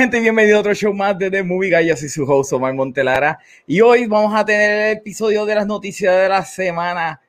Gente, 0.00 0.18
bienvenido 0.18 0.56
a 0.56 0.60
otro 0.60 0.72
show 0.72 0.94
más 0.94 1.18
de 1.18 1.30
The 1.30 1.42
Movie 1.42 1.76
Guy. 1.76 1.88
Yo 1.88 1.94
soy 1.94 2.08
su 2.08 2.24
host 2.24 2.54
Omar 2.54 2.72
Montelara 2.72 3.38
y 3.66 3.82
hoy 3.82 4.06
vamos 4.06 4.34
a 4.34 4.42
tener 4.46 4.70
el 4.70 4.96
episodio 4.96 5.44
de 5.44 5.54
las 5.54 5.66
noticias 5.66 6.16
de 6.16 6.26
la 6.26 6.42
semana. 6.42 7.20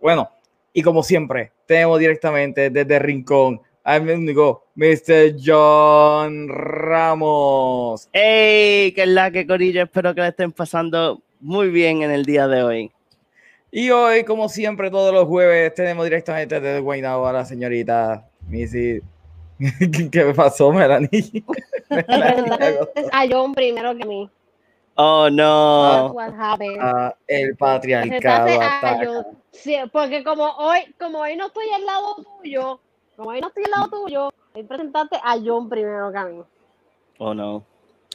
Bueno, 0.00 0.30
y 0.72 0.82
como 0.82 1.02
siempre, 1.02 1.50
tenemos 1.66 1.98
directamente 1.98 2.70
desde 2.70 3.00
Rincón 3.00 3.60
al 3.82 4.08
único 4.08 4.66
Mr. 4.76 5.34
John 5.44 6.48
Ramos. 6.48 8.08
¡Hey! 8.12 8.92
¿Qué 8.94 9.02
es 9.02 9.08
la 9.08 9.32
que 9.32 9.44
corillo? 9.44 9.82
Espero 9.82 10.14
que 10.14 10.20
le 10.20 10.28
estén 10.28 10.52
pasando 10.52 11.24
muy 11.40 11.70
bien 11.70 12.02
en 12.02 12.12
el 12.12 12.24
día 12.24 12.46
de 12.46 12.62
hoy. 12.62 12.92
Y 13.72 13.90
hoy, 13.90 14.22
como 14.22 14.48
siempre, 14.48 14.92
todos 14.92 15.12
los 15.12 15.26
jueves, 15.26 15.74
tenemos 15.74 16.04
directamente 16.04 16.60
desde 16.60 16.78
Guaynabo 16.78 17.26
a 17.26 17.32
la 17.32 17.44
señorita 17.44 18.28
Missy 18.46 19.02
¿Qué 20.12 20.24
me 20.24 20.34
pasó, 20.34 20.72
Melanie? 20.72 21.44
a 23.12 23.26
John 23.30 23.54
primero 23.54 23.96
que 23.96 24.02
a 24.02 24.06
mí. 24.06 24.30
Oh, 24.96 25.28
no. 25.30 26.14
Ah, 26.18 27.14
el 27.26 27.56
patriarcado 27.56 28.60
ataca. 28.60 29.26
Sí, 29.52 29.76
porque 29.92 30.24
como 30.24 30.44
hoy, 30.44 30.94
como 30.98 31.20
hoy 31.20 31.36
no 31.36 31.46
estoy 31.46 31.68
al 31.70 31.84
lado 31.84 32.16
tuyo, 32.38 32.80
como 33.14 33.30
hoy 33.30 33.40
no 33.40 33.48
estoy 33.48 33.64
al 33.64 33.70
lado 33.70 33.88
tuyo, 33.90 34.32
hoy 34.54 34.62
presentaste 34.62 35.16
a 35.22 35.36
John 35.44 35.68
primero 35.68 36.10
que 36.10 36.18
a 36.18 36.24
mí. 36.24 36.42
Oh, 37.18 37.34
no. 37.34 37.64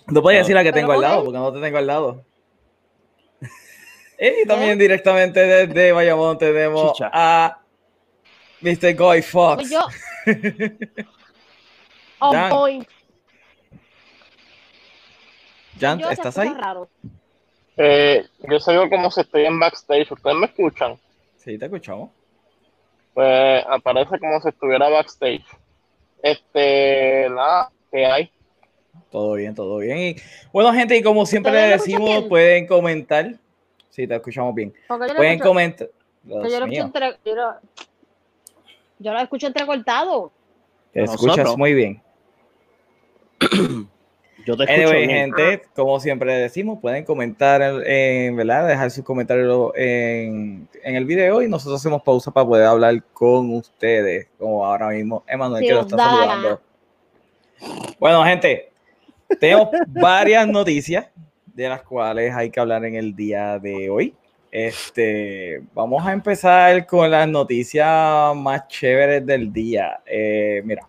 No 0.08 0.22
puedes 0.22 0.42
decir 0.42 0.56
la 0.56 0.64
que 0.64 0.72
tengo 0.72 0.92
al 0.92 1.02
lado, 1.02 1.24
porque 1.24 1.38
no 1.38 1.54
te 1.54 1.62
tengo 1.62 1.78
al 1.78 1.88
lado. 1.88 2.24
Y 4.24 4.46
también 4.46 4.74
¿Eh? 4.74 4.84
directamente 4.84 5.40
desde 5.40 5.94
Bayamón 5.94 6.38
tenemos 6.38 6.96
a 7.02 7.58
Mr. 8.62 8.96
Guy 8.96 9.24
Fox. 9.24 9.68
Yo, 9.68 9.80
On 12.22 12.50
point. 12.50 12.88
Jan, 15.80 16.00
¿estás 16.02 16.38
ahí? 16.38 16.54
Eh, 17.78 18.24
yo 18.48 18.60
sé 18.60 18.78
como 18.90 19.10
si 19.10 19.22
estoy 19.22 19.46
en 19.46 19.60
backstage. 19.60 20.12
¿Ustedes 20.12 20.36
me 20.36 20.46
escuchan? 20.46 20.98
Sí, 21.38 21.58
te 21.58 21.66
escuchamos. 21.66 22.12
Pues 23.16 23.66
aparece 23.68 24.20
como 24.20 24.40
si 24.40 24.50
estuviera 24.50 24.88
backstage. 24.90 25.44
Este, 26.22 27.28
nada, 27.30 27.72
¿qué 27.92 28.06
hay? 28.06 28.32
Todo 29.10 29.34
bien, 29.34 29.56
todo 29.56 29.80
bien. 29.80 29.98
Y, 29.98 30.16
bueno, 30.54 30.72
gente, 30.74 30.96
y 30.96 31.02
como 31.02 31.26
siempre 31.26 31.52
le 31.52 31.70
decimos, 31.70 32.26
pueden 32.26 32.68
comentar. 32.68 33.34
Sí, 33.90 34.06
te 34.06 34.16
escuchamos 34.16 34.54
bien. 34.54 34.74
Pueden 34.88 35.40
comentar. 35.40 35.90
Yo, 36.24 36.38
lo 36.38 36.66
entre, 36.68 37.18
yo, 37.26 37.36
lo, 37.36 37.56
yo 39.00 39.12
lo 39.12 39.20
escucho 39.20 39.48
entrecortado. 39.48 40.32
Te 40.94 41.04
escuchas 41.04 41.58
muy 41.58 41.74
bien. 41.74 42.02
Yo 44.46 44.58
te 44.58 44.64
escucho 44.64 44.92
gente, 44.92 45.62
como 45.76 46.00
siempre 46.00 46.34
decimos, 46.34 46.80
pueden 46.80 47.06
comentar, 47.06 47.62
en, 47.86 48.36
¿verdad? 48.36 48.68
Dejar 48.68 48.90
sus 48.90 49.04
comentarios 49.04 49.72
en, 49.76 50.68
en, 50.84 50.96
el 50.96 51.06
video 51.06 51.42
y 51.42 51.48
nosotros 51.48 51.80
hacemos 51.80 52.02
pausa 52.02 52.32
para 52.32 52.48
poder 52.48 52.66
hablar 52.66 53.04
con 53.14 53.54
ustedes, 53.54 54.28
como 54.40 54.66
ahora 54.66 54.90
mismo 54.90 55.24
Emanuel 55.28 55.64
que 55.64 55.74
lo 55.74 55.82
está 55.82 55.98
saludando. 55.98 56.62
Bueno, 58.00 58.24
gente, 58.24 58.72
tengo 59.40 59.70
varias 59.88 60.48
noticias 60.48 61.08
de 61.46 61.70
las 61.70 61.84
cuales 61.84 62.34
hay 62.34 62.50
que 62.50 62.60
hablar 62.60 62.84
en 62.86 62.96
el 62.96 63.16
día 63.16 63.60
de 63.60 63.90
hoy. 63.90 64.16
Este, 64.52 65.62
vamos 65.74 66.06
a 66.06 66.12
empezar 66.12 66.86
con 66.86 67.10
las 67.10 67.28
noticias 67.28 68.36
más 68.36 68.68
chéveres 68.68 69.26
del 69.26 69.54
día. 69.54 70.02
Eh, 70.06 70.62
mira. 70.66 70.88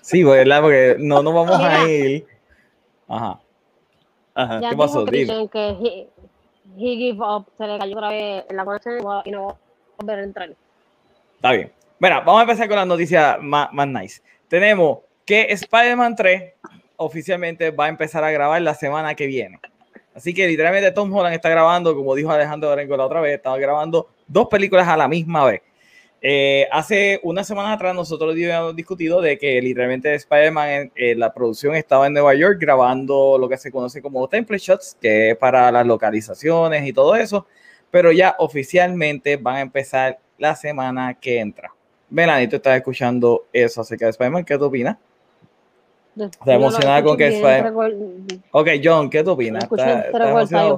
Sí, 0.00 0.22
¿verdad? 0.24 0.60
Porque 0.60 0.96
no 0.98 1.22
nos 1.22 1.34
vamos 1.34 1.60
a 1.60 1.88
ir. 1.88 2.26
Ajá. 3.08 3.40
Ajá. 4.34 4.60
Ya 4.60 4.70
¿Qué 4.70 4.76
pasó? 4.76 5.04
Dime. 5.04 5.48
que 5.48 5.68
he, 5.68 6.08
he 6.76 6.96
give 6.96 7.18
up, 7.20 7.46
se 7.58 7.66
le 7.66 7.78
cayó 7.78 7.96
otra 7.96 8.10
vez 8.10 8.44
en 8.48 8.56
la 8.56 8.64
conexión 8.64 8.98
y 9.24 9.30
no 9.30 9.46
va 9.46 9.50
a 9.52 9.56
volver 9.98 10.18
a 10.18 10.22
entrar. 10.22 10.50
Está 11.36 11.52
bien. 11.52 11.72
Mira, 11.98 12.20
vamos 12.20 12.40
a 12.40 12.42
empezar 12.42 12.68
con 12.68 12.76
las 12.76 12.86
noticias 12.86 13.38
más, 13.40 13.72
más 13.72 13.86
nice. 13.86 14.22
Tenemos 14.48 15.00
que 15.24 15.46
Spider-Man 15.50 16.16
3 16.16 16.54
oficialmente 16.96 17.70
va 17.70 17.86
a 17.86 17.88
empezar 17.88 18.24
a 18.24 18.30
grabar 18.30 18.60
la 18.62 18.74
semana 18.74 19.14
que 19.14 19.26
viene. 19.26 19.60
Así 20.14 20.34
que 20.34 20.46
literalmente 20.46 20.90
Tom 20.92 21.12
Holland 21.12 21.34
está 21.34 21.48
grabando, 21.48 21.94
como 21.94 22.14
dijo 22.14 22.30
Alejandro 22.30 22.70
Orengo 22.70 22.96
la 22.96 23.06
otra 23.06 23.20
vez, 23.20 23.36
estaba 23.36 23.58
grabando 23.58 24.08
dos 24.26 24.48
películas 24.48 24.86
a 24.88 24.96
la 24.96 25.08
misma 25.08 25.44
vez. 25.44 25.62
Eh, 26.24 26.68
hace 26.70 27.18
unas 27.24 27.48
semanas 27.48 27.74
atrás 27.74 27.96
nosotros 27.96 28.30
habíamos 28.30 28.76
discutido 28.76 29.20
de 29.20 29.36
que 29.38 29.60
literalmente 29.60 30.14
Spider-Man, 30.14 30.92
eh, 30.94 31.16
la 31.16 31.34
producción 31.34 31.74
estaba 31.74 32.06
en 32.06 32.12
Nueva 32.12 32.32
York 32.34 32.58
grabando 32.60 33.36
lo 33.38 33.48
que 33.48 33.56
se 33.56 33.72
conoce 33.72 34.00
como 34.00 34.28
template 34.28 34.62
shots, 34.62 34.96
que 35.00 35.30
es 35.30 35.36
para 35.36 35.72
las 35.72 35.84
localizaciones 35.84 36.86
y 36.86 36.92
todo 36.92 37.16
eso, 37.16 37.46
pero 37.90 38.12
ya 38.12 38.36
oficialmente 38.38 39.36
van 39.36 39.56
a 39.56 39.60
empezar 39.62 40.20
la 40.38 40.54
semana 40.54 41.14
que 41.14 41.40
entra. 41.40 41.74
Melanie, 42.08 42.46
tú 42.46 42.56
estás 42.56 42.76
escuchando 42.76 43.46
eso 43.52 43.80
acerca 43.80 44.06
de 44.06 44.10
Spider-Man, 44.10 44.44
¿qué 44.44 44.56
tú 44.56 44.66
opinas? 44.66 44.96
Está 46.26 46.44
emocionada 46.54 47.02
con 47.02 47.16
que 47.16 47.30
fue- 47.40 47.58
Ok, 48.52 48.68
John, 48.84 49.10
¿qué 49.10 49.24
tú 49.24 49.30
opinas? 49.32 49.64
¿Estás- 49.64 50.04
estás 50.06 50.12
emocionado? 50.42 50.76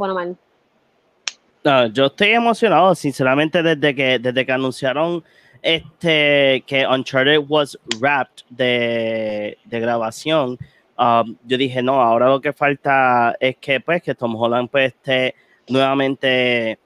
No, 1.65 1.87
yo 1.87 2.07
estoy 2.07 2.29
emocionado, 2.31 2.95
sinceramente, 2.95 3.63
desde 3.63 3.95
que, 3.95 4.19
desde 4.19 4.45
que 4.45 4.53
anunciaron 4.53 5.25
este, 5.63 6.63
que 6.67 6.87
Uncharted 6.87 7.39
was 7.49 7.79
wrapped 7.99 8.45
de, 8.51 9.57
de 9.65 9.81
grabación. 9.81 10.59
um, 10.99 11.37
yo 11.45 11.57
dije, 11.57 11.83
no, 11.83 12.03
ahora 12.03 12.29
lo 12.29 12.41
que 12.41 12.53
falta 12.53 13.35
es 13.41 13.57
que, 13.57 13.81
pues, 13.81 14.03
que 14.03 14.15
Tom 14.15 14.37
Holland 14.37 14.69
pues, 14.71 14.93
esté 14.95 15.35
nuevamente 15.69 16.79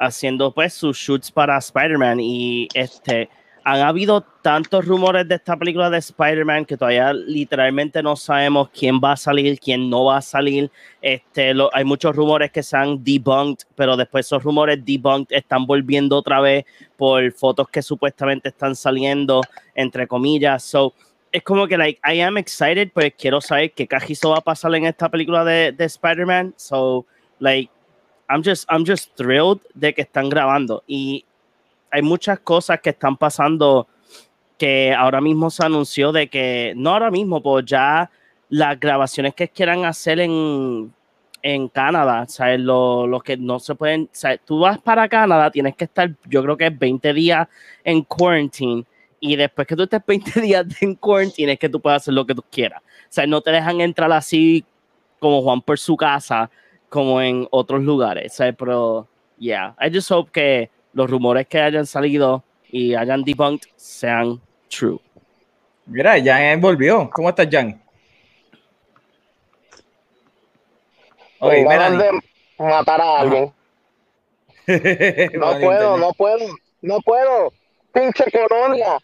haciendo 0.00 0.52
pues 0.52 0.74
sus 0.74 0.96
shoots 0.96 1.30
para 1.30 1.56
Spider-Man 1.56 2.18
y 2.20 2.68
este 2.74 3.28
han 3.66 3.80
habido 3.80 4.20
tantos 4.42 4.84
rumores 4.84 5.26
de 5.26 5.36
esta 5.36 5.56
película 5.56 5.88
de 5.88 5.96
Spider-Man 5.98 6.66
que 6.66 6.76
todavía 6.76 7.14
literalmente 7.14 8.02
no 8.02 8.14
sabemos 8.14 8.68
quién 8.68 9.00
va 9.02 9.12
a 9.12 9.16
salir, 9.16 9.58
quién 9.58 9.88
no 9.88 10.04
va 10.04 10.18
a 10.18 10.22
salir. 10.22 10.70
Este, 11.00 11.54
lo- 11.54 11.70
hay 11.74 11.82
muchos 11.84 12.14
rumores 12.14 12.50
que 12.52 12.62
se 12.62 12.76
han 12.76 13.02
debunked, 13.02 13.64
pero 13.74 13.96
después 13.96 14.26
esos 14.26 14.42
rumores 14.42 14.84
debunked 14.84 15.34
están 15.34 15.66
volviendo 15.66 16.18
otra 16.18 16.40
vez 16.40 16.66
por 16.98 17.32
fotos 17.32 17.66
que 17.70 17.80
supuestamente 17.80 18.50
están 18.50 18.76
saliendo, 18.76 19.40
entre 19.74 20.06
comillas. 20.06 20.62
So, 20.62 20.92
es 21.32 21.42
como 21.42 21.66
que, 21.66 21.78
like, 21.78 21.98
I 22.04 22.20
am 22.20 22.36
excited, 22.36 22.90
pues 22.92 23.14
quiero 23.18 23.40
saber 23.40 23.72
qué 23.72 23.86
cajizo 23.88 24.30
va 24.30 24.38
a 24.38 24.40
pasar 24.42 24.74
en 24.74 24.84
esta 24.84 25.08
película 25.08 25.42
de, 25.42 25.72
de 25.72 25.84
Spider-Man. 25.86 26.52
So, 26.56 27.06
like, 27.38 27.70
I'm 28.28 28.42
just, 28.44 28.70
I'm 28.70 28.84
just 28.86 29.16
thrilled 29.16 29.60
de 29.74 29.94
que 29.94 30.02
están 30.02 30.28
grabando. 30.28 30.82
Y 30.86 31.24
hay 31.94 32.02
muchas 32.02 32.40
cosas 32.40 32.80
que 32.80 32.90
están 32.90 33.16
pasando 33.16 33.86
que 34.58 34.92
ahora 34.92 35.20
mismo 35.20 35.48
se 35.48 35.64
anunció 35.64 36.10
de 36.10 36.28
que, 36.28 36.72
no 36.76 36.90
ahora 36.90 37.08
mismo, 37.08 37.40
pues 37.40 37.64
ya 37.66 38.10
las 38.48 38.80
grabaciones 38.80 39.32
que 39.32 39.48
quieran 39.48 39.84
hacer 39.84 40.18
en, 40.18 40.92
en 41.40 41.68
Canadá, 41.68 42.26
¿sabes? 42.26 42.58
Lo, 42.58 43.06
lo 43.06 43.20
que 43.20 43.36
no 43.36 43.60
se 43.60 43.76
pueden, 43.76 44.08
¿sabes? 44.10 44.40
Tú 44.44 44.58
vas 44.58 44.80
para 44.80 45.08
Canadá, 45.08 45.52
tienes 45.52 45.76
que 45.76 45.84
estar, 45.84 46.12
yo 46.24 46.42
creo 46.42 46.56
que 46.56 46.66
es 46.66 46.76
20 46.76 47.12
días 47.14 47.46
en 47.84 48.02
quarantine 48.02 48.84
y 49.20 49.36
después 49.36 49.64
que 49.68 49.76
tú 49.76 49.84
estés 49.84 50.02
20 50.04 50.40
días 50.40 50.66
en 50.80 50.96
quarantine 50.96 51.52
es 51.52 51.58
que 51.60 51.68
tú 51.68 51.80
puedes 51.80 52.02
hacer 52.02 52.14
lo 52.14 52.26
que 52.26 52.34
tú 52.34 52.42
quieras. 52.50 52.82
O 52.82 53.06
sea, 53.08 53.24
no 53.28 53.40
te 53.40 53.52
dejan 53.52 53.80
entrar 53.80 54.10
así 54.10 54.64
como 55.20 55.42
Juan 55.42 55.62
por 55.62 55.78
su 55.78 55.96
casa, 55.96 56.50
como 56.88 57.20
en 57.22 57.46
otros 57.52 57.84
lugares, 57.84 58.34
¿sabes? 58.34 58.56
Pero, 58.58 59.06
yeah, 59.38 59.76
I 59.80 59.94
just 59.94 60.10
hope 60.10 60.32
que 60.32 60.70
los 60.94 61.10
rumores 61.10 61.46
que 61.46 61.60
hayan 61.60 61.86
salido 61.86 62.42
y 62.70 62.94
hayan 62.94 63.22
debunked 63.22 63.68
sean 63.76 64.40
true. 64.68 64.98
Mira, 65.86 66.14
Jan 66.22 66.60
volvió. 66.60 67.10
¿Cómo 67.10 67.28
estás, 67.28 67.48
Jan? 67.50 67.80
Ganas 71.40 71.64
Melanie. 71.68 72.10
de 72.58 72.64
matar 72.64 73.00
a 73.00 73.20
alguien. 73.20 73.52
No 75.34 75.60
puedo, 75.60 75.98
no 75.98 76.12
puedo, 76.14 76.46
no 76.80 77.00
puedo. 77.00 77.52
Pinche 77.92 78.24
colonia. 78.32 78.96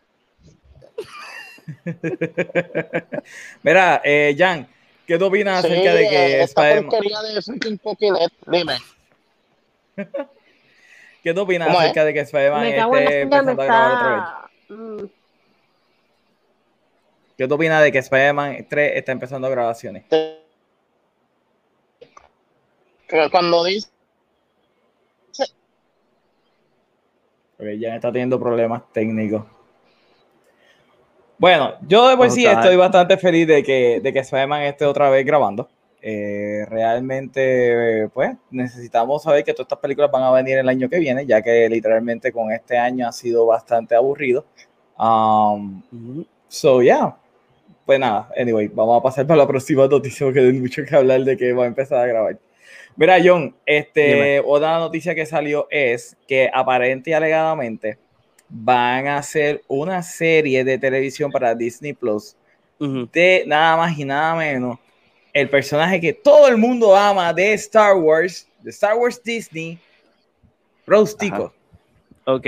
Mira, 3.63 4.01
eh, 4.03 4.35
Jan, 4.39 4.67
¿qué 5.07 5.19
tú 5.19 5.27
opinas 5.27 5.61
Sí, 5.63 5.67
acerca 5.71 5.95
de 5.95 6.09
que 6.09 6.43
esta 6.43 6.63
Spider-Man? 6.71 6.91
porquería 6.91 7.21
de 7.23 7.77
Pokénet. 7.79 8.33
Dime. 8.47 8.79
¿Qué 11.23 11.35
tú 11.35 11.43
opinas 11.43 11.69
¿Cómo 11.69 11.79
es? 11.81 11.85
acerca 11.85 12.05
de 12.05 12.15
que 12.15 12.21
Spider-Man 12.21 12.67
esté 12.67 13.21
empezando 13.21 13.63
a 13.63 13.65
grabar 13.65 13.93
otra 13.93 14.15
vez? 14.69 14.79
Mm, 14.79 15.05
¿Qué 17.37 17.49
tú 17.49 17.55
opinas 17.55 17.83
de 17.83 17.93
que 17.93 17.99
Spider-Man 17.99 18.67
3 18.69 18.93
está 18.97 19.13
empezando 19.13 19.51
grabaciones? 19.51 20.05
Cuando 23.31 23.65
dice 23.65 23.89
Porque 27.57 27.79
Jan 27.79 27.95
está 27.95 28.11
teniendo 28.11 28.41
problemas 28.41 28.83
técnicos. 28.93 29.45
Bueno, 31.37 31.75
yo 31.87 32.09
de 32.09 32.17
por 32.17 32.31
sí 32.31 32.47
estoy 32.47 32.77
bastante 32.77 33.19
feliz 33.19 33.47
de 33.47 33.63
que, 33.63 34.01
de 34.03 34.13
que 34.13 34.21
Spider-Man 34.21 34.63
esté 34.63 34.87
otra 34.87 35.11
vez 35.11 35.27
grabando. 35.27 35.69
Eh, 36.03 36.65
realmente, 36.69 38.09
pues, 38.15 38.33
necesitamos 38.51 39.23
saber 39.23 39.45
que 39.45 39.53
todas 39.53 39.67
estas 39.67 39.79
películas 39.79 40.11
van 40.11 40.23
a 40.23 40.31
venir 40.31 40.59
el 40.59 40.69
año 40.69 40.89
que 40.89 40.99
viene, 40.99 41.27
ya 41.27 41.43
que 41.43 41.69
literalmente 41.69 42.33
con 42.33 42.51
este 42.53 42.79
año 42.79 43.07
ha 43.07 43.13
sido 43.13 43.47
bastante 43.47 43.95
aburrido. 43.95 44.45
Um. 44.99 45.83
So, 46.49 46.83
yeah. 46.83 47.17
Pues 47.87 47.99
nada, 47.99 48.29
anyway, 48.37 48.69
vamos 48.69 48.99
a 48.99 49.03
pasar 49.03 49.27
para 49.27 49.39
la 49.39 49.47
próxima 49.47 49.87
noticia 49.87 50.27
porque 50.27 50.41
hay 50.41 50.53
mucho 50.53 50.85
que 50.85 50.95
hablar 50.95 51.23
de 51.25 51.37
que 51.37 51.53
va 51.53 51.65
a 51.65 51.67
empezar 51.67 51.99
a 51.99 52.07
grabar. 52.07 52.39
Mira, 52.97 53.19
John, 53.25 53.55
este, 53.67 54.15
Dime. 54.15 54.43
otra 54.45 54.79
noticia 54.79 55.15
que 55.15 55.27
salió 55.27 55.67
es 55.71 56.17
que 56.29 56.51
aparente 56.53 57.11
y 57.11 57.13
alegadamente 57.15 57.99
van 58.49 59.07
a 59.07 59.19
hacer 59.19 59.63
una 59.69 60.03
serie 60.03 60.65
de 60.65 60.79
televisión 60.79 61.31
para 61.31 61.55
Disney 61.55 61.93
Plus 61.93 62.37
Ujú. 62.79 63.09
de 63.13 63.45
nada 63.47 63.77
más 63.77 63.99
y 63.99 64.05
nada 64.05 64.35
menos 64.35 64.79
el 65.33 65.49
personaje 65.49 66.01
que 66.01 66.13
todo 66.13 66.49
el 66.49 66.57
mundo 66.57 66.97
ama 66.97 67.33
de 67.33 67.53
Star 67.55 67.95
Wars, 67.97 68.47
de 68.61 68.71
Star 68.71 68.97
Wars 68.97 69.23
Disney, 69.23 69.79
Rose 70.87 71.17
Tico. 71.17 71.53
Ok. 72.25 72.47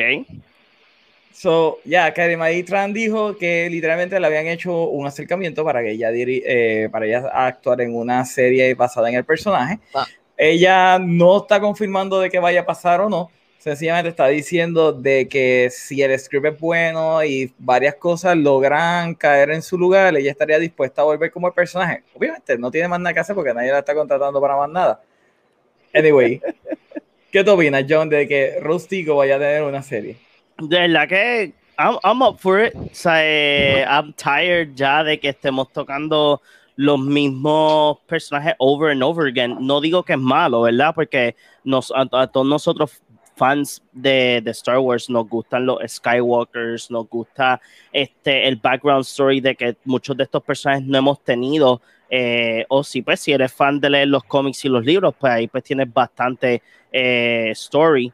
So, 1.32 1.78
ya, 1.84 2.12
Marie 2.36 2.62
Tran 2.62 2.92
dijo 2.92 3.36
que 3.36 3.68
literalmente 3.70 4.20
le 4.20 4.26
habían 4.26 4.46
hecho 4.46 4.84
un 4.88 5.06
acercamiento 5.06 5.64
para 5.64 5.82
que 5.82 5.92
ella, 5.92 6.10
diri- 6.12 6.42
eh, 6.44 6.88
para 6.92 7.06
ella 7.06 7.28
actuar 7.32 7.80
en 7.80 7.96
una 7.96 8.24
serie 8.24 8.74
basada 8.74 9.08
en 9.08 9.16
el 9.16 9.24
personaje. 9.24 9.80
Ah. 9.94 10.06
Ella 10.36 10.98
no 10.98 11.38
está 11.38 11.58
confirmando 11.60 12.20
de 12.20 12.30
que 12.30 12.38
vaya 12.38 12.60
a 12.60 12.66
pasar 12.66 13.00
o 13.00 13.08
no. 13.08 13.30
Sencillamente 13.62 14.08
está 14.08 14.26
diciendo 14.26 14.92
de 14.92 15.28
que 15.28 15.68
si 15.70 16.02
el 16.02 16.18
script 16.18 16.46
es 16.46 16.58
bueno 16.58 17.22
y 17.22 17.54
varias 17.58 17.94
cosas 17.94 18.36
logran 18.36 19.14
caer 19.14 19.52
en 19.52 19.62
su 19.62 19.78
lugar, 19.78 20.16
ella 20.16 20.32
estaría 20.32 20.58
dispuesta 20.58 21.02
a 21.02 21.04
volver 21.04 21.30
como 21.30 21.46
el 21.46 21.54
personaje. 21.54 22.02
Obviamente, 22.12 22.58
no 22.58 22.72
tiene 22.72 22.88
más 22.88 22.98
nada 22.98 23.14
que 23.14 23.20
hacer 23.20 23.36
porque 23.36 23.54
nadie 23.54 23.70
la 23.70 23.78
está 23.78 23.94
contratando 23.94 24.40
para 24.40 24.56
más 24.56 24.68
nada. 24.68 25.00
Anyway, 25.94 26.42
¿qué 27.30 27.44
te 27.44 27.50
opinas, 27.52 27.84
John, 27.88 28.08
de 28.08 28.26
que 28.26 28.58
Rose 28.60 28.88
Tico 28.88 29.14
vaya 29.14 29.36
a 29.36 29.38
tener 29.38 29.62
una 29.62 29.80
serie? 29.80 30.16
De 30.58 30.80
verdad 30.80 31.08
que 31.08 31.52
I'm, 31.78 31.98
I'm 32.02 32.20
up 32.20 32.40
for 32.40 32.64
it. 32.64 32.74
O 32.74 32.88
sea, 32.90 33.20
eh, 33.24 33.86
I'm 33.88 34.12
tired 34.14 34.74
ya 34.74 35.04
de 35.04 35.20
que 35.20 35.28
estemos 35.28 35.72
tocando 35.72 36.42
los 36.74 36.98
mismos 36.98 37.98
personajes 38.08 38.54
over 38.58 38.90
and 38.90 39.04
over 39.04 39.28
again. 39.28 39.56
No 39.60 39.80
digo 39.80 40.02
que 40.02 40.14
es 40.14 40.18
malo, 40.18 40.62
¿verdad? 40.62 40.92
Porque 40.96 41.36
nos, 41.62 41.92
a, 41.92 42.08
a 42.10 42.26
todos 42.26 42.48
nosotros 42.48 43.00
fans 43.42 43.82
de, 43.92 44.40
de 44.44 44.50
Star 44.52 44.78
Wars 44.78 45.10
nos 45.10 45.28
gustan 45.28 45.66
los 45.66 45.78
Skywalkers, 45.84 46.90
nos 46.92 47.08
gusta 47.08 47.60
este 47.92 48.46
el 48.46 48.54
background 48.56 49.02
story 49.02 49.40
de 49.40 49.56
que 49.56 49.76
muchos 49.84 50.16
de 50.16 50.22
estos 50.24 50.42
personajes 50.44 50.84
no 50.86 50.98
hemos 50.98 51.18
tenido. 51.24 51.80
eh, 52.14 52.66
o 52.68 52.84
si 52.84 53.00
pues 53.00 53.20
si 53.20 53.32
eres 53.32 53.50
fan 53.52 53.80
de 53.80 53.88
leer 53.88 54.08
los 54.08 54.22
cómics 54.24 54.64
y 54.66 54.68
los 54.68 54.84
libros, 54.84 55.14
pues 55.18 55.32
ahí 55.32 55.48
pues 55.48 55.64
tienes 55.64 55.92
bastante 55.92 56.62
eh, 56.92 57.48
story 57.52 58.12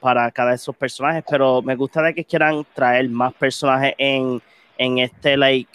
para 0.00 0.30
cada 0.32 0.50
de 0.50 0.56
esos 0.56 0.74
personajes, 0.76 1.22
pero 1.30 1.62
me 1.62 1.76
gusta 1.76 2.02
de 2.02 2.12
que 2.12 2.24
quieran 2.24 2.66
traer 2.74 3.08
más 3.08 3.32
personajes 3.34 3.94
en, 3.96 4.42
en 4.76 4.98
este, 4.98 5.36
like, 5.36 5.70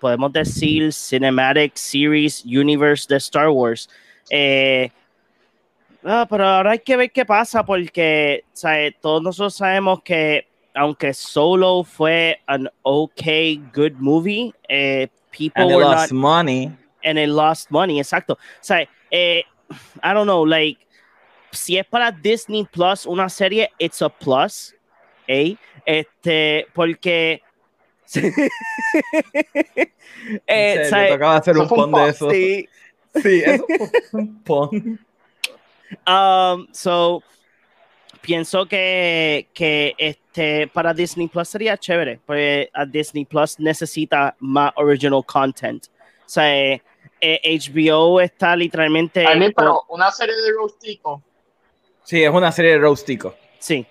podemos 0.00 0.32
decir, 0.32 0.92
cinematic 0.94 1.76
series 1.76 2.42
universe 2.46 3.06
de 3.06 3.16
Star 3.18 3.50
Wars. 3.50 3.86
Eh, 4.30 4.90
Ah, 6.08 6.24
pero 6.30 6.46
ahora 6.46 6.70
hay 6.70 6.78
que 6.78 6.96
ver 6.96 7.10
qué 7.10 7.24
pasa 7.24 7.64
porque 7.64 8.44
¿sabes? 8.52 8.94
todos 9.00 9.20
nosotros 9.20 9.56
sabemos 9.56 10.02
que 10.04 10.46
aunque 10.72 11.12
Solo 11.12 11.82
fue 11.82 12.40
an 12.46 12.70
okay, 12.82 13.60
good 13.74 13.94
movie, 13.98 14.54
eh, 14.68 15.08
people 15.30 15.62
And 15.62 15.72
it 15.72 15.74
were 15.74 15.84
lost 15.84 16.12
not 16.12 16.20
money. 16.20 16.70
and 17.02 17.18
it 17.18 17.28
lost 17.28 17.70
money, 17.72 17.98
exacto. 17.98 18.34
O 18.34 18.38
sea, 18.60 18.86
eh, 19.10 19.42
I 20.02 20.12
don't 20.12 20.26
know, 20.26 20.44
like, 20.44 20.78
si 21.50 21.76
es 21.76 21.86
para 21.86 22.12
Disney 22.12 22.64
Plus 22.70 23.04
una 23.06 23.28
serie, 23.28 23.70
it's 23.78 24.00
a 24.00 24.08
plus, 24.08 24.74
¿eh? 25.26 25.56
Este, 25.84 26.66
porque... 26.72 27.42
eh, 30.46 30.86
¿sabe? 30.88 31.04
le 31.04 31.12
tocaba 31.14 31.36
hacer 31.36 31.56
un 31.56 31.62
un 31.62 31.68
pon 31.68 31.90
de 31.90 32.08
eso. 32.08 32.30
Sí, 32.30 32.68
Sí, 33.22 33.42
eso 33.44 33.64
fue 33.66 34.20
un 34.20 34.42
pon. 34.42 35.05
Um, 36.06 36.66
so, 36.72 37.22
pienso 38.20 38.66
que, 38.66 39.48
que 39.54 39.94
este, 39.98 40.68
para 40.68 40.92
Disney 40.92 41.28
Plus 41.28 41.48
sería 41.48 41.76
chévere, 41.76 42.20
porque 42.24 42.70
a 42.72 42.84
Disney 42.84 43.24
Plus 43.24 43.58
necesita 43.58 44.36
más 44.40 44.72
original 44.76 45.24
content. 45.24 45.86
O 45.86 46.28
sea, 46.28 46.56
eh, 46.56 46.82
eh, 47.20 47.58
HBO 47.58 48.20
está 48.20 48.56
literalmente... 48.56 49.26
A 49.26 49.34
mí, 49.34 49.52
pero 49.52 49.84
una 49.88 50.10
serie 50.10 50.34
de 50.34 50.52
Rostico, 50.52 51.22
Sí, 52.02 52.22
es 52.22 52.30
una 52.30 52.52
serie 52.52 52.72
de 52.72 52.78
Roastico. 52.78 53.34
Sí, 53.58 53.84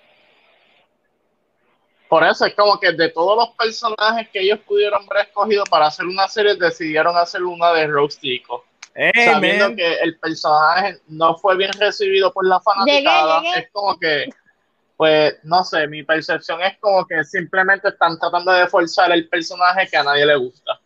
por 2.08 2.24
eso 2.24 2.46
es 2.46 2.54
como 2.54 2.78
que 2.78 2.92
de 2.92 3.08
todos 3.10 3.36
los 3.36 3.56
personajes 3.56 4.28
que 4.30 4.40
ellos 4.40 4.60
pudieron 4.60 5.04
haber 5.10 5.26
escogido 5.26 5.64
para 5.64 5.86
hacer 5.86 6.06
una 6.06 6.28
serie, 6.28 6.54
decidieron 6.54 7.16
hacer 7.16 7.42
una 7.42 7.72
de 7.72 7.86
Rostico. 7.86 8.64
Hey, 8.96 9.12
sabiendo 9.26 9.66
man. 9.66 9.76
que 9.76 9.94
el 9.96 10.18
personaje 10.18 10.98
no 11.08 11.36
fue 11.36 11.56
bien 11.56 11.72
recibido 11.74 12.32
por 12.32 12.46
la 12.46 12.58
fanaticada, 12.60 13.40
Llegué, 13.40 13.48
llegué. 13.50 13.60
es 13.66 13.70
como 13.72 13.98
que, 13.98 14.28
pues, 14.96 15.34
no 15.42 15.62
sé, 15.64 15.86
mi 15.86 16.02
percepción 16.02 16.62
es 16.62 16.78
como 16.78 17.06
que 17.06 17.22
simplemente 17.24 17.88
están 17.88 18.18
tratando 18.18 18.52
de 18.52 18.66
forzar 18.68 19.12
el 19.12 19.28
personaje 19.28 19.86
que 19.88 19.96
a 19.98 20.02
nadie 20.02 20.24
le 20.24 20.36
gusta. 20.36 20.80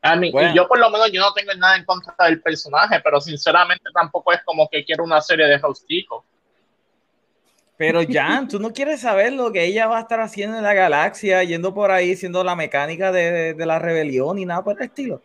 A 0.00 0.16
mí, 0.16 0.30
Bueno. 0.30 0.50
Y 0.52 0.56
yo 0.56 0.66
por 0.68 0.78
lo 0.78 0.90
menos 0.90 1.10
yo 1.12 1.20
no 1.20 1.32
tengo 1.32 1.52
nada 1.54 1.76
en 1.76 1.84
contra 1.84 2.14
del 2.26 2.40
personaje, 2.40 3.00
pero 3.02 3.20
sinceramente 3.20 3.84
tampoco 3.92 4.32
es 4.32 4.42
como 4.44 4.68
que 4.70 4.84
quiero 4.84 5.04
una 5.04 5.20
serie 5.20 5.46
de 5.46 5.58
Rostico. 5.58 6.24
Pero 7.76 8.00
Jan, 8.08 8.48
tú 8.48 8.58
no 8.60 8.72
quieres 8.72 9.00
saber 9.00 9.32
lo 9.32 9.50
que 9.52 9.64
ella 9.64 9.86
va 9.86 9.98
a 9.98 10.02
estar 10.02 10.20
haciendo 10.20 10.56
en 10.56 10.62
la 10.64 10.74
galaxia, 10.74 11.42
yendo 11.44 11.74
por 11.74 11.90
ahí, 11.90 12.16
siendo 12.16 12.44
la 12.44 12.54
mecánica 12.54 13.12
de, 13.12 13.30
de- 13.32 13.54
de 13.54 13.66
la 13.66 13.78
rebelión 13.78 14.38
y 14.38 14.44
nada 14.46 14.62
por 14.62 14.76
el 14.78 14.86
estilo. 14.88 15.22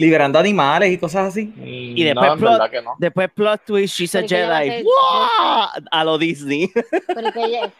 Liberando 0.00 0.38
animales 0.38 0.90
y 0.90 0.98
cosas 0.98 1.28
así. 1.28 1.52
Y 1.56 2.02
después 2.04 2.30
plot- 2.32 2.40
verdad 2.52 2.70
que 2.70 2.82
no. 2.82 2.94
después 2.98 3.30
plot 3.30 3.64
twist, 3.66 3.94
she's 3.96 4.14
a 4.14 4.22
Jedi. 4.22 4.68
ser- 4.70 4.84
¡Wow! 4.84 5.68
A 5.90 6.04
lo 6.04 6.16
Disney. 6.18 6.70
Pero 7.06 7.32
que 7.32 7.44
ella, 7.44 7.72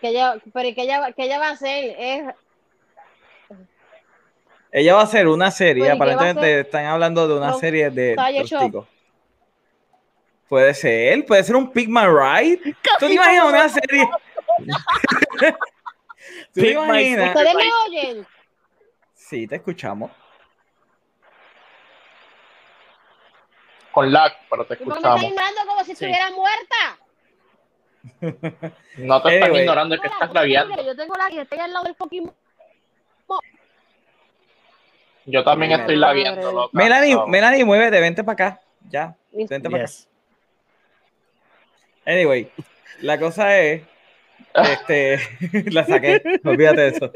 que 0.00 0.08
ella, 0.08 0.36
pero 0.52 0.74
que 0.74 0.82
ella, 0.82 1.12
que 1.12 1.24
ella 1.24 1.38
va 1.38 1.48
a 1.48 1.52
hacer 1.52 1.94
es 1.98 2.34
Ella 4.70 4.94
va 4.94 5.00
a 5.00 5.04
hacer 5.04 5.28
una 5.28 5.50
serie, 5.50 5.84
Pues, 5.84 5.88
¿y 5.88 5.92
qué 5.92 5.98
va 5.98 6.04
a 6.10 6.12
aparentemente 6.12 6.60
están 6.60 6.84
hablando 6.86 7.26
de 7.28 7.34
una 7.38 7.54
serie 7.54 7.90
de. 7.90 8.16
Puede 10.48 10.74
ser, 10.74 11.24
puede 11.26 11.44
ser 11.44 11.56
un 11.56 11.70
Pigman 11.70 12.08
Ride. 12.08 12.74
¿Tú 12.98 13.06
te 13.06 13.12
imaginas 13.14 13.44
una 13.46 13.68
serie? 13.68 14.08
¿Tú 16.54 16.60
te 16.60 16.70
imaginas? 16.72 17.34
¿Ustedes 17.36 17.54
me 17.54 17.64
oyen? 17.86 18.26
Sí, 19.14 19.46
te 19.46 19.56
escuchamos. 19.56 20.10
Con 23.98 24.12
lag, 24.12 24.32
pero 24.48 24.64
te 24.64 24.74
¿Y 24.74 24.76
qué 24.76 24.84
me 24.84 24.90
escuchamos. 24.92 25.22
ignorando 25.24 25.60
como 25.66 25.80
si 25.80 25.86
Sí. 25.86 25.92
estuviera 25.92 26.30
muerta? 26.30 26.98
No 28.98 29.22
te 29.22 29.28
están 29.34 29.42
Anyway. 29.42 29.60
ignorando, 29.62 29.94
es 29.96 30.00
que 30.00 30.06
estás 30.06 30.28
¿cómo 30.28 30.34
lagueando. 30.34 30.76
que 30.76 30.84
Yo 30.84 30.94
tengo 30.96 31.14
la 31.16 31.28
que 31.28 31.40
estoy 31.40 31.58
al 31.58 31.72
lado 31.72 31.84
del 31.84 31.94
fucking 31.96 32.32
Yo 35.26 35.42
también 35.44 35.72
estoy 35.72 35.96
loca. 35.96 36.14
Melanie, 36.72 37.14
No. 37.14 37.26
Melanie, 37.26 37.64
muévete, 37.64 38.00
vente 38.00 38.22
para 38.22 38.32
acá. 38.34 38.60
Ya, 38.88 39.16
vente 39.32 39.68
para 39.68 39.82
acá. 39.84 39.86
Yes. 39.92 40.08
Anyway, 42.06 42.50
la 43.00 43.18
cosa 43.18 43.58
es, 43.58 43.82
este, 44.54 45.18
la 45.72 45.84
saqué, 45.84 46.22
olvídate 46.44 46.80
de 46.82 46.88
eso. 46.88 47.12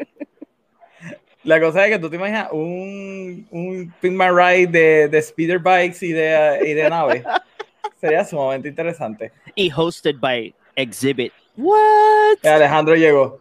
La 1.44 1.60
cosa 1.60 1.84
es 1.86 1.92
que 1.92 1.98
tú 1.98 2.08
te 2.08 2.16
imaginas 2.16 2.48
un, 2.52 3.46
un 3.50 3.94
Pigman 4.00 4.36
Ride 4.36 4.66
de, 4.66 5.08
de 5.08 5.22
speeder 5.22 5.58
bikes 5.58 6.06
y 6.06 6.12
de, 6.12 6.60
y 6.64 6.72
de 6.74 6.88
naves. 6.88 7.24
Sería 8.00 8.24
sumamente 8.24 8.68
interesante. 8.68 9.32
Y 9.54 9.70
hosted 9.74 10.16
by 10.20 10.54
Exhibit. 10.76 11.32
What? 11.56 12.38
Eh, 12.42 12.48
Alejandro 12.48 12.94
llegó. 12.94 13.40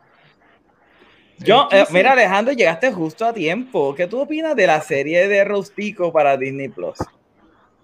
Yo, 1.40 1.68
eh, 1.72 1.86
mira, 1.92 2.12
Alejandro, 2.12 2.54
llegaste 2.54 2.92
justo 2.92 3.26
a 3.26 3.34
tiempo. 3.34 3.96
¿Qué 3.96 4.06
tú 4.06 4.20
opinas 4.20 4.56
de 4.56 4.68
la 4.68 4.82
serie 4.82 5.28
de 5.28 5.44
Rostico 5.44 6.12
para 6.14 6.38
Disney 6.38 6.70
Plus? 6.70 6.98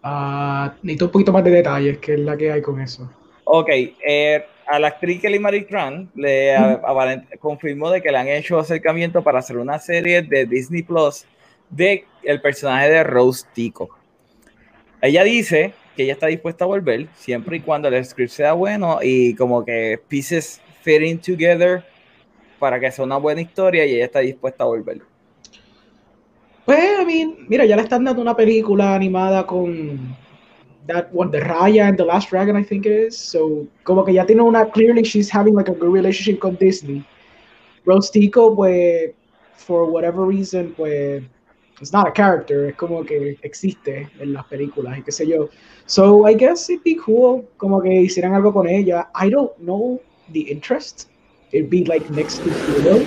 Ah, 0.03 0.75
necesito 0.83 1.05
un 1.05 1.11
poquito 1.11 1.31
más 1.31 1.43
de 1.43 1.51
detalles, 1.51 1.97
que 1.97 2.13
es 2.13 2.19
la 2.19 2.37
que 2.37 2.51
hay 2.51 2.61
con 2.61 2.79
eso. 2.79 3.11
Ok, 3.45 3.69
eh, 3.69 4.45
a 4.67 4.79
la 4.79 4.87
actriz 4.89 5.21
Kelly 5.21 5.39
Marie 5.39 5.61
Tran 5.63 6.09
le 6.15 6.55
a- 6.55 6.81
confirmó 7.39 7.89
de 7.89 8.01
que 8.01 8.11
le 8.11 8.17
han 8.17 8.27
hecho 8.27 8.59
acercamiento 8.59 9.23
para 9.23 9.39
hacer 9.39 9.57
una 9.57 9.79
serie 9.79 10.21
de 10.21 10.45
Disney 10.45 10.83
Plus 10.83 11.25
de 11.69 12.05
el 12.23 12.41
personaje 12.41 12.89
de 12.89 13.03
Rose 13.03 13.45
Tico. 13.53 13.89
Ella 15.01 15.23
dice 15.23 15.73
que 15.95 16.03
ella 16.03 16.13
está 16.13 16.27
dispuesta 16.27 16.65
a 16.65 16.67
volver 16.67 17.07
siempre 17.15 17.57
y 17.57 17.59
cuando 17.61 17.87
el 17.87 18.03
script 18.05 18.31
sea 18.31 18.53
bueno 18.53 18.99
y 19.01 19.33
como 19.35 19.63
que 19.63 19.99
pieces 20.07 20.61
fitting 20.81 21.19
together 21.19 21.83
para 22.59 22.79
que 22.79 22.91
sea 22.91 23.05
una 23.05 23.17
buena 23.17 23.41
historia 23.41 23.85
y 23.85 23.95
ella 23.95 24.05
está 24.05 24.19
dispuesta 24.19 24.63
a 24.63 24.67
volver. 24.67 25.01
Pues, 26.65 26.79
I 27.01 27.05
mean, 27.05 27.35
mira, 27.47 27.65
ya 27.65 27.75
le 27.75 27.83
están 27.83 28.03
dando 28.03 28.21
una 28.21 28.35
película 28.35 28.93
animada 28.93 29.45
con 29.45 30.15
that 30.87 31.13
one, 31.13 31.31
The 31.31 31.39
Raya 31.41 31.87
and 31.87 31.97
the 31.97 32.05
Last 32.05 32.29
Dragon, 32.29 32.55
I 32.55 32.63
think 32.63 32.85
it 32.85 32.91
is. 32.91 33.17
So, 33.17 33.67
como 33.83 34.03
que 34.03 34.13
ya 34.13 34.25
tiene 34.25 34.41
una, 34.41 34.65
clearly 34.65 35.03
she's 35.03 35.29
having 35.29 35.53
like 35.53 35.69
a 35.69 35.73
good 35.73 35.91
relationship 35.91 36.39
con 36.39 36.55
Disney. 36.55 37.05
Rose 37.85 38.09
Tico, 38.09 38.55
pues, 38.55 39.11
for 39.55 39.85
whatever 39.85 40.25
reason, 40.25 40.73
pues, 40.75 41.23
it's 41.79 41.93
not 41.93 42.07
a 42.07 42.11
character, 42.11 42.69
es 42.69 42.75
como 42.75 43.03
que 43.03 43.37
existe 43.43 44.09
en 44.19 44.33
las 44.33 44.45
películas 44.45 44.97
y 44.97 45.03
qué 45.03 45.11
sé 45.11 45.27
yo. 45.27 45.49
So, 45.85 46.27
I 46.27 46.33
guess 46.33 46.69
it'd 46.69 46.83
be 46.83 46.95
cool 46.95 47.45
como 47.57 47.81
que 47.81 48.01
hicieran 48.01 48.33
algo 48.33 48.51
con 48.51 48.67
ella. 48.67 49.09
I 49.15 49.29
don't 49.29 49.55
know 49.57 50.01
the 50.33 50.41
interest. 50.51 51.07
It'd 51.51 51.69
be 51.69 51.85
like 51.85 52.09
next 52.09 52.43
to 52.43 52.49
zero. 52.49 52.99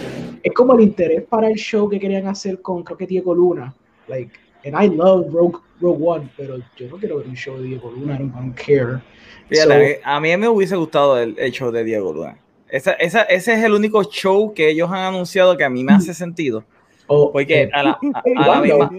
Es 0.43 0.53
como 0.55 0.75
el 0.75 0.81
interés 0.81 1.25
para 1.25 1.49
el 1.49 1.57
show 1.57 1.89
que 1.89 2.01
querían 2.01 2.27
hacer 2.27 2.63
con, 2.63 2.83
creo 2.83 2.97
que 2.97 3.07
Diego 3.07 3.35
Luna. 3.35 3.75
Like, 4.09 4.33
and 4.65 4.75
I 4.77 4.89
love 4.89 5.33
Rogue, 5.33 5.59
Rogue 5.81 6.01
One, 6.03 6.31
pero 6.37 6.59
yo 6.77 6.89
no 6.89 6.97
quiero 6.99 7.19
ver 7.19 7.27
un 7.27 7.35
show 7.37 7.57
de 7.59 7.65
Diego 7.69 7.91
Luna, 7.91 8.15
I 8.15 8.19
don't, 8.19 8.35
I 8.35 8.39
don't 8.39 8.55
care. 8.55 9.01
Fíjate, 9.49 10.01
a 10.05 10.21
mí 10.21 10.37
me 10.37 10.49
hubiese 10.49 10.77
gustado 10.77 11.19
el, 11.19 11.37
el 11.39 11.51
show 11.53 11.71
de 11.71 11.83
Diego 11.85 12.13
Luna. 12.13 12.37
Esa, 12.69 12.93
esa- 12.93 13.23
ese 13.23 13.55
es 13.55 13.65
el 13.65 13.73
único 13.73 14.05
show 14.05 14.55
que 14.55 14.71
ellos 14.71 14.89
han 14.91 14.99
anunciado 15.15 15.57
que 15.57 15.65
a 15.65 15.71
mí 15.71 15.83
me 15.83 15.93
hace 15.93 16.15
sentido. 16.15 16.65
O, 17.09 17.33
Porque 17.33 17.63
eh, 17.63 17.71
a 17.73 17.83
la, 17.83 17.91
a- 18.15 18.23
a 18.37 18.47
la 18.57 18.61
misma. 18.61 18.91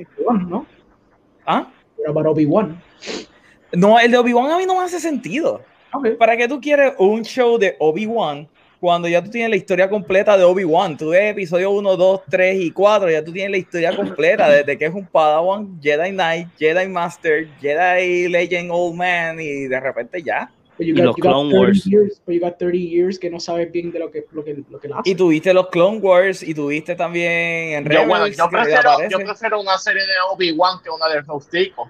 ¿no? 0.50 0.66
¿Ah? 1.46 1.68
Para 2.14 2.30
Obi-Wan. 2.32 2.82
No, 3.74 3.98
el 4.00 4.12
de 4.12 4.18
Obi-Wan 4.18 4.52
a 4.52 4.58
mí 4.58 4.66
no 4.66 4.76
me 4.78 4.84
hace 4.84 5.00
sentido. 5.00 5.62
Okay. 5.94 6.16
¿Para 6.16 6.36
qué 6.36 6.48
tú 6.48 6.60
quieres 6.60 6.94
un 6.98 7.24
show 7.24 7.58
de 7.58 7.76
Obi-Wan 7.80 8.48
cuando 8.82 9.08
ya 9.08 9.24
tú 9.24 9.30
tienes 9.30 9.52
la 9.52 9.56
historia 9.56 9.88
completa 9.88 10.36
de 10.36 10.44
Obi-Wan? 10.44 10.98
Tú 10.98 11.10
ves 11.10 11.32
episodio 11.32 11.70
1, 11.70 11.96
2, 11.96 12.22
3 12.28 12.62
y 12.62 12.72
4, 12.72 13.12
ya 13.12 13.24
tú 13.24 13.32
tienes 13.32 13.52
la 13.52 13.58
historia 13.58 13.96
completa 13.96 14.50
desde 14.50 14.76
que 14.76 14.86
es 14.86 14.94
un 14.94 15.06
Padawan, 15.06 15.80
Jedi 15.80 16.10
Knight, 16.10 16.48
Jedi 16.58 16.88
Master, 16.88 17.48
Jedi 17.62 18.28
Legend 18.28 18.72
Old 18.72 18.96
Man 18.96 19.40
y 19.40 19.68
de 19.68 19.80
repente 19.80 20.24
ya. 20.24 20.52
But 20.80 20.88
you 20.88 20.96
Y 20.96 20.98
got, 20.98 21.06
los 21.06 21.16
you 21.16 21.24
got 21.24 21.30
Clone 21.30 21.52
30 21.52 21.60
Wars. 21.60 21.86
Years, 21.86 22.22
but 22.26 22.34
you 22.34 22.42
got 22.42 22.58
30 22.58 22.78
years 22.80 23.20
que 23.20 23.30
no 23.30 23.40
sabes 23.40 23.72
bien 23.72 23.92
de 23.92 24.00
lo 24.00 24.10
que, 24.10 24.26
lo 24.32 24.44
que, 24.44 24.64
lo 24.68 24.80
que 24.80 24.88
la 24.88 25.02
Y 25.06 25.14
tuviste 25.14 25.54
los 25.54 25.68
Clone 25.70 26.00
Wars 26.00 26.42
y 26.42 26.56
tuviste 26.56 26.96
también 26.96 27.32
en 27.32 27.84
Yo, 27.84 28.00
bueno, 28.08 28.26
Rebels, 28.26 28.38
yo 28.38 28.50
prefiero, 28.50 29.10
yo 29.12 29.20
prefiero 29.20 29.62
una 29.62 29.78
serie 29.78 30.02
de 30.02 30.14
Obi-Wan 30.32 30.80
que 30.84 30.90
una 30.90 31.08
de 31.08 31.22
Rostico. 31.22 31.88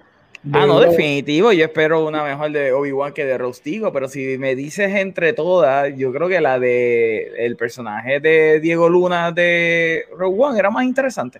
Ah, 0.53 0.65
no, 0.65 0.79
De- 0.79 0.89
definitivo. 0.89 1.51
Yo 1.51 1.65
espero 1.65 2.05
una 2.07 2.23
mejor 2.23 2.51
de 2.51 2.71
Obi-Wan 2.73 3.13
que 3.13 3.25
de 3.25 3.37
Rostigo, 3.37 3.91
pero 3.93 4.07
si 4.07 4.37
me 4.39 4.55
dices 4.55 4.95
entre 4.95 5.33
todas, 5.33 5.95
yo 5.95 6.11
creo 6.11 6.27
que 6.27 6.41
la 6.41 6.57
de 6.59 7.31
el 7.45 7.55
personaje 7.57 8.19
de 8.19 8.59
Diego 8.59 8.89
Luna 8.89 9.31
de 9.31 10.05
Rogue 10.17 10.43
One 10.43 10.59
era 10.59 10.71
más 10.71 10.83
interesante. 10.85 11.39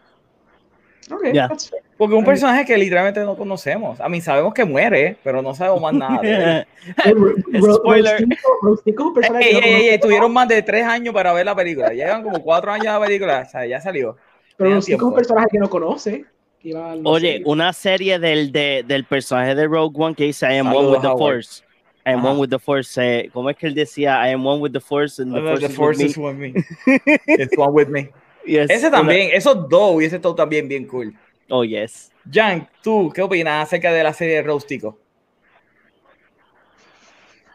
Okay, 1.14 1.34
fair. 1.34 1.50
Porque 1.98 2.16
es 2.16 2.20
un 2.20 2.26
personaje 2.26 2.64
que 2.64 2.78
literalmente 2.78 3.20
no 3.22 3.36
conocemos. 3.36 4.00
A 4.00 4.08
mí 4.08 4.22
sabemos 4.22 4.54
que 4.54 4.64
muere, 4.64 5.18
pero 5.24 5.42
no 5.42 5.54
sabemos 5.54 5.82
más 5.82 5.94
nada. 5.94 6.22
de 6.22 6.32
él. 6.34 6.68
Spoiler. 7.74 8.22
Rostico- 8.22 8.58
Rostico 8.62 9.04
es 9.04 9.08
un 9.08 9.14
personaje 9.14 9.46
Ey, 9.46 9.56
que 9.56 9.62
no 9.62 9.68
ey, 9.78 9.90
ey, 9.90 10.00
tuvieron 10.00 10.32
más 10.32 10.48
de 10.48 10.62
tres 10.62 10.86
años 10.86 11.14
para 11.14 11.34
ver 11.34 11.46
la 11.46 11.56
película. 11.56 11.90
Llevan 11.92 12.24
como 12.24 12.42
cuatro 12.42 12.72
años 12.72 12.86
la 12.86 13.00
película. 13.02 13.44
O 13.46 13.50
sea, 13.50 13.66
ya 13.66 13.82
salió. 13.82 14.16
Pero 14.58 14.76
Rostico 14.76 14.98
es 14.98 15.04
un 15.10 15.16
personaje 15.16 15.48
que 15.52 15.58
no 15.60 15.70
conoce. 15.70 16.26
No 16.64 17.10
Oye, 17.10 17.38
sé, 17.40 17.44
una 17.46 17.74
serie 17.74 18.20
del, 18.20 18.52
de- 18.52 18.84
del 18.86 19.06
personaje 19.06 19.56
de 19.56 19.66
Rogue 19.68 19.96
One 19.98 20.16
que 20.16 20.26
dice 20.26 20.46
I 20.46 20.58
am 20.60 20.68
one 20.74 20.90
with 20.92 21.02
the 21.02 21.08
Howard. 21.08 21.18
Force. 21.20 21.64
I 22.06 22.12
am 22.12 22.20
Ajá. 22.20 22.30
one 22.32 22.40
with 22.40 22.50
the 22.50 22.60
Force. 22.60 22.98
eh, 23.02 23.30
¿Cómo 23.34 23.50
es 23.50 23.58
que 23.58 23.68
él 23.68 23.74
decía? 23.74 24.22
I 24.28 24.32
am 24.34 24.46
one 24.46 24.62
with 24.62 24.72
the 24.72 24.80
Force 24.80 25.20
and 25.22 25.34
the, 25.34 25.42
The 25.42 25.70
force, 25.70 25.76
force 25.76 26.00
is 26.04 26.12
is 26.12 26.18
with 26.18 26.36
with 26.38 26.54
me. 26.54 26.54
It's 27.28 27.58
one 27.58 27.74
with 27.74 27.88
me. 27.90 28.10
Yes, 28.46 28.70
Ese 28.70 28.88
una- 28.88 28.98
también, 28.98 29.30
esos 29.34 29.68
dos 29.70 29.96
hubiese 29.96 30.16
estado 30.18 30.36
también 30.36 30.68
bien 30.68 30.86
cool. 30.88 31.14
Oh, 31.50 31.64
yes. 31.64 32.12
Jan, 32.32 32.68
¿tú 32.82 33.12
qué 33.14 33.22
opinas 33.22 33.68
acerca 33.68 33.92
de 33.92 34.04
la 34.04 34.14
serie 34.14 34.36
de 34.36 34.44
Rostico? 34.44 34.98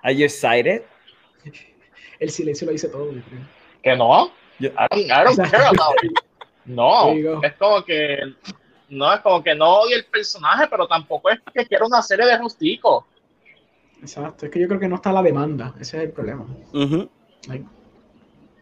Are 0.03 0.15
you 0.15 0.25
excited? 0.25 0.83
El 2.21 2.31
silencio 2.31 2.67
lo 2.67 2.73
dice 2.73 2.89
todo, 2.89 3.13
yo 3.13 3.21
creo. 3.23 3.41
Que 3.83 3.97
no. 3.97 4.31
I 4.59 4.69
don't, 4.91 5.11
I 5.11 5.25
don't 5.25 5.51
care 5.51 5.67
about 5.67 5.97
it. 6.03 6.13
No, 6.69 7.13
es 7.45 7.53
como 7.61 7.85
que 7.85 8.19
no 8.89 9.13
es 9.13 9.21
como 9.21 9.43
que 9.43 9.55
no 9.55 9.81
odio 9.81 9.97
el 9.97 10.05
personaje, 10.05 10.67
pero 10.71 10.87
tampoco 10.87 11.31
es 11.31 11.41
que 11.53 11.67
quiero 11.67 11.87
una 11.87 12.03
serie 12.03 12.27
de 12.27 12.39
Rustico. 12.39 13.07
Exacto, 14.01 14.47
es 14.47 14.53
que 14.53 14.61
yo 14.61 14.69
creo 14.69 14.81
que 14.81 14.89
no 14.89 14.97
está 14.97 15.13
la 15.13 15.23
demanda, 15.23 15.75
ese 15.81 15.97
es 15.99 16.03
el 16.05 16.11
problema. 16.11 16.47
Like, 17.49 17.65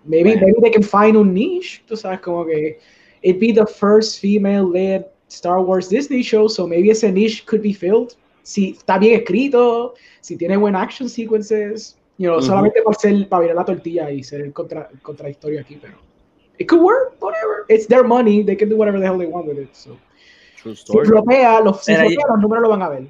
maybe, 0.05 0.37
maybe 0.37 0.61
they 0.61 0.71
can 0.71 0.83
find 0.83 1.17
un 1.17 1.35
niche, 1.35 1.83
tú 1.87 1.97
sabes, 1.97 2.21
como 2.21 2.47
que 2.47 2.79
it'd 3.23 3.41
be 3.41 3.53
the 3.53 3.67
first 3.67 4.21
female-led 4.21 5.07
Star 5.29 5.61
Wars 5.61 5.89
Disney 5.89 6.23
show, 6.23 6.49
so 6.49 6.67
maybe 6.67 6.91
ese 6.91 7.11
niche 7.11 7.45
could 7.47 7.63
be 7.63 7.73
filled. 7.73 8.15
Si 8.43 8.73
está 8.73 8.99
bien 8.99 9.21
escrito, 9.21 9.95
si 10.21 10.37
tiene 10.37 10.57
buen 10.57 10.77
action 10.77 11.09
sequences, 11.09 11.99
you 12.19 12.29
know, 12.29 12.41
solamente 12.41 12.83
por 12.83 12.95
ser, 12.95 13.29
para 13.29 13.43
virar 13.43 13.57
la 13.57 13.65
tortilla 13.65 14.11
y 14.11 14.23
ser 14.23 14.43
el, 14.43 14.53
contra, 14.53 14.89
el 14.93 15.01
contradictorio 15.01 15.61
aquí, 15.61 15.79
pero 15.81 15.95
it 16.59 16.69
could 16.69 16.83
work, 16.83 17.21
whatever. 17.21 17.65
It's 17.69 17.87
their 17.87 18.05
money, 18.05 18.45
they 18.45 18.55
can 18.55 18.69
do 18.69 18.77
whatever 18.77 19.01
the 19.01 19.07
hell 19.07 19.19
they 19.19 19.27
want 19.27 19.47
with 19.47 19.59
it. 19.59 19.75
So. 19.75 19.97
Si 20.65 20.99
flopea, 21.05 21.61
los, 21.61 21.85
si 21.85 21.93
Mira, 21.93 22.05
flopea, 22.05 22.27
los 22.31 22.41
números 22.41 22.63
lo 22.63 22.69
van 22.71 22.83
a 22.83 22.89
ver. 22.89 23.07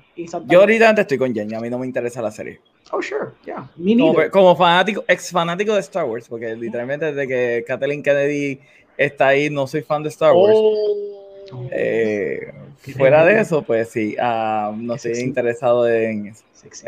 Yo 0.46 0.61
ahorita 0.61 0.90
estoy 0.90 1.18
con 1.18 1.34
Jan, 1.34 1.54
a 1.54 1.61
mí 1.61 1.70
no 1.70 1.78
me 1.78 1.87
interesa 1.87 2.20
la 2.20 2.30
serie. 2.32 2.61
Oh, 2.90 3.00
sure, 3.00 3.30
yeah, 3.44 3.68
me 3.76 4.30
Como, 4.30 4.54
fanático, 4.56 5.04
ex 5.08 5.30
fanático 5.30 5.75
de 5.75 5.80
Star 5.80 6.04
Wars, 6.04 6.28
porque 6.28 6.54
literalmente 6.54 7.06
desde 7.12 7.26
que 7.26 7.64
Kathleen 7.66 8.02
Kennedy 8.02 8.61
está 8.96 9.28
ahí, 9.28 9.50
no 9.50 9.66
soy 9.66 9.82
fan 9.82 10.02
de 10.02 10.08
Star 10.11 10.32
Wars. 10.32 10.54
Oh. 10.54 11.68
Eh, 11.70 12.52
fuera 12.96 13.25
de 13.25 13.40
eso, 13.40 13.62
pues 13.62 13.88
sí, 13.88 14.16
ah, 14.20 14.73
no 14.76 14.94
estoy 14.94 15.14
Sexy. 15.14 15.26
interesado 15.26 15.88
en 15.88 16.26
eso. 16.28 16.44
Sexy. 16.52 16.87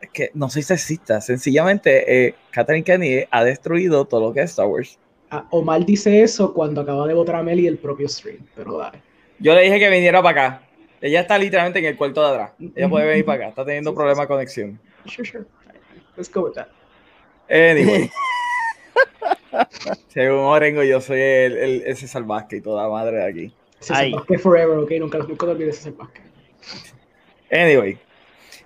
Es 0.00 0.10
que 0.10 0.30
no 0.34 0.48
soy 0.48 0.62
sexista, 0.62 1.20
sencillamente 1.20 2.26
eh, 2.26 2.34
Kathleen 2.50 2.84
Kennedy 2.84 3.24
ha 3.30 3.42
destruido 3.42 4.04
todo 4.04 4.28
lo 4.28 4.32
que 4.32 4.40
es 4.42 4.50
Star 4.50 4.66
Wars. 4.66 4.98
Ah, 5.30 5.46
Omar 5.50 5.84
dice 5.84 6.22
eso 6.22 6.54
cuando 6.54 6.80
acaba 6.80 7.06
de 7.06 7.14
votar 7.14 7.36
a 7.36 7.42
Meli 7.42 7.66
el 7.66 7.78
propio 7.78 8.08
stream, 8.08 8.38
pero 8.54 8.78
dale. 8.78 9.02
Yo 9.38 9.54
le 9.54 9.62
dije 9.62 9.78
que 9.78 9.88
viniera 9.88 10.22
para 10.22 10.46
acá. 10.46 10.62
Ella 11.00 11.20
está 11.20 11.38
literalmente 11.38 11.78
en 11.78 11.84
el 11.84 11.96
cuarto 11.96 12.22
de 12.22 12.28
atrás. 12.28 12.52
Ella 12.74 12.88
puede 12.88 13.06
venir 13.06 13.24
para 13.24 13.38
acá. 13.38 13.48
Está 13.50 13.64
teniendo 13.64 13.94
problemas 13.94 14.18
sí. 14.18 14.22
de 14.22 14.28
conexión. 14.28 14.80
Sure, 15.06 15.28
sure. 15.28 15.44
Let's 16.16 16.32
go 16.32 16.42
with 16.42 16.54
that. 16.54 16.68
Anyway. 17.48 18.10
Según 20.08 20.40
Orengo, 20.40 20.82
yo 20.82 21.00
soy 21.00 21.20
el, 21.20 21.56
el, 21.56 21.82
ese 21.86 22.08
salvaje 22.08 22.56
y 22.56 22.60
toda 22.60 22.88
madre 22.88 23.18
de 23.18 23.24
aquí. 23.24 23.54
César. 23.78 24.10
Vázquez 24.10 24.42
forever, 24.42 24.78
ok, 24.78 24.90
nunca, 24.98 25.18
nunca 25.18 25.46
te 25.46 25.52
olvides 25.52 25.66
de 25.66 25.72
César 25.72 25.92
Vázquez. 25.94 26.24
Anyway. 27.50 27.98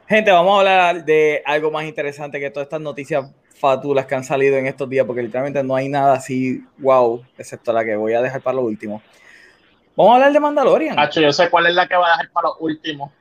Gente, 0.09 0.31
vamos 0.31 0.55
a 0.55 0.59
hablar 0.59 1.05
de 1.05 1.43
algo 1.45 1.71
más 1.71 1.85
interesante 1.85 2.41
que 2.41 2.51
todas 2.51 2.67
estas 2.67 2.81
noticias 2.81 3.31
fatulas 3.55 4.07
que 4.07 4.15
han 4.15 4.25
salido 4.25 4.57
en 4.57 4.67
estos 4.67 4.89
días, 4.89 5.07
porque 5.07 5.23
literalmente 5.23 5.63
no 5.63 5.77
hay 5.77 5.89
nada 5.89 6.15
así 6.15 6.65
wow, 6.79 7.25
excepto 7.39 7.73
la 7.73 7.85
que 7.85 7.95
voy 7.95 8.13
a 8.15 8.21
dejar 8.21 8.41
para 8.43 8.57
lo 8.57 8.63
último. 8.63 9.03
Vamos 9.97 10.13
a 10.13 10.15
hablar 10.17 10.33
de 10.33 10.41
Mandalorian. 10.41 10.99
Hacho, 10.99 11.21
yo 11.21 11.33
sé 11.33 11.51
cuál 11.51 11.67
es 11.67 11.75
la 11.75 11.87
que 11.87 11.97
va 11.97 12.09
a 12.09 12.11
dejar 12.13 12.31
para 12.31 12.49
lo 12.49 12.57
último. 12.59 13.13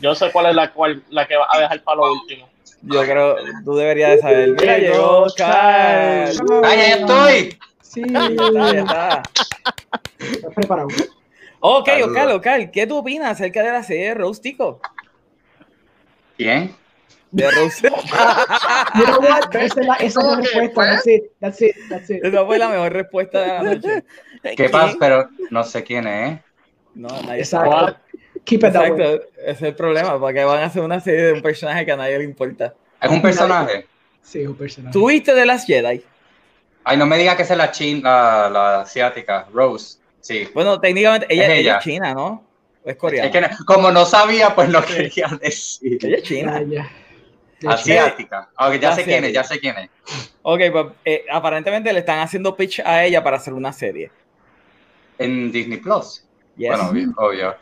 Yo 0.00 0.14
sé 0.14 0.30
cuál 0.32 0.46
es 0.46 0.54
la, 0.54 0.72
cual, 0.72 1.02
la 1.10 1.26
que 1.26 1.36
va 1.36 1.46
a 1.50 1.60
dejar 1.60 1.82
para 1.82 1.96
lo 1.96 2.12
último. 2.12 2.48
Yo 2.82 3.02
creo, 3.02 3.36
tú 3.64 3.74
deberías 3.74 4.10
de 4.12 4.18
saber. 4.20 4.50
Mira, 4.50 4.78
llegó. 4.78 5.26
¡Ay, 5.42 6.78
ya 6.78 6.96
estoy! 6.96 7.58
Sí, 7.80 8.02
Ya 8.08 8.26
está, 8.26 8.72
ya 8.72 8.80
está. 8.80 9.22
estás 10.18 10.54
preparado. 10.54 10.88
Ok. 11.60 11.88
Oscar, 12.04 12.28
Oscar, 12.28 12.70
¿qué 12.70 12.86
tú 12.86 12.98
opinas 12.98 13.30
acerca 13.30 13.62
de 13.62 13.72
la 13.72 13.82
serie 13.82 14.08
de 14.08 14.14
Rostico? 14.14 14.80
¿Quién? 16.36 16.76
De 17.30 17.50
Rostico. 17.50 17.96
You 18.94 19.04
know 19.04 19.20
what? 19.20 19.56
Esa 19.56 19.80
es 19.80 19.86
la, 19.86 19.94
esa 19.94 20.06
es 20.06 20.16
la 20.16 20.22
¿Cómo 20.22 20.42
que 20.42 20.60
respuesta. 20.60 20.92
That's 20.94 21.06
it, 21.06 21.24
that's 21.40 21.62
it, 21.62 21.76
that's 21.88 22.10
it. 22.10 22.24
Esa 22.24 22.44
fue 22.44 22.58
la 22.58 22.68
mejor 22.68 22.92
respuesta 22.92 23.40
de 23.40 23.46
la 23.46 23.62
noche. 23.62 24.04
¿Qué 24.54 24.68
pasa? 24.68 24.96
Pero 25.00 25.28
no 25.50 25.64
sé 25.64 25.82
quién 25.82 26.06
es. 26.06 26.40
No, 26.94 27.08
nadie 27.22 27.44
sabe. 27.44 27.68
Exacto. 27.68 28.00
Keep 28.44 28.64
it 28.64 28.72
that 28.72 28.90
way. 28.90 29.20
Es 29.44 29.60
el 29.62 29.74
problema, 29.74 30.18
porque 30.20 30.44
van 30.44 30.58
a 30.62 30.66
hacer 30.66 30.82
una 30.82 31.00
serie 31.00 31.22
de 31.22 31.32
un 31.32 31.42
personaje 31.42 31.84
que 31.84 31.92
a 31.92 31.96
nadie 31.96 32.18
le 32.18 32.24
importa. 32.24 32.74
¿Es 33.00 33.10
un 33.10 33.20
personaje? 33.20 33.86
Sí, 34.22 34.46
un 34.46 34.54
personaje. 34.56 34.92
¿Tuviste 34.92 35.34
de 35.34 35.46
las 35.46 35.66
Jedi? 35.66 36.02
Ay, 36.84 36.96
no 36.96 37.06
me 37.06 37.18
diga 37.18 37.36
que 37.36 37.42
es 37.42 37.50
la 37.56 37.70
chin, 37.72 38.02
la, 38.02 38.48
la 38.48 38.80
asiática, 38.82 39.48
Rose. 39.52 39.98
Sí. 40.20 40.48
Bueno, 40.54 40.78
técnicamente 40.80 41.26
ella, 41.28 41.42
Es 41.44 41.48
ella 41.50 41.58
ella. 41.58 41.76
es 41.78 41.84
china, 41.84 42.14
¿no? 42.14 42.44
¿O 42.84 42.88
es 42.90 42.96
coreana? 42.96 43.26
Es 43.26 43.32
que 43.32 43.40
no- 43.40 43.48
como 43.66 43.90
no 43.90 44.04
sabía, 44.04 44.54
pues 44.54 44.68
no 44.68 44.82
quería 44.84 45.26
decir. 45.40 45.98
Ella 46.02 46.16
es 46.16 46.22
china. 46.22 46.60
Hecho, 46.60 47.70
Asiática. 47.70 48.50
Ok, 48.58 48.74
ya 48.80 48.92
sé 48.92 49.04
quién 49.04 49.24
es, 49.24 49.32
ya 49.32 49.42
sé 49.42 49.58
quién 49.58 49.76
es. 49.78 49.90
Ok, 50.42 50.60
pues 50.70 50.86
eh, 51.04 51.24
aparentemente 51.30 51.92
le 51.92 52.00
están 52.00 52.18
haciendo 52.20 52.54
pitch 52.54 52.80
a 52.84 53.04
ella 53.04 53.24
para 53.24 53.38
hacer 53.38 53.54
una 53.54 53.72
serie. 53.72 54.10
En 55.18 55.50
Disney 55.52 55.78
Plus. 55.78 56.24
Yes. 56.56 56.70
Bueno, 56.70 56.88
obvio, 56.90 57.12
obvio. 57.16 57.54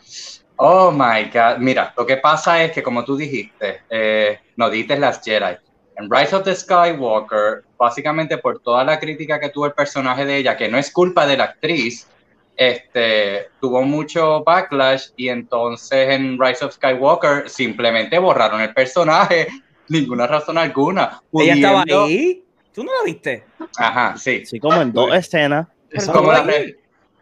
Oh 0.57 0.91
my 0.93 1.25
god. 1.33 1.59
Mira, 1.59 1.93
lo 1.97 2.07
que 2.07 2.17
pasa 2.19 2.63
es 2.63 2.73
que, 2.73 2.83
como 2.83 3.05
tú 3.05 3.17
dijiste, 3.17 3.81
eh, 3.91 4.39
no 4.57 4.71
dices 4.71 4.99
las 4.99 5.21
Jedi. 5.23 5.57
En 5.97 6.11
Rise 6.11 6.35
of 6.37 6.45
the 6.45 6.55
Skywalker, 6.55 7.65
básicamente 7.79 8.39
por 8.39 8.61
toda 8.61 8.85
la 8.85 8.99
crítica 8.99 9.39
que 9.39 9.49
tuvo 9.51 9.67
el 9.67 9.73
personaje 9.73 10.25
de 10.25 10.39
ella, 10.39 10.57
que 10.57 10.69
no 10.69 10.77
es 10.79 10.91
culpa 10.91 11.27
de 11.27 11.37
la 11.37 11.45
actriz, 11.45 12.09
este, 12.57 13.49
tuvo 13.61 13.83
mucho 13.83 14.43
backlash 14.45 15.09
y 15.17 15.29
entonces 15.29 16.09
en 16.11 16.39
Rise 16.41 16.65
of 16.65 16.75
Skywalker 16.75 17.49
simplemente 17.49 18.19
borraron 18.19 18.61
el 18.61 18.73
personaje, 18.73 19.49
ninguna 19.89 20.27
razón 20.27 20.59
alguna. 20.59 21.21
ella 21.33 21.55
estaba 21.55 21.85
ahí. 22.07 22.45
¿Tú 22.73 22.83
no 22.85 22.91
la 22.93 23.05
viste? 23.05 23.45
Ajá, 23.77 24.17
sí. 24.17 24.45
Sí, 24.47 24.59
como 24.59 24.81
en 24.83 24.93
dos 24.93 25.15
escenas. 25.15 25.69
Como 26.13 26.33
la, 26.33 26.43
re- 26.43 26.77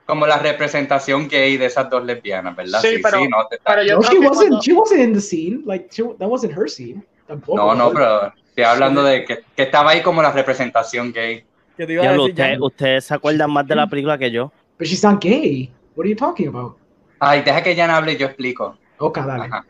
como 0.06 0.26
la 0.26 0.38
representación 0.38 1.28
gay 1.28 1.56
de 1.56 1.66
esas 1.66 1.88
dos 1.88 2.04
lesbianas, 2.04 2.54
¿verdad? 2.56 2.80
Sí, 2.80 3.00
pero- 3.02 3.20
no, 3.28 3.46
te- 3.48 3.58
Pero 3.64 3.82
yo 3.82 3.96
No, 3.96 4.02
she 4.02 4.18
wasn't, 4.18 4.34
cuando- 4.36 4.60
she 4.62 4.72
wasn't 4.72 5.00
in 5.00 5.12
the 5.14 5.20
scene. 5.20 5.62
Like, 5.64 5.88
she, 5.90 6.02
that 6.18 6.28
wasn't 6.28 6.56
her 6.56 6.68
scene. 6.68 7.02
Tampoco. 7.26 7.56
No, 7.56 7.74
no, 7.74 7.92
pero 7.92 8.32
estoy 8.48 8.64
hablando 8.64 9.02
de 9.04 9.24
que, 9.24 9.38
que 9.56 9.62
estaba 9.62 9.92
ahí 9.92 10.02
como 10.02 10.20
la 10.22 10.32
representación 10.32 11.12
gay. 11.12 11.44
Te 11.76 11.84
iba 11.90 12.02
a 12.04 12.12
decir, 12.12 12.20
usted- 12.30 12.60
ustedes 12.60 13.04
se 13.06 13.14
acuerdan 13.14 13.50
más 13.50 13.66
de 13.66 13.74
la 13.76 13.86
película 13.86 14.18
que 14.18 14.30
yo. 14.30 14.52
But 14.78 14.86
she's 14.88 15.02
not 15.04 15.22
gay. 15.22 15.70
What 15.94 16.04
are 16.04 16.10
you 16.10 16.16
talking 16.16 16.48
about? 16.48 16.76
Ay, 17.18 17.42
deja 17.42 17.62
que 17.62 17.74
Jan 17.76 17.90
hable 17.90 18.12
y 18.12 18.16
yo 18.16 18.26
explico. 18.26 18.76
Ok, 18.98 19.18
dale. 19.24 19.44
Ajá. 19.44 19.64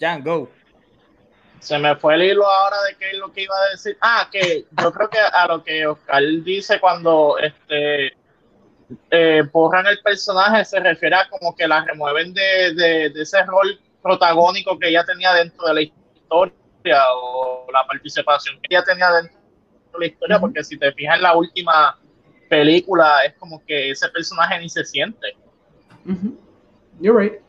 Jan, 0.00 0.22
go. 0.22 0.48
Se 1.62 1.78
me 1.78 1.94
fue 1.94 2.14
el 2.16 2.22
hilo 2.24 2.44
ahora 2.44 2.76
de 2.88 2.96
qué 2.96 3.10
es 3.12 3.18
lo 3.18 3.32
que 3.32 3.42
iba 3.42 3.54
a 3.54 3.70
decir. 3.70 3.96
Ah, 4.00 4.28
que 4.32 4.66
yo 4.82 4.92
creo 4.92 5.08
que 5.08 5.18
a 5.18 5.46
lo 5.46 5.62
que 5.62 5.86
Oscar 5.86 6.20
dice 6.42 6.80
cuando 6.80 7.38
este 7.38 8.12
eh, 9.10 9.42
borran 9.52 9.86
el 9.86 10.00
personaje 10.02 10.64
se 10.64 10.80
refiere 10.80 11.14
a 11.14 11.28
como 11.28 11.54
que 11.54 11.66
la 11.68 11.84
remueven 11.84 12.34
de, 12.34 12.74
de- 12.74 13.10
de 13.10 13.22
ese 13.22 13.42
rol 13.44 13.78
protagónico 14.02 14.76
que 14.78 14.88
ella 14.88 15.04
tenía 15.04 15.32
dentro 15.34 15.64
de 15.68 15.74
la 15.74 15.80
historia 15.82 16.52
o 17.14 17.66
la 17.72 17.86
participación 17.86 18.56
que 18.60 18.74
ella 18.74 18.82
tenía 18.82 19.10
dentro 19.12 19.38
de 19.92 19.98
la 20.00 20.06
historia, 20.06 20.40
porque 20.40 20.64
si 20.64 20.76
te 20.76 20.90
fijas 20.92 21.16
en 21.16 21.22
la 21.22 21.36
última 21.36 21.96
película 22.48 23.24
es 23.24 23.34
como 23.34 23.64
que 23.64 23.90
ese 23.90 24.08
personaje 24.08 24.58
ni 24.58 24.68
se 24.68 24.84
siente. 24.84 25.36
Mhm. 26.04 26.36
You're 27.00 27.16
right. 27.18 27.40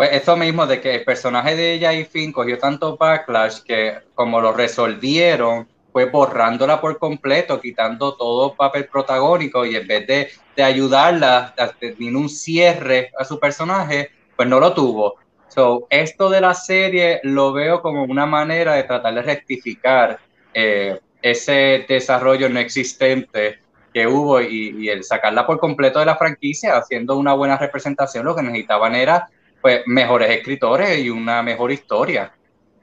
Pues 0.00 0.12
eso 0.14 0.34
mismo 0.34 0.66
de 0.66 0.80
que 0.80 0.94
el 0.94 1.04
personaje 1.04 1.54
de 1.54 1.74
ella 1.74 1.92
y 1.92 2.06
Finn 2.06 2.32
cogió 2.32 2.56
tanto 2.56 2.96
backlash 2.96 3.58
que 3.60 3.98
como 4.14 4.40
lo 4.40 4.50
resolvieron 4.50 5.68
fue 5.92 6.06
borrándola 6.06 6.80
por 6.80 6.98
completo, 6.98 7.60
quitando 7.60 8.14
todo 8.14 8.54
papel 8.54 8.86
protagónico 8.86 9.66
y 9.66 9.76
en 9.76 9.86
vez 9.86 10.06
de, 10.06 10.30
de 10.56 10.62
ayudarla 10.62 11.54
a 11.54 11.68
tener 11.68 12.16
un 12.16 12.30
cierre 12.30 13.12
a 13.18 13.26
su 13.26 13.38
personaje, 13.38 14.10
pues 14.34 14.48
no 14.48 14.58
lo 14.58 14.72
tuvo. 14.72 15.16
So, 15.48 15.86
esto 15.90 16.30
de 16.30 16.40
la 16.40 16.54
serie 16.54 17.20
lo 17.22 17.52
veo 17.52 17.82
como 17.82 18.04
una 18.04 18.24
manera 18.24 18.76
de 18.76 18.84
tratar 18.84 19.12
de 19.12 19.20
rectificar 19.20 20.18
eh, 20.54 20.98
ese 21.20 21.84
desarrollo 21.86 22.48
no 22.48 22.58
existente 22.58 23.58
que 23.92 24.06
hubo 24.06 24.40
y, 24.40 24.76
y 24.78 24.88
el 24.88 25.04
sacarla 25.04 25.46
por 25.46 25.60
completo 25.60 25.98
de 25.98 26.06
la 26.06 26.16
franquicia, 26.16 26.78
haciendo 26.78 27.18
una 27.18 27.34
buena 27.34 27.58
representación, 27.58 28.24
lo 28.24 28.34
que 28.34 28.42
necesitaban 28.42 28.94
era 28.94 29.28
pues 29.60 29.82
mejores 29.86 30.30
escritores 30.30 30.98
y 30.98 31.10
una 31.10 31.42
mejor 31.42 31.72
historia, 31.72 32.32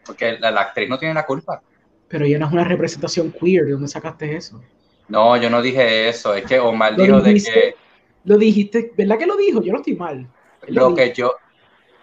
porque 0.05 0.37
la, 0.39 0.51
la 0.51 0.61
actriz 0.61 0.89
no 0.89 0.97
tiene 0.97 1.13
la 1.13 1.25
culpa. 1.25 1.61
Pero 2.07 2.25
ella 2.25 2.39
no 2.39 2.47
es 2.47 2.53
una 2.53 2.63
representación 2.63 3.31
queer. 3.31 3.65
¿De 3.65 3.71
dónde 3.71 3.87
sacaste 3.87 4.35
eso? 4.35 4.61
No, 5.07 5.37
yo 5.37 5.49
no 5.49 5.61
dije 5.61 6.09
eso, 6.09 6.33
es 6.33 6.45
que 6.45 6.59
Omar 6.59 6.95
dijo 6.95 7.21
de 7.21 7.41
que 7.41 7.75
Lo 8.23 8.37
dijiste, 8.37 8.91
¿verdad 8.97 9.17
que 9.17 9.25
lo 9.25 9.37
dijo? 9.37 9.61
Yo 9.61 9.71
no 9.73 9.79
estoy 9.79 9.95
mal. 9.95 10.27
Lo 10.67 10.93
que 10.93 11.13
yo. 11.13 11.33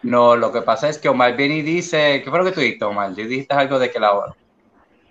No, 0.02 0.36
lo 0.36 0.52
que 0.52 0.62
pasa 0.62 0.88
es 0.88 0.98
que 0.98 1.08
Omar 1.08 1.36
viene 1.36 1.56
y 1.58 1.62
dice. 1.62 2.22
¿Qué 2.22 2.30
fue 2.30 2.38
lo 2.38 2.44
que 2.44 2.52
tú 2.52 2.60
dijiste, 2.60 2.84
Omar? 2.84 3.10
Tú 3.14 3.22
dijiste 3.22 3.54
algo 3.54 3.78
de 3.78 3.90
que 3.90 3.98
la. 4.00 4.34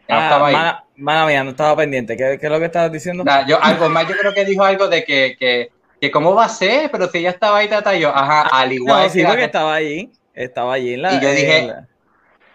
Ya 0.07 0.15
no 0.15 0.21
Ah, 0.21 0.23
estaba 0.23 0.47
ahí. 0.47 0.53
mala, 0.53 0.85
mala 0.95 1.25
mía, 1.27 1.43
no 1.43 1.51
estaba 1.51 1.75
pendiente. 1.77 2.15
¿Qué, 2.17 2.37
qué 2.39 2.45
es 2.47 2.51
lo 2.51 2.59
que 2.59 2.65
estabas 2.65 2.91
diciendo? 2.91 3.23
Nah, 3.23 3.45
yo, 3.47 3.61
algo 3.63 3.89
más, 3.89 4.07
yo 4.07 4.15
creo 4.17 4.33
que 4.33 4.45
dijo 4.45 4.63
algo 4.63 4.87
de 4.87 5.03
que, 5.05 5.35
que, 5.39 5.71
que 6.03 6.11
cómo 6.11 6.35
va 6.35 6.43
a 6.45 6.49
ser, 6.49 6.91
pero 6.91 7.07
si 7.09 7.19
ella 7.19 7.29
estaba 7.29 7.59
ahí, 7.59 7.69
tata, 7.69 7.95
yo, 7.95 8.09
ajá, 8.09 8.41
al 8.51 8.73
igual 8.73 8.93
Ah, 8.93 8.97
No, 8.99 9.03
que 9.05 9.09
sí, 9.13 9.21
la- 9.21 9.29
porque 9.29 9.45
estaba 9.45 9.73
allí. 9.73 10.11
Estaba 10.33 10.73
allí 10.73 10.95
en 10.95 11.01
la. 11.01 11.13
Y 11.13 11.21
yo 11.21 11.31
dije- 11.31 11.67
la- 11.67 11.87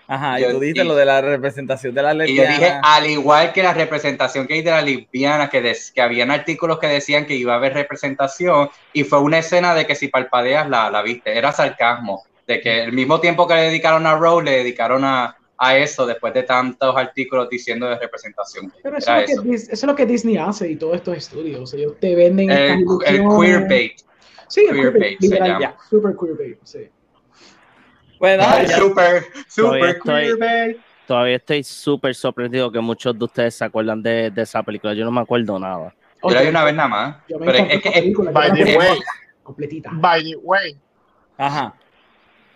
Ajá, 0.07 0.39
yo- 0.39 0.51
y 0.51 0.53
tú 0.53 0.61
dijiste 0.61 0.85
y- 0.85 0.87
lo 0.87 0.95
de 0.95 1.07
la 1.07 1.23
representación 1.23 1.95
de 1.95 2.03
las 2.03 2.13
Y 2.15 2.19
yo 2.19 2.25
lesbianas. 2.43 2.59
dije, 2.59 2.75
al 2.83 3.07
igual 3.07 3.53
que 3.55 3.63
la 3.63 3.73
representación 3.73 4.47
que 4.47 4.53
hay 4.55 4.61
de 4.63 4.71
la 4.71 4.83
lesbiana, 4.83 5.49
que, 5.49 5.63
des- 5.63 5.91
que 5.93 6.03
habían 6.03 6.31
artículos 6.31 6.79
que 6.79 6.89
decían 6.89 7.25
que 7.25 7.35
iba 7.37 7.55
a 7.55 7.57
haber 7.57 7.73
representación, 7.73 8.69
y 8.93 9.05
fue 9.05 9.19
una 9.21 9.39
escena 9.39 9.75
de 9.75 9.87
que 9.87 9.95
si 9.95 10.09
parpadeas 10.09 10.69
la, 10.69 10.91
la 10.91 11.01
viste, 11.01 11.37
era 11.39 11.51
sarcasmo, 11.51 12.25
de 12.47 12.61
que 12.61 12.83
el 12.85 12.93
mismo 12.93 13.19
tiempo 13.19 13.49
que 13.49 13.55
le 13.55 13.63
dedicaron 13.63 14.07
a 14.07 14.15
Rose, 14.15 14.45
le 14.45 14.51
dedicaron 14.59 15.07
a, 15.07 15.38
a 15.59 15.77
eso 15.77 16.07
después 16.07 16.33
de 16.35 16.45
tantos 16.45 16.97
artículos 16.97 17.49
diciendo 17.51 17.89
de 17.89 17.99
representación. 17.99 18.73
Pero 18.83 18.97
eso, 18.99 19.13
es 19.17 19.37
lo 19.37 19.43
que, 19.43 19.49
Dis- 19.49 19.63
eso 19.65 19.73
es 19.73 19.85
lo 19.85 19.95
que 19.97 20.07
Disney 20.07 20.37
hace 20.37 20.71
y 20.71 20.77
todos 20.77 20.97
estos 20.97 21.17
estudios. 21.17 21.75
Ellos 21.75 21.95
te 22.01 22.15
venden 22.15 22.51
El, 22.51 22.85
el 23.07 23.23
queerbait. 23.41 24.01
Sí, 24.47 24.65
el 24.71 24.77
queerbait 24.77 25.21
literal, 25.21 25.61
llama. 25.61 25.77
Super 25.91 26.15
queerbait, 26.17 26.59
sí. 26.63 26.89
Nada, 28.21 28.63
ya- 28.65 28.77
Super, 28.79 29.25
super 29.49 29.99
queerbait. 30.01 30.79
Todavía 31.07 31.37
estoy 31.37 31.65
súper 31.65 32.15
sorprendido 32.15 32.71
que 32.71 32.81
muchos 32.81 33.19
de 33.19 33.25
ustedes 33.25 33.55
se 33.55 33.65
acuerdan 33.65 34.03
de, 34.03 34.31
de 34.31 34.43
esa 34.43 34.63
película. 34.63 34.93
Yo 34.95 35.05
no 35.05 35.11
me 35.11 35.21
acuerdo 35.23 35.59
nada. 35.59 35.95
Yo 36.23 36.31
la 36.31 36.43
vi 36.43 36.49
una 36.49 36.65
vez 36.65 36.75
nada 36.75 36.89
más. 36.89 37.17
Yo 37.29 37.39
me 37.39 37.47
Pero 37.47 37.65
es 37.65 37.81
que 37.83 37.91
película, 37.91 38.31
By 38.31 38.53
the 38.53 38.77
way, 38.77 38.99
completita. 39.43 39.91
by 39.95 40.23
the 40.23 40.37
way, 40.37 40.77
Ajá. 41.39 41.75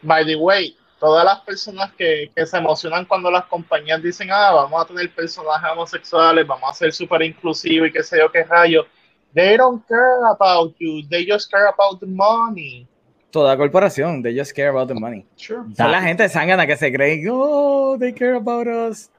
by 0.03 0.25
the 0.27 0.37
way, 0.37 0.77
todas 1.03 1.25
las 1.25 1.41
personas 1.41 1.93
que, 1.95 2.31
que 2.35 2.47
se 2.47 2.57
emocionan 2.57 3.05
cuando 3.07 3.29
las 3.29 3.47
compañías 3.47 4.01
dicen, 4.01 4.29
ah, 4.31 4.53
vamos 4.53 4.81
a 4.81 4.87
tener 4.87 5.11
personajes 5.12 5.69
homosexuales, 5.73 6.47
vamos 6.47 6.71
a 6.71 6.75
ser 6.75 6.93
súper 6.93 7.23
inclusivos 7.23 7.88
y 7.88 7.93
qué 7.93 8.05
sé 8.05 8.19
yo 8.21 8.31
qué 8.31 8.45
rayo. 8.45 8.87
They 9.35 9.57
don't 9.57 9.85
care 9.88 10.23
about 10.31 10.77
you, 10.79 11.03
they 11.11 11.27
just 11.29 11.51
care 11.51 11.67
about 11.67 11.99
the 11.99 12.07
money. 12.07 12.87
Toda 13.33 13.57
corporación, 13.57 14.23
they 14.23 14.38
just 14.38 14.53
care 14.55 14.69
about 14.69 14.87
the 14.87 14.95
money. 14.95 15.25
Sure, 15.37 15.65
Son 15.77 15.91
la 15.91 16.03
gente 16.03 16.29
sangana 16.29 16.69
que 16.69 16.77
se 16.77 16.93
creen, 16.93 17.27
oh, 17.33 17.97
they 17.99 18.12
care 18.12 18.37
about 18.37 18.69
us. 18.69 19.11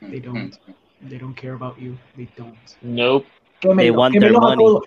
they 0.00 0.20
don't. 0.20 0.54
They 1.08 1.18
don't 1.18 1.34
care 1.34 1.54
about 1.54 1.78
you. 1.78 1.96
They 2.16 2.28
don't. 2.36 2.54
Nope. 2.82 3.26
They 3.60 3.68
Quémenlos, 3.70 3.96
want 3.96 4.14
their 4.20 4.32
money. 4.32 4.64
todos. 4.64 4.84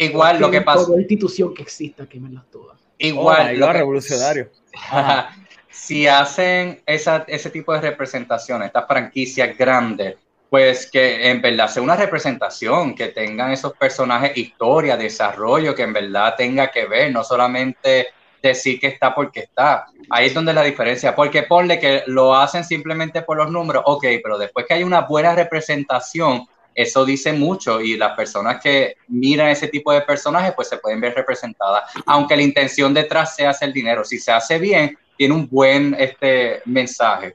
Igual 0.00 0.40
lo 0.40 0.50
que 0.50 0.62
pasa- 0.62 0.86
Toda 0.86 0.98
institución 0.98 1.54
que 1.54 1.62
exista, 1.62 2.08
quémenlas 2.08 2.44
todas. 2.50 2.76
Igual, 2.98 3.50
oh, 3.54 3.58
lo 3.58 3.66
God, 3.66 3.72
que- 3.72 3.78
revolucionario. 3.78 4.50
Si 5.70 6.06
hacen 6.08 6.82
esa, 6.86 7.24
ese 7.28 7.50
tipo 7.50 7.72
de 7.72 7.80
representación, 7.80 8.62
estas 8.62 8.86
franquicias 8.86 9.56
grandes, 9.56 10.16
pues 10.50 10.90
que 10.90 11.30
en 11.30 11.40
verdad 11.40 11.68
sea 11.68 11.82
una 11.82 11.96
representación, 11.96 12.94
que 12.94 13.08
tengan 13.08 13.52
esos 13.52 13.74
personajes 13.74 14.36
historia, 14.36 14.96
desarrollo, 14.96 15.74
que 15.74 15.82
en 15.82 15.92
verdad 15.92 16.34
tenga 16.36 16.70
que 16.70 16.86
ver, 16.86 17.12
no 17.12 17.22
solamente 17.22 18.08
decir 18.42 18.80
que 18.80 18.88
está 18.88 19.14
porque 19.14 19.40
está. 19.40 19.86
Ahí 20.10 20.26
es 20.26 20.34
donde 20.34 20.52
la 20.52 20.62
diferencia, 20.62 21.14
porque 21.14 21.42
ponle 21.42 21.78
que 21.78 22.02
lo 22.06 22.34
hacen 22.34 22.64
simplemente 22.64 23.22
por 23.22 23.36
los 23.36 23.50
números, 23.50 23.82
ok, 23.86 24.04
pero 24.22 24.38
después 24.38 24.66
que 24.66 24.74
hay 24.74 24.84
una 24.84 25.02
buena 25.02 25.34
representación, 25.34 26.46
eso 26.78 27.04
dice 27.04 27.32
mucho 27.32 27.80
y 27.80 27.96
las 27.96 28.14
personas 28.14 28.62
que 28.62 28.98
miran 29.08 29.48
ese 29.48 29.66
tipo 29.66 29.92
de 29.92 30.02
personajes 30.02 30.52
pues 30.54 30.68
se 30.68 30.76
pueden 30.76 31.00
ver 31.00 31.12
representadas, 31.12 31.90
aunque 32.06 32.36
la 32.36 32.42
intención 32.42 32.94
detrás 32.94 33.34
sea 33.34 33.50
hacer 33.50 33.72
dinero. 33.72 34.04
Si 34.04 34.16
se 34.20 34.30
hace 34.30 34.60
bien, 34.60 34.96
tiene 35.16 35.34
un 35.34 35.48
buen 35.48 35.96
este 35.98 36.62
mensaje. 36.66 37.34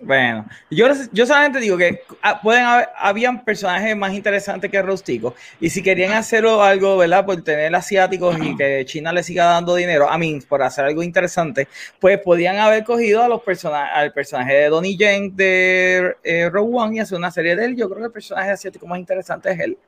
Bueno, 0.00 0.46
yo, 0.70 0.86
yo 1.12 1.26
solamente 1.26 1.58
digo 1.58 1.76
que 1.76 2.02
ah, 2.22 2.40
pueden 2.40 2.64
haber, 2.64 2.88
habían 2.96 3.44
personajes 3.44 3.96
más 3.96 4.12
interesantes 4.14 4.70
que 4.70 4.80
Rostico 4.80 5.34
y 5.60 5.70
si 5.70 5.82
querían 5.82 6.12
hacerlo 6.12 6.62
algo, 6.62 6.96
¿verdad? 6.96 7.26
Por 7.26 7.42
tener 7.42 7.74
asiáticos 7.74 8.36
y 8.40 8.56
que 8.56 8.84
China 8.86 9.12
le 9.12 9.22
siga 9.24 9.46
dando 9.46 9.74
dinero, 9.74 10.08
a 10.08 10.16
mí, 10.16 10.38
por 10.48 10.62
hacer 10.62 10.84
algo 10.84 11.02
interesante, 11.02 11.66
pues 11.98 12.18
podían 12.18 12.58
haber 12.58 12.84
cogido 12.84 13.22
a 13.22 13.28
los 13.28 13.42
personajes, 13.42 13.90
al 13.94 14.12
personaje 14.12 14.54
de 14.54 14.68
Donnie 14.68 14.96
Yen 14.96 15.34
de 15.34 16.16
eh, 16.22 16.48
Rogue 16.48 16.76
One 16.76 16.96
y 16.96 17.00
hacer 17.00 17.18
una 17.18 17.32
serie 17.32 17.56
de 17.56 17.64
él. 17.64 17.76
Yo 17.76 17.88
creo 17.88 17.98
que 17.98 18.06
el 18.06 18.12
personaje 18.12 18.50
asiático 18.50 18.86
más 18.86 19.00
interesante 19.00 19.50
es 19.50 19.58
él. 19.58 19.78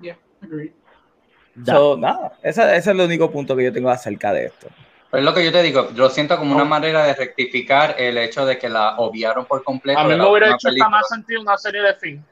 Yeah, 0.00 0.16
agreed. 0.40 0.72
So, 1.66 1.96
nada, 1.96 2.38
ese, 2.42 2.62
ese 2.62 2.76
es 2.76 2.86
el 2.86 3.00
único 3.00 3.30
punto 3.30 3.56
que 3.56 3.64
yo 3.64 3.72
tengo 3.72 3.90
acerca 3.90 4.32
de 4.32 4.46
esto. 4.46 4.68
Pero 5.10 5.20
es 5.20 5.24
lo 5.24 5.34
que 5.34 5.44
yo 5.44 5.50
te 5.52 5.62
digo, 5.62 5.88
lo 5.94 6.10
siento 6.10 6.36
como 6.36 6.54
una 6.54 6.64
manera 6.64 7.04
de 7.04 7.14
rectificar 7.14 7.94
el 7.98 8.18
hecho 8.18 8.44
de 8.44 8.58
que 8.58 8.68
la 8.68 8.96
obviaron 8.98 9.46
por 9.46 9.64
completo. 9.64 9.98
A 10.00 10.04
mí 10.04 10.14
me 10.14 10.26
hubiera 10.28 10.54
hecho 10.54 10.68
hasta 10.68 10.88
más 10.88 11.08
sentido 11.08 11.40
una 11.40 11.56
serie 11.56 11.80
de 11.80 11.94
fin. 11.94 12.24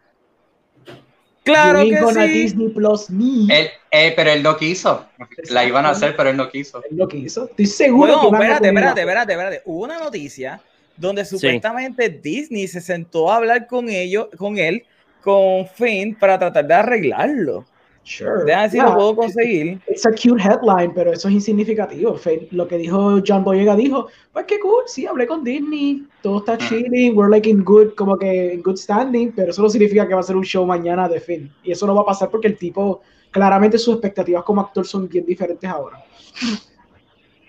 Claro 1.43 1.79
que 1.85 1.97
sí. 2.12 2.29
Disney 2.29 2.69
Plus. 2.71 3.09
Él- 3.09 3.71
eh, 3.91 4.12
pero 4.17 4.31
él 4.33 4.43
no 4.43 4.57
quiso. 4.57 5.07
La 5.51 5.65
iban 5.65 5.87
a 5.87 5.91
hacer, 5.91 6.17
pero 6.17 6.31
él 6.31 6.37
no 6.37 6.49
quiso. 6.51 6.83
Es 6.85 6.91
lo 6.91 7.07
que 7.07 7.19
hizo. 7.19 7.45
Estoy 7.49 7.67
seguro 7.67 8.15
Bueno, 8.15 8.21
que 8.31 8.37
espérate, 8.37 8.69
espérate, 8.69 9.01
espérate, 9.01 9.33
espérate. 9.33 9.62
Hubo 9.65 9.85
una 9.85 9.99
noticia 9.99 10.61
donde 10.97 11.25
supuestamente 11.25 12.09
Disney 12.09 12.67
se 12.67 12.81
sentó 12.81 13.31
a 13.31 13.37
hablar 13.37 13.67
con 13.69 13.89
ellos, 13.89 14.27
con 14.37 14.59
él, 14.59 14.85
con 15.23 15.67
Finn, 15.69 16.17
para 16.19 16.39
tratar 16.39 16.67
de 16.67 16.75
arreglarlo. 16.75 17.65
Sure. 18.09 18.45
Déjame 18.45 18.71
si 18.71 18.77
Yeah. 18.77 18.87
lo 18.87 18.95
puedo 18.95 19.16
conseguir. 19.16 19.81
It's 19.88 20.07
a 20.07 20.12
cute 20.12 20.40
headline, 20.40 20.92
pero 20.95 21.12
eso 21.12 21.27
es 21.27 21.35
insignificativo. 21.35 22.16
Lo 22.53 22.69
que 22.69 22.79
dijo 22.79 23.21
John 23.27 23.42
Boyega 23.42 23.75
dijo, 23.75 24.07
pues 24.33 24.45
qué 24.47 24.61
cool, 24.61 24.85
sí, 24.87 25.07
hablé 25.07 25.27
con 25.27 25.42
Disney, 25.42 26.07
todo 26.23 26.38
está 26.38 26.57
chilling, 26.57 27.16
we're 27.19 27.29
like 27.29 27.51
in 27.51 27.64
good, 27.64 27.95
como 27.97 28.16
que 28.16 28.55
in 28.55 28.62
good 28.62 28.77
standing, 28.77 29.33
pero 29.33 29.51
eso 29.51 29.61
no 29.61 29.69
significa 29.69 30.07
que 30.07 30.14
va 30.14 30.21
a 30.21 30.23
ser 30.23 30.37
un 30.37 30.45
show 30.45 30.64
mañana 30.64 31.09
de 31.09 31.19
Finn. 31.19 31.51
Y 31.64 31.73
eso 31.73 31.85
no 31.85 31.97
va 31.97 32.03
a 32.03 32.07
pasar 32.07 32.31
porque 32.31 32.47
el 32.47 32.57
tipo, 32.57 33.01
claramente 33.33 33.77
sus 33.77 33.95
expectativas 33.95 34.45
como 34.45 34.61
actor 34.61 34.87
son 34.87 35.09
bien 35.09 35.27
diferentes 35.27 35.69
ahora. 35.69 35.99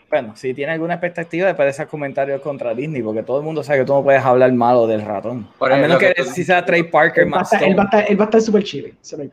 Bueno, 0.09 0.33
si 0.35 0.53
tiene 0.53 0.71
alguna 0.71 0.93
expectativa 0.95 1.45
después 1.47 1.65
de 1.65 1.69
esos 1.71 1.85
comentarios 1.85 2.41
contra 2.41 2.73
Disney, 2.73 3.03
porque 3.03 3.21
todo 3.23 3.37
el 3.39 3.43
mundo 3.43 3.61
sabe 3.61 3.79
que 3.79 3.85
tú 3.85 3.93
no 3.93 4.03
puedes 4.03 4.23
hablar 4.23 4.51
malo 4.53 4.87
del 4.87 5.01
ratón. 5.01 5.47
Por 5.59 5.71
a 5.71 5.77
menos 5.77 5.99
que 5.99 6.13
que 6.13 6.23
tú- 6.23 6.29
si 6.29 6.43
sea 6.45 6.65
Trey 6.65 6.83
Parker 6.83 7.25
Él 7.25 7.31
va, 7.33 7.37
a 7.37 7.39
más 7.41 7.51
va 7.53 7.57
estar, 7.57 8.05
él 8.09 8.19
va 8.19 8.23
a 8.23 8.25
estar 8.25 8.41
super 8.41 8.63
chilling, 8.63 8.97
eso 9.01 9.17
no 9.17 9.23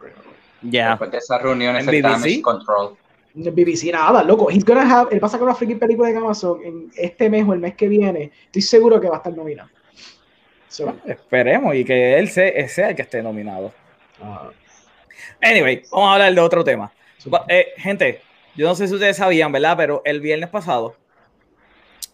Ya. 0.64 0.90
Después 0.90 1.10
de 1.10 1.18
esas 1.18 1.40
reuniones, 1.42 1.86
¿En 1.86 2.02
damage 2.02 2.42
control. 2.42 2.96
BBC 3.34 3.90
nada, 3.92 4.22
loco. 4.22 4.48
He's 4.50 4.64
gonna 4.64 4.82
have, 4.82 5.12
él 5.14 5.22
va 5.22 5.26
a 5.26 5.30
sacar 5.30 5.44
una 5.44 5.54
freaking 5.54 5.78
película 5.78 6.08
en 6.10 6.16
Amazon 6.18 6.60
en 6.64 6.90
este 6.96 7.28
mes 7.28 7.44
o 7.46 7.52
el 7.52 7.58
mes 7.60 7.74
que 7.74 7.88
viene. 7.88 8.30
Estoy 8.46 8.62
seguro 8.62 9.00
que 9.00 9.08
va 9.08 9.16
a 9.16 9.18
estar 9.18 9.32
nominado. 9.36 9.68
So, 10.68 10.94
Esperemos 11.06 11.74
y 11.74 11.84
que 11.84 12.18
él 12.18 12.28
sea, 12.28 12.68
sea 12.68 12.88
el 12.90 12.96
que 12.96 13.02
esté 13.02 13.22
nominado. 13.22 13.72
ah, 14.22 14.50
Anyway, 15.42 15.82
vamos 15.90 16.08
a 16.10 16.12
hablar 16.14 16.34
de 16.34 16.40
otro 16.40 16.62
tema. 16.64 16.92
eh, 17.48 17.68
gente, 17.76 18.20
yo 18.56 18.66
no 18.68 18.74
sé 18.74 18.86
si 18.88 18.94
ustedes 18.94 19.16
sabían, 19.16 19.50
¿verdad? 19.52 19.76
Pero 19.76 20.02
el 20.04 20.20
viernes 20.20 20.48
pasado 20.48 20.96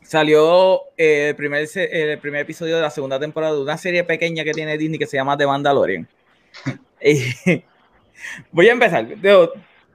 salió 0.02 0.82
eh, 0.96 1.28
el, 1.30 1.36
primer, 1.36 1.66
se- 1.66 2.12
el 2.12 2.18
primer 2.18 2.40
episodio 2.42 2.76
de 2.76 2.82
la 2.82 2.90
segunda 2.90 3.18
temporada 3.20 3.54
de 3.54 3.60
una 3.62 3.76
serie 3.78 4.04
pequeña 4.04 4.42
que 4.44 4.52
tiene 4.52 4.76
Disney 4.78 4.98
que 4.98 5.06
se 5.06 5.16
llama 5.16 5.36
The 5.36 5.46
Mandalorian. 5.46 6.08
Y 7.02 7.62
voy 8.52 8.68
a 8.68 8.72
empezar. 8.72 9.06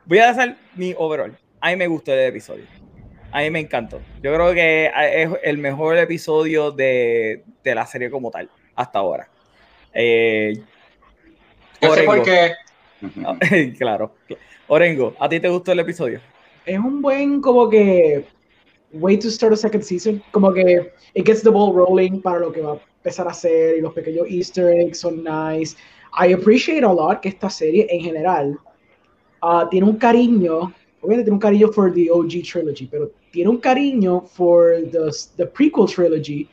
Voy 0.05 0.19
a 0.19 0.29
hacer 0.29 0.55
mi 0.75 0.93
overall. 0.97 1.37
A 1.59 1.69
mí 1.69 1.75
me 1.75 1.87
gustó 1.87 2.13
el 2.13 2.19
episodio. 2.19 2.65
A 3.31 3.41
mí 3.41 3.49
me 3.49 3.59
encantó. 3.59 4.01
Yo 4.21 4.33
creo 4.33 4.53
que 4.53 4.91
es 4.95 5.29
el 5.43 5.57
mejor 5.57 5.97
episodio 5.97 6.71
de, 6.71 7.43
de 7.63 7.75
la 7.75 7.85
serie 7.85 8.09
como 8.09 8.31
tal, 8.31 8.49
hasta 8.75 8.99
ahora. 8.99 9.29
Eh, 9.93 10.53
Yo 11.81 11.93
sé 11.93 12.07
Orengo. 12.07 12.15
por 12.15 12.23
qué. 12.23 13.73
claro. 13.77 14.15
Orengo, 14.67 15.15
¿a 15.19 15.27
ti 15.27 15.39
te 15.39 15.49
gustó 15.49 15.71
el 15.71 15.79
episodio? 15.79 16.21
es 16.65 16.79
un 16.79 17.01
buen 17.01 17.41
como 17.41 17.69
que 17.69 18.25
way 18.91 19.17
to 19.17 19.29
start 19.29 19.53
a 19.53 19.57
second 19.57 19.83
season, 19.83 20.21
como 20.31 20.53
que 20.53 20.91
it 21.13 21.25
gets 21.25 21.43
the 21.43 21.49
ball 21.49 21.73
rolling 21.73 22.21
para 22.21 22.39
lo 22.39 22.51
que 22.51 22.61
va 22.61 22.73
a 22.73 22.79
empezar 22.97 23.27
a 23.27 23.31
hacer 23.31 23.77
y 23.77 23.81
los 23.81 23.93
pequeños 23.93 24.25
easter 24.29 24.69
eggs 24.69 24.99
son 24.99 25.23
nice. 25.23 25.75
I 26.17 26.33
appreciate 26.33 26.83
a 26.83 26.91
lot 26.91 27.21
que 27.21 27.29
esta 27.29 27.49
serie 27.49 27.87
en 27.89 28.01
general 28.01 28.57
ah, 29.41 29.67
tiene 29.69 29.87
un 29.87 29.97
cariño, 29.97 30.73
obviamente 31.01 31.25
tiene 31.25 31.33
un 31.33 31.39
cariño 31.39 31.71
for 31.71 31.91
the 31.93 32.09
OG 32.09 32.43
trilogy, 32.43 32.87
pero 32.87 33.11
tiene 33.31 33.49
un 33.49 33.57
cariño 33.57 34.21
for 34.21 34.81
the, 34.91 35.11
the 35.35 35.45
prequel 35.45 35.87
trilogy 35.87 36.47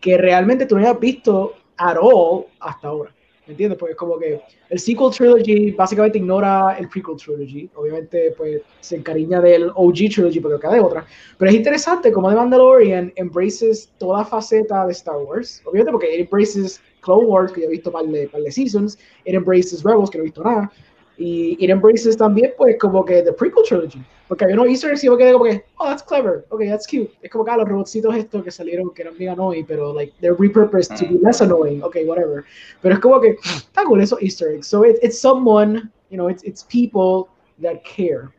que 0.00 0.18
realmente 0.18 0.66
tú 0.66 0.76
no 0.76 0.82
hayas 0.82 0.98
visto 0.98 1.54
at 1.78 1.96
all 2.00 2.46
hasta 2.60 2.88
ahora. 2.88 3.15
¿Me 3.46 3.52
entiendes? 3.52 3.78
Porque 3.78 3.94
como 3.94 4.18
que 4.18 4.40
el 4.70 4.78
sequel 4.78 5.10
trilogy 5.10 5.70
básicamente 5.70 6.18
ignora 6.18 6.76
el 6.78 6.88
prequel 6.88 7.16
trilogy. 7.16 7.70
Obviamente, 7.76 8.34
pues 8.36 8.62
se 8.80 8.96
encariña 8.96 9.40
del 9.40 9.70
OG 9.74 10.10
trilogy 10.12 10.40
porque 10.40 10.56
acá 10.56 10.72
de 10.72 10.80
otra. 10.80 11.06
Pero 11.38 11.50
es 11.50 11.56
interesante 11.56 12.10
como 12.10 12.28
The 12.28 12.36
Mandalorian 12.36 13.12
embraces 13.14 13.88
toda 13.98 14.24
faceta 14.24 14.84
de 14.86 14.92
Star 14.92 15.18
Wars. 15.18 15.62
Obviamente 15.64 15.92
porque 15.92 16.14
it 16.14 16.20
embraces 16.20 16.80
Clone 17.02 17.26
Wars, 17.26 17.52
que 17.52 17.60
ya 17.60 17.66
he 17.68 17.70
visto 17.70 17.92
par 17.92 18.04
de, 18.06 18.26
par 18.28 18.42
de 18.42 18.50
seasons. 18.50 18.98
It 19.24 19.34
embraces 19.34 19.84
Rebels, 19.84 20.10
que 20.10 20.18
no 20.18 20.24
he 20.24 20.26
visto 20.26 20.42
nada. 20.42 20.70
Y 21.18 21.56
It 21.60 21.70
Embraces 21.70 22.16
también, 22.16 22.52
pues, 22.56 22.76
como 22.78 23.04
que 23.04 23.22
The 23.22 23.32
Prequel 23.32 23.62
Trilogy. 23.64 24.04
Porque 24.28 24.44
había 24.44 24.56
unos 24.56 24.68
easter 24.68 24.90
eggs 24.90 25.04
y 25.04 25.06
yo 25.06 25.12
me 25.12 25.18
quedé 25.18 25.32
como 25.32 25.44
que, 25.44 25.64
oh, 25.78 25.86
that's 25.86 26.02
clever, 26.02 26.44
okay, 26.50 26.68
that's 26.68 26.86
cute. 26.86 27.10
Es 27.22 27.30
como 27.30 27.44
que 27.44 27.50
ah, 27.52 27.56
los 27.58 27.68
robotcitos 27.68 28.14
estos 28.16 28.42
que 28.42 28.50
salieron 28.50 28.92
que 28.92 29.02
eran 29.02 29.16
bien 29.16 29.30
annoying, 29.30 29.64
pero 29.66 29.92
like, 29.92 30.12
they're 30.20 30.36
repurposed 30.36 30.96
to 30.98 31.06
be 31.06 31.18
less 31.22 31.40
annoying, 31.40 31.82
okay, 31.82 32.04
whatever. 32.04 32.44
Pero 32.82 32.94
es 32.94 33.00
como 33.00 33.20
que, 33.20 33.36
está 33.44 33.84
cool 33.84 34.00
esos 34.00 34.20
easter 34.20 34.50
eggs. 34.50 34.66
So 34.66 34.84
it, 34.84 34.96
it's 35.02 35.18
someone, 35.20 35.92
you 36.10 36.16
know, 36.16 36.28
it's, 36.28 36.42
it's 36.42 36.64
people 36.64 37.28
that 37.62 37.82
care. 37.84 38.30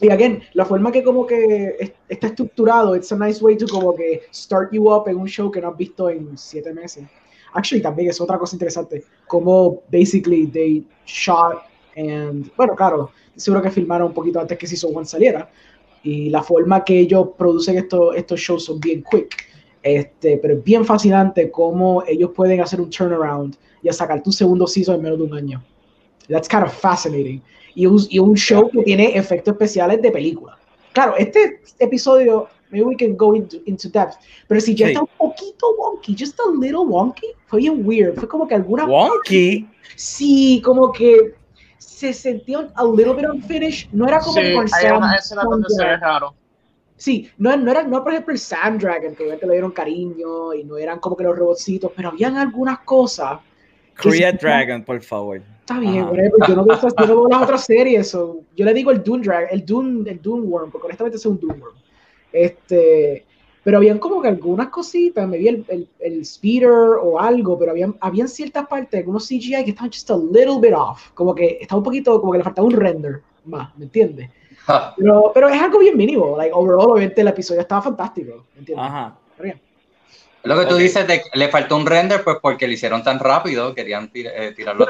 Y 0.00 0.08
again, 0.10 0.42
la 0.54 0.64
forma 0.64 0.92
que 0.92 1.02
como 1.02 1.26
que 1.26 1.76
es- 1.80 1.92
está 2.08 2.28
estructurado, 2.28 2.94
it's 2.96 3.10
a 3.12 3.16
nice 3.16 3.42
way 3.42 3.56
to 3.56 3.66
como 3.66 3.94
que 3.94 4.22
start 4.32 4.72
you 4.72 4.88
up 4.88 5.08
en 5.08 5.16
un 5.16 5.26
show 5.26 5.50
que 5.50 5.60
no 5.60 5.68
has 5.68 5.76
visto 5.76 6.08
en 6.10 6.36
siete 6.36 6.72
meses. 6.72 7.04
Actually, 7.54 7.80
también 7.82 8.10
es 8.10 8.20
otra 8.20 8.36
cosa 8.38 8.56
interesante, 8.56 9.04
como 9.28 9.82
basically 9.90 10.46
they 10.46 10.84
shot 11.06 11.62
and, 11.96 12.50
bueno, 12.56 12.74
claro, 12.74 13.10
seguro 13.36 13.62
que 13.62 13.70
filmaron 13.70 14.08
un 14.08 14.14
poquito 14.14 14.40
antes 14.40 14.56
que 14.58 14.66
Season 14.66 14.90
1 14.94 15.04
saliera, 15.04 15.50
y 16.02 16.28
la 16.30 16.42
forma 16.42 16.84
que 16.84 16.98
ellos 16.98 17.28
producen 17.38 17.78
estos, 17.78 18.14
estos 18.16 18.38
shows 18.40 18.64
son 18.64 18.78
bien 18.80 19.02
quick, 19.10 19.34
este, 19.82 20.38
pero 20.38 20.54
es 20.54 20.64
bien 20.64 20.84
fascinante 20.84 21.50
cómo 21.50 22.02
ellos 22.06 22.30
pueden 22.34 22.60
hacer 22.60 22.80
un 22.80 22.90
turnaround 22.90 23.56
y 23.82 23.88
a 23.88 23.92
sacar 23.92 24.22
tu 24.22 24.32
segundo 24.32 24.66
season 24.66 24.96
en 24.96 25.02
menos 25.02 25.18
de 25.18 25.24
un 25.24 25.34
año. 25.34 25.62
That's 26.28 26.48
kind 26.48 26.62
of 26.64 26.72
fascinating. 26.72 27.42
Y 27.74 27.86
un, 27.86 28.00
y 28.08 28.18
un 28.18 28.34
show 28.34 28.70
que 28.70 28.82
tiene 28.82 29.16
efectos 29.16 29.52
especiales 29.52 30.00
de 30.00 30.10
película. 30.10 30.56
Claro, 30.92 31.16
este 31.16 31.60
episodio, 31.80 32.48
maybe 32.70 32.86
we 32.86 32.96
can 32.96 33.16
go 33.16 33.34
into, 33.34 33.58
into 33.66 33.88
depth, 33.88 34.14
pero 34.48 34.60
si 34.60 34.74
ya 34.74 34.86
Sí. 34.86 34.92
está 34.92 35.02
un 35.02 35.08
poquito 35.18 35.74
wonky, 35.76 36.16
just 36.18 36.38
a 36.40 36.50
little 36.58 36.86
wonky, 36.86 37.26
fue 37.46 37.58
bien 37.58 37.82
weird. 37.84 38.14
Fue 38.14 38.28
como 38.28 38.46
que 38.46 38.54
alguna 38.54 38.86
Wonky. 38.86 39.66
Sí, 39.96 40.62
como 40.64 40.92
que 40.92 41.34
se 42.12 42.20
sentía 42.20 42.68
a 42.74 42.84
little 42.84 43.14
bit 43.14 43.26
unfinished. 43.26 43.88
No 43.92 44.06
era 44.06 44.18
como 44.20 44.40
Sí, 44.40 44.52
con 44.52 44.64
hay 44.64 44.82
Sam 44.88 44.96
una 44.98 45.14
escena 45.16 45.42
donde 45.44 45.68
se 45.70 45.82
ve 45.82 45.88
Dragon. 45.90 46.00
raro. 46.02 46.34
Sí, 46.96 47.28
no, 47.38 47.56
no 47.56 47.70
era, 47.70 47.82
no 47.82 48.02
por 48.04 48.12
ejemplo 48.12 48.32
el 48.32 48.38
Sam 48.38 48.78
Dragon, 48.78 49.14
que 49.14 49.22
obviamente 49.24 49.46
le 49.46 49.52
dieron 49.52 49.72
cariño 49.72 50.54
y 50.54 50.64
no 50.64 50.76
eran 50.78 50.98
como 51.00 51.16
que 51.16 51.24
los 51.24 51.36
robotcitos, 51.36 51.90
pero 51.96 52.10
habían 52.10 52.36
algunas 52.36 52.78
cosas. 52.80 53.40
Korea 54.00 54.30
sí- 54.32 54.38
Dragon, 54.40 54.82
por 54.84 55.00
favor. 55.02 55.40
Está 55.60 55.78
bien, 55.80 56.02
Ajá. 56.02 56.10
whatever, 56.10 56.32
yo 56.48 56.54
no 56.56 56.64
veo, 56.64 56.76
esas- 56.76 56.94
yo 56.98 57.06
no 57.06 57.14
veo 57.16 57.28
las 57.28 57.42
otras 57.42 57.64
series, 57.66 58.08
so, 58.10 58.40
yo 58.56 58.64
le 58.64 58.74
digo 58.74 58.90
el 58.90 59.02
Doom 59.02 59.22
Dragon, 59.22 59.48
el 59.50 59.64
Doom, 59.64 60.06
el 60.06 60.20
Doom 60.22 60.44
Worm, 60.50 60.70
porque 60.70 60.86
honestamente 60.86 61.16
es 61.16 61.26
un 61.26 61.38
Doom 61.40 61.60
Worm. 61.60 61.74
Este, 62.32 63.24
pero 63.64 63.78
habían 63.78 63.98
como 63.98 64.20
que 64.20 64.28
algunas 64.28 64.68
cositas, 64.68 65.26
me 65.26 65.38
vi 65.38 65.48
el, 65.48 65.64
el, 65.68 65.88
el 65.98 66.24
speeder 66.24 66.98
o 67.02 67.18
algo, 67.18 67.58
pero 67.58 67.72
habían, 67.72 67.96
habían 68.00 68.28
ciertas 68.28 68.66
partes, 68.66 69.00
algunos 69.00 69.26
CGI 69.26 69.64
que 69.64 69.70
estaban 69.70 69.90
just 69.90 70.10
a 70.10 70.16
little 70.16 70.58
bit 70.60 70.74
off, 70.74 71.10
como 71.14 71.34
que 71.34 71.58
estaba 71.60 71.78
un 71.78 71.84
poquito, 71.84 72.20
como 72.20 72.32
que 72.32 72.38
le 72.38 72.44
faltaba 72.44 72.68
un 72.68 72.74
render 72.74 73.22
más, 73.46 73.76
¿me 73.76 73.86
entiendes? 73.86 74.30
Pero, 74.96 75.30
pero 75.34 75.48
es 75.48 75.60
algo 75.60 75.78
bien 75.78 75.96
mínimo, 75.96 76.36
like 76.36 76.52
overall, 76.54 76.90
obviamente 76.90 77.22
el 77.22 77.28
episodio 77.28 77.62
estaba 77.62 77.82
fantástico, 77.82 78.44
¿me 78.54 78.60
entiendes? 78.60 78.86
Ajá. 78.86 79.16
Bien. 79.40 79.60
Lo 80.44 80.60
que 80.60 80.66
tú 80.66 80.76
dices 80.76 81.06
de 81.06 81.22
que 81.22 81.28
le 81.38 81.48
faltó 81.48 81.76
un 81.76 81.86
render, 81.86 82.22
pues 82.22 82.36
porque 82.42 82.66
lo 82.66 82.74
hicieron 82.74 83.02
tan 83.02 83.18
rápido, 83.18 83.74
querían 83.74 84.12
tir- 84.12 84.30
eh, 84.34 84.52
tirarlo 84.54 84.86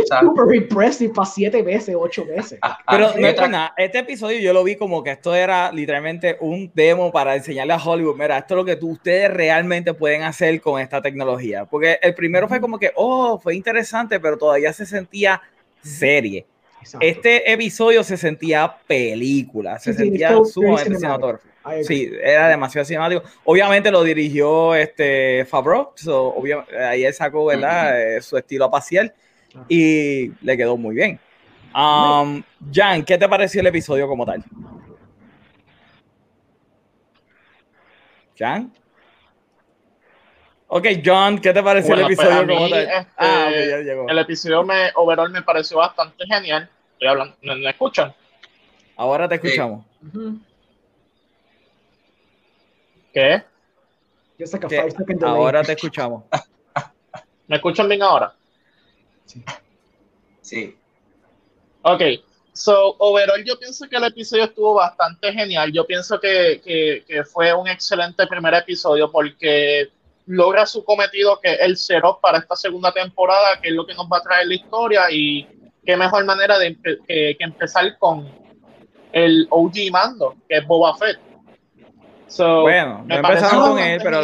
está. 0.00 0.20
super 0.20 0.54
impressive 0.54 1.12
para 1.14 1.26
siete 1.26 1.62
veces, 1.62 1.94
ocho 1.98 2.24
veces. 2.24 2.58
Ah, 2.62 2.78
ah, 2.86 2.90
Pero 2.90 3.20
no 3.20 3.28
es 3.28 3.36
nada. 3.50 3.74
Este 3.76 3.98
episodio 3.98 4.38
yo 4.40 4.54
lo 4.54 4.64
vi 4.64 4.76
como 4.76 5.02
que 5.02 5.10
esto 5.10 5.34
era 5.34 5.70
literalmente 5.72 6.38
un 6.40 6.72
demo 6.74 7.12
para 7.12 7.36
enseñarle 7.36 7.74
a 7.74 7.76
Hollywood, 7.76 8.16
mira, 8.16 8.38
esto 8.38 8.54
es 8.54 8.56
lo 8.56 8.64
que 8.64 8.76
tú, 8.76 8.92
ustedes 8.92 9.30
realmente 9.30 9.92
pueden 9.92 10.22
hacer 10.22 10.58
con 10.62 10.80
esta 10.80 11.02
tecnología. 11.02 11.66
Porque 11.66 11.98
el 12.00 12.14
primero 12.14 12.48
fue 12.48 12.60
como 12.60 12.78
que, 12.78 12.92
oh, 12.96 13.38
fue 13.38 13.54
interesante, 13.54 14.18
pero 14.20 14.38
todavía 14.38 14.72
se 14.72 14.86
sentía 14.86 15.42
serie. 15.82 16.46
Exacto. 16.80 17.06
Este 17.06 17.52
episodio 17.52 18.02
se 18.02 18.16
sentía 18.16 18.74
película, 18.86 19.78
se 19.78 19.92
Sí, 19.92 19.98
sí, 19.98 20.04
sentía 20.04 20.30
very 20.30 20.44
sumamente 20.46 20.94
cinematográfico. 20.96 21.53
Sí, 21.82 22.10
era 22.22 22.48
demasiado 22.48 22.84
cinemático. 22.84 23.22
Obviamente 23.44 23.90
lo 23.90 24.02
dirigió 24.02 24.74
este 24.74 25.46
Favreau, 25.46 25.92
so, 25.94 26.34
obvia- 26.34 26.66
ahí 26.90 27.04
él 27.04 27.14
sacó 27.14 27.46
¿verdad? 27.46 28.16
Eh, 28.16 28.20
su 28.20 28.36
estilo 28.36 28.66
apacial 28.66 29.14
Claro. 29.50 29.66
y 29.68 30.32
le 30.44 30.56
quedó 30.56 30.76
muy 30.76 30.94
bien. 30.94 31.18
Um, 31.74 32.42
Jan, 32.72 33.02
¿qué 33.04 33.16
te 33.16 33.28
pareció 33.28 33.60
el 33.60 33.66
episodio 33.68 34.06
como 34.06 34.26
tal? 34.26 34.44
Jan. 38.38 38.72
Ok, 40.66 40.86
John, 41.04 41.38
¿qué 41.38 41.52
te 41.52 41.62
pareció 41.62 41.94
Bueno, 41.94 42.08
el 42.08 42.14
pues, 42.16 42.26
episodio 42.26 42.46
mí, 42.46 42.54
como 42.54 42.68
tal? 42.68 42.80
este, 42.80 43.06
ah, 43.16 43.46
ok, 43.48 43.54
ya 43.70 43.76
llegó. 43.78 44.08
El 44.08 44.18
episodio 44.18 44.64
me, 44.64 44.90
overall 44.96 45.30
me 45.30 45.42
pareció 45.42 45.76
bastante 45.78 46.24
genial. 46.26 46.68
Estoy 46.94 47.08
hablando, 47.08 47.36
¿me, 47.42 47.54
me 47.56 47.70
escuchan? 47.70 48.12
Ahora 48.96 49.28
te 49.28 49.36
escuchamos. 49.36 49.84
A 49.84 50.18
¿Qué? 53.14 53.42
five 54.82 54.90
second 54.90 55.20
delay. 55.20 55.34
Ahora 55.36 55.62
te 55.62 55.72
escuchamos. 55.72 56.24
¿Me 57.46 57.56
escuchan 57.56 57.88
bien 57.88 58.02
ahora? 58.02 58.34
Sí. 60.42 60.76
Ok, 61.82 62.02
so 62.52 62.96
overall 62.98 63.42
yo 63.44 63.58
pienso 63.58 63.88
que 63.88 63.96
el 63.96 64.04
episodio 64.04 64.44
estuvo 64.44 64.74
bastante 64.74 65.32
genial. 65.32 65.70
Yo 65.72 65.86
pienso 65.86 66.18
que, 66.20 66.60
que, 66.64 67.04
que 67.06 67.24
fue 67.24 67.52
un 67.54 67.68
excelente 67.68 68.26
primer 68.26 68.54
episodio 68.54 69.10
porque 69.10 69.88
logra 70.26 70.64
su 70.66 70.82
cometido 70.84 71.38
que 71.40 71.52
es 71.52 71.60
el 71.60 71.76
cero 71.76 72.18
para 72.20 72.38
esta 72.38 72.56
segunda 72.56 72.92
temporada, 72.92 73.60
que 73.60 73.68
es 73.68 73.74
lo 73.74 73.86
que 73.86 73.94
nos 73.94 74.06
va 74.06 74.18
a 74.18 74.22
traer 74.22 74.46
la 74.48 74.54
historia 74.54 75.02
y 75.10 75.46
qué 75.84 75.96
mejor 75.96 76.24
manera 76.24 76.58
de 76.58 76.74
empe- 76.76 76.98
que, 77.06 77.36
que 77.38 77.44
empezar 77.44 77.98
con 77.98 78.26
el 79.12 79.46
OG 79.50 79.90
mando, 79.92 80.34
que 80.48 80.56
es 80.56 80.66
Boba 80.66 80.96
Fett. 80.96 81.18
So, 82.28 82.62
Bueno, 82.62 83.04
me 83.04 83.16
empezaron 83.16 83.60
con 83.60 83.78
él, 83.78 84.00
pero. 84.02 84.22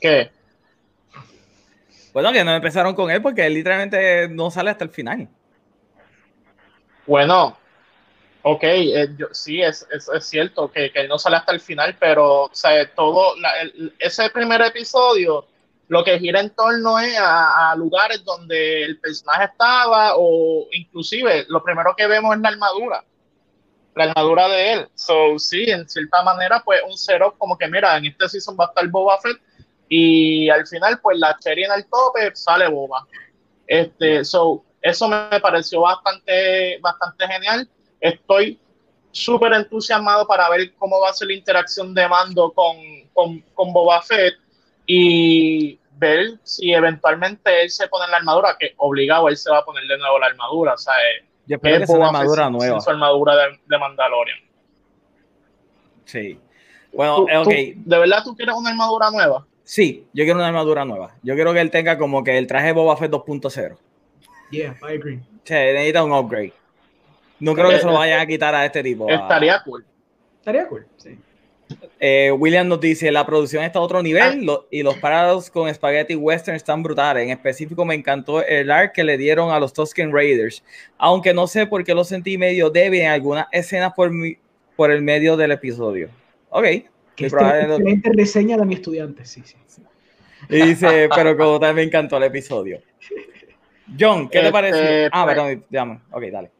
¿Qué? 0.00 0.30
bueno, 2.12 2.32
que 2.32 2.44
no 2.44 2.54
empezaron 2.54 2.94
con 2.94 3.10
él 3.10 3.22
porque 3.22 3.46
él 3.46 3.54
literalmente 3.54 4.28
no 4.28 4.50
sale 4.50 4.70
hasta 4.70 4.84
el 4.84 4.90
final. 4.90 5.28
Bueno, 7.06 7.56
ok, 8.42 8.62
eh, 8.64 9.08
yo- 9.16 9.28
sí, 9.32 9.62
es, 9.62 9.86
es, 9.90 10.08
es 10.08 10.26
cierto 10.26 10.70
que, 10.70 10.90
que 10.92 11.00
él 11.00 11.08
no 11.08 11.18
sale 11.18 11.36
hasta 11.36 11.52
el 11.52 11.60
final, 11.60 11.96
pero 11.98 12.42
o 12.44 12.50
sea, 12.54 12.92
todo 12.94 13.36
la- 13.36 13.60
el- 13.62 13.94
ese 13.98 14.28
primer 14.30 14.60
episodio 14.62 15.46
lo 15.88 16.02
que 16.04 16.18
gira 16.18 16.40
en 16.40 16.50
torno 16.50 16.98
es 16.98 17.16
a, 17.18 17.70
a 17.72 17.76
lugares 17.76 18.24
donde 18.24 18.82
el 18.84 18.98
personaje 18.98 19.44
estaba 19.44 20.12
o 20.16 20.66
inclusive 20.72 21.44
lo 21.48 21.62
primero 21.62 21.94
que 21.96 22.06
vemos 22.06 22.34
es 22.34 22.40
la 22.42 22.48
armadura, 22.50 23.04
la 23.94 24.04
armadura 24.04 24.48
de 24.48 24.72
él. 24.72 24.88
So, 24.94 25.38
sí, 25.38 25.64
en 25.70 25.88
cierta 25.88 26.22
manera, 26.22 26.62
pues 26.64 26.80
un 26.84 26.96
cero 26.96 27.34
como 27.38 27.56
que 27.56 27.68
mira, 27.68 27.96
en 27.96 28.06
este 28.06 28.28
season 28.28 28.56
va 28.58 28.64
a 28.64 28.68
estar 28.68 28.86
Boba 28.88 29.18
Fett 29.20 29.40
y 29.88 30.48
al 30.48 30.66
final, 30.66 30.98
pues 31.00 31.18
la 31.18 31.36
cherry 31.38 31.64
en 31.64 31.72
el 31.72 31.84
tope 31.86 32.34
sale 32.34 32.68
Boba. 32.68 33.06
Este, 33.66 34.24
so, 34.24 34.64
eso 34.80 35.08
me 35.08 35.40
pareció 35.40 35.82
bastante, 35.82 36.78
bastante 36.80 37.26
genial. 37.28 37.68
Estoy 38.00 38.58
súper 39.12 39.52
entusiasmado 39.52 40.26
para 40.26 40.48
ver 40.50 40.74
cómo 40.74 41.00
va 41.00 41.10
a 41.10 41.12
ser 41.12 41.28
la 41.28 41.34
interacción 41.34 41.94
de 41.94 42.08
mando 42.08 42.50
con, 42.52 42.76
con, 43.12 43.40
con 43.54 43.72
Boba 43.72 44.00
Fett 44.02 44.34
y 44.86 45.78
ver 45.92 46.38
si 46.42 46.72
eventualmente 46.72 47.62
él 47.62 47.70
se 47.70 47.86
pone 47.88 48.10
la 48.10 48.16
armadura, 48.16 48.56
que 48.58 48.74
obligado 48.78 49.28
él 49.28 49.36
se 49.36 49.50
va 49.50 49.58
a 49.58 49.64
poner 49.64 49.84
de 49.86 49.98
nuevo 49.98 50.18
la 50.18 50.26
armadura. 50.26 50.74
O 50.74 50.78
sea, 50.78 50.94
eh, 50.94 51.24
Yo 51.46 51.56
espero 51.56 51.78
que 51.80 51.86
sea 51.86 51.96
una 51.96 52.06
armadura 52.08 52.44
sin- 52.44 52.52
nueva. 52.52 52.74
sin 52.74 52.80
su 52.82 52.90
armadura 52.90 53.36
de, 53.36 53.60
de 53.66 53.78
Mandalorian. 53.78 54.38
Sí. 56.04 56.38
Bueno, 56.92 57.16
¿Tú- 57.16 57.28
eh, 57.28 57.38
ok. 57.38 57.44
tú- 57.44 57.90
¿De 57.90 57.98
verdad 57.98 58.18
tú 58.24 58.36
quieres 58.36 58.54
una 58.54 58.70
armadura 58.70 59.10
nueva? 59.10 59.46
Sí, 59.64 60.06
yo 60.12 60.24
quiero 60.24 60.38
una 60.38 60.48
armadura 60.48 60.84
nueva. 60.84 61.14
Yo 61.22 61.34
quiero 61.34 61.52
que 61.52 61.60
él 61.60 61.70
tenga 61.70 61.96
como 61.96 62.22
que 62.24 62.36
el 62.36 62.46
traje 62.46 62.72
Boba 62.72 62.96
Fett 62.96 63.10
2.0. 63.10 63.76
Yeah, 64.50 64.76
I 64.82 64.96
agree. 64.96 65.20
Sea, 65.44 65.72
necesita 65.72 66.04
un 66.04 66.12
upgrade. 66.12 66.52
No 67.40 67.54
creo 67.54 67.70
que 67.70 67.78
se 67.78 67.86
lo 67.86 67.94
vayan 67.94 68.20
a 68.20 68.26
quitar 68.26 68.54
a 68.54 68.64
este 68.64 68.82
tipo. 68.82 69.08
a- 69.08 69.14
Estaría 69.14 69.62
cool. 69.64 69.84
Estaría 70.38 70.68
cool. 70.68 70.86
Sí. 70.96 71.18
Eh, 72.00 72.32
William 72.32 72.66
nos 72.68 72.80
dice, 72.80 73.10
la 73.12 73.24
producción 73.26 73.62
está 73.64 73.78
a 73.78 73.82
otro 73.82 73.98
Ah. 73.98 74.02
nivel 74.02 74.44
lo- 74.44 74.66
y 74.70 74.82
los 74.82 74.96
parados 74.98 75.50
con 75.50 75.72
Spaghetti 75.72 76.14
Western 76.16 76.56
están 76.56 76.82
brutales. 76.82 77.24
En 77.24 77.30
específico 77.30 77.84
me 77.84 77.94
encantó 77.94 78.44
el 78.44 78.70
arc 78.70 78.92
que 78.94 79.04
le 79.04 79.16
dieron 79.16 79.50
a 79.50 79.60
los 79.60 79.72
Tusken 79.72 80.12
Raiders, 80.12 80.64
aunque 80.98 81.32
no 81.34 81.46
sé 81.46 81.66
por 81.66 81.84
qué 81.84 81.94
lo 81.94 82.04
sentí 82.04 82.38
medio 82.38 82.70
débil 82.70 83.02
en 83.02 83.08
algunas 83.10 83.46
escenas 83.52 83.92
por, 83.94 84.10
mi- 84.10 84.36
por 84.76 84.90
el 84.90 85.02
medio 85.02 85.36
del 85.36 85.52
episodio. 85.52 86.08
Ok. 86.50 86.64
Que 87.14 87.26
este- 87.26 87.30
probable 87.30 87.68
lo- 87.68 87.74
excelente 87.76 88.10
reseña 88.16 88.56
de 88.56 88.64
mi 88.64 88.74
estudiante. 88.74 89.24
Sí, 89.24 89.42
sí. 89.44 89.56
Y 90.48 90.60
dice, 90.62 91.08
pero 91.14 91.36
como 91.36 91.60
tal 91.60 91.74
me 91.74 91.82
encantó 91.82 92.16
el 92.16 92.24
episodio. 92.24 92.80
John, 93.98 94.28
¿qué 94.28 94.38
te 94.40 94.46
Este, 94.46 94.52
pareció? 94.52 95.08
Ah, 95.12 95.24
pues- 95.24 95.36
perdón, 95.36 95.64
llama. 95.70 96.02
Ok, 96.10 96.22
dale. 96.32 96.50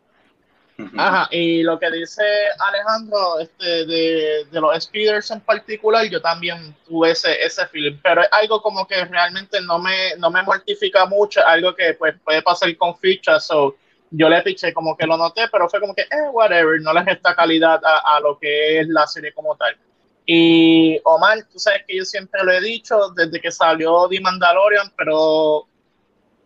Ajá, 0.97 1.29
y 1.31 1.63
lo 1.63 1.79
que 1.79 1.91
dice 1.91 2.23
Alejandro 2.59 3.39
este, 3.41 3.87
de, 3.87 4.45
de 4.51 4.61
los 4.61 4.83
speeders 4.83 5.31
en 5.31 5.41
particular, 5.41 6.07
yo 6.07 6.21
también 6.21 6.75
tuve 6.87 7.11
ese, 7.11 7.43
ese 7.43 7.67
feeling, 7.69 7.99
pero 8.03 8.23
es 8.23 8.29
algo 8.33 8.61
como 8.61 8.87
que 8.87 9.05
realmente 9.05 9.61
no 9.61 9.79
me, 9.79 10.17
no 10.19 10.31
me 10.31 10.43
mortifica 10.43 11.07
mucho, 11.07 11.47
algo 11.47 11.75
que 11.75 11.95
pues 11.95 12.15
puede 12.25 12.43
pasar 12.43 12.75
con 12.77 12.97
fichas, 12.97 13.47
so 13.47 13.77
yo 14.11 14.29
le 14.29 14.43
piché 14.43 14.73
como 14.73 14.97
que 14.97 15.07
lo 15.07 15.17
noté, 15.17 15.49
pero 15.51 15.69
fue 15.69 15.81
como 15.81 15.95
que, 15.95 16.03
eh, 16.03 16.29
whatever, 16.33 16.81
no 16.81 16.93
le 16.93 17.03
resta 17.03 17.35
calidad 17.35 17.81
a, 17.85 18.17
a 18.17 18.21
lo 18.21 18.39
que 18.39 18.81
es 18.81 18.89
la 18.89 19.07
serie 19.07 19.33
como 19.33 19.57
tal. 19.57 19.77
Y 20.27 21.01
Omar, 21.05 21.39
tú 21.51 21.59
sabes 21.59 21.83
que 21.87 21.97
yo 21.97 22.05
siempre 22.05 22.45
lo 22.45 22.53
he 22.53 22.61
dicho 22.61 23.11
desde 23.17 23.41
que 23.41 23.51
salió 23.51 24.07
The 24.09 24.21
Mandalorian, 24.21 24.93
pero 24.97 25.67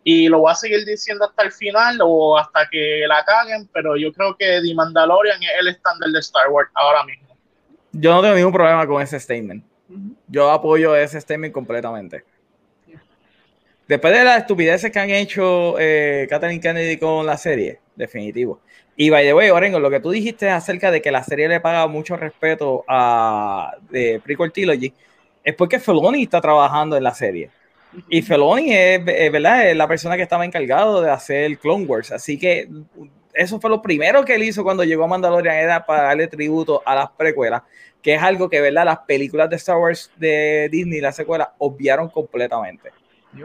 y 0.09 0.29
lo 0.29 0.39
voy 0.39 0.53
a 0.53 0.55
seguir 0.55 0.85
diciendo 0.85 1.25
hasta 1.25 1.43
el 1.43 1.51
final 1.51 1.99
o 2.01 2.37
hasta 2.37 2.65
que 2.71 3.03
la 3.09 3.25
caguen, 3.25 3.69
pero 3.73 3.97
yo 3.97 4.13
creo 4.13 4.37
que 4.37 4.61
The 4.65 4.73
Mandalorian 4.73 5.43
es 5.43 5.49
el 5.59 5.67
estándar 5.67 6.09
de 6.11 6.19
Star 6.19 6.47
Wars 6.49 6.69
ahora 6.75 7.03
mismo. 7.03 7.27
Yo 7.91 8.13
no 8.13 8.21
tengo 8.21 8.35
ningún 8.35 8.53
problema 8.53 8.87
con 8.87 9.01
ese 9.01 9.19
statement. 9.19 9.65
Yo 10.29 10.49
apoyo 10.49 10.95
ese 10.95 11.19
statement 11.19 11.53
completamente. 11.53 12.23
Después 13.85 14.17
de 14.17 14.23
las 14.23 14.37
estupideces 14.37 14.93
que 14.93 14.99
han 14.99 15.09
hecho 15.09 15.77
eh, 15.77 16.25
Kathleen 16.29 16.61
Kennedy 16.61 16.95
con 16.95 17.25
la 17.25 17.35
serie, 17.35 17.81
definitivo. 17.97 18.61
Y 18.95 19.09
by 19.09 19.25
the 19.25 19.33
way, 19.33 19.49
Orengo, 19.49 19.77
lo 19.77 19.89
que 19.89 19.99
tú 19.99 20.11
dijiste 20.11 20.49
acerca 20.49 20.89
de 20.89 21.01
que 21.01 21.11
la 21.11 21.25
serie 21.25 21.49
le 21.49 21.59
paga 21.59 21.85
mucho 21.87 22.15
respeto 22.15 22.85
a 22.87 23.73
de 23.89 24.21
Prequel 24.23 24.53
Trilogy, 24.53 24.93
es 25.43 25.53
porque 25.53 25.81
Feloni 25.81 26.23
está 26.23 26.39
trabajando 26.39 26.95
en 26.95 27.03
la 27.03 27.13
serie. 27.13 27.51
Y 28.09 28.21
Feloni 28.21 28.73
es, 28.73 29.01
es, 29.07 29.31
¿verdad? 29.31 29.69
es 29.69 29.75
la 29.75 29.87
persona 29.87 30.15
que 30.15 30.23
estaba 30.23 30.45
encargado 30.45 31.01
de 31.01 31.09
hacer 31.09 31.57
Clone 31.57 31.85
Wars. 31.85 32.11
Así 32.11 32.37
que 32.37 32.69
eso 33.33 33.59
fue 33.59 33.69
lo 33.69 33.81
primero 33.81 34.23
que 34.25 34.35
él 34.35 34.43
hizo 34.43 34.63
cuando 34.63 34.83
llegó 34.83 35.03
a 35.05 35.07
Mandalorian, 35.07 35.55
era 35.55 35.85
para 35.85 36.03
darle 36.03 36.27
tributo 36.27 36.81
a 36.85 36.95
las 36.95 37.09
precuelas, 37.11 37.63
que 38.01 38.15
es 38.15 38.21
algo 38.21 38.49
que, 38.49 38.61
¿verdad? 38.61 38.85
Las 38.85 38.99
películas 38.99 39.49
de 39.49 39.55
Star 39.57 39.77
Wars 39.77 40.11
de 40.17 40.69
Disney, 40.71 41.01
las 41.01 41.15
secuelas, 41.15 41.49
obviaron 41.57 42.09
completamente. 42.09 42.91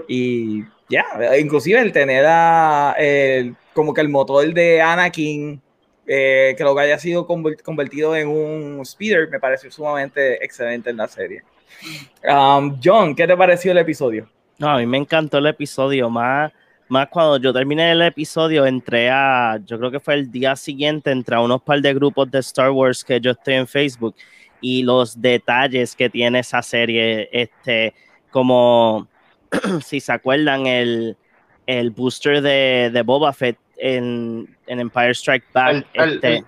Y 0.09 0.63
ya, 0.89 1.05
inclusive 1.39 1.81
el 1.81 1.93
tener 1.93 2.25
a, 2.27 2.95
el- 2.99 3.55
como 3.75 3.93
que 3.93 4.01
el 4.01 4.09
motor 4.09 4.53
de 4.53 4.81
Anakin, 4.81 5.61
eh, 6.07 6.55
que 6.57 6.65
lo 6.65 6.75
que 6.75 6.81
haya 6.83 6.99
sido 6.99 7.27
conver- 7.27 7.61
convertido 7.63 8.17
en 8.17 8.29
un 8.29 8.85
speeder, 8.85 9.29
me 9.29 9.39
pareció 9.41 9.71
sumamente 9.71 10.43
excelente 10.45 10.91
en 10.91 10.97
la 10.97 11.09
serie. 11.09 11.43
Um, 12.29 12.79
John, 12.83 13.15
¿qué 13.15 13.27
te 13.27 13.37
pareció 13.37 13.73
el 13.73 13.79
episodio? 13.79 14.29
No, 14.59 14.69
a 14.69 14.79
mí 14.79 14.87
me 14.87 14.99
encantó 14.99 15.39
el 15.39 15.47
episodio, 15.47 16.09
más, 16.09 16.53
más 16.89 17.09
cuando 17.09 17.37
yo 17.39 17.53
terminé 17.53 17.91
el 17.91 18.03
episodio, 18.03 18.65
entré 18.65 19.11
a, 19.11 19.59
yo 19.65 19.79
creo 19.79 19.91
que 19.91 19.99
fue 20.01 20.15
el 20.15 20.31
día 20.31 20.55
siguiente, 20.55 21.11
entré 21.11 21.35
a 21.37 21.41
unos 21.41 21.63
par 21.63 21.81
de 21.81 21.93
grupos 21.95 22.31
de 22.31 22.39
Star 22.39 22.71
Wars 22.71 23.05
que 23.05 23.21
yo 23.21 23.33
estoy 23.33 23.55
en 23.55 23.67
Facebook 23.67 24.15
y 24.61 24.83
los 24.85 25.21
detalles 25.21 25.97
que 25.97 26.09
tiene 26.09 26.39
esa 26.41 26.63
serie, 26.63 27.29
este, 27.33 27.95
como, 28.31 29.09
si 29.85 29.99
se 29.99 30.13
acuerdan, 30.13 30.67
el, 30.69 31.17
el 31.67 31.91
booster 31.91 32.41
de, 32.41 32.91
de 32.93 33.03
Boba 33.03 33.33
Fett 33.33 33.59
en, 33.79 34.57
en 34.69 34.79
Empire 34.79 35.11
Strike 35.11 35.47
Back, 35.53 35.71
El- 35.73 35.87
el- 35.95 36.15
este, 36.15 36.37
el- 36.37 36.45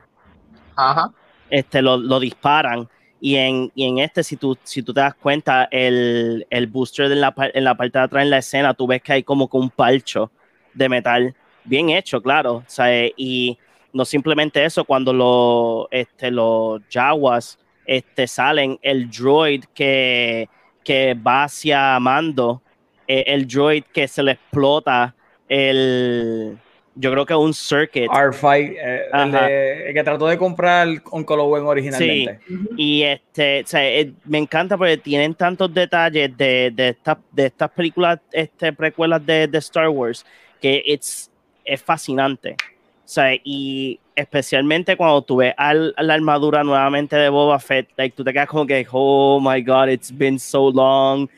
Ajá. 0.76 1.10
este, 1.50 1.82
lo, 1.82 1.96
lo 1.96 2.20
disparan. 2.20 2.88
Y 3.24 3.36
en, 3.36 3.72
y 3.74 3.86
en 3.86 4.00
este, 4.00 4.22
si 4.22 4.36
tú, 4.36 4.54
si 4.64 4.82
tú 4.82 4.92
te 4.92 5.00
das 5.00 5.14
cuenta, 5.14 5.66
el, 5.70 6.46
el 6.50 6.66
booster 6.66 7.08
de 7.08 7.16
la, 7.16 7.32
en 7.54 7.64
la 7.64 7.74
parte 7.74 7.98
de 7.98 8.04
atrás 8.04 8.22
en 8.22 8.28
la 8.28 8.36
escena, 8.36 8.74
tú 8.74 8.86
ves 8.86 9.00
que 9.00 9.14
hay 9.14 9.22
como 9.22 9.48
que 9.48 9.56
un 9.56 9.70
palcho 9.70 10.30
de 10.74 10.90
metal 10.90 11.34
bien 11.64 11.88
hecho, 11.88 12.20
claro. 12.20 12.56
O 12.56 12.64
sea, 12.66 13.06
y 13.16 13.56
no 13.94 14.04
simplemente 14.04 14.62
eso, 14.62 14.84
cuando 14.84 15.14
lo, 15.14 15.88
este, 15.90 16.30
los 16.30 16.82
Jaguars 16.92 17.58
este, 17.86 18.26
salen, 18.26 18.78
el 18.82 19.08
droid 19.10 19.64
que, 19.72 20.46
que 20.84 21.14
va 21.14 21.44
hacia 21.44 21.98
Mando, 22.00 22.60
eh, 23.08 23.24
el 23.28 23.48
droid 23.48 23.84
que 23.84 24.06
se 24.06 24.22
le 24.22 24.32
explota 24.32 25.14
el... 25.48 26.58
Yo 26.96 27.10
creo 27.10 27.26
que 27.26 27.34
un 27.34 27.52
circuit. 27.52 28.08
R5, 28.08 28.76
eh, 28.78 29.02
el, 29.12 29.32
de- 29.32 29.88
el 29.88 29.94
que 29.94 30.04
trató 30.04 30.26
de 30.28 30.38
comprar 30.38 30.86
un 31.10 31.24
Colorway 31.24 31.62
originalmente. 31.62 32.40
Ujú. 32.48 32.68
Y 32.76 33.02
este, 33.02 33.62
o 33.62 33.66
sea, 33.66 33.88
eh, 33.88 34.12
me 34.24 34.38
encanta 34.38 34.76
porque 34.76 34.96
tienen 34.96 35.34
tantos 35.34 35.74
detalles 35.74 36.36
de, 36.36 36.70
de, 36.72 36.88
estas 36.90 37.18
de 37.32 37.46
estas 37.46 37.70
películas, 37.70 38.20
este, 38.30 38.72
precuelas 38.72 39.24
de, 39.26 39.48
de 39.48 39.58
Star 39.58 39.88
Wars, 39.88 40.24
que 40.60 40.82
it's, 40.86 41.30
es 41.64 41.82
fascinante. 41.82 42.56
O 43.04 43.08
sea, 43.08 43.34
y 43.42 43.98
especialmente 44.14 44.96
cuando 44.96 45.20
tú 45.22 45.36
ves 45.36 45.52
al, 45.56 45.94
la 45.98 46.14
armadura 46.14 46.62
nuevamente 46.62 47.16
de 47.16 47.28
Boba 47.28 47.58
Fett, 47.58 47.88
like, 47.96 48.16
tú 48.16 48.22
te 48.24 48.32
quedas 48.32 48.48
como 48.48 48.66
que, 48.66 48.86
oh 48.92 49.40
my 49.40 49.60
god, 49.62 49.88
it's 49.88 50.16
been 50.16 50.38
so 50.38 50.70
long. 50.70 51.28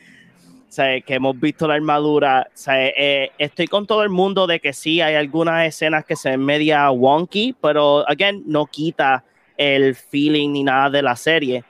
Sea, 0.69 0.99
que 0.99 1.15
hemos 1.15 1.39
visto 1.39 1.65
la 1.65 1.75
armadura. 1.75 2.49
Eh, 2.67 3.29
estoy 3.37 3.67
con 3.67 3.87
todo 3.87 4.03
el 4.03 4.09
mundo 4.09 4.45
de 4.45 4.59
que 4.59 4.73
sí, 4.73 4.99
hay 4.99 5.15
algunas 5.15 5.65
escenas 5.65 6.03
que 6.05 6.15
se 6.15 6.31
ven 6.31 6.43
media 6.43 6.91
wonky, 6.91 7.55
pero, 7.61 8.07
again, 8.07 8.43
no 8.45 8.65
quita 8.65 9.23
el 9.55 9.95
feeling 9.95 10.51
ni 10.51 10.63
nada 10.63 10.89
de 10.89 11.01
la 11.01 11.15
serie. 11.15 11.63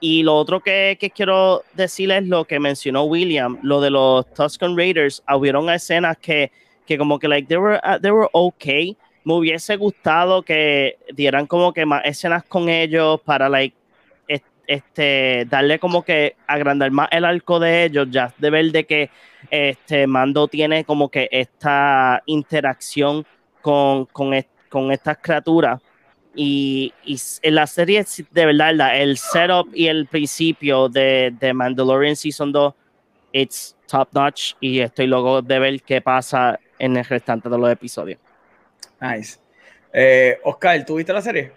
Y 0.00 0.22
lo 0.22 0.36
otro 0.36 0.60
que, 0.60 0.96
que 1.00 1.10
quiero 1.10 1.62
decirles 1.74 2.22
es 2.22 2.28
lo 2.28 2.44
que 2.44 2.60
mencionó 2.60 3.04
William, 3.04 3.58
lo 3.62 3.80
de 3.80 3.90
los 3.90 4.32
Tuscan 4.34 4.76
Raiders. 4.76 5.22
Hubieron 5.28 5.68
escenas 5.68 6.16
que, 6.18 6.52
que 6.86 6.96
como 6.96 7.18
que, 7.18 7.26
like, 7.26 7.48
they 7.48 7.56
were, 7.56 7.80
uh, 7.84 7.98
they 8.00 8.10
were 8.10 8.28
okay. 8.32 8.96
Me 9.24 9.34
hubiese 9.34 9.76
gustado 9.76 10.42
que 10.42 10.98
dieran 11.14 11.46
como 11.46 11.72
que 11.72 11.86
más 11.86 12.02
escenas 12.04 12.44
con 12.44 12.68
ellos 12.68 13.20
para, 13.22 13.48
like, 13.48 13.76
este, 14.66 15.46
darle 15.48 15.78
como 15.78 16.02
que 16.04 16.36
agrandar 16.46 16.90
más 16.90 17.08
el 17.10 17.24
arco 17.24 17.58
de 17.60 17.84
ellos, 17.84 18.08
ya 18.10 18.32
de 18.38 18.50
ver 18.50 18.70
de 18.72 18.84
que 18.84 19.10
este 19.50 20.06
Mando 20.06 20.48
tiene 20.48 20.84
como 20.84 21.08
que 21.10 21.28
esta 21.30 22.22
interacción 22.26 23.26
con, 23.60 24.06
con, 24.06 24.34
est- 24.34 24.50
con 24.68 24.90
estas 24.92 25.18
criaturas. 25.18 25.80
Y, 26.36 26.92
y 27.04 27.16
en 27.42 27.54
la 27.54 27.66
serie, 27.66 28.04
de 28.30 28.46
verdad, 28.46 29.00
el 29.00 29.16
setup 29.18 29.68
y 29.72 29.86
el 29.86 30.06
principio 30.08 30.88
de, 30.88 31.32
de 31.38 31.52
Mandalorian 31.54 32.16
Season 32.16 32.50
2, 32.50 32.74
it's 33.32 33.76
top 33.86 34.08
notch. 34.12 34.54
Y 34.60 34.80
estoy 34.80 35.06
loco 35.06 35.42
de 35.42 35.58
ver 35.58 35.82
qué 35.82 36.00
pasa 36.00 36.58
en 36.78 36.96
el 36.96 37.04
restante 37.04 37.48
de 37.48 37.58
los 37.58 37.70
episodios. 37.70 38.18
Nice. 39.00 39.38
Eh, 39.92 40.38
Oscar, 40.42 40.84
¿tú 40.84 40.96
viste 40.96 41.12
la 41.12 41.22
serie? 41.22 41.52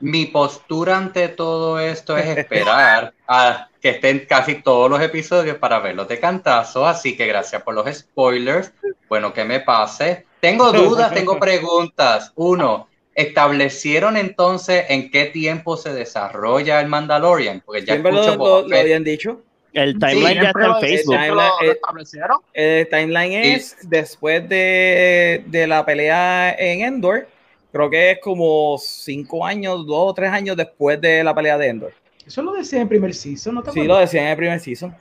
Mi 0.00 0.26
postura 0.26 0.96
ante 0.98 1.28
todo 1.28 1.78
esto 1.80 2.16
es 2.16 2.36
esperar 2.36 3.14
a 3.28 3.68
que 3.80 3.90
estén 3.90 4.26
casi 4.28 4.56
todos 4.56 4.90
los 4.90 5.00
episodios 5.00 5.56
para 5.58 5.78
verlos 5.78 6.08
de 6.08 6.18
cantazo, 6.18 6.86
así 6.86 7.16
que 7.16 7.26
gracias 7.26 7.62
por 7.62 7.74
los 7.74 7.86
spoilers. 7.94 8.72
Bueno, 9.08 9.32
que 9.32 9.44
me 9.44 9.60
pase. 9.60 10.26
Tengo 10.40 10.72
dudas, 10.72 11.12
tengo 11.14 11.38
preguntas. 11.40 12.32
Uno, 12.34 12.88
¿establecieron 13.14 14.16
entonces 14.16 14.84
en 14.88 15.10
qué 15.10 15.26
tiempo 15.26 15.76
se 15.76 15.92
desarrolla 15.94 16.80
el 16.80 16.88
Mandalorian? 16.88 17.62
Porque 17.64 17.84
ya 17.84 17.96
lo, 17.96 18.08
escucho 18.10 18.36
lo- 18.36 18.68
lo 18.68 18.76
habían 18.78 19.04
dicho. 19.04 19.40
El 19.72 19.98
timeline 19.98 20.40
ya 20.40 20.48
está 20.50 20.66
en 20.66 20.80
Facebook. 20.80 21.16
Timeline, 21.16 21.50
establecieron. 21.72 22.38
El 22.52 22.88
timeline 22.88 23.32
es 23.32 23.76
después 23.82 24.48
de, 24.48 25.42
de 25.46 25.66
la 25.66 25.84
pelea 25.84 26.54
en 26.56 26.82
Endor. 26.82 27.26
Creo 27.74 27.90
que 27.90 28.12
es 28.12 28.20
como 28.20 28.78
cinco 28.78 29.44
años, 29.44 29.84
dos 29.84 30.10
o 30.10 30.14
tres 30.14 30.30
años 30.30 30.56
después 30.56 31.00
de 31.00 31.24
la 31.24 31.34
pelea 31.34 31.58
de 31.58 31.66
Endor. 31.66 31.92
Eso 32.24 32.40
lo 32.40 32.52
decía 32.52 32.80
en 32.80 32.88
primer 32.88 33.12
season, 33.12 33.56
¿no 33.56 33.64
te 33.64 33.72
Sí, 33.72 33.80
acuerdas? 33.80 33.96
lo 33.96 34.00
decía 34.00 34.22
en 34.22 34.28
el 34.28 34.36
primer 34.36 34.60
season. 34.60 34.94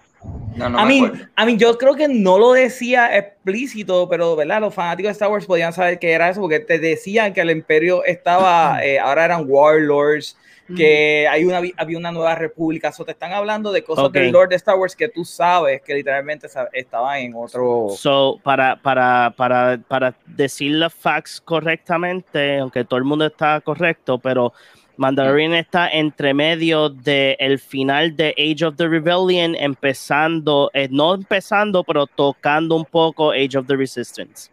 No, 0.55 0.69
no 0.69 0.79
a, 0.79 0.85
mí, 0.85 1.03
a 1.35 1.45
mí, 1.45 1.55
yo 1.57 1.77
creo 1.77 1.95
que 1.95 2.07
no 2.07 2.39
lo 2.39 2.53
decía 2.53 3.15
explícito, 3.15 4.09
pero 4.09 4.35
¿verdad? 4.35 4.61
los 4.61 4.73
fanáticos 4.73 5.09
de 5.09 5.11
Star 5.11 5.29
Wars 5.29 5.45
podían 5.45 5.71
saber 5.71 5.99
que 5.99 6.11
era 6.13 6.29
eso, 6.29 6.41
porque 6.41 6.59
te 6.61 6.79
decían 6.79 7.31
que 7.33 7.41
el 7.41 7.51
imperio 7.51 8.03
estaba, 8.05 8.79
eh, 8.83 8.97
ahora 8.99 9.25
eran 9.25 9.45
warlords, 9.47 10.35
que 10.75 11.27
hay 11.27 11.43
una, 11.43 11.61
había 11.77 11.97
una 11.97 12.11
nueva 12.11 12.35
república, 12.35 12.89
eso 12.89 13.03
te 13.03 13.11
están 13.11 13.33
hablando 13.33 13.71
de 13.71 13.83
cosas 13.83 14.05
Ok. 14.05 14.13
del 14.13 14.31
Lord 14.31 14.49
de 14.49 14.55
Star 14.55 14.75
Wars 14.75 14.95
que 14.95 15.09
tú 15.09 15.25
sabes 15.25 15.81
que 15.81 15.93
literalmente 15.93 16.47
estaban 16.71 17.17
en 17.19 17.33
otro... 17.35 17.89
So, 17.97 18.39
para, 18.43 18.77
para, 18.81 19.33
para, 19.35 19.79
para 19.87 20.15
decir 20.25 20.71
los 20.71 20.93
facts 20.93 21.41
correctamente, 21.41 22.59
aunque 22.59 22.85
todo 22.85 22.97
el 22.97 23.03
mundo 23.03 23.25
está 23.25 23.59
correcto, 23.61 24.17
pero 24.17 24.53
Mandalorian 24.95 25.53
está 25.53 25.89
entre 25.89 26.33
medio 26.33 26.89
del 26.89 27.35
el 27.39 27.59
final 27.59 28.15
de 28.15 28.33
Age 28.37 28.65
of 28.65 28.75
the 28.77 28.87
Rebellion, 28.87 29.55
empezando, 29.55 30.69
eh, 30.73 30.87
no 30.89 31.15
empezando, 31.15 31.83
pero 31.83 32.05
tocando 32.07 32.75
un 32.75 32.85
poco 32.85 33.31
Age 33.31 33.57
of 33.57 33.67
the 33.67 33.75
Resistance 33.75 34.49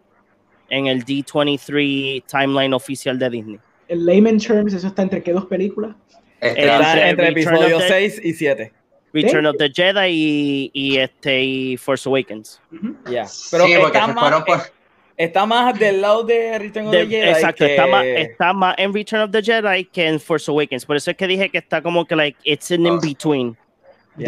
en 0.70 0.86
el 0.86 1.04
D23 1.04 2.24
timeline 2.26 2.72
oficial 2.72 3.18
de 3.18 3.28
Disney. 3.30 3.60
En 3.90 4.06
layman 4.06 4.38
terms, 4.38 4.72
eso 4.72 4.86
está 4.86 5.02
entre 5.02 5.22
qué 5.22 5.32
dos 5.32 5.46
películas. 5.46 5.94
Este, 6.40 6.62
Está 6.64 7.08
entre 7.08 7.26
the- 7.26 7.32
episodios 7.32 7.82
6 7.88 8.20
y 8.24 8.32
7. 8.32 8.72
Return 9.12 9.44
of 9.46 9.56
the 9.58 9.68
Jedi 9.70 10.08
y, 10.08 10.70
y 10.72 10.96
este 10.98 11.42
y 11.42 11.76
Force 11.76 12.08
Awakens. 12.08 12.60
Ujú. 12.72 12.94
Ya. 13.10 13.26
Pero 13.50 13.66
sí, 13.66 13.72
porque 13.80 13.98
está 13.98 14.06
se 14.06 14.12
más- 14.14 14.20
fueron 14.20 14.44
por, 14.44 14.60
está 15.16 15.46
más 15.46 15.78
del 15.78 16.00
lado 16.00 16.22
de 16.22 16.58
Return 16.60 16.86
of 16.86 16.92
De- 16.92 17.04
the 17.04 17.10
Jedi. 17.10 17.28
exacto, 17.28 17.64
que- 17.66 17.70
está, 17.72 17.86
más, 17.88 18.04
está 18.06 18.52
más 18.52 18.74
en 18.78 18.94
Return 18.94 19.22
of 19.22 19.30
the 19.32 19.42
Jedi 19.42 19.84
que 19.86 20.06
en 20.06 20.20
Force 20.20 20.48
Awakens. 20.50 20.86
Por 20.86 20.96
eso 20.96 21.10
es 21.10 21.16
que 21.16 21.26
dije 21.26 21.48
que 21.50 21.58
está 21.58 21.82
como 21.82 22.06
que, 22.06 22.14
like, 22.14 22.38
it's 22.44 22.70
an 22.70 22.86
Ah. 22.86 22.90
in-between. 22.90 23.52
de 23.52 23.58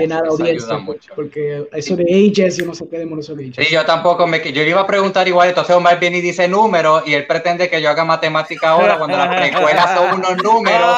nada 0.06 0.22
eso 0.24 0.32
audiencia, 0.32 0.66
ayuda 0.68 0.78
mucho. 0.78 1.12
porque 1.14 1.66
eso 1.72 1.96
de 1.96 2.04
ages, 2.04 2.56
yo 2.56 2.66
no 2.66 2.74
sé 2.74 2.88
qué 2.88 2.98
demonios 2.98 3.26
son 3.26 3.38
ages. 3.38 3.54
Sí, 3.66 3.72
yo 3.74 3.84
tampoco 3.84 4.26
me. 4.26 4.40
Yo 4.52 4.62
le 4.62 4.70
iba 4.70 4.80
a 4.80 4.86
preguntar 4.86 5.26
igual, 5.28 5.48
entonces 5.50 5.74
Omar 5.76 5.98
viene 6.00 6.18
y 6.18 6.20
dice 6.20 6.48
números 6.48 7.02
y 7.06 7.14
él 7.14 7.26
pretende 7.26 7.68
que 7.70 7.80
yo 7.82 7.90
haga 7.90 8.04
matemática 8.04 8.70
ahora 8.70 8.98
cuando 8.98 9.16
las 9.16 9.36
precuelas 9.36 9.94
son 9.96 10.14
unos 10.20 10.42
números 10.42 10.96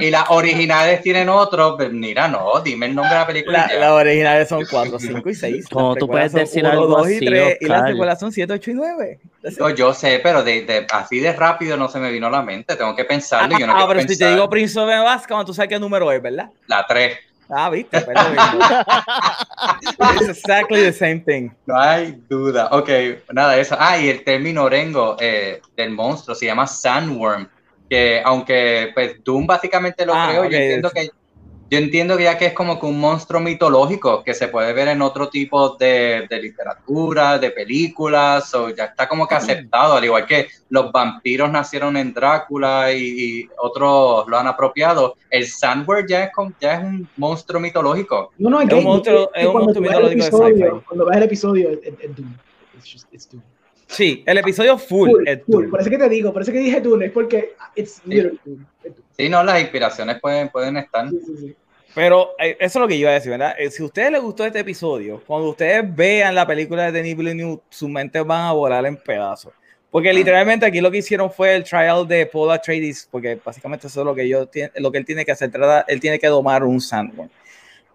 y 0.00 0.10
las 0.10 0.24
originales 0.30 1.02
tienen 1.02 1.28
otros. 1.28 1.74
Pues 1.76 1.92
Mira, 1.92 2.28
no, 2.28 2.60
dime 2.60 2.86
el 2.86 2.94
nombre 2.94 3.14
de 3.14 3.20
la 3.20 3.26
película. 3.26 3.66
La- 3.72 3.78
las 3.80 3.90
originales 3.90 4.48
son 4.48 4.64
4, 4.70 4.98
5 4.98 5.28
y 5.30 5.34
6. 5.34 5.66
¿Cómo 5.70 5.96
tú 5.96 6.06
puedes 6.06 6.32
decir 6.32 6.64
algo 6.66 6.86
2 6.86 7.10
y 7.10 7.16
así, 7.16 7.26
3 7.26 7.58
y 7.60 7.66
las 7.66 7.78
Oscar? 7.78 7.92
secuelas 7.92 8.20
son 8.20 8.32
7, 8.32 8.52
8 8.52 8.70
y 8.70 8.74
9. 8.74 9.20
No, 9.58 9.70
yo 9.70 9.94
sé, 9.94 10.20
pero 10.22 10.42
de, 10.42 10.62
de- 10.62 10.86
así 10.92 11.20
de 11.20 11.32
rápido 11.32 11.76
no 11.76 11.88
se 11.88 11.98
me 11.98 12.10
vino 12.10 12.26
a 12.26 12.30
la 12.30 12.42
mente. 12.42 12.76
Tengo 12.76 12.94
que 12.94 13.04
pensarlo. 13.04 13.56
y 13.56 13.60
yo 13.60 13.66
no 13.66 13.72
ah, 13.76 13.84
pero 13.88 14.00
si 14.00 14.06
te 14.06 14.12
pensar. 14.16 14.34
digo 14.34 14.50
Prince 14.50 14.78
of 14.78 14.88
Alaska, 14.90 15.44
tú 15.44 15.54
sabes 15.54 15.68
qué 15.68 15.78
número 15.78 16.10
es, 16.12 16.20
¿verdad? 16.20 16.50
La 16.66 16.84
3. 16.86 17.16
Ah, 17.50 17.70
viste, 17.70 18.00
pero. 18.02 18.20
It's 20.20 20.28
exactly 20.28 20.82
the 20.82 20.92
same 20.92 21.20
thing. 21.20 21.50
No 21.66 21.78
hay 21.78 22.20
duda. 22.28 22.68
Ok, 22.72 22.88
nada 23.32 23.54
de 23.54 23.60
eso. 23.62 23.76
Ah, 23.78 23.98
y 23.98 24.08
el 24.08 24.22
término 24.24 24.64
orengo 24.64 25.16
eh, 25.18 25.60
del 25.76 25.90
monstruo 25.90 26.34
se 26.34 26.46
llama 26.46 26.66
sandworm. 26.66 27.48
Que 27.88 28.20
aunque 28.22 28.90
pues 28.94 29.16
Doom 29.24 29.46
básicamente 29.46 30.04
lo 30.04 30.12
Ah, 30.14 30.28
creó, 30.28 30.42
ok. 30.44 30.50
yo 30.50 30.56
entiendo 30.58 30.90
que 30.90 31.08
yo 31.70 31.78
entiendo 31.78 32.16
que 32.16 32.24
ya 32.24 32.38
que 32.38 32.46
es 32.46 32.52
como 32.54 32.80
que 32.80 32.86
un 32.86 32.98
monstruo 32.98 33.40
mitológico 33.40 34.24
que 34.24 34.32
se 34.34 34.48
puede 34.48 34.72
ver 34.72 34.88
en 34.88 35.02
otro 35.02 35.28
tipo 35.28 35.76
de, 35.76 36.26
de 36.28 36.40
literatura, 36.42 37.38
de 37.38 37.50
películas, 37.50 38.54
o 38.54 38.70
ya 38.70 38.84
está 38.86 39.08
como 39.08 39.26
que 39.28 39.34
aceptado, 39.34 39.94
al 39.94 40.04
igual 40.04 40.26
que 40.26 40.48
los 40.70 40.90
vampiros 40.90 41.50
nacieron 41.50 41.96
en 41.96 42.14
Drácula 42.14 42.92
y, 42.92 43.40
y 43.42 43.48
otros 43.58 44.26
lo 44.28 44.38
han 44.38 44.46
apropiado. 44.46 45.16
El 45.30 45.46
Sandworm 45.46 46.06
ya 46.08 46.24
es, 46.24 46.32
como- 46.32 46.52
ya 46.60 46.74
es 46.74 46.80
un 46.84 47.08
monstruo 47.16 47.60
mitológico. 47.60 48.32
No, 48.38 48.48
no, 48.50 48.60
Es 48.60 48.72
un 48.72 48.84
monstruo- 48.84 49.30
es 49.34 49.46
un 49.46 49.52
cuando 49.52 49.64
monstruo 49.66 49.82
mitológico 49.82 50.08
de 50.08 50.26
episodio- 50.28 50.66
sci-fi. 50.70 50.84
Cuando 50.86 51.04
ves 51.06 51.16
el 51.16 51.22
episodio, 51.22 51.70
es, 51.70 51.78
es 52.00 52.16
Doom. 52.16 52.34
It's 52.76 52.92
just, 52.92 53.12
it's 53.14 53.28
Doom. 53.30 53.42
Sí, 53.88 54.22
el 54.26 54.38
episodio 54.38 54.76
full. 54.78 55.10
Full, 55.10 55.28
es 55.28 55.40
full. 55.44 55.68
Por 55.68 55.80
eso 55.80 55.90
que 55.90 55.98
te 55.98 56.08
digo, 56.08 56.32
por 56.32 56.42
eso 56.42 56.52
que 56.52 56.58
dije 56.58 56.80
Doom, 56.80 57.02
es 57.02 57.10
porque 57.10 57.54
it's 57.74 58.00
Doom. 58.04 58.38
Sí, 59.16 59.28
no, 59.28 59.42
las 59.42 59.60
inspiraciones 59.60 60.20
pueden, 60.20 60.48
pueden 60.50 60.76
estar. 60.76 61.08
Sí, 61.08 61.18
sí, 61.26 61.36
sí. 61.38 61.56
Pero 61.94 62.34
eh, 62.38 62.56
eso 62.60 62.78
es 62.78 62.82
lo 62.82 62.86
que 62.86 62.94
yo 62.96 63.00
iba 63.02 63.10
a 63.10 63.14
decir, 63.14 63.30
¿verdad? 63.30 63.54
Eh, 63.58 63.70
Si 63.70 63.82
a 63.82 63.86
ustedes 63.86 64.12
les 64.12 64.20
gustó 64.20 64.44
este 64.44 64.60
episodio, 64.60 65.22
cuando 65.26 65.48
ustedes 65.48 65.82
vean 65.96 66.34
la 66.34 66.46
película 66.46 66.84
de 66.84 66.92
Denis 66.92 67.16
Villeneuve, 67.16 67.60
sus 67.70 67.88
mentes 67.88 68.24
van 68.24 68.42
a 68.44 68.52
volar 68.52 68.84
en 68.86 68.96
pedazos. 68.96 69.52
Porque 69.90 70.12
literalmente 70.12 70.66
aquí 70.66 70.82
lo 70.82 70.90
que 70.90 70.98
hicieron 70.98 71.32
fue 71.32 71.56
el 71.56 71.64
trial 71.64 72.06
de 72.06 72.26
Paul 72.26 72.50
Atreides, 72.50 73.08
porque 73.10 73.40
básicamente 73.42 73.86
eso 73.86 74.00
es 74.00 74.04
lo 74.06 74.14
que, 74.14 74.28
yo, 74.28 74.46
lo 74.76 74.92
que 74.92 74.98
él 74.98 75.04
tiene 75.06 75.24
que 75.24 75.32
hacer, 75.32 75.50
trata- 75.50 75.86
él 75.88 75.98
tiene 75.98 76.18
que 76.18 76.26
domar 76.26 76.62
un 76.62 76.78
Sandworm. 76.78 77.30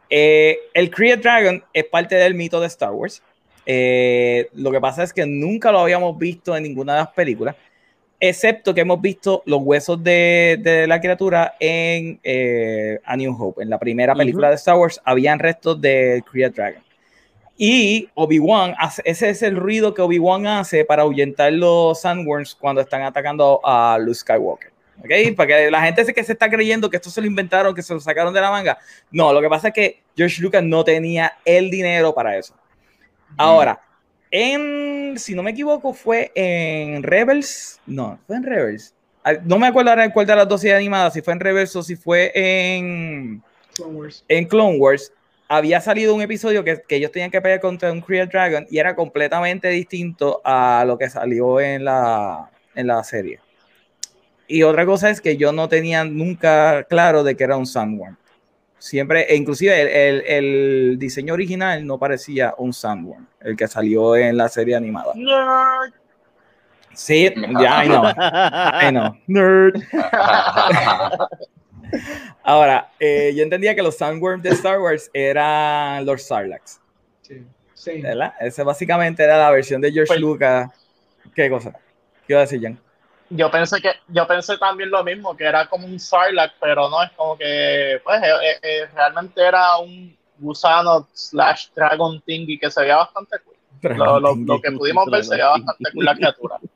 Eh, 0.10 0.58
el 0.74 0.90
Kree 0.90 1.16
Dragon 1.16 1.64
es 1.72 1.86
parte 1.86 2.16
del 2.16 2.34
mito 2.34 2.60
de 2.60 2.68
Star 2.68 2.92
Wars. 2.92 3.22
Eh, 3.66 4.50
lo 4.54 4.72
que 4.72 4.82
pasa 4.82 5.04
es 5.04 5.14
que 5.14 5.26
nunca 5.26 5.72
lo 5.72 5.80
habíamos 5.80 6.18
visto 6.18 6.56
en 6.56 6.64
ninguna 6.64 6.94
de 6.94 7.00
las 7.00 7.10
películas, 7.10 7.56
excepto 8.20 8.74
que 8.74 8.82
hemos 8.82 9.02
visto 9.02 9.44
los 9.46 9.62
huesos 9.62 10.02
de, 10.04 10.58
de 10.62 10.88
la 10.88 11.00
criatura 11.02 11.56
en 11.60 12.20
eh, 12.24 13.00
A 13.06 13.16
New 13.18 13.36
Hope. 13.38 13.64
En 13.64 13.70
la 13.70 13.78
primera 13.80 14.14
película 14.16 14.50
de 14.50 14.56
Star 14.56 14.78
Wars 14.78 15.02
habían 15.04 15.40
restos 15.40 15.80
del 15.82 16.24
Kree 16.24 16.50
Dragon. 16.50 16.82
Y 17.58 18.10
Obi-Wan, 18.16 18.76
ese 19.04 19.30
es 19.30 19.44
el 19.44 19.56
ruido 19.56 19.94
que 19.94 20.02
Obi-Wan 20.02 20.48
hace 20.48 20.86
para 20.86 21.04
ahuyentar 21.04 21.54
los 21.54 22.02
Sandworms 22.02 22.56
cuando 22.56 22.82
están 22.82 23.04
atacando 23.04 23.62
a 23.64 23.98
Luke 24.00 24.16
Skywalker. 24.16 24.72
¿Ok? 25.00 25.36
Para 25.36 25.48
que 25.48 25.72
la 25.72 25.82
gente 25.82 26.04
se- 26.06 26.14
que 26.14 26.24
se 26.24 26.34
está 26.34 26.50
creyendo 26.50 26.90
que 26.90 26.98
esto 26.98 27.10
se 27.10 27.22
lo 27.22 27.28
inventaron, 27.28 27.76
que 27.76 27.84
se 27.84 27.94
lo 27.94 28.00
sacaron 28.00 28.34
de 28.34 28.42
la 28.42 28.50
manga. 28.50 28.78
No, 29.12 29.32
lo 29.34 29.42
que 29.42 29.50
pasa 29.50 29.68
es 29.68 29.74
que 29.74 30.02
George 30.16 30.42
Lucas 30.42 30.64
no 30.64 30.84
tenía 30.84 31.34
el 31.46 31.70
dinero 31.70 32.14
para 32.14 32.38
eso. 32.38 32.56
Ahora, 33.38 33.80
en, 34.32 35.18
si 35.18 35.36
no 35.36 35.44
me 35.44 35.52
equivoco, 35.52 35.94
fue 35.94 36.32
en 36.36 37.04
Rebels. 37.04 37.80
No, 37.86 38.20
fue 38.26 38.38
en 38.38 38.44
Rebels. 38.44 38.94
No 39.46 39.58
me 39.58 39.68
acuerdo 39.68 39.92
ahora 39.92 40.06
en 40.06 40.12
cuál 40.12 40.26
de 40.26 40.36
las 40.36 40.48
dos 40.48 40.62
series 40.62 40.78
animadas, 40.78 41.14
si 41.14 41.22
fue 41.22 41.34
en 41.34 41.40
Rebels 41.40 41.76
o 41.76 41.84
si 41.84 41.96
fue 41.96 42.32
en, 42.36 43.42
Clone 43.76 43.94
Wars. 43.94 44.26
en 44.28 44.46
Clone 44.46 44.78
Wars. 44.78 45.14
Había 45.48 45.80
salido 45.82 46.16
un 46.16 46.22
episodio 46.22 46.64
que, 46.64 46.82
que 46.88 46.96
ellos 46.96 47.12
tenían 47.12 47.30
que 47.30 47.42
pelear 47.42 47.60
contra 47.60 47.92
un 47.92 48.02
Kree 48.02 48.26
Dragon 48.26 48.66
y 48.70 48.80
era 48.80 48.96
completamente 48.96 49.70
distinto 49.70 50.42
a 50.44 50.84
lo 50.86 50.98
que 50.98 51.10
salió 51.10 51.60
en 51.60 51.86
la, 51.86 52.50
en 52.76 52.88
la 52.88 53.04
serie. 53.04 53.40
Y 54.48 54.64
otra 54.64 54.86
cosa 54.86 55.10
es 55.10 55.22
que 55.22 55.38
yo 55.38 55.52
no 55.52 55.70
tenía 55.70 56.04
nunca 56.04 56.84
claro 56.84 57.24
de 57.24 57.36
que 57.36 57.44
era 57.44 57.56
un 57.56 57.66
Sandworm. 57.66 58.18
Siempre, 58.84 59.22
e 59.32 59.38
inclusive 59.38 59.82
el, 59.82 59.88
el- 59.88 60.24
el 60.28 61.00
diseño 61.00 61.34
original 61.36 61.88
no 61.88 61.98
parecía 61.98 62.54
un 62.58 62.74
Sandworm, 62.74 63.26
el 63.40 63.56
que 63.56 63.66
salió 63.70 64.14
en 64.18 64.36
la 64.36 64.50
serie 64.50 64.76
animada. 64.76 65.14
Nerd. 65.16 65.94
Sí, 66.94 67.34
ya, 67.62 67.86
I 67.86 67.88
know, 67.88 68.04
I 68.10 68.90
know. 68.90 69.16
Nerd. 69.28 69.82
Ahora, 72.44 72.90
eh, 73.00 73.32
yo 73.36 73.44
entendía 73.44 73.74
que 73.74 73.82
los 73.82 73.96
Sandworms 73.98 74.44
de 74.44 74.50
Star 74.50 74.80
Wars 74.82 75.10
eran 75.14 76.06
los 76.06 76.24
Sarlacc, 76.24 76.64
Sí. 77.22 77.42
Sí. 77.74 78.02
¿verdad? 78.02 78.34
Esa 78.42 78.64
básicamente 78.66 79.24
era 79.24 79.38
la 79.38 79.50
versión 79.52 79.80
de 79.80 79.94
George 79.94 80.10
Pues- 80.10 80.20
Lucas. 80.20 80.70
¿Qué 81.34 81.50
cosa? 81.50 81.72
¿Qué 82.28 82.34
iba 82.34 82.40
a 82.40 82.42
decir, 82.42 82.62
Jan? 82.62 82.78
Yo 83.36 83.50
pensé 83.50 83.82
que, 83.82 83.92
yo 84.10 84.28
pensé 84.28 84.58
también 84.58 84.90
lo 84.92 85.04
mismo, 85.04 85.36
que 85.36 85.46
era 85.46 85.68
como 85.68 85.88
un 85.88 86.00
Sarlacc, 86.00 86.54
pero 86.60 86.90
no, 86.90 87.02
es 87.04 87.12
como 87.12 87.38
que, 87.38 88.00
pues, 88.04 88.22
eh, 88.22 88.28
eh, 88.28 88.58
eh, 88.62 88.86
realmente 88.94 89.42
era 89.42 89.78
un 89.78 90.16
gusano 90.38 91.08
slash 91.14 91.68
dragon 91.76 92.22
thingy 92.22 92.60
que 92.60 92.70
se 92.70 92.82
veía 92.82 92.98
bastante 92.98 93.38
cool. 93.40 93.56
Lo, 93.98 94.20
lo- 94.20 94.36
lo 94.36 94.62
que 94.62 94.72
pudimos 94.72 95.06
ver 95.10 95.24
se 95.24 95.32
veía 95.32 95.48
bastante 95.50 95.92
cool 95.94 96.06
la 96.06 96.16
criatura. 96.16 96.58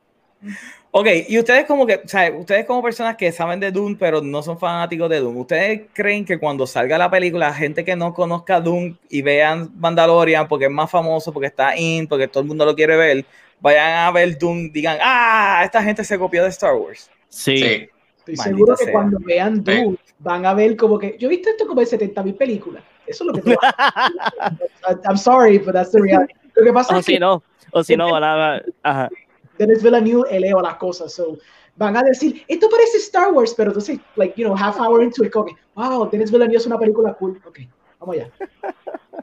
Ok, 0.91 1.07
y 1.27 1.37
ustedes 1.37 1.65
como 1.65 1.85
que, 1.85 1.95
o 1.95 2.07
sea, 2.07 2.31
ustedes 2.31 2.65
como 2.65 2.81
personas 2.81 3.17
que 3.17 3.31
saben 3.31 3.59
de 3.59 3.71
Doom, 3.71 3.97
pero 3.97 4.21
no 4.21 4.41
son 4.41 4.57
fanáticos 4.57 5.09
de 5.09 5.19
Doom, 5.19 5.37
¿ustedes 5.37 5.81
creen 5.93 6.25
que 6.25 6.39
cuando 6.39 6.65
salga 6.65 6.97
la 6.97 7.09
película, 7.11 7.53
gente 7.53 7.83
que 7.83 7.95
no 7.95 8.13
conozca 8.13 8.61
Doom 8.61 8.95
y 9.09 9.21
vean 9.21 9.69
Mandalorian 9.75 10.47
porque 10.47 10.65
es 10.65 10.71
más 10.71 10.89
famoso, 10.89 11.31
porque 11.33 11.47
está 11.47 11.75
in, 11.77 12.07
porque 12.07 12.27
todo 12.27 12.41
el 12.41 12.47
mundo 12.47 12.65
lo 12.65 12.75
quiere 12.75 12.95
ver, 12.95 13.25
vayan 13.59 14.05
a 14.07 14.11
ver 14.11 14.37
Doom, 14.37 14.71
digan, 14.71 14.97
ah, 15.01 15.61
esta 15.63 15.81
gente 15.83 16.03
se 16.03 16.17
copió 16.17 16.43
de 16.43 16.49
Star 16.49 16.75
Wars? 16.75 17.09
Sí. 17.29 17.57
Sí. 17.57 17.89
Estoy 18.19 18.35
Maldita 18.35 18.43
seguro 18.43 18.75
que 18.75 18.83
sea. 18.83 18.93
cuando 18.93 19.17
vean 19.21 19.63
Doom 19.63 19.95
van 20.19 20.45
a 20.45 20.53
ver 20.53 20.75
como 20.75 20.99
que 20.99 21.15
yo 21.17 21.27
he 21.27 21.29
visto 21.29 21.49
esto 21.49 21.65
como 21.65 21.79
en 21.81 21.87
70 21.87 22.23
mil 22.23 22.35
películas. 22.35 22.83
Eso 23.05 23.23
es 23.23 23.27
lo 23.27 23.33
que 23.33 23.41
tú 23.41 23.51
I'm 25.07 25.17
sorry, 25.17 25.57
but 25.59 25.73
that's 25.73 25.91
the 25.91 26.01
reality. 26.01 26.33
Lo 26.55 26.65
que 26.65 26.73
pasa 26.73 26.93
O 26.95 26.99
es 26.99 27.05
que 27.05 27.13
si 27.13 27.19
no, 27.19 27.41
o 27.71 27.83
si 27.83 27.95
no, 27.95 28.11
van 28.11 28.23
a- 28.23 28.61
ajá. 28.83 29.09
Dennis 29.57 29.81
Villeneuve 29.81 30.27
eleva 30.35 30.61
las 30.61 30.75
cosas. 30.75 31.13
So, 31.13 31.37
van 31.77 31.95
a 31.97 32.03
decir, 32.03 32.43
esto 32.47 32.67
parece 32.69 32.97
Star 32.97 33.31
Wars, 33.31 33.53
pero 33.55 33.69
entonces, 33.71 33.99
like, 34.15 34.39
you 34.39 34.45
know, 34.47 34.55
half 34.57 34.77
hour 34.79 35.01
into 35.03 35.23
it, 35.23 35.31
como 35.31 35.45
que, 35.45 35.53
wow, 35.75 36.09
Dennis 36.09 36.31
Villeneuve 36.31 36.57
es 36.57 36.65
una 36.65 36.77
película 36.77 37.13
cool. 37.13 37.41
Ok, 37.45 37.59
vamos 37.99 38.15
allá. 38.17 38.29
Eso 38.41 38.57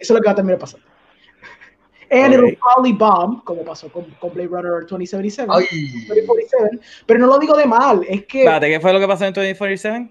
es 0.01 0.11
lo 0.11 0.21
que 0.21 0.27
va 0.27 0.33
a 0.33 0.37
terminar 0.37 0.59
pasando. 0.59 0.87
And 2.11 2.35
Ok. 2.35 2.39
it'll 2.39 2.57
probably 2.57 2.93
bomb, 2.93 3.43
como 3.45 3.65
pasó 3.65 3.91
con, 3.91 4.11
con 4.21 4.33
Blade 4.33 4.49
Runner 4.49 4.87
2077, 4.87 5.49
Ay. 5.51 5.65
2047, 6.09 6.81
pero 7.07 7.21
no 7.21 7.27
lo 7.27 7.39
digo 7.39 7.57
de 7.57 7.67
mal, 7.67 8.05
es 8.09 8.25
que 8.27 8.41
Espérate, 8.41 8.69
¿qué 8.69 8.81
fue 8.81 8.93
lo 8.93 9.01
que 9.01 9.07
pasó 9.09 9.25
en 9.25 9.33
2047? 9.33 10.11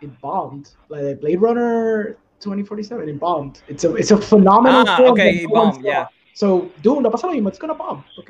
it 0.00 0.20
bombed. 0.20 0.68
Like 0.88 1.02
the 1.04 1.14
Blade 1.16 1.40
Runner 1.40 2.18
2047, 2.40 3.08
it 3.08 3.18
bombed. 3.20 3.60
It's 3.68 3.84
a, 3.84 3.94
it's 3.94 4.10
a 4.10 4.16
phenomenal 4.16 4.84
Ah, 4.86 4.96
film 4.96 5.10
ok, 5.12 5.16
that 5.18 5.34
it 5.34 5.48
no 5.48 5.54
one 5.54 5.70
bombed, 5.70 5.82
saw. 5.84 5.90
yeah. 5.90 6.06
So, 6.32 6.70
Doom, 6.82 7.02
no 7.02 7.10
pasa 7.10 7.26
lo 7.26 7.32
mismo, 7.34 7.48
it's 7.48 7.58
gonna 7.58 7.74
bomb. 7.74 8.02
pues, 8.16 8.26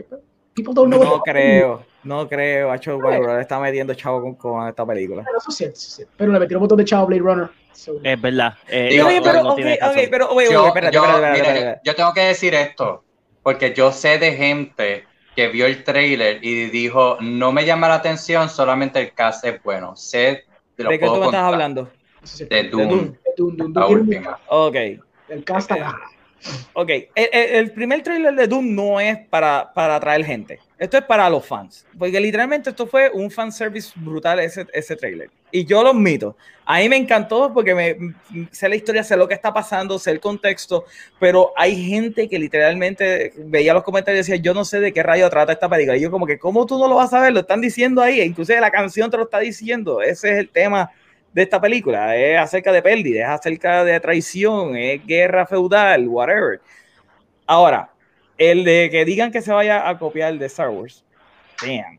people 0.54 0.74
don't 0.74 0.88
know 0.90 1.02
No 1.02 1.12
what 1.16 1.22
creo, 1.24 1.84
no 2.04 2.28
creo. 2.28 2.70
Hacho, 2.70 2.96
Warner 2.96 3.20
Bros. 3.22 3.40
está 3.40 3.58
metiendo 3.60 3.94
chavo 3.94 4.20
con, 4.22 4.34
con 4.34 4.68
esta 4.68 4.84
película. 4.86 5.22
Pero 5.24 5.38
eso 5.38 5.50
sí, 5.50 5.64
eso 5.64 5.90
sí. 5.90 6.04
Pero 6.16 6.32
le 6.32 6.38
metieron 6.38 6.58
un 6.58 6.62
montón 6.64 6.78
de 6.78 6.84
chavo 6.84 7.02
a 7.04 7.06
Blade 7.06 7.22
Runner. 7.22 7.48
So, 7.72 7.92
Es 8.02 8.20
verdad. 8.20 8.54
Eh, 8.68 9.00
Oye, 9.02 9.20
pero, 9.22 9.42
no 9.42 9.54
pero, 9.54 10.30
oye, 10.30 10.48
Yo, 10.50 10.60
oye, 10.60 10.68
espérate, 10.68 10.94
yo, 10.94 11.04
espérate, 11.04 11.16
espérate, 11.16 11.38
mire, 11.40 11.48
espérate. 11.58 11.80
yo 11.84 11.94
tengo 11.94 12.12
que 12.12 12.20
decir 12.20 12.54
esto, 12.54 13.04
porque 13.42 13.72
yo 13.72 13.92
sé 13.92 14.18
de 14.18 14.32
gente 14.32 15.04
que 15.36 15.48
vio 15.48 15.66
el 15.66 15.82
trailer 15.84 16.44
y 16.44 16.66
dijo, 16.66 17.16
no 17.20 17.52
me 17.52 17.64
llama 17.64 17.88
la 17.88 17.94
atención, 17.94 18.50
solamente 18.50 19.00
el 19.00 19.14
cast 19.14 19.44
es 19.46 19.62
bueno. 19.62 19.96
Sé, 19.96 20.44
te 20.76 20.82
lo 20.82 20.90
¿De 20.90 20.98
qué 20.98 21.06
tú 21.06 21.16
me 21.16 21.26
estás 21.26 21.42
hablando? 21.42 21.88
De 22.50 22.64
Doom, 22.64 22.88
Doom, 22.88 23.16
Doom, 23.36 23.56
Doom, 23.56 23.72
la 23.74 23.80
Doom. 23.82 23.92
última. 23.92 24.38
Ok. 24.48 24.76
El 25.28 25.44
cast 25.44 25.70
agarra. 25.72 26.00
Ok, 26.72 26.88
el, 27.14 27.28
el- 27.32 27.72
primer 27.72 28.02
trailer 28.02 28.34
de 28.34 28.46
Doom 28.46 28.74
no 28.74 29.00
es 29.00 29.18
para, 29.28 29.72
para 29.74 29.96
atraer 29.96 30.24
gente. 30.24 30.58
Esto 30.78 30.96
es 30.96 31.04
para 31.04 31.28
los 31.28 31.44
fans. 31.44 31.86
Porque 31.98 32.18
literalmente 32.20 32.70
esto 32.70 32.86
fue 32.86 33.10
un 33.12 33.30
fanservice 33.30 33.92
brutal 33.96 34.40
ese, 34.40 34.66
ese 34.72 34.96
trailer. 34.96 35.30
Y 35.50 35.64
yo 35.66 35.82
lo 35.82 35.90
admito. 35.90 36.36
A 36.64 36.78
mí 36.78 36.88
me 36.88 36.96
encantó 36.96 37.52
porque 37.52 37.74
me, 37.74 37.96
sé 38.52 38.68
la 38.68 38.76
historia, 38.76 39.02
sé 39.02 39.16
lo 39.16 39.26
que 39.28 39.34
está 39.34 39.52
pasando, 39.52 39.98
sé 39.98 40.12
el 40.12 40.20
contexto. 40.20 40.84
Pero 41.18 41.52
hay 41.56 41.76
gente 41.84 42.28
que 42.28 42.38
literalmente 42.38 43.32
veía 43.36 43.74
los 43.74 43.82
comentarios 43.82 44.28
y 44.28 44.32
decía, 44.32 44.42
yo 44.42 44.54
no 44.54 44.64
sé 44.64 44.80
de 44.80 44.92
qué 44.92 45.02
rayo 45.02 45.28
trata 45.28 45.52
esta 45.52 45.68
película. 45.68 45.96
Y 45.96 46.00
yo 46.00 46.10
como 46.10 46.26
que, 46.26 46.38
¿cómo 46.38 46.64
tú 46.66 46.78
no 46.78 46.88
lo 46.88 46.94
vas 46.94 47.12
a 47.12 47.20
ver? 47.20 47.32
Lo 47.32 47.40
están 47.40 47.60
diciendo 47.60 48.00
ahí. 48.00 48.20
Inclusive 48.22 48.60
la 48.60 48.70
canción 48.70 49.10
te 49.10 49.16
lo 49.16 49.24
está 49.24 49.40
diciendo. 49.40 50.00
Ese 50.00 50.32
es 50.32 50.38
el 50.38 50.48
tema 50.48 50.90
de 51.32 51.42
esta 51.42 51.60
película. 51.60 52.16
Es 52.16 52.38
acerca 52.38 52.72
de 52.72 52.82
pérdida, 52.82 53.22
es 53.24 53.28
acerca 53.28 53.84
de 53.84 53.98
traición, 54.00 54.76
es 54.76 55.04
guerra 55.06 55.46
feudal, 55.46 56.08
whatever. 56.08 56.60
Ahora, 57.46 57.90
el 58.38 58.64
de 58.64 58.88
que 58.90 59.04
digan 59.04 59.30
que 59.30 59.42
se 59.42 59.52
vaya 59.52 59.88
a 59.88 59.98
copiar 59.98 60.36
de 60.38 60.46
Star 60.46 60.70
Wars. 60.70 61.04
Damn. 61.60 61.98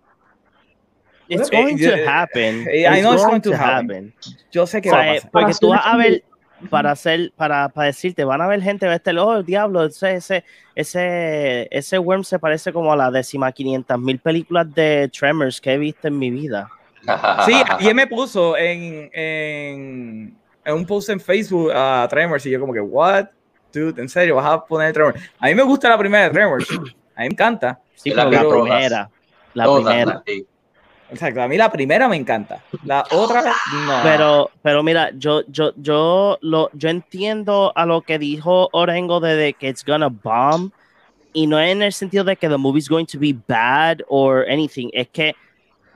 It's 1.27 1.49
Eh, 1.49 1.55
going 1.57 1.77
eh, 1.79 2.03
to 2.03 2.09
happen. 2.09 2.67
eh, 2.69 2.87
I 2.87 3.01
know 3.01 3.13
it's 3.13 3.21
going 3.23 3.39
going 3.39 3.41
to 3.41 3.53
happen. 3.55 4.13
Yo 4.51 4.65
sé 4.67 4.81
que 4.81 4.89
O 4.89 4.93
sea, 4.93 4.99
va 4.99 5.03
a 5.03 5.15
eh, 5.15 5.15
pasar. 5.15 5.31
porque 5.31 5.45
Para 5.45 5.59
tú 5.59 5.67
vas 5.69 5.79
hacer 5.81 5.93
a 5.93 5.97
ver, 5.97 6.07
el- 6.13 6.23
para 6.69 6.91
hacer, 6.91 7.31
para, 7.35 7.69
para 7.69 7.87
decirte, 7.87 8.23
van 8.23 8.41
a 8.41 8.47
ver 8.47 8.61
gente 8.61 8.85
de 8.85 8.95
este 8.95 9.17
oh, 9.17 9.37
el 9.37 9.45
diablo, 9.45 9.85
ese, 9.85 10.15
ese, 10.15 10.43
ese, 10.75 11.67
ese 11.71 11.97
worm 11.99 12.23
se 12.23 12.37
parece 12.37 12.71
como 12.73 12.91
a 12.91 12.95
la 12.95 13.09
décima 13.11 13.51
500 13.51 13.99
mil 13.99 14.19
películas 14.19 14.73
de 14.73 15.09
Tremors 15.17 15.59
que 15.61 15.73
he 15.73 15.77
visto 15.77 16.07
en 16.07 16.19
mi 16.19 16.29
vida. 16.31 16.69
Sí, 17.45 17.53
ayer 17.79 17.95
me 17.95 18.07
puso 18.07 18.57
en, 18.57 19.09
en, 19.13 20.37
en 20.63 20.73
un 20.73 20.85
post 20.85 21.09
en 21.09 21.19
Facebook 21.19 21.71
a 21.73 22.07
Tremors 22.09 22.45
y 22.45 22.51
yo 22.51 22.59
como 22.59 22.73
que, 22.73 22.81
what? 22.81 23.25
Dude, 23.73 24.01
en 24.01 24.09
serio, 24.09 24.35
vas 24.35 24.45
a 24.45 24.65
poner 24.65 24.93
Tremors. 24.93 25.21
A 25.39 25.47
mí 25.47 25.55
me 25.55 25.63
gusta 25.63 25.89
la 25.89 25.97
primera 25.97 26.25
de 26.25 26.29
Tremors. 26.31 26.69
A 26.71 26.73
mí 26.73 26.89
me 27.17 27.25
encanta. 27.25 27.79
Sí, 27.95 28.11
pero 28.11 28.29
la 28.29 28.39
primera. 28.41 29.09
La 29.53 29.65
Todas, 29.65 29.93
primera. 29.93 30.23
sí. 30.25 30.45
Exacto, 31.11 31.41
a 31.41 31.47
mí 31.49 31.57
la 31.57 31.69
primera 31.69 32.07
me 32.07 32.15
encanta. 32.15 32.63
La 32.85 33.03
otra, 33.11 33.41
no. 33.41 33.99
Pero, 34.01 34.49
pero 34.61 34.81
mira, 34.81 35.11
yo, 35.15 35.41
yo, 35.47 35.73
yo, 35.75 36.37
lo, 36.41 36.69
yo 36.71 36.87
entiendo 36.87 37.73
a 37.75 37.85
lo 37.85 38.01
que 38.01 38.17
dijo 38.17 38.69
Orengo 38.71 39.19
de, 39.19 39.35
de 39.35 39.53
que 39.53 39.67
it's 39.67 39.83
gonna 39.83 40.07
bomb 40.07 40.71
y 41.33 41.47
no 41.47 41.59
en 41.59 41.81
el 41.81 41.91
sentido 41.91 42.23
de 42.23 42.37
que 42.37 42.47
the 42.47 42.57
movie's 42.57 42.87
going 42.87 43.05
to 43.05 43.19
be 43.19 43.35
bad 43.47 43.97
or 44.07 44.45
anything, 44.49 44.89
es 44.93 45.09
que 45.09 45.35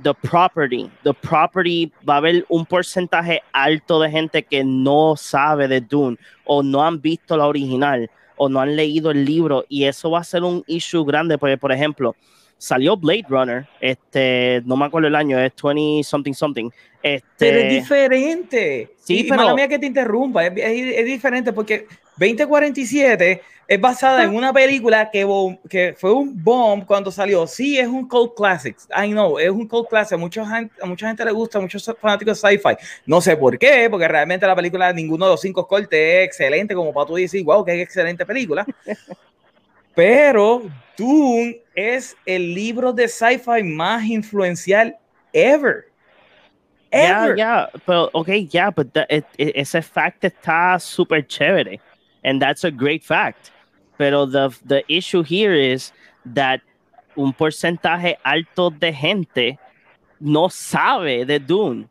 the 0.03 0.13
property, 0.13 0.89
the 1.03 1.13
property 1.13 1.91
va 2.07 2.15
a 2.15 2.17
haber 2.17 2.45
un 2.49 2.65
porcentaje 2.65 3.41
alto 3.53 3.99
de 3.99 4.09
gente 4.11 4.43
que 4.43 4.63
no 4.63 5.15
sabe 5.17 5.67
de 5.67 5.81
Dune 5.81 6.17
o 6.45 6.61
no 6.63 6.83
han 6.85 7.01
visto 7.01 7.37
la 7.37 7.47
original 7.47 8.09
o 8.37 8.49
no 8.49 8.59
han 8.59 8.75
leído 8.75 9.11
el 9.11 9.23
libro 9.23 9.65
y 9.69 9.85
eso 9.85 10.11
va 10.11 10.19
a 10.19 10.23
ser 10.23 10.43
un 10.43 10.63
issue 10.67 11.05
grande 11.05 11.37
porque 11.37 11.57
por 11.57 11.71
ejemplo 11.71 12.15
salió 12.57 12.97
Blade 12.97 13.25
Runner 13.29 13.67
este 13.79 14.61
no 14.65 14.75
me 14.75 14.85
acuerdo 14.85 15.07
el 15.07 15.15
año 15.15 15.39
es 15.39 15.53
20 15.61 16.03
something 16.03 16.33
something 16.33 16.69
este 17.01 17.23
Pero 17.37 17.59
es 17.59 17.69
diferente. 17.73 18.95
Sí, 18.97 19.19
y, 19.19 19.23
pero- 19.29 19.35
mala 19.43 19.53
mía 19.53 19.67
que 19.67 19.77
te 19.77 19.85
interrumpa. 19.85 20.43
Es, 20.47 20.53
es- 20.57 20.97
es 20.97 21.05
diferente 21.05 21.53
porque 21.53 21.85
2047 22.17 23.41
es 23.67 23.81
basada 23.81 24.23
en 24.23 24.35
una 24.35 24.53
película 24.53 25.09
que, 25.09 25.25
que 25.67 25.95
fue 25.97 26.13
un 26.13 26.43
bomb 26.43 26.85
cuando 26.85 27.11
salió. 27.11 27.47
Sí, 27.47 27.79
es 27.79 27.87
un 27.87 28.07
cult 28.07 28.35
classic. 28.35 28.77
I 28.95 29.09
know, 29.09 29.39
es 29.39 29.49
un 29.49 29.67
cult 29.67 29.89
classic. 29.89 30.13
A, 30.13 30.17
mucha 30.17 30.45
gente- 30.45 30.75
a 30.81 30.85
mucha 30.85 31.07
gente 31.07 31.25
le 31.25 31.31
gusta, 31.31 31.59
muchos 31.59 31.91
fanáticos 31.99 32.39
de 32.41 32.49
sci-fi. 32.49 32.75
No 33.07 33.19
sé 33.21 33.35
por 33.35 33.57
qué, 33.57 33.87
porque 33.89 34.07
realmente 34.07 34.45
la 34.45 34.55
película, 34.55 34.93
ninguno 34.93 35.25
de 35.25 35.31
los 35.31 35.41
cinco 35.41 35.67
cortes 35.67 35.99
es 35.99 36.25
excelente, 36.25 36.75
como 36.75 36.93
para 36.93 37.07
tú 37.07 37.15
decir, 37.15 37.43
wow, 37.43 37.65
qué 37.65 37.81
excelente 37.81 38.23
película. 38.25 38.65
Pero 39.95 40.63
Dune 40.97 41.61
es 41.73 42.15
el 42.25 42.53
libro 42.53 42.91
de 42.93 43.07
sci-fi 43.07 43.63
más 43.63 44.03
influencial 44.05 44.95
ever. 45.33 45.85
Ya, 46.91 47.25
Ever. 47.25 47.35
ya, 47.37 47.69
pero, 47.85 48.09
ok, 48.13 48.29
ya, 48.49 48.71
pero 48.71 48.89
ese 49.37 49.81
fact 49.81 50.23
está 50.23 50.79
súper 50.79 51.27
chévere. 51.27 51.81
And 52.25 52.41
that's 52.41 52.63
a 52.63 52.71
great 52.71 53.03
fact. 53.03 53.51
Pero 53.97 54.25
the, 54.25 54.49
the 54.65 54.83
issue 54.89 55.23
here 55.23 55.53
is 55.53 55.93
that 56.33 56.61
un 57.15 57.31
porcentaje 57.31 58.17
alto 58.25 58.71
de 58.71 58.91
gente 58.91 59.59
no 60.19 60.49
sabe 60.49 61.25
de 61.25 61.39
Dune. 61.39 61.87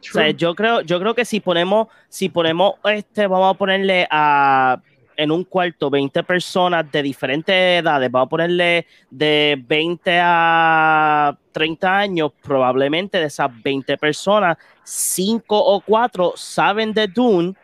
O 0.00 0.12
sea, 0.12 0.30
yo 0.30 0.54
creo, 0.54 0.82
yo 0.82 0.98
creo 0.98 1.14
que 1.14 1.24
si 1.24 1.40
ponemos, 1.40 1.88
si 2.08 2.28
ponemos 2.28 2.74
este, 2.84 3.26
vamos 3.26 3.54
a 3.54 3.58
ponerle 3.58 4.06
a 4.10 4.80
en 5.16 5.30
un 5.30 5.44
cuarto 5.44 5.90
20 5.90 6.22
personas 6.22 6.90
de 6.90 7.02
diferentes 7.02 7.54
edades, 7.54 8.10
vamos 8.10 8.26
a 8.26 8.30
ponerle 8.30 8.86
de 9.10 9.62
20 9.66 10.18
a 10.22 11.36
30 11.52 11.98
años, 11.98 12.32
probablemente 12.42 13.18
de 13.18 13.26
esas 13.26 13.50
20 13.62 13.98
personas, 13.98 14.56
5 14.82 15.44
o 15.58 15.80
4 15.82 16.32
saben 16.36 16.94
de 16.94 17.06
Dune 17.06 17.54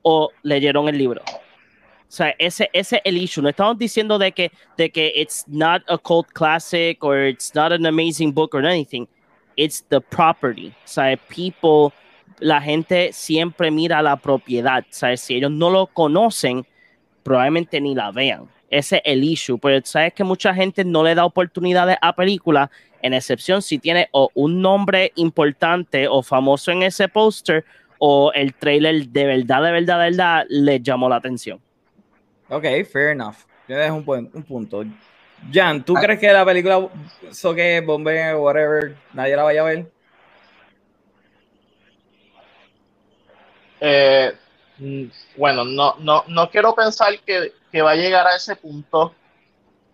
o 0.00 0.30
leyeron 0.42 0.88
el 0.88 0.96
libro. 0.96 1.22
O 2.12 2.14
sea, 2.14 2.34
ese, 2.38 2.68
ese 2.74 2.96
es 2.96 3.02
el 3.06 3.16
issue. 3.16 3.40
No 3.40 3.48
estamos 3.48 3.78
diciendo 3.78 4.18
de 4.18 4.32
que, 4.32 4.52
de 4.76 4.90
que 4.90 5.14
it's 5.16 5.44
not 5.48 5.80
a 5.88 5.96
cult 5.96 6.30
classic 6.34 7.02
or 7.02 7.16
it's 7.16 7.54
not 7.54 7.72
an 7.72 7.86
amazing 7.86 8.34
book 8.34 8.54
or 8.54 8.66
anything. 8.66 9.06
It's 9.56 9.82
the 9.88 9.98
property. 9.98 10.74
O 10.84 10.86
sea, 10.86 11.16
people, 11.16 11.96
la 12.38 12.60
gente 12.60 13.14
siempre 13.14 13.70
mira 13.70 14.02
la 14.02 14.16
propiedad. 14.16 14.82
O 14.82 14.92
sea, 14.92 15.16
si 15.16 15.36
ellos 15.36 15.50
no 15.50 15.70
lo 15.70 15.86
conocen, 15.86 16.66
probablemente 17.22 17.80
ni 17.80 17.94
la 17.94 18.10
vean. 18.10 18.46
Ese 18.68 18.96
es 18.96 19.02
el 19.06 19.24
issue. 19.24 19.56
Pero 19.56 19.80
sabes 19.82 20.12
que 20.12 20.22
mucha 20.22 20.52
gente 20.52 20.84
no 20.84 21.02
le 21.02 21.14
da 21.14 21.24
oportunidades 21.24 21.96
a 22.02 22.14
películas, 22.14 22.68
en 23.00 23.14
excepción 23.14 23.62
si 23.62 23.78
tiene 23.78 24.10
o 24.12 24.28
un 24.34 24.60
nombre 24.60 25.12
importante 25.14 26.06
o 26.08 26.22
famoso 26.22 26.72
en 26.72 26.82
ese 26.82 27.08
póster 27.08 27.64
o 27.98 28.32
el 28.34 28.52
trailer 28.52 29.08
de 29.08 29.24
verdad, 29.24 29.62
de 29.62 29.72
verdad, 29.72 29.98
de 29.98 30.10
verdad, 30.10 30.44
le 30.50 30.78
llamó 30.78 31.08
la 31.08 31.16
atención. 31.16 31.58
Ok, 32.52 32.64
fair 32.90 33.12
enough. 33.12 33.36
Tienes 33.66 33.90
un, 33.90 34.04
buen- 34.04 34.30
un 34.34 34.42
punto. 34.42 34.84
Jan, 35.50 35.82
¿tú 35.84 35.94
crees 35.94 36.20
que 36.20 36.30
la 36.32 36.44
película 36.44 36.86
Soque, 37.32 37.80
Bombe, 37.80 38.34
whatever, 38.36 38.94
nadie 39.14 39.34
la 39.34 39.42
vaya 39.42 39.62
a 39.62 39.64
ver? 39.64 39.90
Eh, 43.80 44.32
mm, 44.78 45.04
bueno, 45.36 45.64
no, 45.64 45.96
no, 45.98 46.24
no 46.28 46.50
quiero 46.50 46.74
pensar 46.74 47.18
que, 47.20 47.52
que 47.72 47.82
va 47.82 47.92
a 47.92 47.96
llegar 47.96 48.26
a 48.26 48.36
ese 48.36 48.54
punto. 48.54 49.14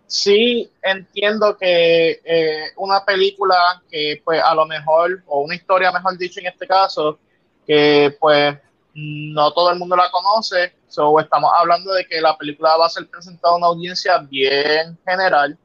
Sí 0.06 0.70
entiendo 0.82 1.56
que 1.56 2.20
eh, 2.24 2.64
una 2.76 3.04
película 3.04 3.82
que 3.90 4.20
pues 4.24 4.42
a 4.42 4.54
lo 4.54 4.66
mejor, 4.66 5.22
o 5.26 5.42
una 5.42 5.54
historia 5.54 5.92
mejor 5.92 6.18
dicho 6.18 6.40
en 6.40 6.46
este 6.46 6.66
caso, 6.66 7.18
que 7.66 8.16
pues 8.18 8.56
no 8.98 9.52
todo 9.52 9.70
el 9.70 9.78
mundo 9.78 9.94
la 9.94 10.10
conoce, 10.10 10.74
so, 10.88 11.20
estamos 11.20 11.50
hablando 11.56 11.92
de 11.92 12.04
que 12.06 12.20
la 12.20 12.36
película 12.36 12.76
va 12.76 12.86
a 12.86 12.90
ser 12.90 13.08
presentada 13.08 13.54
a 13.54 13.56
una 13.56 13.68
audiencia 13.68 14.18
bien 14.18 14.98
general, 15.06 15.56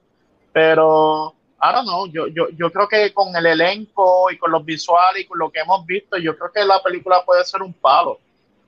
pero 0.51 1.33
I 1.63 1.73
don't 1.73 1.87
know, 1.87 2.05
yo, 2.07 2.27
yo, 2.27 2.49
yo 2.49 2.71
creo 2.71 2.87
que 2.87 3.11
con 3.13 3.35
el 3.35 3.45
elenco 3.45 4.29
y 4.29 4.37
con 4.37 4.51
los 4.51 4.63
visuales 4.63 5.23
y 5.23 5.25
con 5.25 5.39
lo 5.39 5.49
que 5.49 5.61
hemos 5.61 5.83
visto, 5.85 6.17
yo 6.17 6.37
creo 6.37 6.51
que 6.51 6.63
la 6.63 6.83
película 6.83 7.23
puede 7.25 7.43
ser 7.45 7.63
un 7.63 7.73
palo. 7.73 8.19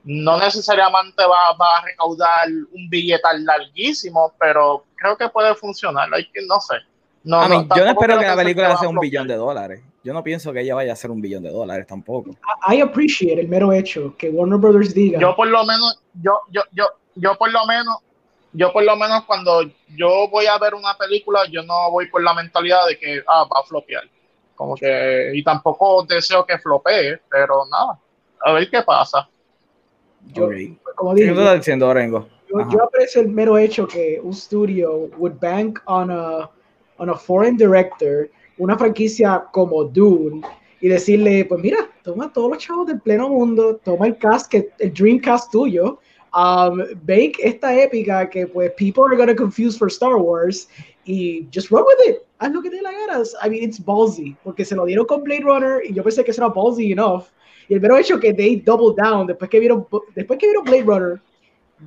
No 0.03 0.38
necesariamente 0.39 1.24
va, 1.24 1.53
va 1.59 1.78
a 1.78 1.82
recaudar 1.84 2.47
un 2.47 2.89
billetal 2.89 3.43
larguísimo, 3.43 4.34
pero 4.39 4.86
creo 4.95 5.18
que 5.18 5.28
puede 5.30 5.53
funcionar. 5.55 6.07
Hay 6.13 6.26
que, 6.32 6.45
no 6.45 6.59
sé. 6.61 6.76
No, 7.24 7.47
no, 7.47 7.68
yo 7.76 7.84
no 7.84 7.91
espero 7.91 8.20
que 8.20 8.26
la 8.26 8.36
película 8.36 8.78
sea 8.78 8.88
un 8.88 8.99
billón 8.99 9.28
de 9.28 9.36
dólares. 9.36 9.84
Yo 10.06 10.14
no 10.14 10.24
pienso 10.24 10.53
que 10.53 10.62
ella 10.62 10.76
vaya 10.76 10.93
a 10.93 10.95
ser 10.95 11.10
un 11.10 11.20
billón 11.20 11.41
de 11.41 11.49
dólares 11.49 11.88
tampoco. 11.88 12.30
I 12.70 12.80
appreciate 12.80 13.41
el 13.41 13.47
mero 13.47 13.74
hecho 13.74 14.16
que 14.16 14.30
Warner 14.30 14.60
Brothers 14.60 14.93
diga. 14.93 15.20
Yo 15.20 15.36
por 15.36 15.47
lo 15.47 15.66
menos, 15.66 15.99
yo, 16.22 16.41
yo, 16.51 16.62
yo, 16.74 16.86
yo 17.16 17.36
por 17.36 17.51
lo 17.51 17.66
menos, 17.66 17.97
yo 18.53 18.72
por 18.72 18.84
lo 18.84 18.95
menos 18.95 19.24
cuando 19.26 19.64
yo 19.95 20.28
voy 20.30 20.45
a 20.45 20.60
ver 20.60 20.76
una 20.76 20.95
película, 20.95 21.41
yo 21.51 21.64
no 21.64 21.89
voy 21.89 22.08
por 22.08 22.22
la 22.22 22.36
mentalidad 22.36 22.86
de 22.88 22.99
que 22.99 23.24
ah, 23.28 23.45
va 23.51 23.62
a 23.62 23.64
flopear. 23.64 24.03
Como 24.53 24.76
que, 24.76 25.32
y 25.34 25.43
tampoco 25.43 26.03
deseo 26.03 26.45
que 26.45 26.60
flopee, 26.60 27.20
pero 27.28 27.66
nada, 27.72 27.99
a 28.45 28.51
ver 28.53 28.70
qué 28.70 28.84
pasa. 28.84 29.28
yo, 30.36 30.45
Ok. 30.45 30.53
como 30.95 31.16
¿Qué 31.16 31.22
dije, 31.24 31.34
tú 31.34 31.39
estás 31.39 31.56
diciendo, 31.58 31.89
Orengo? 31.89 32.28
yo, 32.47 32.70
yo 32.70 32.84
aprecio 32.84 33.22
el 33.22 33.30
mero 33.30 33.58
hecho 33.58 33.88
que 33.88 34.20
un 34.22 34.34
studio 34.36 35.10
would 35.18 35.39
bank 35.41 35.80
on 35.86 36.12
a, 36.12 36.47
on 36.97 37.10
a 37.10 37.16
foreign 37.16 37.58
director, 37.58 38.30
una 38.58 38.78
franquicia 38.78 39.45
como 39.51 39.84
Dune, 39.84 40.41
y 40.82 40.88
decirle, 40.88 41.45
pues 41.45 41.62
mira, 41.62 41.89
toma 42.03 42.32
todos 42.32 42.51
los 42.51 42.60
chavos 42.60 42.88
del 42.88 43.01
pleno 43.01 43.30
mundo, 43.30 43.78
toma 43.84 44.08
el 44.08 44.18
cast, 44.18 44.51
que, 44.51 44.70
el 44.80 44.93
Dreamcast 44.93 45.51
tuyo, 45.51 45.99
um, 46.36 46.78
bake 47.06 47.36
esta 47.39 47.74
épica 47.74 48.30
que 48.30 48.45
pues 48.45 48.72
people 48.78 49.03
are 49.06 49.16
gonna 49.16 49.36
confuse 49.36 49.78
for 49.78 49.88
Star 49.88 50.16
Wars, 50.16 50.68
y 51.06 51.47
just 51.51 51.72
run 51.72 51.84
with 51.84 52.10
it, 52.10 52.18
haz 52.39 52.51
lo 52.51 52.62
que 52.62 52.70
te 52.70 52.82
la 52.82 52.91
gana. 52.91 53.24
I 53.43 53.49
mean, 53.49 53.64
it's 53.64 53.80
ballsy, 53.84 54.36
porque 54.43 54.66
se 54.66 54.76
lo 54.76 54.86
dieron 54.86 55.06
con 55.06 55.24
Blade 55.24 55.43
Runner, 55.43 55.82
y 55.84 55.93
yo 55.93 56.03
pensé 56.03 56.24
que 56.24 56.32
eso 56.32 56.43
era 56.43 56.53
ballsy 56.53 56.91
enough, 56.91 57.24
y 57.68 57.74
el 57.74 57.82
mero 57.82 57.97
hecho 57.97 58.20
que 58.20 58.34
they 58.34 58.58
double 58.58 58.93
down, 58.95 59.28
después 59.28 59.49
que 59.49 59.60
vieron, 59.60 59.88
después 60.14 60.38
que 60.38 60.47
vieron 60.47 60.66
Blade 60.66 60.84
Runner, 60.84 61.22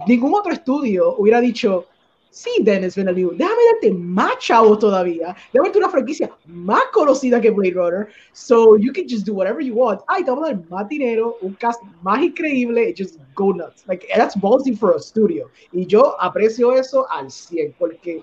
ningún 0.06 0.34
otro 0.34 0.52
estudio 0.52 1.14
hubiera 1.18 1.40
dicho, 1.40 1.86
sí, 2.30 2.50
Dennis 2.62 2.94
Villeneuve, 2.94 3.36
déjame 3.36 3.60
darte 3.72 3.90
más 3.92 4.38
chavos 4.38 4.78
todavía, 4.78 5.34
déjame 5.52 5.68
darte 5.68 5.78
una 5.78 5.88
franquicia 5.88 6.30
más 6.46 6.82
conocida 6.92 7.40
que 7.40 7.50
Blade 7.50 7.74
Runner, 7.74 8.08
so 8.32 8.76
you 8.76 8.92
can 8.92 9.04
just 9.08 9.26
do 9.26 9.34
whatever 9.34 9.60
you 9.62 9.74
want. 9.74 10.00
Ay, 10.06 10.24
te 10.24 10.30
vamos 10.30 10.48
a 10.48 10.52
dar 10.52 10.62
más 10.68 10.88
dinero, 10.88 11.36
un 11.40 11.54
cast 11.54 11.82
más 12.02 12.22
increíble, 12.22 12.94
just 12.96 13.16
go 13.34 13.52
nuts. 13.52 13.84
Like, 13.86 14.06
that's 14.14 14.36
ballsy 14.36 14.76
for 14.76 14.94
a 14.94 15.00
studio. 15.00 15.50
Y 15.72 15.86
yo 15.86 16.16
aprecio 16.20 16.72
eso 16.72 17.06
al 17.10 17.30
100, 17.30 17.74
porque 17.78 18.22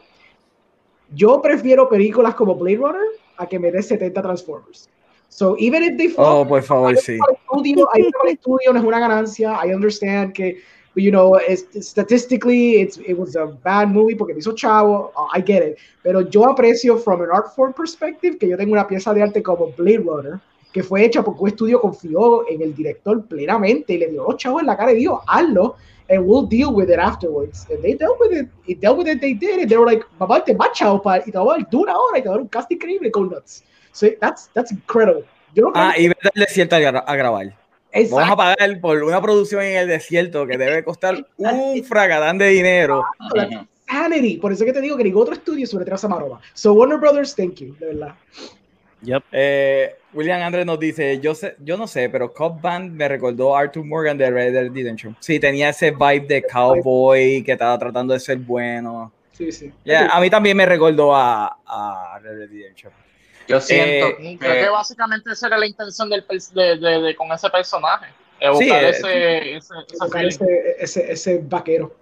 yo 1.13 1.41
prefiero 1.41 1.87
películas 1.89 2.35
como 2.35 2.55
Blade 2.55 2.77
Runner 2.77 3.07
a 3.37 3.47
que 3.47 3.59
me 3.59 3.71
dé 3.71 3.81
70 3.81 4.21
Transformers. 4.21 4.89
So 5.27 5.55
even 5.59 5.83
if 5.83 5.97
they 5.97 6.07
flop, 6.07 6.27
Oh, 6.27 6.47
por 6.47 6.63
favor, 6.63 6.95
sí. 6.97 7.17
estudio, 7.17 7.89
estudio 8.25 8.71
no 8.71 8.79
es 8.79 8.85
una 8.85 8.99
ganancia. 8.99 9.59
I 9.65 9.73
understand 9.73 10.33
que, 10.33 10.59
you 11.03 11.11
know, 11.11 11.35
it's, 11.35 11.63
statistically 11.87 12.81
it's, 12.81 12.97
it 12.97 13.13
was 13.17 13.35
a 13.35 13.45
bad 13.63 13.89
movie 13.91 14.15
porque 14.15 14.33
me 14.33 14.39
hizo 14.41 14.53
chavo. 14.55 15.11
I 15.33 15.41
get 15.41 15.63
it. 15.63 15.77
Pero 16.03 16.21
yo 16.21 16.43
aprecio 16.45 16.97
from 16.97 17.21
an 17.21 17.29
art 17.31 17.53
form 17.55 17.73
perspective 17.73 18.37
que 18.39 18.47
yo 18.49 18.57
tengo 18.57 18.73
una 18.73 18.87
pieza 18.87 19.13
de 19.13 19.21
arte 19.23 19.41
como 19.43 19.71
Blade 19.77 19.99
Runner 19.99 20.39
que 20.71 20.83
fue 20.83 21.05
hecha 21.05 21.23
porque 21.23 21.41
un 21.41 21.47
estudio 21.49 21.79
confió 21.79 22.47
en 22.49 22.61
el 22.61 22.75
director 22.75 23.25
plenamente 23.27 23.93
y 23.93 23.97
le 23.97 24.07
dio 24.09 24.25
los 24.27 24.35
chavos 24.35 24.59
en 24.61 24.67
la 24.67 24.75
cara 24.75 24.91
y 24.91 24.95
dijo, 24.97 25.21
hazlo, 25.25 25.77
and 26.09 26.19
we'll 26.27 26.45
deal 26.45 26.73
with 26.73 26.89
it 26.89 26.99
afterwards. 26.99 27.65
And 27.69 27.81
they 27.81 27.93
dealt 27.95 28.19
with 28.19 28.33
it, 28.33 28.49
it 28.67 28.81
dealt 28.81 28.97
with 28.97 29.07
it, 29.07 29.21
they 29.21 29.33
did 29.33 29.59
it. 29.61 29.69
They 29.69 29.77
were 29.77 29.85
like, 29.89 30.03
vamos 30.19 30.35
a 30.35 30.39
darte 30.41 30.53
más 30.53 30.73
chavos 30.73 31.01
para, 31.01 31.23
y 31.25 31.31
te 31.31 31.37
vamos 31.37 31.53
a 31.55 31.57
dar 31.59 31.67
una 31.71 31.97
hora 31.97 32.19
y 32.19 32.21
te 32.21 32.27
vamos 32.27 32.27
a 32.27 32.31
dar 32.31 32.41
un 32.41 32.47
cast 32.49 32.69
increíble 32.73 33.09
con 33.09 33.29
nuts. 33.29 33.63
So 33.93 34.07
that's, 34.19 34.49
that's 34.53 34.71
incredible. 34.73 35.23
Yo 35.55 35.63
no 35.63 35.71
Ah, 35.75 35.93
y 35.97 36.09
vete 36.09 36.29
al 36.35 36.41
desierto 36.41 36.75
a, 36.75 36.79
gra- 36.79 37.03
a 37.07 37.15
grabar. 37.15 37.53
Exacto. 37.95 38.15
Vamos 38.17 38.33
a 38.33 38.35
pagar 38.35 38.81
por 38.81 39.01
una 39.03 39.21
producción 39.21 39.63
en 39.63 39.77
el 39.77 39.87
desierto 39.87 40.45
que 40.45 40.57
debe 40.57 40.83
costar 40.83 41.25
un 41.37 41.81
fragadán 41.83 42.37
de 42.37 42.49
dinero. 42.49 43.05
Sanity. 43.87 44.37
Por 44.37 44.51
eso 44.51 44.65
que 44.65 44.73
te 44.73 44.81
digo 44.81 44.97
que 44.97 45.03
ningún 45.03 45.21
otro 45.21 45.33
estudio 45.33 45.65
sobre 45.65 45.93
esa 45.93 46.07
maroma. 46.09 46.41
So 46.53 46.73
Warner 46.73 46.97
Brothers, 46.97 47.33
thank 47.33 47.55
you, 47.55 47.75
de 47.79 47.87
verdad. 47.87 48.15
Yep. 49.01 49.23
Eh, 49.31 49.95
William 50.13 50.41
Andrés 50.41 50.65
nos 50.65 50.79
dice, 50.79 51.19
yo 51.21 51.35
sé, 51.35 51.55
yo 51.59 51.77
no 51.77 51.87
sé, 51.87 52.09
pero 52.09 52.33
Cop 52.33 52.61
Band 52.61 52.91
me 52.91 53.07
recordó 53.07 53.55
a 53.55 53.61
Arthur 53.61 53.85
Morgan 53.85 54.17
de 54.17 54.29
Red 54.29 54.53
Dead 54.53 54.73
Redemption. 54.73 55.15
Sí, 55.19 55.39
tenía 55.39 55.69
ese 55.69 55.91
vibe 55.91 56.25
de 56.27 56.43
cowboy 56.43 57.43
que 57.43 57.53
estaba 57.53 57.77
tratando 57.79 58.13
de 58.13 58.19
ser 58.19 58.39
bueno. 58.39 59.13
Sí, 59.31 59.51
sí. 59.51 59.71
Ya, 59.85 60.07
a 60.07 60.19
mí 60.19 60.29
también 60.29 60.57
me 60.57 60.65
recordó 60.65 61.15
a, 61.15 61.57
a 61.65 62.19
Red 62.21 62.39
Dead 62.39 62.49
Redemption. 62.49 62.93
Yo 63.47 63.59
siento 63.61 64.07
Eh, 64.19 64.37
Creo 64.39 64.63
que 64.65 64.69
básicamente 64.69 65.31
esa 65.31 65.47
era 65.47 65.57
la 65.57 65.67
intención 65.67 66.09
del, 66.09 66.25
de, 66.53 66.77
de- 66.77 67.01
de- 67.01 67.15
con 67.15 67.31
ese 67.31 67.49
personaje. 67.49 68.07
Evocar 68.39 68.93
Sí, 68.93 69.07
eh, 69.07 69.57
ese, 70.79 71.11
ese, 71.11 71.37
vaquero. 71.43 71.95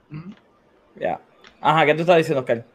Ya. 0.95 1.19
Ajá, 1.61 1.85
¿qué 1.85 1.93
tú 1.93 2.01
estás 2.01 2.17
diciendo, 2.17 2.41
Oscar? 2.41 2.65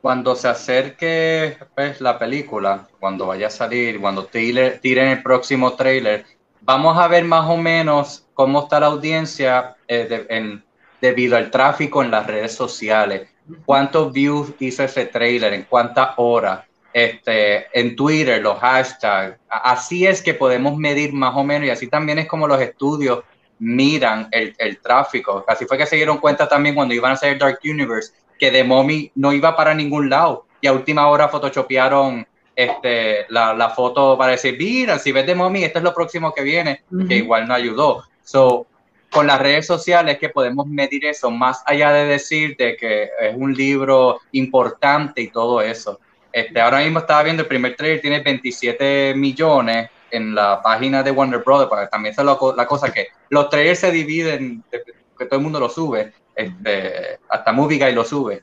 cuando 0.00 0.36
se 0.36 0.46
acerque 0.46 1.58
pues, 1.74 2.00
la 2.00 2.18
película, 2.18 2.86
cuando 3.00 3.26
vaya 3.26 3.48
a 3.48 3.50
salir, 3.50 4.00
cuando 4.00 4.28
tire- 4.28 4.78
tiren 4.80 5.08
el 5.08 5.22
próximo 5.24 5.74
trailer, 5.74 6.24
vamos 6.60 6.96
a 6.96 7.08
ver 7.08 7.24
más 7.24 7.48
o 7.50 7.56
menos 7.56 8.24
cómo 8.32 8.62
está 8.62 8.78
la 8.78 8.86
audiencia 8.86 9.76
eh, 9.88 10.06
de- 10.08 10.26
en- 10.36 10.64
debido 11.00 11.36
al 11.36 11.50
tráfico 11.50 12.02
en 12.02 12.10
las 12.12 12.26
redes 12.26 12.54
sociales. 12.54 13.28
¿Cuántos 13.66 14.12
views 14.12 14.52
hizo 14.60 14.84
ese 14.84 15.06
trailer? 15.06 15.52
¿En 15.52 15.64
cuántas 15.64 16.10
horas? 16.16 16.60
Este, 16.92 17.66
en 17.78 17.94
Twitter, 17.94 18.40
los 18.42 18.58
hashtags. 18.58 19.38
Así 19.48 20.06
es 20.06 20.22
que 20.22 20.34
podemos 20.34 20.76
medir 20.76 21.12
más 21.12 21.36
o 21.36 21.44
menos 21.44 21.66
y 21.68 21.70
así 21.70 21.86
también 21.86 22.18
es 22.18 22.26
como 22.26 22.48
los 22.48 22.60
estudios 22.60 23.24
miran 23.58 24.28
el, 24.30 24.54
el 24.58 24.78
tráfico. 24.78 25.44
Así 25.46 25.66
fue 25.66 25.76
que 25.78 25.86
se 25.86 25.96
dieron 25.96 26.18
cuenta 26.18 26.48
también 26.48 26.74
cuando 26.74 26.94
iban 26.94 27.10
a 27.10 27.14
hacer 27.14 27.38
Dark 27.38 27.58
Universe 27.64 28.12
que 28.38 28.50
The 28.50 28.64
Mommy 28.64 29.10
no 29.16 29.32
iba 29.32 29.54
para 29.56 29.74
ningún 29.74 30.08
lado 30.08 30.46
y 30.60 30.66
a 30.66 30.72
última 30.72 31.08
hora 31.08 31.28
photoshopearon 31.28 32.26
este, 32.54 33.26
la, 33.28 33.54
la 33.54 33.70
foto 33.70 34.18
para 34.18 34.32
decir, 34.32 34.56
mira, 34.58 34.98
si 34.98 35.12
ves 35.12 35.26
The 35.26 35.34
Mommy, 35.34 35.64
esto 35.64 35.78
es 35.78 35.84
lo 35.84 35.94
próximo 35.94 36.32
que 36.32 36.42
viene, 36.42 36.82
que 37.08 37.16
igual 37.16 37.46
no 37.46 37.54
ayudó. 37.54 38.02
So, 38.24 38.66
con 39.10 39.26
las 39.26 39.40
redes 39.40 39.66
sociales 39.66 40.18
que 40.18 40.28
podemos 40.28 40.66
medir 40.66 41.06
eso, 41.06 41.30
más 41.30 41.62
allá 41.66 41.92
de 41.92 42.06
decir 42.06 42.56
de 42.56 42.76
que 42.76 43.04
es 43.20 43.34
un 43.36 43.54
libro 43.54 44.20
importante 44.32 45.22
y 45.22 45.28
todo 45.28 45.62
eso. 45.62 46.00
Este, 46.32 46.60
ahora 46.60 46.78
mismo 46.80 46.98
estaba 47.00 47.22
viendo 47.22 47.42
el 47.42 47.48
primer 47.48 47.74
trailer, 47.76 48.00
tiene 48.00 48.20
27 48.22 49.14
millones 49.16 49.88
en 50.10 50.34
la 50.34 50.60
página 50.62 51.02
de 51.02 51.10
Warner 51.10 51.42
Brothers, 51.44 51.68
porque 51.68 51.86
también 51.88 52.12
esa 52.12 52.22
es 52.22 52.26
la, 52.26 52.38
la 52.56 52.66
cosa 52.66 52.92
que 52.92 53.08
los 53.30 53.48
trailers 53.50 53.78
se 53.80 53.90
dividen, 53.90 54.64
de- 54.70 54.82
que 55.18 55.26
todo 55.26 55.38
el 55.38 55.42
mundo 55.42 55.58
lo 55.60 55.68
sube, 55.68 56.12
este, 56.34 57.18
hasta 57.28 57.52
Movie 57.52 57.78
Guy 57.78 57.92
lo 57.92 58.04
sube. 58.04 58.42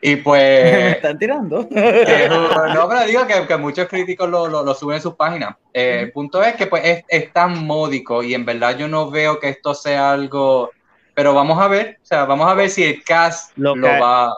y 0.00 0.16
Me 0.16 0.22
pues 0.22 0.96
están 0.96 1.18
tirando. 1.18 1.68
eh, 1.70 2.28
no, 2.74 2.88
pero 2.88 3.04
digo 3.06 3.26
que, 3.26 3.46
que 3.46 3.56
muchos 3.56 3.86
críticos 3.88 4.28
lo, 4.28 4.48
lo, 4.48 4.64
lo 4.64 4.74
suben 4.74 4.96
en 4.96 5.02
sus 5.02 5.14
páginas. 5.14 5.54
Eh, 5.72 6.00
el 6.04 6.12
punto 6.12 6.42
es 6.42 6.54
que 6.56 6.66
pues 6.66 6.84
es, 6.84 7.04
es 7.08 7.32
tan 7.32 7.66
módico 7.66 8.22
y 8.22 8.34
en 8.34 8.44
verdad 8.44 8.76
yo 8.78 8.88
no 8.88 9.10
veo 9.10 9.38
que 9.38 9.50
esto 9.50 9.74
sea 9.74 10.12
algo, 10.12 10.70
pero 11.14 11.34
vamos 11.34 11.60
a 11.60 11.68
ver, 11.68 11.98
o 12.02 12.06
sea, 12.06 12.24
vamos 12.24 12.50
a 12.50 12.54
ver 12.54 12.70
si 12.70 12.82
el 12.84 13.04
cast 13.04 13.52
Lo 13.56 13.76
lo, 13.76 13.88
va. 13.88 14.32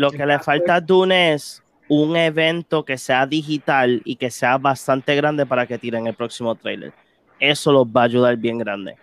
Lo 0.00 0.10
que 0.10 0.24
le 0.24 0.38
falta 0.38 0.76
a 0.76 0.80
Dune 0.80 1.34
es 1.34 1.62
un 1.86 2.16
evento 2.16 2.86
que 2.86 2.96
sea 2.96 3.26
digital 3.26 4.00
y 4.02 4.16
que 4.16 4.30
sea 4.30 4.56
bastante 4.56 5.14
grande 5.14 5.44
para 5.44 5.66
que 5.66 5.76
tiren 5.76 6.06
el 6.06 6.14
próximo 6.14 6.54
trailer. 6.54 6.94
Eso 7.38 7.70
los 7.70 7.86
va 7.86 8.00
a 8.00 8.04
ayudar 8.04 8.34
bien 8.38 8.56
grande. 8.56 8.96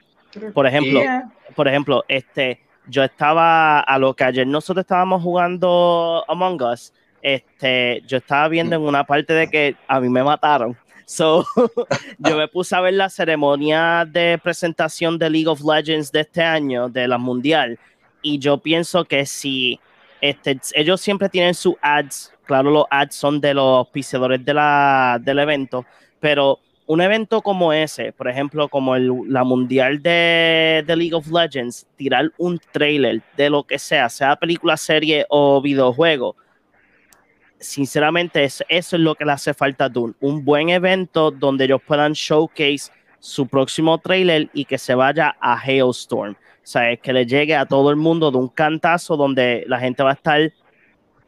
Por 0.55 0.65
ejemplo, 0.65 0.99
Yeah. 0.99 1.29
por 1.55 1.67
ejemplo, 1.67 2.03
este, 2.07 2.61
yo 2.87 3.03
estaba 3.03 3.79
a 3.79 3.99
lo 3.99 4.15
que 4.15 4.23
ayer 4.23 4.47
nosotros 4.47 4.85
estábamos 4.85 5.21
jugando 5.21 6.25
Among 6.27 6.63
Us, 6.63 6.91
este, 7.21 8.01
yo 8.07 8.17
estaba 8.17 8.47
viendo 8.47 8.75
en 8.75 8.81
una 8.81 9.03
parte 9.03 9.33
de 9.33 9.47
que 9.47 9.75
a 9.87 9.99
mí 9.99 10.09
me 10.09 10.23
mataron. 10.23 10.75
So, 11.05 11.45
yo 12.17 12.35
me 12.35 12.47
puse 12.47 12.75
a 12.75 12.81
ver 12.81 12.95
la 12.95 13.09
ceremonia 13.09 14.03
de 14.03 14.39
presentación 14.43 15.19
de 15.19 15.29
League 15.29 15.47
of 15.47 15.61
Legends 15.61 16.11
de 16.11 16.21
este 16.21 16.41
año, 16.41 16.89
de 16.89 17.07
la 17.07 17.19
mundial, 17.19 17.77
y 18.23 18.39
yo 18.39 18.57
pienso 18.57 19.05
que 19.05 19.25
si 19.25 19.79
este, 20.21 20.59
ellos 20.73 21.01
siempre 21.01 21.29
tienen 21.29 21.53
sus 21.53 21.75
ads, 21.81 22.33
claro, 22.45 22.71
los 22.71 22.85
ads 22.89 23.15
son 23.15 23.41
de 23.41 23.53
los 23.53 23.77
auspiciadores 23.79 24.43
del 24.43 25.39
evento, 25.39 25.85
pero 26.19 26.59
un 26.87 27.01
evento 27.01 27.41
como 27.41 27.73
ese, 27.73 28.13
por 28.13 28.29
ejemplo, 28.29 28.69
como 28.69 28.95
el, 28.95 29.11
la 29.27 29.43
mundial 29.43 30.01
de, 30.01 30.83
League 30.87 31.13
of 31.13 31.27
Legends, 31.27 31.85
tirar 31.97 32.31
un 32.37 32.59
trailer 32.71 33.21
de 33.35 33.49
lo 33.49 33.63
que 33.63 33.77
sea, 33.77 34.07
sea 34.09 34.35
película, 34.37 34.77
serie 34.77 35.25
o 35.29 35.61
videojuego, 35.61 36.35
sinceramente 37.59 38.43
es- 38.43 38.63
eso 38.69 38.95
es 38.95 39.01
lo 39.01 39.15
que 39.15 39.25
le 39.25 39.31
hace 39.33 39.53
falta 39.53 39.85
a 39.85 39.89
Dune, 39.89 40.13
un 40.21 40.45
buen 40.45 40.69
evento 40.69 41.31
donde 41.31 41.65
ellos 41.65 41.81
puedan 41.85 42.13
showcase 42.13 42.91
su 43.19 43.47
próximo 43.47 43.97
trailer 43.97 44.49
y 44.53 44.63
que 44.65 44.77
se 44.77 44.95
vaya 44.95 45.35
a 45.41 45.59
Hailstorm, 45.59 46.35
o 46.67 46.69
sea, 46.69 46.97
que 46.97 47.13
le 47.13 47.25
llegue 47.25 47.55
a 47.55 47.65
todo 47.65 47.89
el 47.91 47.95
mundo 47.95 48.29
de 48.29 48.37
un 48.37 48.49
cantazo 48.49 49.15
donde 49.15 49.63
la 49.67 49.79
gente 49.79 50.03
va 50.03 50.09
a 50.09 50.13
estar 50.15 50.51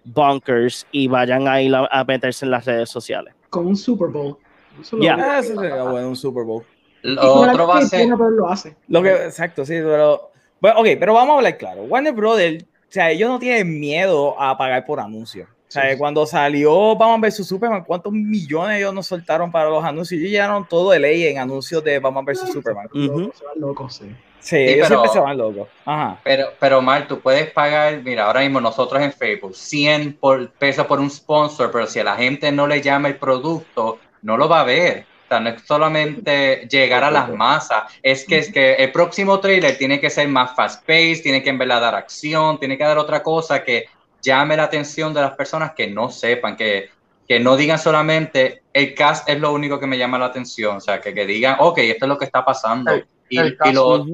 bonkers 0.03 0.85
y 0.91 1.07
vayan 1.07 1.47
a 1.47 1.61
ir 1.61 1.73
a, 1.73 1.87
a 1.89 2.03
meterse 2.03 2.43
en 2.43 2.51
las 2.51 2.65
redes 2.65 2.89
sociales. 2.89 3.33
Con 3.49 3.67
un 3.67 3.77
Super 3.77 4.09
Bowl. 4.09 4.37
Eso 4.81 4.97
lo- 4.97 5.03
Ya. 5.03 5.15
Ah, 5.17 5.39
eso 5.39 5.55
sería 5.59 5.83
bueno, 5.83 6.09
un 6.09 6.15
Super 6.17 6.43
Bowl. 6.43 6.63
Y 7.03 7.13
Lo 7.15 7.21
con 7.35 7.49
otro 7.49 7.67
va 7.67 7.77
a 7.77 7.79
que 7.79 7.85
ser. 7.85 8.09
Lo 8.09 8.49
hace. 8.49 8.75
Lo 8.89 9.01
que, 9.01 9.13
exacto, 9.13 9.63
sí, 9.65 9.75
pero. 9.75 10.31
Bueno, 10.59 10.81
ok, 10.81 10.87
pero 10.99 11.13
vamos 11.13 11.35
a 11.35 11.37
hablar 11.37 11.57
claro. 11.57 11.83
Warner 11.83 12.11
Brothers, 12.13 12.63
o 12.65 12.67
sea, 12.89 13.09
ellos 13.09 13.29
no 13.29 13.39
tienen 13.39 13.79
miedo 13.79 14.35
a 14.41 14.57
pagar 14.57 14.85
por 14.85 14.99
anuncios. 14.99 15.47
O 15.69 15.71
sea, 15.71 15.83
Sí, 15.83 15.91
sí. 15.91 15.97
cuando 15.99 16.25
salió 16.25 16.95
Batman 16.95 17.21
vs 17.21 17.45
Superman, 17.47 17.83
¿cuántos 17.85 18.11
millones 18.11 18.79
ellos 18.79 18.91
nos 18.93 19.05
soltaron 19.05 19.51
para 19.51 19.69
los 19.69 19.83
anuncios? 19.83 20.19
Ellos 20.19 20.31
llenaron 20.31 20.67
todo 20.67 20.89
de 20.91 20.99
ley 20.99 21.27
en 21.27 21.37
anuncios 21.37 21.83
de 21.83 21.99
Batman 21.99 22.25
vs 22.25 22.51
Superman. 22.51 22.87
Ujú. 22.87 23.31
Se 23.37 23.45
van 23.45 23.59
locos, 23.59 23.95
sí. 23.97 24.15
Sí, 24.39 24.55
ellos 24.55 24.87
pero- 24.87 25.01
siempre 25.01 25.09
se 25.11 25.19
van 25.19 25.37
locos. 25.37 25.67
Ajá. 25.85 26.19
Pero, 26.23 26.47
pero 26.59 26.81
Mar, 26.81 27.07
tú 27.07 27.19
puedes 27.19 27.51
pagar, 27.51 28.01
mira, 28.03 28.25
ahora 28.25 28.39
mismo 28.41 28.59
nosotros 28.59 28.99
en 29.01 29.13
Facebook, 29.13 29.53
100 29.53 30.13
por, 30.13 30.49
pesos 30.53 30.87
por 30.87 30.99
un 30.99 31.09
sponsor, 31.11 31.69
pero 31.71 31.85
si 31.85 31.99
a 31.99 32.03
la 32.03 32.15
gente 32.15 32.51
no 32.51 32.65
le 32.65 32.81
llama 32.81 33.07
el 33.09 33.17
producto, 33.17 33.99
no 34.23 34.37
lo 34.37 34.49
va 34.49 34.61
a 34.61 34.63
ver. 34.63 35.05
O 35.25 35.27
sea, 35.29 35.39
no 35.39 35.49
es 35.49 35.61
solamente 35.61 36.67
llegar 36.71 37.03
a 37.03 37.11
las 37.11 37.29
masas, 37.29 37.83
es 38.01 38.25
que, 38.25 38.39
es 38.39 38.51
que 38.51 38.73
el 38.73 38.91
próximo 38.91 39.39
trailer 39.39 39.77
tiene 39.77 39.99
que 39.99 40.09
ser 40.09 40.27
más 40.27 40.55
fast-paced, 40.55 41.21
tiene 41.21 41.43
que 41.43 41.51
en 41.51 41.59
verdad 41.59 41.81
dar 41.81 41.93
acción, 41.93 42.59
tiene 42.59 42.75
que 42.79 42.83
dar 42.83 42.97
otra 42.97 43.21
cosa 43.21 43.63
que 43.63 43.85
llame 44.21 44.57
la 44.57 44.63
atención 44.63 45.13
de 45.13 45.21
las 45.21 45.35
personas 45.35 45.73
que 45.75 45.87
no 45.87 46.09
sepan, 46.09 46.55
que, 46.55 46.89
que 47.27 47.39
no 47.39 47.55
digan 47.55 47.79
solamente 47.79 48.63
el 48.73 48.93
cast 48.93 49.27
es 49.29 49.39
lo 49.39 49.53
único 49.53 49.79
que 49.79 49.87
me 49.87 49.97
llama 49.97 50.17
la 50.19 50.25
atención, 50.27 50.77
o 50.77 50.79
sea, 50.81 50.99
que, 51.01 51.13
que 51.13 51.25
digan, 51.25 51.57
ok, 51.59 51.77
esto 51.79 52.05
es 52.05 52.09
lo 52.09 52.17
que 52.17 52.25
está 52.25 52.43
pasando. 52.43 52.91
El- 52.91 53.05
y, 53.29 53.37
el 53.37 53.57
y 53.65 53.71
lo, 53.73 54.05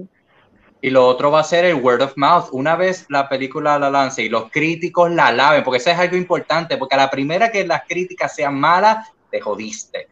y 0.81 0.89
lo 0.89 1.07
otro 1.07 1.31
va 1.31 1.39
a 1.39 1.43
ser 1.43 1.65
el 1.65 1.75
word 1.75 2.01
of 2.01 2.13
mouth. 2.17 2.49
Una 2.51 2.75
vez 2.75 3.05
la 3.09 3.27
película 3.29 3.79
la 3.79 3.89
lance 3.89 4.21
y 4.21 4.29
los 4.29 4.51
críticos 4.51 5.09
la 5.11 5.27
alaben, 5.27 5.63
porque 5.63 5.77
eso 5.77 5.89
es 5.91 5.97
algo 5.97 6.15
importante, 6.17 6.77
porque 6.77 6.95
a 6.95 6.99
la 6.99 7.09
primera 7.09 7.49
que 7.51 7.65
las 7.65 7.83
críticas 7.87 8.35
sean 8.35 8.59
malas, 8.59 9.07
te 9.29 9.39
jodiste. 9.41 10.07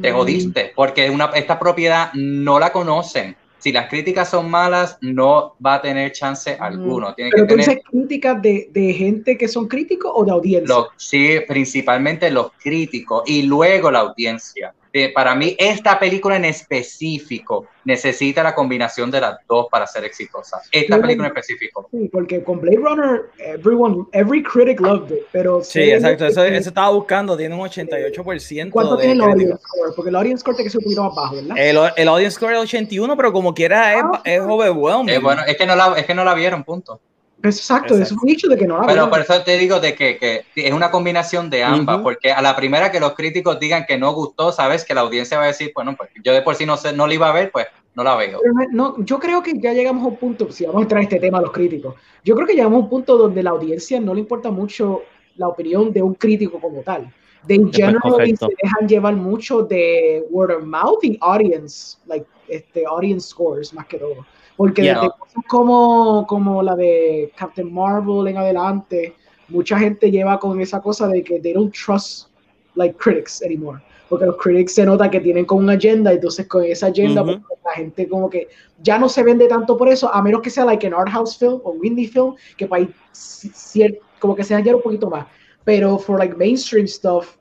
Te 0.00 0.12
Mm. 0.12 0.14
jodiste, 0.14 0.72
porque 0.76 1.10
una, 1.10 1.26
esta 1.34 1.58
propiedad 1.58 2.10
no 2.14 2.58
la 2.58 2.70
conocen. 2.72 3.36
Si 3.64 3.72
las 3.72 3.88
críticas 3.88 4.28
son 4.28 4.50
malas, 4.50 4.98
no 5.00 5.56
va 5.64 5.76
a 5.76 5.80
tener 5.80 6.12
chance 6.12 6.54
alguno. 6.60 7.14
Tiene 7.14 7.30
Pero 7.30 7.46
que 7.46 7.56
tener 7.56 7.82
críticas 7.82 8.42
de, 8.42 8.68
de 8.70 8.92
gente 8.92 9.38
que 9.38 9.48
son 9.48 9.68
críticos 9.68 10.12
o 10.14 10.22
de 10.22 10.32
audiencia. 10.32 10.74
los, 10.74 10.88
sí, 10.98 11.38
principalmente 11.48 12.30
los 12.30 12.52
críticos 12.62 13.22
y 13.24 13.44
luego 13.44 13.90
la 13.90 14.00
audiencia. 14.00 14.74
Eh, 14.96 15.12
para 15.12 15.34
mí, 15.34 15.56
esta 15.58 15.98
película 15.98 16.36
en 16.36 16.44
específico 16.44 17.66
necesita 17.84 18.44
la 18.44 18.54
combinación 18.54 19.10
de 19.10 19.20
las 19.20 19.38
dos 19.48 19.66
para 19.68 19.88
ser 19.88 20.04
exitosa. 20.04 20.60
Esta 20.70 20.94
Sí. 20.94 21.02
película 21.02 21.26
en 21.26 21.32
específico. 21.36 21.88
Sí, 21.90 22.08
porque 22.12 22.44
con 22.44 22.60
Blade 22.60 22.76
Runner, 22.76 23.22
everyone, 23.38 24.04
every 24.12 24.40
critic 24.44 24.80
loved 24.80 25.10
it, 25.12 25.24
pero 25.32 25.64
Sí, 25.64 25.72
sé 25.80 25.94
exacto. 25.94 26.26
Eso, 26.26 26.44
eso 26.44 26.68
estaba 26.68 26.90
buscando. 26.90 27.36
Tiene 27.36 27.56
un 27.56 27.62
88%. 27.62 28.70
¿Cuánto 28.72 28.96
de 28.96 29.02
tiene 29.06 29.14
el 29.24 29.30
audience 29.30 29.56
score? 29.62 29.94
Porque 29.96 30.08
el 30.10 30.14
audience 30.16 30.40
score 30.42 30.54
tiene 30.54 30.66
que 30.66 30.70
ser 30.70 30.78
un 30.78 30.84
poquito 30.84 31.02
más 31.02 31.14
bajo, 31.16 31.34
¿verdad? 31.34 31.56
El, 31.58 31.78
el 31.96 32.08
audience 32.08 32.36
score 32.36 32.52
es 32.52 32.58
81, 32.60 33.16
pero 33.16 33.32
como 33.32 33.52
quiera 33.52 33.94
es, 33.98 34.04
Ah. 34.04 34.20
es 34.24 34.40
overwhelming. 34.40 35.08
Eh, 35.12 35.18
bueno, 35.18 35.42
es 35.44 35.56
que, 35.56 35.66
no 35.66 35.74
la, 35.74 35.94
es 35.98 36.06
que 36.06 36.14
no 36.14 36.24
la 36.24 36.34
vieron, 36.34 36.62
punto. 36.62 37.00
Exacto, 37.44 37.94
eso 37.94 38.02
es 38.02 38.12
un 38.12 38.26
dicho 38.26 38.48
de 38.48 38.56
que 38.56 38.66
no 38.66 38.80
la 38.80 38.86
Pero 38.86 39.10
por 39.10 39.20
eso 39.20 39.42
te 39.42 39.56
digo 39.58 39.78
de 39.80 39.94
que, 39.94 40.16
que 40.18 40.44
es 40.54 40.72
una 40.72 40.90
combinación 40.90 41.50
de 41.50 41.62
ambas, 41.62 41.96
Ujú. 41.96 42.04
porque 42.04 42.32
a 42.32 42.40
la 42.40 42.56
primera 42.56 42.90
que 42.90 43.00
los 43.00 43.14
críticos 43.14 43.60
digan 43.60 43.84
que 43.86 43.98
no 43.98 44.12
gustó, 44.14 44.50
sabes 44.52 44.84
que 44.84 44.94
la 44.94 45.02
audiencia 45.02 45.36
va 45.38 45.44
a 45.44 45.48
decir, 45.48 45.70
bueno, 45.74 45.94
pues 45.96 46.10
yo 46.24 46.32
de 46.32 46.42
por 46.42 46.54
sí 46.54 46.64
no, 46.66 46.76
sé, 46.76 46.92
no 46.92 47.06
la 47.06 47.14
iba 47.14 47.28
a 47.28 47.32
ver, 47.32 47.50
pues 47.52 47.66
no 47.94 48.02
la 48.02 48.16
veo. 48.16 48.40
Pero 48.42 48.54
no- 48.54 48.96
no, 48.98 49.04
yo 49.04 49.18
creo 49.18 49.42
que 49.42 49.58
ya 49.58 49.72
llegamos 49.72 50.04
a 50.04 50.08
un 50.08 50.16
punto, 50.16 50.50
si 50.50 50.64
vamos 50.64 50.80
a 50.80 50.82
entrar 50.82 51.00
en 51.02 51.08
este 51.08 51.20
tema 51.20 51.38
a 51.38 51.42
los 51.42 51.52
críticos, 51.52 51.94
yo 52.24 52.34
creo 52.34 52.46
que 52.46 52.54
llegamos 52.54 52.76
a 52.80 52.84
un 52.84 52.88
punto 52.88 53.16
donde 53.18 53.42
la 53.42 53.50
audiencia 53.50 54.00
no 54.00 54.14
le 54.14 54.20
importa 54.20 54.50
mucho 54.50 55.02
la 55.36 55.48
opinión 55.48 55.92
de 55.92 56.02
un 56.02 56.14
crítico 56.14 56.58
como 56.60 56.80
tal. 56.82 57.12
De 57.46 57.56
en 57.56 57.62
Eso 57.62 57.70
es 57.70 57.76
general 57.76 58.00
correcto. 58.00 58.48
se 58.48 58.54
dejan 58.62 58.88
llevar 58.88 59.14
mucho 59.16 59.62
de 59.62 60.24
word 60.30 60.52
of 60.56 60.64
mouth 60.64 61.04
y 61.04 61.18
audience, 61.20 61.98
like 62.06 62.24
este 62.48 62.84
audience 62.86 63.28
scores 63.28 63.74
más 63.74 63.86
que 63.86 63.98
todo. 63.98 64.24
Porque 64.56 64.82
Yeah. 64.82 65.00
desde 65.00 65.10
cosas 65.18 65.44
como, 65.48 66.26
como 66.26 66.62
la 66.62 66.76
de 66.76 67.32
Captain 67.36 67.72
Marvel 67.72 68.28
en 68.28 68.36
adelante, 68.36 69.14
mucha 69.48 69.78
gente 69.78 70.10
lleva 70.10 70.38
con 70.38 70.60
esa 70.60 70.80
cosa 70.80 71.08
de 71.08 71.22
que 71.24 71.40
they 71.40 71.52
don't 71.52 71.74
trust 71.74 72.28
like 72.76 72.96
critics 72.96 73.42
anymore. 73.42 73.80
Porque 74.08 74.26
los 74.26 74.36
critics 74.36 74.74
se 74.74 74.84
nota 74.84 75.10
que 75.10 75.18
tienen 75.20 75.44
como 75.44 75.60
una 75.62 75.72
agenda, 75.72 76.12
entonces 76.12 76.46
con 76.46 76.62
esa 76.64 76.86
agenda 76.86 77.22
Ujú. 77.22 77.40
pues, 77.40 77.58
la 77.64 77.72
gente 77.72 78.08
como 78.08 78.28
que 78.30 78.48
ya 78.82 78.98
no 78.98 79.08
se 79.08 79.22
vende 79.22 79.48
tanto 79.48 79.76
por 79.76 79.88
eso, 79.88 80.12
a 80.12 80.22
menos 80.22 80.40
que 80.42 80.50
sea 80.50 80.64
like 80.64 80.86
an 80.86 80.94
art 80.94 81.08
house 81.10 81.36
film 81.36 81.60
o 81.64 81.70
un 81.72 81.84
indie 81.84 82.06
film, 82.08 82.34
que 82.56 82.66
para 82.66 82.86
cier- 83.12 83.98
como 84.20 84.36
que 84.36 84.44
se 84.44 84.54
hallar 84.54 84.76
un 84.76 84.82
poquito 84.82 85.10
más. 85.10 85.26
Pero 85.64 85.98
for 85.98 86.18
like 86.18 86.36
mainstream 86.36 86.86
stuff, 86.86 87.36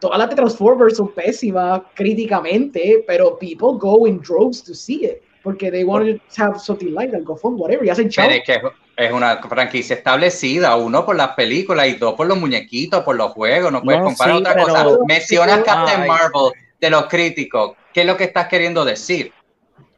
todas 0.00 0.18
las 0.18 0.28
de 0.28 0.36
Transformers 0.36 0.96
son 0.96 1.08
pésimas 1.12 1.82
críticamente, 1.94 3.04
pero 3.06 3.38
people 3.38 3.78
go 3.78 4.06
in 4.06 4.20
droves 4.20 4.62
to 4.62 4.74
see 4.74 5.04
it. 5.04 5.22
Porque 5.42 5.70
they 5.70 5.82
want 5.84 6.06
to 6.06 6.42
have 6.42 6.58
something 6.58 6.92
like 6.94 7.10
that, 7.12 7.22
go 7.24 7.36
fun, 7.36 7.54
whatever, 7.56 7.84
y 7.84 7.90
hacen 7.90 8.08
chao. 8.08 8.26
Pero 8.28 8.38
es 8.40 8.44
que 8.44 9.04
es 9.04 9.12
una 9.12 9.38
franquicia 9.42 9.96
establecida, 9.96 10.76
uno 10.76 11.04
por 11.04 11.16
las 11.16 11.30
películas 11.30 11.88
y 11.88 11.94
dos 11.94 12.14
por 12.14 12.26
los 12.26 12.38
muñequitos, 12.38 13.02
por 13.02 13.16
los 13.16 13.32
juegos, 13.32 13.72
no 13.72 13.82
puedes 13.82 14.00
No, 14.00 14.06
comparar 14.06 14.34
sí, 14.36 14.40
otra 14.40 14.54
pero- 14.54 14.66
cosa. 14.66 14.86
Mencionas. 15.06 15.60
Captain 15.64 16.06
Marvel 16.06 16.52
de 16.80 16.90
los 16.90 17.06
críticos, 17.06 17.72
¿qué 17.92 18.02
es 18.02 18.06
lo 18.06 18.16
que 18.16 18.24
estás 18.24 18.46
queriendo 18.48 18.84
decir? 18.84 19.32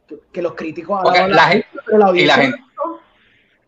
que, 0.07 0.17
que 0.31 0.41
los 0.41 0.53
críticos 0.53 0.99
Porque 1.03 1.17
alaban 1.19 1.35
la 1.35 1.41
la 1.43 1.47
gente- 1.49 1.67
pero 1.85 1.97
la 1.97 2.05
y 2.19 2.25
la 2.25 2.33
audiencia 2.35 2.41
gente- 2.41 2.59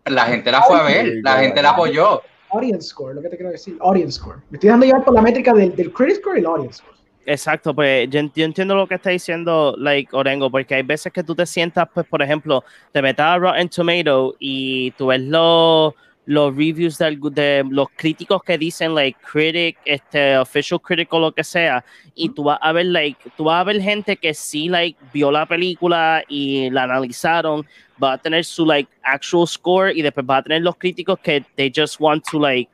La 0.05 0.23
gente 0.25 0.51
la 0.51 0.61
fue 0.63 0.79
a 0.79 0.83
ver, 0.83 1.13
la 1.23 1.33
gente 1.37 1.61
la 1.61 1.69
apoyó. 1.71 2.21
audience 2.51 2.87
score, 2.89 3.13
lo 3.15 3.21
que 3.21 3.29
te 3.29 3.35
quiero 3.37 3.51
decir, 3.51 3.75
audience 3.81 4.13
score. 4.19 4.37
Me 4.49 4.55
estoy 4.57 4.69
dando 4.69 4.85
llevar 4.85 5.03
por 5.03 5.13
la 5.13 5.21
métrica 5.21 5.53
del, 5.53 5.75
del 5.75 5.91
critic 5.91 6.17
score 6.21 6.37
y 6.37 6.39
el 6.39 6.45
audience 6.45 6.77
score. 6.77 6.95
Exacto, 7.29 7.75
pues 7.75 8.09
yo, 8.09 8.21
ent- 8.21 8.31
yo 8.35 8.45
entiendo 8.45 8.73
lo 8.73 8.87
que 8.87 8.95
está 8.95 9.09
diciendo 9.09 9.75
like 9.77 10.15
Orengo, 10.15 10.49
porque 10.49 10.75
hay 10.75 10.83
veces 10.83 11.11
que 11.11 11.23
tú 11.23 11.35
te 11.35 11.45
sientas, 11.45 11.85
pues, 11.93 12.07
por 12.07 12.21
ejemplo, 12.21 12.63
te 12.93 13.01
metes 13.01 13.19
a 13.25 13.37
Rotten 13.37 13.67
Tomato 13.67 14.35
y 14.39 14.91
tú 14.91 15.07
ves 15.07 15.19
los, 15.23 15.93
los 16.25 16.55
reviews 16.55 16.97
de, 16.97 17.17
de 17.31 17.65
los 17.69 17.87
críticos 17.97 18.41
que 18.43 18.57
dicen, 18.57 18.95
like, 18.95 19.19
critic, 19.29 19.77
este, 19.83 20.37
official 20.37 20.79
critic 20.79 21.11
o 21.13 21.19
lo 21.19 21.33
que 21.33 21.43
sea, 21.43 21.83
y 22.15 22.29
tú 22.29 22.43
vas 22.45 22.59
a 22.61 22.71
ver, 22.71 22.85
like, 22.85 23.19
tú 23.35 23.43
vas 23.43 23.59
a 23.59 23.63
ver 23.65 23.81
gente 23.81 24.15
que 24.15 24.33
sí, 24.33 24.69
like, 24.69 24.97
vio 25.11 25.29
la 25.29 25.45
película 25.45 26.23
y 26.29 26.69
la 26.69 26.83
analizaron, 26.83 27.65
va 28.01 28.13
a 28.13 28.17
tener 28.17 28.45
su, 28.45 28.65
like, 28.65 28.89
actual 29.03 29.45
score 29.47 29.91
y 29.93 30.01
después 30.01 30.25
va 30.29 30.37
a 30.37 30.43
tener 30.43 30.61
los 30.61 30.77
críticos 30.77 31.19
que 31.19 31.43
they 31.57 31.69
just 31.75 31.99
want 31.99 32.23
to, 32.31 32.39
like, 32.39 32.69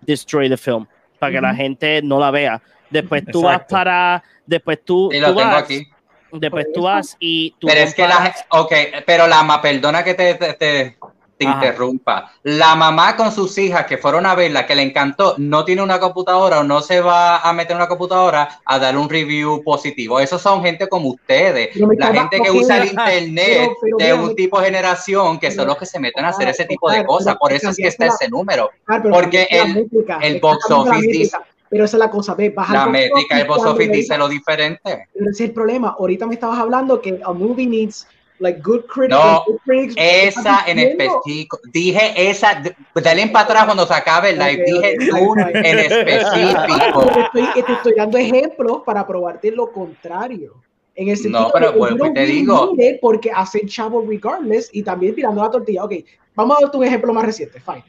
destroy 0.00 0.48
the 0.48 0.56
film, 0.56 0.86
para 1.18 1.32
que 1.32 1.40
la 1.42 1.54
gente 1.54 2.00
no 2.02 2.18
la 2.18 2.30
vea. 2.30 2.62
Después 2.90 3.24
tú 3.30 3.42
vas 3.42 3.62
para, 3.68 4.22
después 4.46 4.80
tú, 4.84 5.10
Y 5.12 5.20
lo 5.20 5.28
tú 5.28 5.36
tengo 5.36 5.50
vas, 5.50 5.62
aquí. 5.62 5.88
después 6.32 6.66
tú 6.74 6.82
vas 6.82 7.16
y 7.20 7.52
tú 7.58 7.66
Pero 7.68 7.80
es 7.80 7.94
que 7.94 8.06
la 8.06 8.34
ok, 8.50 8.72
pero 9.06 9.26
la 9.26 9.60
perdona 9.62 10.02
que 10.04 10.14
te, 10.14 10.34
te, 10.34 10.54
te- 10.54 10.96
te 11.38 11.46
Ajá. 11.46 11.54
interrumpa. 11.54 12.32
La 12.42 12.74
mamá 12.74 13.16
con 13.16 13.32
sus 13.32 13.56
hijas 13.56 13.86
que 13.86 13.96
fueron 13.96 14.26
a 14.26 14.34
verla, 14.34 14.66
que 14.66 14.74
le 14.74 14.82
encantó, 14.82 15.36
no 15.38 15.64
tiene 15.64 15.80
una 15.80 15.98
computadora 15.98 16.60
o 16.60 16.64
no 16.64 16.82
se 16.82 17.00
va 17.00 17.38
a 17.38 17.50
meter 17.54 17.70
en 17.70 17.76
una 17.78 17.88
computadora 17.88 18.60
a 18.62 18.78
dar 18.78 18.94
un 18.98 19.08
review 19.08 19.62
positivo. 19.64 20.20
Esos 20.20 20.42
son 20.42 20.62
gente 20.62 20.86
como 20.86 21.08
ustedes, 21.08 21.74
la 21.96 22.12
gente 22.12 22.42
que 22.42 22.50
usa 22.50 22.82
el 22.82 22.88
internet 22.90 23.70
Pero- 23.80 23.96
pero 23.96 23.96
de 23.96 24.12
un 24.12 24.36
tipo 24.36 24.60
de 24.60 24.66
generación 24.66 25.38
que 25.40 25.50
son 25.50 25.66
los 25.66 25.78
que 25.78 25.86
se 25.86 25.98
meten 25.98 26.26
a 26.26 26.28
hacer 26.28 26.46
ese 26.48 26.66
tipo 26.66 26.90
de 26.90 27.06
cosas. 27.06 27.36
Por 27.36 27.54
eso 27.54 27.70
es 27.70 27.76
que 27.78 27.86
está 27.88 28.08
ese 28.08 28.28
número. 28.28 28.70
Porque 29.10 29.48
el- 29.50 29.88
el 30.20 30.40
box 30.40 30.70
office 30.70 31.06
dice- 31.06 31.38
Pero 31.70 31.84
esa 31.84 31.96
es 31.96 32.00
la 32.00 32.10
cosa, 32.10 32.34
ve, 32.34 32.50
baja 32.50 32.74
La 32.74 32.86
métrica 32.86 33.38
del 33.38 33.46
box 33.46 33.64
office 33.64 33.92
dice 33.92 34.18
lo 34.18 34.28
diferente. 34.28 35.06
Pero 35.14 35.30
ese 35.30 35.44
es 35.44 35.48
el 35.50 35.52
problema. 35.52 35.94
Ahorita 35.98 36.26
me 36.26 36.34
estabas 36.34 36.58
hablando 36.58 37.00
que 37.00 37.20
a 37.24 37.32
movie 37.32 37.66
needs 37.66 38.06
like 38.40 38.60
good 38.60 38.86
critics. 38.86 39.16
No, 39.16 39.44
good 39.46 39.58
critics. 39.64 39.94
Esa 39.96 40.64
en 40.66 40.80
específico. 40.80 41.60
Dije 41.72 42.30
esa. 42.30 42.60
Dale 42.94 43.28
para 43.28 43.44
atrás 43.44 43.64
cuando 43.66 43.86
se 43.86 43.94
acabe 43.94 44.30
el 44.30 44.38
live. 44.38 44.62
Ok, 44.62 44.84
Dije 44.98 45.12
ok, 45.12 45.20
un 45.20 45.40
ok. 45.40 45.48
en 45.54 45.78
específico. 45.78 47.06
Te 47.06 47.20
estoy, 47.20 47.62
te 47.62 47.72
estoy 47.72 47.94
dando 47.96 48.18
ejemplos 48.18 48.82
para 48.84 49.06
probarte 49.06 49.52
lo 49.52 49.70
contrario. 49.70 50.54
En 50.96 51.08
el 51.08 51.16
sentido 51.16 51.40
No, 51.40 51.50
pero 51.52 51.72
de 51.72 51.78
you 51.78 51.86
y 51.86 51.98
don't 51.98 52.14
te 52.14 52.26
digo. 52.26 52.72
Porque 53.00 53.30
hacen 53.30 53.68
chavo 53.68 54.04
regardless 54.06 54.70
y 54.72 54.82
también 54.82 55.14
tirando 55.14 55.40
la 55.42 55.50
tortilla. 55.50 55.84
Ok, 55.84 55.94
vamos 56.34 56.58
a 56.58 56.62
darte 56.62 56.76
un 56.76 56.84
ejemplo 56.84 57.12
más 57.12 57.24
reciente. 57.24 57.60
Fine. 57.60 57.84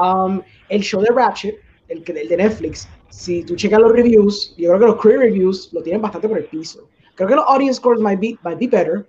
Um, 0.00 0.40
el 0.68 0.80
show 0.82 1.00
de 1.00 1.08
Ratchet, 1.08 1.56
el, 1.88 2.04
que, 2.04 2.12
el 2.12 2.28
de 2.28 2.36
Netflix, 2.36 2.88
si 3.08 3.42
tú 3.44 3.56
checas 3.56 3.80
los 3.80 3.92
reviews, 3.92 4.54
yo 4.56 4.68
creo 4.68 4.80
que 4.80 4.86
los 4.86 4.96
critic 4.96 5.20
reviews 5.20 5.72
lo 5.72 5.82
tienen 5.82 6.02
bastante 6.02 6.28
por 6.28 6.38
el 6.38 6.44
piso. 6.44 6.88
Creo 7.14 7.28
que 7.28 7.34
los 7.36 7.44
audience 7.48 7.78
scores 7.78 8.00
might 8.00 8.20
be, 8.20 8.36
might 8.42 8.58
be 8.58 8.66
better. 8.66 9.06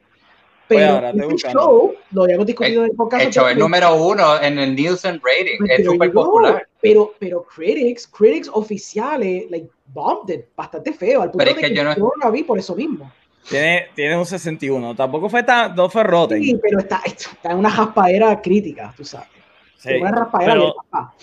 Oye, 0.70 0.80
Pero 0.80 1.08
estoy 1.08 1.36
este 1.36 1.52
show, 1.54 1.93
lo 2.12 2.24
habíamos 2.24 2.45
discutido 2.45 2.84
en 2.84 2.89
el 2.91 2.95
podcast. 2.95 3.24
El 3.24 3.32
show 3.32 3.48
es 3.48 3.56
número 3.58 3.95
uno 3.95 4.41
en 4.41 4.60
el 4.60 4.76
Nielsen 4.76 5.22
rating. 5.24 5.60
But 5.60 5.70
Es 5.70 5.86
súper 5.86 6.12
popular. 6.12 6.68
Pero, 6.82 7.14
pero 7.20 7.43
critics, 7.43 8.06
critics 8.08 8.50
oficiales, 8.52 9.50
like, 9.50 9.70
bombed 9.93 10.34
it 10.36 10.45
bastante 10.56 10.91
feo. 10.91 11.22
Al 11.22 11.32
punto 11.32 11.38
Pero 11.38 11.52
es 11.52 11.56
de 11.56 11.62
que 11.62 11.70
que 11.70 11.76
yo 11.76 11.84
no- 11.86 11.95
no 11.95 12.12
la 12.22 12.30
vi 12.30 12.43
por 12.43 12.60
eso 12.60 12.76
mismo. 12.76 13.10
Tiene, 13.50 13.88
tiene 13.95 14.18
un 14.18 14.26
61. 14.26 14.93
Tampoco 14.93 15.30
fue 15.30 15.41
tan. 15.43 15.74
No 15.74 15.89
fue 15.89 16.04
rotten. 16.04 16.43
Sí, 16.43 16.60
pero 16.62 16.80
está, 16.80 17.02
está 17.06 17.52
en 17.52 17.58
una 17.60 17.70
raspadera 17.70 18.41
crítica, 18.41 18.93
tú 18.95 19.06
sabes. 19.06 19.30
Sí. 19.78 19.93
Una 20.02 20.12
raspadera 20.12 20.54
Pero-. 20.54 20.76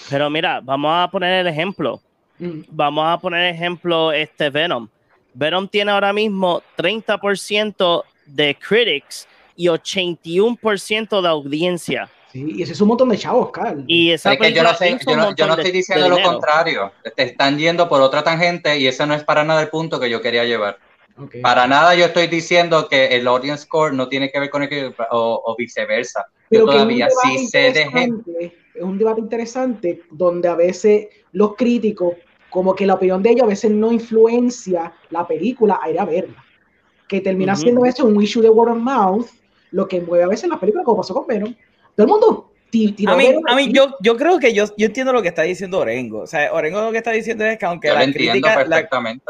Pero 0.08 0.30
mira, 0.30 0.60
vamos 0.62 0.90
a 0.94 1.10
poner 1.10 1.40
el 1.40 1.48
ejemplo. 1.48 2.00
Mm. 2.44 2.64
Vamos 2.68 3.06
a 3.06 3.18
poner 3.18 3.54
ejemplo 3.54 4.12
este 4.12 4.50
Venom. 4.50 4.88
Venom 5.32 5.66
tiene 5.68 5.90
ahora 5.90 6.12
mismo 6.12 6.62
30% 6.76 8.04
de 8.26 8.54
critics 8.56 9.26
y 9.56 9.66
81% 9.66 11.20
de 11.22 11.28
audiencia. 11.28 12.08
Sí, 12.32 12.44
y 12.56 12.62
ese 12.62 12.72
es 12.72 12.80
un 12.80 12.88
montón 12.88 13.08
de 13.08 13.16
chavos, 13.16 13.50
Carl. 13.50 13.84
Y 13.86 14.10
esa 14.10 14.32
Es 14.32 14.40
que 14.40 14.52
yo 14.52 14.62
no, 14.62 14.74
sé, 14.74 14.98
yo 15.06 15.16
no, 15.16 15.34
yo 15.34 15.46
no 15.46 15.52
estoy 15.52 15.70
de 15.70 15.78
diciendo 15.78 16.08
lo 16.08 16.20
contrario. 16.20 16.92
Te 17.16 17.22
están 17.22 17.58
yendo 17.58 17.88
por 17.88 18.00
otra 18.00 18.24
tangente 18.24 18.76
y 18.78 18.86
ese 18.88 19.06
no 19.06 19.14
es 19.14 19.22
para 19.22 19.44
nada 19.44 19.62
el 19.62 19.68
punto 19.68 20.00
que 20.00 20.10
yo 20.10 20.20
quería 20.20 20.44
llevar. 20.44 20.78
Para 21.42 21.68
nada 21.68 21.94
yo 21.94 22.06
estoy 22.06 22.26
diciendo 22.26 22.88
que 22.88 23.06
el 23.06 23.28
audience 23.28 23.64
score 23.64 23.94
no 23.94 24.08
tiene 24.08 24.32
que 24.32 24.40
ver 24.40 24.50
con 24.50 24.64
el 24.64 24.94
o, 25.12 25.42
o 25.44 25.56
viceversa. 25.56 26.26
Pero 26.48 26.66
Yo 26.66 26.70
que 26.72 26.76
es 26.76 26.82
un 26.82 26.88
todavía 26.88 27.06
debate 27.06 27.38
sí 27.38 27.46
sé 27.46 27.58
de 27.72 27.84
gente. 27.84 28.30
interesante, 28.32 28.56
Es 28.74 28.82
un 28.82 28.98
debate 28.98 29.20
interesante 29.20 30.02
donde 30.10 30.48
a 30.48 30.56
veces 30.56 31.06
los 31.30 31.54
críticos, 31.54 32.14
como 32.54 32.72
que 32.76 32.86
la 32.86 32.94
opinión 32.94 33.20
de 33.20 33.30
ellos 33.30 33.42
a 33.42 33.48
veces 33.48 33.68
no 33.72 33.90
influencia 33.90 34.92
la 35.10 35.26
película 35.26 35.80
a 35.82 35.90
ir 35.90 35.98
a 35.98 36.04
verla. 36.04 36.44
Que 37.08 37.20
termina 37.20 37.56
siendo 37.56 37.84
eso 37.84 38.06
un 38.06 38.22
issue 38.22 38.40
de 38.40 38.48
word 38.48 38.70
of 38.70 38.78
mouth, 38.78 39.26
lo 39.72 39.88
que 39.88 40.00
mueve 40.00 40.22
a 40.22 40.28
veces 40.28 40.48
las 40.48 40.60
películas, 40.60 40.84
como 40.84 40.98
pasó 40.98 41.14
con 41.14 41.26
Venom. 41.26 41.52
Todo 41.96 42.06
el 42.06 42.12
mundo 42.12 42.50
A 43.06 43.16
mí, 43.16 43.26
a 43.46 43.56
mí 43.56 43.72
yo, 43.72 43.96
yo 44.00 44.16
creo 44.16 44.38
que 44.38 44.52
yo, 44.54 44.64
yo 44.76 44.86
entiendo 44.86 45.12
lo 45.12 45.20
que 45.22 45.28
está 45.28 45.42
diciendo 45.42 45.78
Orengo. 45.78 46.20
O 46.20 46.26
sea, 46.28 46.52
Orengo 46.52 46.80
lo 46.80 46.92
que 46.92 46.98
está 46.98 47.10
diciendo 47.10 47.44
es 47.44 47.58
que 47.58 47.66
aunque 47.66 47.88
Yo 47.88 47.94
la 47.94 48.04
crítica, 48.12 48.64
la- 48.66 48.88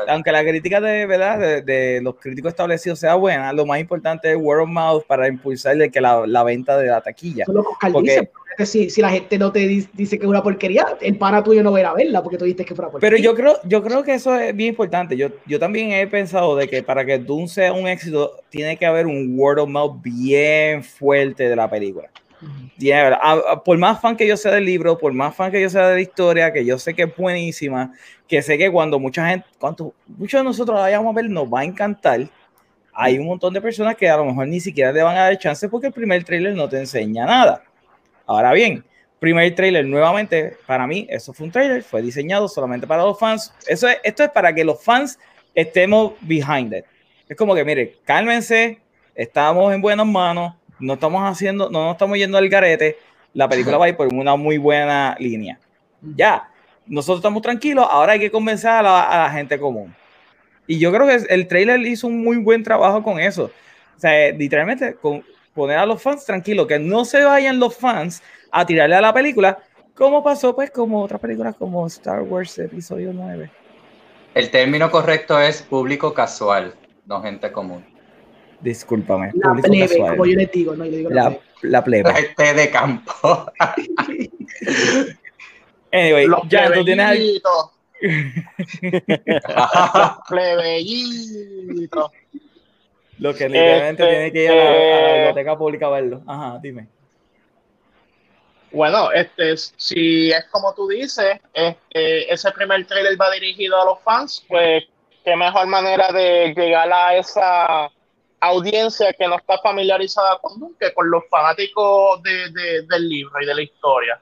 aunque 0.09 0.33
la 0.33 0.43
crítica 0.43 0.81
de 0.83 1.07
verdad 1.07 1.39
de, 1.39 1.63
de 1.63 2.01
los 2.03 2.17
críticos 2.17 2.51
establecidos 2.51 2.99
sea 2.99 3.15
buena, 3.15 3.53
lo 3.55 3.65
más 3.65 3.81
importante 3.81 4.31
es 4.31 4.37
word 4.39 4.63
of 4.65 4.69
mouth 4.69 5.05
para 5.07 5.29
impulsar 5.29 5.77
de 5.77 5.91
que 5.91 6.01
la, 6.01 6.27
la 6.27 6.43
venta 6.43 6.77
de 6.79 6.89
la 6.89 7.01
taquilla. 7.01 7.45
Eso 7.45 7.53
es 7.53 7.57
lo 7.57 7.63
que 7.63 7.69
Oscar 7.71 7.93
Porque 7.93 8.31
obviamente 8.55 8.67
si, 8.67 8.91
si 8.91 9.01
la 9.03 9.11
gente 9.11 9.39
no 9.39 9.53
te 9.53 9.61
di- 9.61 9.89
dice 9.93 10.19
que 10.19 10.25
es 10.25 10.29
una 10.31 10.43
porquería, 10.43 10.97
el 11.01 11.17
pana 11.19 11.43
tuyo 11.43 11.63
no 11.63 11.73
va 11.73 11.79
a 11.79 11.81
ir 11.81 11.87
a 11.87 11.95
verla 11.95 12.23
porque 12.23 12.39
tú 12.39 12.45
dijiste 12.45 12.65
que 12.65 12.75
fue 12.75 12.85
una 12.85 12.93
porquería. 12.93 13.17
Pero 13.17 13.23
yo 13.23 13.35
creo, 13.35 13.59
yo 13.65 13.83
creo 13.83 14.03
que 14.03 14.15
eso 14.15 14.35
es 14.39 14.55
bien 14.55 14.71
importante. 14.71 15.17
Yo, 15.17 15.29
yo 15.47 15.59
también 15.59 15.93
he 15.93 16.07
pensado 16.07 16.57
de 16.57 16.69
que 16.69 16.83
para 16.83 17.05
que 17.05 17.19
Dune 17.19 17.49
sea 17.49 17.73
un 17.73 17.87
éxito, 17.89 18.33
tiene 18.51 18.77
que 18.77 18.87
haber 18.87 19.07
un 19.07 19.35
word 19.39 19.59
of 19.59 19.69
mouth 19.69 20.01
bien 20.03 20.83
fuerte 20.85 21.49
de 21.49 21.57
la 21.57 21.69
película. 21.69 22.09
Haber- 22.93 23.15
a- 23.15 23.53
a- 23.53 23.65
por 23.65 23.79
más 23.79 24.01
fan 24.01 24.17
que 24.17 24.27
yo 24.27 24.37
sea 24.37 24.53
del 24.53 24.65
libro, 24.65 24.99
por 24.99 25.13
más 25.13 25.35
fan 25.35 25.51
que 25.51 25.61
yo 25.61 25.71
sea 25.71 25.89
de 25.89 25.95
la 25.95 26.01
historia, 26.01 26.53
que 26.53 26.65
yo 26.65 26.79
sé 26.79 26.93
que 26.95 27.05
es 27.05 27.17
buenísima, 27.17 27.93
que 28.29 28.43
sé 28.43 28.59
que 28.59 28.71
cuando 28.71 28.99
mucha 28.99 29.29
gente, 29.29 29.47
cuando 29.59 29.95
muchos 30.07 30.41
de 30.41 30.45
nosotros 30.45 30.75
la 30.77 30.83
vayamos 30.83 31.13
a 31.13 31.17
ver, 31.17 31.31
nos 31.31 31.47
va 31.53 31.61
a 31.61 31.65
encantar. 31.65 32.29
Hay 32.93 33.19
un 33.19 33.27
montón 33.27 33.53
de 33.53 33.61
personas 33.61 33.97
que 33.97 34.09
a 34.09 34.17
lo 34.17 34.25
mejor 34.25 34.47
ni 34.47 34.61
siquiera 34.61 34.93
le 34.93 35.03
van 35.03 35.17
a 35.17 35.23
dar 35.25 35.39
chance 35.39 35.69
porque 35.69 35.89
el 35.89 35.93
primer 35.93 36.23
trailer 36.25 36.55
no 36.55 36.69
te 36.69 36.79
enseña 36.79 37.25
nada. 37.27 37.63
Ahora 38.27 38.53
bien, 38.53 38.85
primer 39.19 39.55
trailer 39.55 39.87
nuevamente, 39.87 40.57
para 40.67 40.87
mí, 40.87 41.07
eso 41.09 41.33
fue 41.33 41.47
un 41.47 41.53
trailer, 41.53 41.83
fue 41.83 42.03
diseñado 42.03 42.49
solamente 42.49 42.87
para 42.87 43.03
los 43.03 43.19
fans. 43.19 43.55
Eso 43.67 43.89
es, 43.89 43.99
esto 44.03 44.23
es 44.23 44.31
para 44.31 44.55
que 44.55 44.65
los 44.65 44.83
fans 44.83 45.19
estemos 45.55 46.13
behind 46.21 46.75
it. 46.75 46.85
Es 47.29 47.37
como 47.37 47.55
que, 47.55 47.65
mire, 47.65 47.97
cálmense, 48.05 48.81
estamos 49.15 49.73
en 49.73 49.81
buenas 49.81 50.07
manos, 50.07 50.55
no 50.79 50.95
estamos 50.95 51.23
haciendo, 51.23 51.71
no 51.71 51.85
nos 51.85 51.93
estamos 51.93 52.19
yendo 52.19 52.37
al 52.37 52.49
garete, 52.49 52.99
la 53.33 53.49
película 53.49 53.79
va 53.79 53.87
a 53.87 53.89
ir 53.89 53.97
por 53.97 54.13
una 54.13 54.37
muy 54.37 54.59
buena 54.59 55.17
línea. 55.19 55.59
Ya, 56.03 56.51
nosotros 56.87 57.19
estamos 57.19 57.43
tranquilos, 57.43 57.87
ahora 57.91 58.13
hay 58.13 58.21
que 58.21 58.31
convencer 58.31 58.71
a 58.71 58.83
la, 58.83 59.03
a 59.05 59.19
la 59.25 59.31
gente 59.31 59.59
común. 59.59 59.95
Y 60.67 60.79
yo 60.79 60.93
creo 60.93 61.07
que 61.07 61.27
el 61.29 61.49
trailer 61.49 61.81
hizo 61.81 62.07
un 62.07 62.23
muy 62.23 62.37
buen 62.39 62.63
trabajo 62.63 63.03
con 63.03 63.19
eso. 63.19 63.51
O 63.97 64.01
sea, 64.01 64.31
literalmente, 64.33 64.95
con, 64.95 65.25
poner 65.55 65.79
a 65.79 65.87
los 65.87 66.03
fans 66.03 66.25
tranquilos, 66.27 66.67
que 66.67 66.79
no 66.79 67.05
se 67.05 67.25
vayan 67.25 67.59
los 67.59 67.77
fans 67.77 68.23
a 68.51 68.67
tirarle 68.67 68.97
a 68.97 69.01
la 69.01 69.15
película, 69.15 69.59
como 69.95 70.23
pasó 70.23 70.55
pues 70.55 70.71
como 70.71 71.03
otras 71.03 71.21
películas 71.21 71.55
como 71.57 71.87
Star 71.87 72.23
Wars 72.23 72.59
Episodio 72.59 73.13
9. 73.15 73.51
El 74.35 74.51
término 74.51 74.91
correcto 74.91 75.39
es 75.41 75.63
público 75.63 76.13
casual, 76.13 76.75
no 77.07 77.23
gente 77.23 77.53
común. 77.53 77.85
Discúlpame. 78.61 79.31
La 79.35 79.51
público 79.51 79.69
plebe, 79.69 79.89
casual. 79.89 80.11
como 80.11 80.27
yo 80.27 80.37
les 80.37 80.51
digo, 80.51 80.75
no, 80.77 80.85
yo 80.85 80.97
digo 80.97 81.11
la, 81.11 81.23
La, 81.23 81.31
plebe. 81.31 81.43
la 81.63 81.83
plebe. 81.85 82.15
Gente 82.15 82.55
de 82.55 82.71
campo. 82.71 83.47
Anyway, 85.93 86.27
Los 86.27 86.41
ya 86.49 86.73
tú 86.73 86.85
tienes 86.85 87.07
al- 87.07 87.17
plebeyitos. 90.29 92.11
Lo 93.19 93.35
que 93.35 93.49
literalmente 93.49 94.03
Este, 94.03 94.15
tiene 94.15 94.33
que 94.33 94.45
ir 94.45 94.51
a 94.51 94.55
la, 94.55 94.63
a 94.71 94.73
la 94.73 95.11
eh, 95.11 95.15
biblioteca 95.19 95.57
pública 95.57 95.87
a 95.87 95.91
verlo. 95.91 96.23
Ajá, 96.27 96.59
dime. 96.61 96.89
Bueno, 98.73 99.13
este, 99.13 99.57
si 99.57 100.33
es 100.33 100.45
como 100.51 100.75
tú 100.75 100.89
dices, 100.89 101.39
este, 101.53 102.33
ese 102.33 102.51
primer 102.51 102.85
trailer 102.87 103.21
va 103.21 103.31
dirigido 103.31 103.81
a 103.81 103.85
los 103.85 104.01
fans, 104.01 104.45
pues 104.49 104.83
qué 105.25 105.37
mejor 105.37 105.67
manera 105.69 106.11
de 106.11 106.53
llegar 106.57 106.93
a 106.93 107.17
esa 107.17 107.89
audiencia 108.41 109.13
que 109.13 109.29
no 109.29 109.37
está 109.37 109.59
familiarizada 109.59 110.39
con 110.39 110.75
que 110.75 110.93
con 110.93 111.09
los 111.09 111.23
fanáticos 111.31 112.21
de- 112.25 112.51
de- 112.51 112.83
del 112.83 113.09
libro 113.09 113.41
y 113.41 113.47
de 113.47 113.55
la 113.55 113.63
historia. 113.63 114.21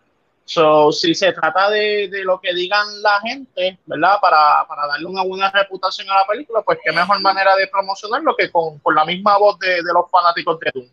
So, 0.52 0.92
si 0.92 1.14
se 1.14 1.32
trata 1.32 1.70
de, 1.70 2.08
de 2.08 2.24
lo 2.24 2.38
que 2.38 2.52
digan 2.52 3.00
la 3.00 3.20
gente, 3.20 3.78
¿verdad? 3.86 4.16
Para, 4.20 4.66
para 4.68 4.86
darle 4.86 5.06
una 5.06 5.22
buena 5.22 5.50
reputación 5.50 6.10
a 6.10 6.16
la 6.16 6.26
película, 6.26 6.60
pues 6.60 6.78
qué 6.84 6.92
mejor 6.92 7.20
manera 7.20 7.56
de 7.56 7.66
promocionarlo 7.68 8.36
que 8.36 8.50
con, 8.50 8.78
con 8.80 8.94
la 8.94 9.06
misma 9.06 9.38
voz 9.38 9.58
de, 9.58 9.76
de 9.76 9.92
los 9.94 10.10
fanáticos 10.10 10.60
de 10.60 10.70
Dune. 10.74 10.90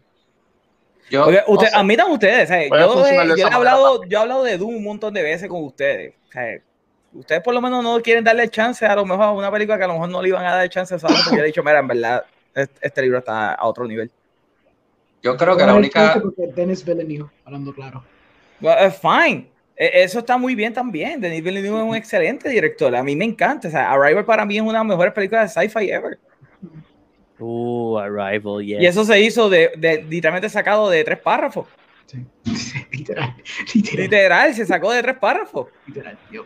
Yo, 1.10 1.26
Porque 1.26 1.44
usted, 1.48 1.66
no 1.66 1.72
sé. 1.72 1.76
admitan 1.76 2.12
ustedes, 2.12 2.48
¿sabes? 2.48 2.70
Yo, 2.70 3.04
de 3.04 3.10
he- 3.34 3.38
yo 3.38 3.48
hablado, 3.52 4.04
yo 4.06 4.18
he 4.20 4.22
hablado 4.22 4.44
de 4.44 4.58
Doom 4.58 4.76
un 4.78 4.84
montón 4.84 5.14
de 5.14 5.24
veces 5.24 5.50
con 5.50 5.62
ustedes. 5.66 6.14
¿sabes? 6.32 6.62
Ustedes 7.12 7.42
por 7.42 7.54
lo 7.54 7.60
menos 7.62 7.84
no 7.84 8.00
quieren 8.02 8.24
darle 8.24 8.48
chance 8.50 8.86
a 8.86 8.96
lo 8.96 9.06
mejor 9.06 9.26
a 9.26 9.32
una 9.32 9.52
película 9.52 9.78
que 9.78 9.84
a 9.84 9.88
lo 9.88 9.94
mejor 9.94 10.10
no 10.10 10.22
le 10.22 10.30
iban 10.30 10.46
a 10.46 10.56
dar 10.56 10.70
chance, 10.70 10.98
¿sabes? 10.98 11.18
Porque 11.24 11.38
yo 11.38 11.44
he 11.44 11.48
dicho, 11.48 11.64
mira, 11.64 11.80
en 11.80 11.88
verdad, 11.88 12.24
este, 12.56 12.88
este 12.88 13.02
libro 13.02 13.18
está 13.18 13.56
a 13.56 13.66
otro 13.66 13.86
nivel. 13.86 14.10
yo 15.22 15.36
creo 15.36 15.58
que 15.58 15.64
a 15.64 15.68
la 15.68 15.74
única. 15.74 16.22
Dennis 16.56 16.86
Villeneuve, 16.86 17.30
hablando 17.44 17.74
claro. 17.74 18.06
Well, 18.62 18.78
es 18.80 18.98
fine. 18.98 19.50
E- 19.76 20.04
Eso 20.04 20.20
está 20.20 20.38
muy 20.38 20.56
bien 20.56 20.74
también. 20.74 21.22
Denis 21.22 21.44
Villeneuve 21.44 21.78
es 21.80 21.86
un 21.90 21.96
excelente 21.96 22.50
director. 22.50 22.94
A 22.96 23.04
mí 23.04 23.16
me 23.16 23.26
encanta. 23.26 23.68
O 23.68 23.72
sea, 23.72 23.92
Arrival 23.92 24.26
para 24.26 24.46
mí 24.46 24.56
es 24.58 24.62
una 24.62 24.72
de 24.74 24.78
las 24.80 24.86
mejores 24.88 25.14
películas 25.14 25.54
de 25.56 25.62
sci-fi 25.62 25.90
ever. 25.92 26.20
Uh, 27.40 27.98
Arrival, 27.98 28.62
yeah. 28.66 28.82
Y 28.82 28.86
eso 28.86 29.06
se 29.06 29.20
hizo 29.22 29.50
de, 29.50 29.72
de- 29.78 30.04
literalmente 30.04 30.50
sacado 30.50 30.90
de 30.90 31.04
tres 31.06 31.20
párrafos. 31.20 31.68
Sí. 32.06 32.26
literal, 32.92 33.36
literal, 33.74 34.04
Literal, 34.04 34.54
se 34.56 34.66
sacó 34.66 34.92
de 34.92 35.02
tres 35.02 35.18
párrafos. 35.18 35.68
literal. 35.88 36.18
yo. 36.32 36.44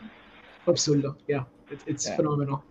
Absurdo, 0.68 1.18
yeah. 1.28 1.48
It's, 1.72 1.84
it's 1.88 2.06
Yeah. 2.06 2.16
phenomenal. 2.18 2.62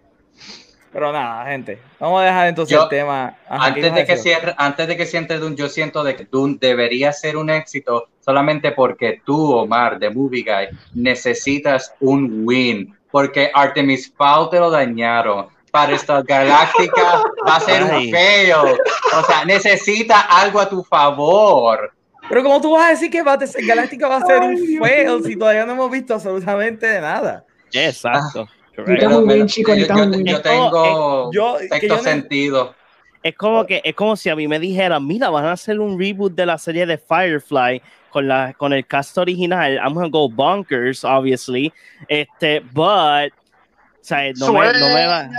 Pero 0.93 1.11
nada, 1.11 1.47
gente. 1.47 1.78
Vamos 1.99 2.20
a 2.20 2.24
dejar 2.26 2.49
entonces 2.49 2.76
Yo, 2.76 2.82
el 2.82 2.88
tema. 2.90 3.34
Ajá, 3.49 3.72
¿qué 3.72 3.80
Antes 3.80 3.95
de, 3.95 4.07
que 4.07 4.16
cierre, 4.18 4.55
antes 4.59 4.86
de 4.86 4.97
que 4.97 5.07
cierre 5.07 5.38
Dune, 5.38 5.57
yo 5.57 5.68
siento 5.68 6.05
de 6.05 6.14
que 6.14 6.24
Dune 6.24 6.59
debería 6.61 7.12
ser 7.12 7.36
un 7.38 7.49
éxito 7.49 8.09
solamente 8.20 8.72
porque 8.72 9.22
tú, 9.24 9.53
Omar, 9.55 9.99
de 9.99 10.11
Movie 10.11 10.43
Guy, 10.45 10.78
necesitas 10.95 11.95
un 12.01 12.43
win. 12.45 12.95
Porque 13.11 13.51
Artemis 13.55 14.12
Fowl 14.16 14.51
te 14.51 14.59
lo 14.59 14.70
dañaron. 14.70 15.47
Para 15.70 15.95
esta 15.95 16.20
galáctica 16.26 17.22
va 17.47 17.57
a 17.57 17.61
ser 17.61 17.82
Ay. 17.84 18.07
un 18.07 18.12
fail. 18.12 18.78
O 19.16 19.24
sea, 19.24 19.45
necesita 19.47 20.20
algo 20.20 20.61
a 20.61 20.68
tu 20.68 20.82
favor. 20.84 21.93
Pero 22.28 22.43
como 22.43 22.61
tú 22.61 22.72
vas 22.72 22.86
a 22.86 22.90
decir 22.90 23.11
que 23.11 23.22
Battlestar 23.22 23.64
Galáctica 23.64 24.09
va 24.09 24.16
a 24.16 24.26
ser 24.26 24.43
Ay, 24.43 24.49
un 24.49 24.66
Dios 24.66 24.88
fail 24.88 25.07
mío. 25.07 25.20
si 25.24 25.36
todavía 25.36 25.66
no 25.66 25.72
hemos 25.72 25.90
visto 25.90 26.14
absolutamente 26.14 27.01
nada. 27.01 27.45
Exacto. 27.72 28.49
Necesitamos 28.87 29.22
un 29.22 29.28
win, 29.30 29.47
chicos, 29.47 29.76
yo, 29.76 29.87
yo- 29.87 29.95
win. 29.95 30.24
yo 30.26 30.41
tengo 30.43 31.30
yo- 31.33 31.57
que 31.59 31.68
sexto 31.68 31.87
yo 31.89 31.97
no- 31.97 32.03
sentido. 32.03 32.74
Es 33.22 33.37
como 33.37 33.64
que 33.64 33.80
es 33.85 33.95
como 33.95 34.16
si 34.16 34.28
a 34.30 34.35
mí 34.37 34.49
me 34.49 34.59
dijeran, 34.59 35.07
mira, 35.07 35.30
van 35.30 35.45
a 35.45 35.53
hacer 35.53 35.78
un 35.78 35.99
reboot 35.99 36.35
de 36.35 36.45
la 36.45 36.59
serie 36.59 36.87
de 36.87 36.99
Firefly 36.99 37.80
con 38.11 38.26
la 38.26 38.53
con 38.55 38.72
el 38.72 38.85
cast 38.87 39.16
original. 39.16 39.76
I'm 39.78 39.95
gonna 39.95 40.09
go 40.11 40.28
bonkers, 40.28 41.05
obviously. 41.05 41.72
Este, 42.09 42.61
but 42.61 43.30
o 43.33 44.05
sea, 44.05 44.33
no 44.35 44.53
me, 44.53 44.72
no 44.72 44.89
me 44.95 45.07
va, 45.07 45.30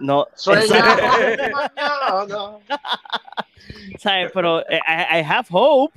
no, 0.00 0.28
sueña 0.36 0.60
exacto, 0.62 1.02
mañana. 1.76 2.58
¿sabes? 3.98 4.30
Pero 4.32 4.60
eh, 4.68 4.78
I, 4.86 5.18
I 5.18 5.22
have 5.24 5.46
hope. 5.50 5.92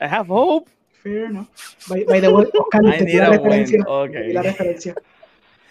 I 0.00 0.06
have 0.06 0.28
hope. 0.28 0.70
Fair 1.02 1.24
enough. 1.24 1.48
By, 1.88 2.04
by 2.04 2.20
the 2.20 2.28
way, 2.32 2.44
Oscar, 2.56 2.86
I 2.86 2.98
te 3.04 3.18
la 3.18 3.26
a 3.26 3.30
win. 3.30 3.38
referencia. 3.40 3.84
Ok. 3.88 4.12
te 4.12 4.22
di 4.22 4.32
la 4.32 4.42
referencia. 4.42 4.94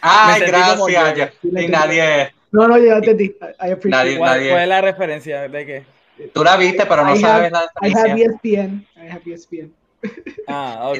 Ay, 0.02 0.42
gracias. 0.42 1.34
y 1.44 1.68
nadie. 1.68 2.34
No, 2.52 2.68
no, 2.68 2.78
yo 2.78 2.86
ya 2.86 2.96
entendí. 2.98 3.26
I, 3.26 3.72
appreciate 3.72 3.90
Nadie- 3.90 4.12
it. 4.14 4.18
¿Cuál, 4.20 4.40
nadie- 4.40 4.50
cuál 4.52 4.62
es 4.64 4.68
la 4.70 4.82
referencia? 4.82 5.48
¿De 5.50 5.66
qué? 5.66 5.84
Tú 6.34 6.44
la 6.44 6.56
viste, 6.58 6.86
pero 6.86 7.04
no 7.04 7.16
I 7.16 7.20
sabes 7.20 7.52
have- 7.52 7.68
la 7.82 7.88
I 7.88 7.94
have. 7.94 8.22
ESPN. 8.22 8.86
I 8.96 9.08
have 9.10 9.22
ESPN. 9.32 9.72
Ah, 10.48 10.90
ok. 10.92 11.00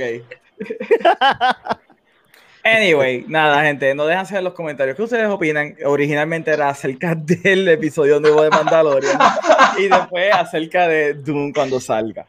Anyway, 2.64 3.24
nada, 3.30 3.64
gente, 3.64 3.96
no 3.96 4.06
dejan 4.06 4.26
saber 4.26 4.40
en 4.40 4.44
los 4.46 4.54
comentarios 4.54 4.98
qué 4.98 5.04
ustedes 5.04 5.28
opinan. 5.30 5.76
Originalmente 5.86 6.52
era 6.52 6.68
acerca 6.70 7.16
del 7.16 7.66
episodio 7.70 8.20
nuevo 8.20 8.44
de 8.44 8.50
Mandalorian 8.50 9.18
y 9.78 9.88
después 9.88 10.34
acerca 10.34 10.86
de 10.88 11.14
Doom 11.14 11.54
cuando 11.54 11.80
salga. 11.80 12.26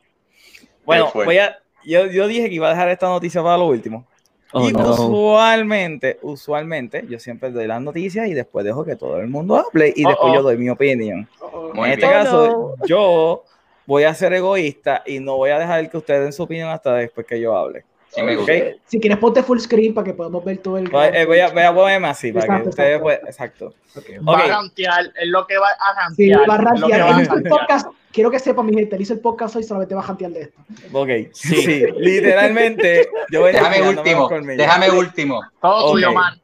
Bueno, 0.84 1.10
voy 1.12 1.38
a, 1.38 1.58
yo, 1.84 2.06
yo 2.06 2.28
dije 2.28 2.48
que 2.48 2.54
iba 2.54 2.68
a 2.68 2.70
dejar 2.70 2.88
esta 2.90 3.08
noticia 3.08 3.42
para 3.42 3.56
lo 3.58 3.66
último. 3.66 4.06
Oh, 4.52 4.66
y 4.68 4.72
no. 4.72 4.92
usualmente, 4.92 6.18
usualmente, 6.22 7.04
yo 7.08 7.18
siempre 7.18 7.50
doy 7.50 7.66
las 7.66 7.82
noticias 7.82 8.28
y 8.28 8.34
después 8.34 8.64
dejo 8.64 8.84
que 8.84 8.96
todo 8.96 9.20
el 9.20 9.28
mundo 9.28 9.56
hable 9.56 9.92
y 9.94 10.04
Oh, 10.04 10.08
después 10.08 10.32
oh. 10.32 10.34
yo 10.36 10.42
doy 10.42 10.56
mi 10.56 10.70
opinión. 10.70 11.28
En 11.74 11.84
este 11.84 12.06
bien. 12.06 12.12
caso, 12.12 12.74
yo 12.86 13.44
voy 13.86 14.04
a 14.04 14.14
ser 14.14 14.32
egoísta 14.32 15.02
y 15.06 15.20
no 15.20 15.36
voy 15.36 15.50
a 15.50 15.58
dejar 15.58 15.90
que 15.90 15.96
ustedes 15.98 16.22
den 16.22 16.32
su 16.32 16.42
opinión 16.44 16.70
hasta 16.70 16.94
después 16.94 17.26
que 17.26 17.40
yo 17.40 17.56
hable. 17.56 17.84
Sí 18.10 18.22
me 18.22 18.36
gusta. 18.36 18.52
¿ok? 18.52 18.60
Si 18.86 19.00
quieres, 19.00 19.18
ponte 19.18 19.42
full 19.42 19.58
screen 19.58 19.92
para 19.94 20.04
que 20.06 20.14
podamos 20.14 20.44
ver 20.44 20.58
todo 20.58 20.78
el. 20.78 20.88
Voy, 20.88 21.06
eh, 21.12 21.26
voy 21.26 21.40
a, 21.40 21.50
voy 21.50 21.62
a 21.62 21.74
ponerme 21.74 22.08
así 22.08 22.32
para 22.32 22.46
que 22.46 22.52
Exacto, 22.52 22.70
ustedes 22.70 22.88
exacto. 22.96 23.02
puedan. 23.04 23.26
Exacto. 23.26 23.74
Okay. 23.96 24.18
Va 24.18 24.38
a 24.38 24.46
rantear, 24.46 25.12
es 25.20 25.28
lo 25.28 25.46
que 25.46 25.58
va 25.58 25.68
a 25.68 26.10
Sí, 26.14 26.32
rantear. 26.32 26.48
va 26.50 26.54
a 26.54 26.74
es 26.74 26.80
lo 26.80 26.86
que 26.88 26.92
rantear. 26.96 27.00
va 27.00 27.16
a 27.16 27.20
el 27.20 27.26
rantear. 27.26 27.50
podcast. 27.58 27.86
Quiero 28.10 28.30
que 28.30 28.38
sepa, 28.38 28.62
mi 28.62 28.72
gente, 28.74 28.96
él 28.96 29.02
hizo 29.02 29.12
el 29.12 29.20
podcast 29.20 29.56
hoy 29.56 29.62
solamente 29.62 29.94
va 29.94 30.00
a 30.00 30.04
jantear 30.04 30.30
de 30.32 30.40
esto. 30.42 30.60
Ok. 30.92 31.08
Sí, 31.32 31.84
literalmente. 31.98 33.08
Yo 33.30 33.40
voy 33.42 33.52
Déjame 33.52 33.82
último. 33.82 34.28
Déjame 34.56 34.90
último. 34.90 35.40
Todo 35.60 35.92
tuyo, 35.92 36.12
man. 36.12 36.34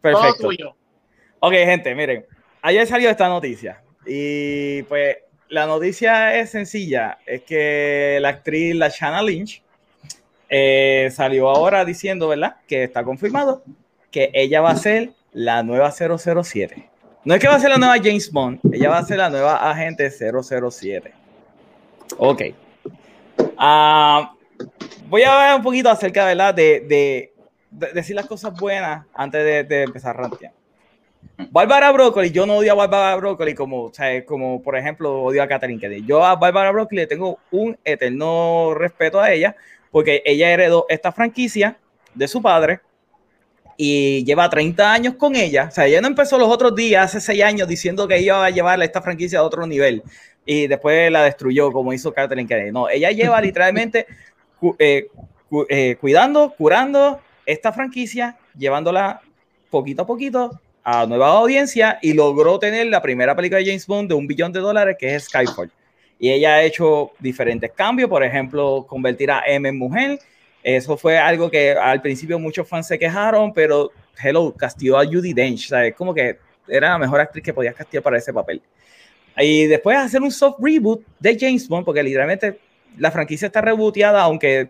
Todo 0.00 0.12
Perfecto. 0.12 0.46
tuyo. 0.48 0.74
Ok, 1.40 1.52
gente, 1.52 1.94
miren. 1.94 2.24
Ayer 2.62 2.86
salió 2.86 3.10
esta 3.10 3.28
noticia. 3.28 3.82
Y 4.06 4.82
pues 4.84 5.16
la 5.48 5.66
noticia 5.66 6.36
es 6.38 6.50
sencilla. 6.50 7.18
Es 7.26 7.42
que 7.42 8.18
la 8.20 8.28
actriz 8.30 8.74
Lashana 8.76 9.22
Lynch 9.22 9.62
eh, 10.50 11.08
salió 11.12 11.48
ahora 11.48 11.84
diciendo, 11.84 12.28
¿verdad? 12.28 12.56
Que 12.66 12.84
está 12.84 13.04
confirmado 13.04 13.62
que 14.10 14.30
ella 14.34 14.60
va 14.60 14.70
a 14.70 14.76
ser 14.76 15.12
la 15.32 15.62
nueva 15.62 15.92
007. 15.92 16.88
No 17.24 17.34
es 17.34 17.40
que 17.40 17.48
va 17.48 17.54
a 17.54 17.60
ser 17.60 17.70
la 17.70 17.78
nueva 17.78 17.96
James 17.96 18.30
Bond, 18.32 18.58
ella 18.72 18.90
va 18.90 18.98
a 18.98 19.04
ser 19.04 19.18
la 19.18 19.30
nueva 19.30 19.70
agente 19.70 20.10
007. 20.10 21.12
Ok. 22.18 22.42
Ah, 23.56 24.32
voy 25.06 25.22
a 25.22 25.32
hablar 25.32 25.56
un 25.56 25.62
poquito 25.62 25.88
acerca, 25.88 26.24
¿verdad? 26.24 26.52
De, 26.52 26.80
de, 26.80 27.32
de 27.70 27.92
decir 27.92 28.16
las 28.16 28.26
cosas 28.26 28.52
buenas 28.58 29.06
antes 29.14 29.44
de, 29.44 29.64
de 29.64 29.82
empezar 29.84 30.16
rantear. 30.16 30.52
Bárbara 31.50 31.90
Broccoli, 31.92 32.30
yo 32.30 32.44
no 32.44 32.56
odio 32.56 32.72
a 32.72 32.74
Bárbara 32.74 33.16
Broccoli 33.16 33.54
como, 33.54 33.84
o 33.84 33.94
sea, 33.94 34.24
como 34.24 34.62
por 34.62 34.76
ejemplo 34.76 35.22
odio 35.22 35.42
a 35.42 35.46
Catherine 35.46 35.80
Kennedy. 35.80 36.04
Yo 36.04 36.24
a 36.24 36.36
Bárbara 36.36 36.72
Broccoli 36.72 37.02
le 37.02 37.06
tengo 37.06 37.38
un 37.50 37.78
eterno 37.84 38.74
respeto 38.74 39.20
a 39.20 39.32
ella 39.32 39.54
porque 39.90 40.22
ella 40.24 40.50
heredó 40.50 40.86
esta 40.88 41.12
franquicia 41.12 41.76
de 42.14 42.28
su 42.28 42.40
padre 42.42 42.80
y 43.76 44.24
lleva 44.24 44.48
30 44.50 44.92
años 44.92 45.14
con 45.14 45.34
ella. 45.36 45.66
O 45.68 45.70
sea, 45.70 45.86
ella 45.86 46.00
no 46.00 46.08
empezó 46.08 46.38
los 46.38 46.48
otros 46.48 46.74
días, 46.74 47.04
hace 47.06 47.20
6 47.20 47.42
años, 47.42 47.66
diciendo 47.68 48.06
que 48.06 48.20
iba 48.20 48.44
a 48.44 48.50
llevarle 48.50 48.84
esta 48.84 49.00
franquicia 49.00 49.38
a 49.38 49.42
otro 49.42 49.66
nivel 49.66 50.02
y 50.44 50.66
después 50.66 51.10
la 51.10 51.22
destruyó 51.24 51.72
como 51.72 51.92
hizo 51.92 52.12
Catherine 52.12 52.46
Kennedy. 52.48 52.72
No, 52.72 52.88
ella 52.88 53.10
lleva 53.10 53.40
literalmente 53.42 54.06
cu- 54.58 54.76
eh, 54.78 55.08
cu- 55.48 55.66
eh, 55.68 55.96
cuidando, 56.00 56.50
curando 56.56 57.20
esta 57.46 57.72
franquicia, 57.72 58.36
llevándola 58.56 59.22
poquito 59.70 60.02
a 60.02 60.06
poquito 60.06 60.60
a 60.82 61.06
nueva 61.06 61.28
audiencia 61.28 61.98
y 62.02 62.12
logró 62.14 62.58
tener 62.58 62.86
la 62.86 63.00
primera 63.02 63.34
película 63.36 63.58
de 63.58 63.66
James 63.66 63.86
Bond 63.86 64.08
de 64.08 64.14
un 64.14 64.26
billón 64.26 64.52
de 64.52 64.60
dólares 64.60 64.96
que 64.98 65.14
es 65.14 65.24
Skyfall. 65.24 65.70
Y 66.20 66.30
ella 66.30 66.56
ha 66.56 66.62
hecho 66.62 67.12
diferentes 67.18 67.72
cambios, 67.72 68.10
por 68.10 68.22
ejemplo, 68.22 68.84
convertir 68.86 69.30
a 69.30 69.42
M 69.46 69.66
en 69.66 69.78
mujer. 69.78 70.18
Eso 70.62 70.98
fue 70.98 71.18
algo 71.18 71.50
que 71.50 71.72
al 71.72 72.02
principio 72.02 72.38
muchos 72.38 72.68
fans 72.68 72.86
se 72.86 72.98
quejaron, 72.98 73.54
pero 73.54 73.90
Hello 74.22 74.54
castigó 74.54 74.98
a 74.98 75.06
Judy 75.06 75.32
Dench. 75.32 75.68
¿sabes? 75.68 75.94
Como 75.94 76.12
que 76.12 76.38
era 76.68 76.90
la 76.90 76.98
mejor 76.98 77.20
actriz 77.20 77.42
que 77.42 77.54
podías 77.54 77.74
castigar 77.74 78.02
para 78.02 78.18
ese 78.18 78.34
papel. 78.34 78.60
Y 79.38 79.64
después 79.64 79.96
hacer 79.96 80.20
un 80.20 80.30
soft 80.30 80.58
reboot 80.60 81.02
de 81.18 81.38
James 81.40 81.66
Bond, 81.66 81.86
porque 81.86 82.02
literalmente 82.02 82.60
la 82.98 83.10
franquicia 83.10 83.46
está 83.46 83.62
rebooteada, 83.62 84.20
aunque 84.20 84.68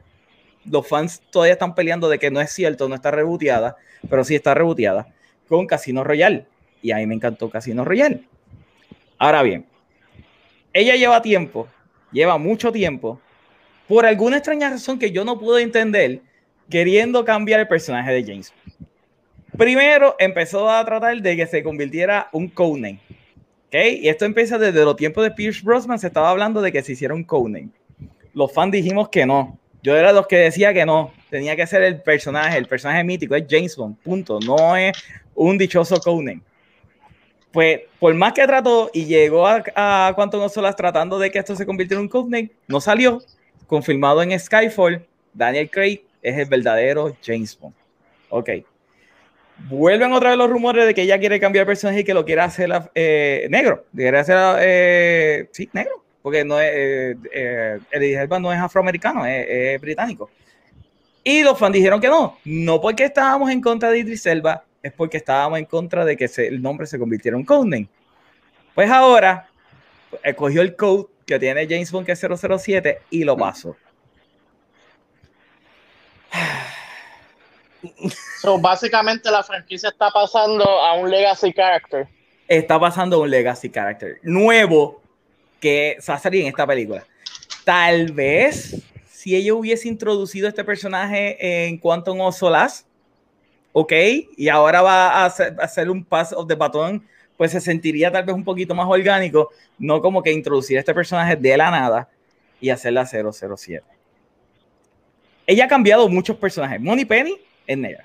los 0.65 0.87
fans 0.87 1.21
todavía 1.31 1.55
están 1.55 1.75
peleando 1.75 2.09
de 2.09 2.21
que 2.21 2.31
no 2.31 2.41
es 2.41 2.53
cierto, 2.53 2.89
no 2.89 2.95
está 2.95 3.11
rebooteada, 3.11 3.77
pero 4.09 4.23
sí 4.23 4.37
está 4.37 4.55
rebooteada 4.55 5.09
con 5.49 5.67
Casino 5.67 6.05
Royale. 6.05 6.47
Y 6.81 6.93
a 6.93 6.97
mí 6.97 7.07
me 7.07 7.17
encantó 7.17 7.51
Casino 7.51 7.85
Royale. 7.85 8.23
Ahora 9.19 9.43
bien, 9.43 9.67
ella 10.73 10.97
lleva 10.97 11.23
tiempo, 11.23 11.69
lleva 12.13 12.39
mucho 12.39 12.73
tiempo, 12.73 13.21
por 13.89 14.07
alguna 14.07 14.37
extraña 14.37 14.71
razón 14.71 14.99
que 14.99 15.11
yo 15.11 15.25
no 15.25 15.39
puedo 15.39 15.59
entender, 15.59 16.21
queriendo 16.69 17.25
cambiar 17.25 17.61
el 17.61 17.69
personaje 17.69 18.13
de 18.13 18.23
James. 18.23 18.55
Primero 19.57 20.15
empezó 20.19 20.71
a 20.71 20.85
tratar 20.85 21.21
de 21.21 21.37
que 21.37 21.47
se 21.47 21.63
convirtiera 21.63 22.29
un 22.33 22.49
codename. 22.49 23.01
¿ok? 23.67 23.75
Y 24.01 24.09
esto 24.09 24.25
empieza 24.25 24.59
desde 24.59 24.85
los 24.85 24.97
tiempos 24.97 25.25
de 25.25 25.33
Pierce 25.33 25.63
Brosnan, 25.63 25.99
se 25.99 26.07
estaba 26.07 26.31
hablando 26.31 26.63
de 26.63 26.71
que 26.71 26.83
se 26.83 26.93
hiciera 26.93 27.15
un 27.15 27.25
codename. 27.25 27.71
Los 28.33 28.53
fans 28.53 28.73
dijimos 28.73 29.09
que 29.09 29.27
no. 29.27 29.59
Yo 29.83 29.97
era 29.97 30.13
los 30.13 30.27
que 30.27 30.37
decía 30.37 30.73
que 30.73 30.87
no. 30.87 31.13
Tenía 31.31 31.57
que 31.57 31.67
ser 31.67 31.83
el 31.83 32.01
personaje, 32.01 32.59
el 32.59 32.67
personaje 32.67 33.03
mítico, 33.03 33.35
es 33.35 33.45
James 33.49 33.77
Bond, 33.77 33.97
punto. 33.99 34.39
No 34.41 34.77
es 34.77 34.93
un 35.35 35.59
dichoso 35.59 35.97
codename. 36.01 36.43
Pues 37.53 37.81
por 37.99 38.15
más 38.15 38.33
que 38.33 38.47
trató 38.47 38.91
y 38.93 39.07
llegó 39.07 39.47
a, 39.47 39.65
a 39.75 40.13
Quantum 40.15 40.43
of 40.43 40.53
Solace 40.53 40.77
tratando 40.77 41.19
de 41.19 41.31
que 41.31 41.39
esto 41.41 41.57
se 41.57 41.67
convirtiera 41.67 41.99
en 41.99 42.05
un 42.05 42.09
codename, 42.09 42.51
no 42.69 42.81
salió. 42.81 43.21
Confirmado 43.67 44.23
en 44.23 44.39
Skyfall, 44.39 45.05
Daniel 45.33 45.71
Craig 45.71 46.03
es 46.23 46.39
el 46.39 46.47
verdadero 46.47 47.17
James 47.25 47.59
Bond. 47.59 47.75
Ok. 48.29 48.51
Vuelven 49.69 50.13
otra 50.13 50.31
vez 50.31 50.39
los 50.39 50.49
rumores 50.49 50.87
de 50.87 50.95
que 50.95 51.03
ella 51.03 51.19
quiere 51.19 51.39
cambiar 51.39 51.63
el 51.63 51.67
personaje 51.67 52.01
y 52.01 52.05
que 52.05 52.15
lo 52.15 52.25
quiere 52.25 52.41
hacer 52.41 52.71
eh, 52.95 53.47
negro. 53.51 53.85
Quiere 53.95 54.19
hacer, 54.19 54.39
eh, 54.61 55.49
sí, 55.53 55.69
negro. 55.73 56.03
Porque 56.23 56.45
no 56.45 56.61
es, 56.61 56.71
eh, 56.73 57.17
eh, 57.33 57.79
Elba 57.91 58.39
no 58.39 58.53
es 58.53 58.59
afroamericano, 58.59 59.27
es, 59.27 59.47
es 59.49 59.81
británico. 59.81 60.31
Y 61.23 61.43
los 61.43 61.59
fans 61.59 61.75
dijeron 61.75 62.01
que 62.01 62.09
no. 62.09 62.39
No 62.45 62.81
porque 62.81 63.05
estábamos 63.05 63.51
en 63.51 63.61
contra 63.61 63.91
de 63.91 63.99
Idris 63.99 64.25
Elba, 64.27 64.65
es 64.83 64.93
porque 64.93 65.19
estábamos 65.19 65.59
en 65.59 65.65
contra 65.67 66.05
de 66.05 66.17
que 66.17 66.29
se- 66.29 66.49
el 66.49 66.63
nombre 66.63 66.87
se 66.87 66.99
convirtiera 66.99 67.37
en 67.37 67.41
un 67.41 67.47
codename. 67.47 67.89
Pues 68.75 68.91
ahora 68.91 69.49
cogió 70.37 70.63
el 70.63 70.75
code 70.77 71.07
que 71.27 71.39
tiene 71.39 71.67
James 71.69 71.91
Bond, 71.93 72.07
que 72.07 72.13
es 72.13 72.19
007, 72.21 73.01
y 73.11 73.25
lo 73.25 73.37
pasó. 73.37 73.77
So, 78.43 78.59
básicamente 78.59 79.31
la 79.31 79.43
franquicia 79.43 79.89
está 79.89 80.11
pasando 80.11 80.65
a 80.65 80.95
un 80.95 81.11
legacy 81.11 81.53
character. 81.53 82.07
Está 82.47 82.79
pasando 82.79 83.21
un 83.21 83.31
legacy 83.31 83.71
character 83.71 84.19
nuevo 84.23 85.01
que 85.61 85.97
va 86.09 86.15
a 86.15 86.19
salir 86.19 86.43
en 86.43 86.49
esta 86.49 86.67
película. 86.67 87.07
Tal 87.65 88.13
vez 88.13 88.83
si 89.11 89.35
ella 89.35 89.55
hubiese 89.55 89.89
introducido 89.89 90.47
este 90.49 90.63
personaje 90.65 91.67
en 91.69 91.79
Quantum 91.79 92.21
of 92.21 92.37
Solace, 92.37 92.85
ok, 93.73 93.93
y 94.37 94.49
ahora 94.49 94.83
va 94.83 95.11
a 95.11 95.27
hacer, 95.27 95.89
a 95.89 95.91
un 95.91 96.05
pass 96.05 96.33
of 96.33 96.47
the 96.47 96.55
baton, 96.55 97.07
pues 97.37 97.53
se 97.53 97.61
sentiría 97.61 98.11
tal 98.11 98.25
vez 98.25 98.35
un 98.35 98.45
poquito 98.45 98.75
más 98.75 98.87
orgánico, 98.89 99.51
no 99.79 100.01
como 100.03 100.23
que 100.23 100.33
introducir 100.33 100.79
este 100.79 100.93
personaje 100.93 101.37
de 101.37 101.57
la 101.57 101.71
nada 101.71 102.09
y 102.61 102.71
hacerla 102.71 103.07
007. 103.07 103.83
Ella 105.47 105.65
ha 105.65 105.69
cambiado 105.69 106.09
muchos 106.09 106.37
personajes. 106.37 106.81
Money 106.81 107.05
Penny 107.05 107.37
es 107.67 107.79
negra. 107.79 108.05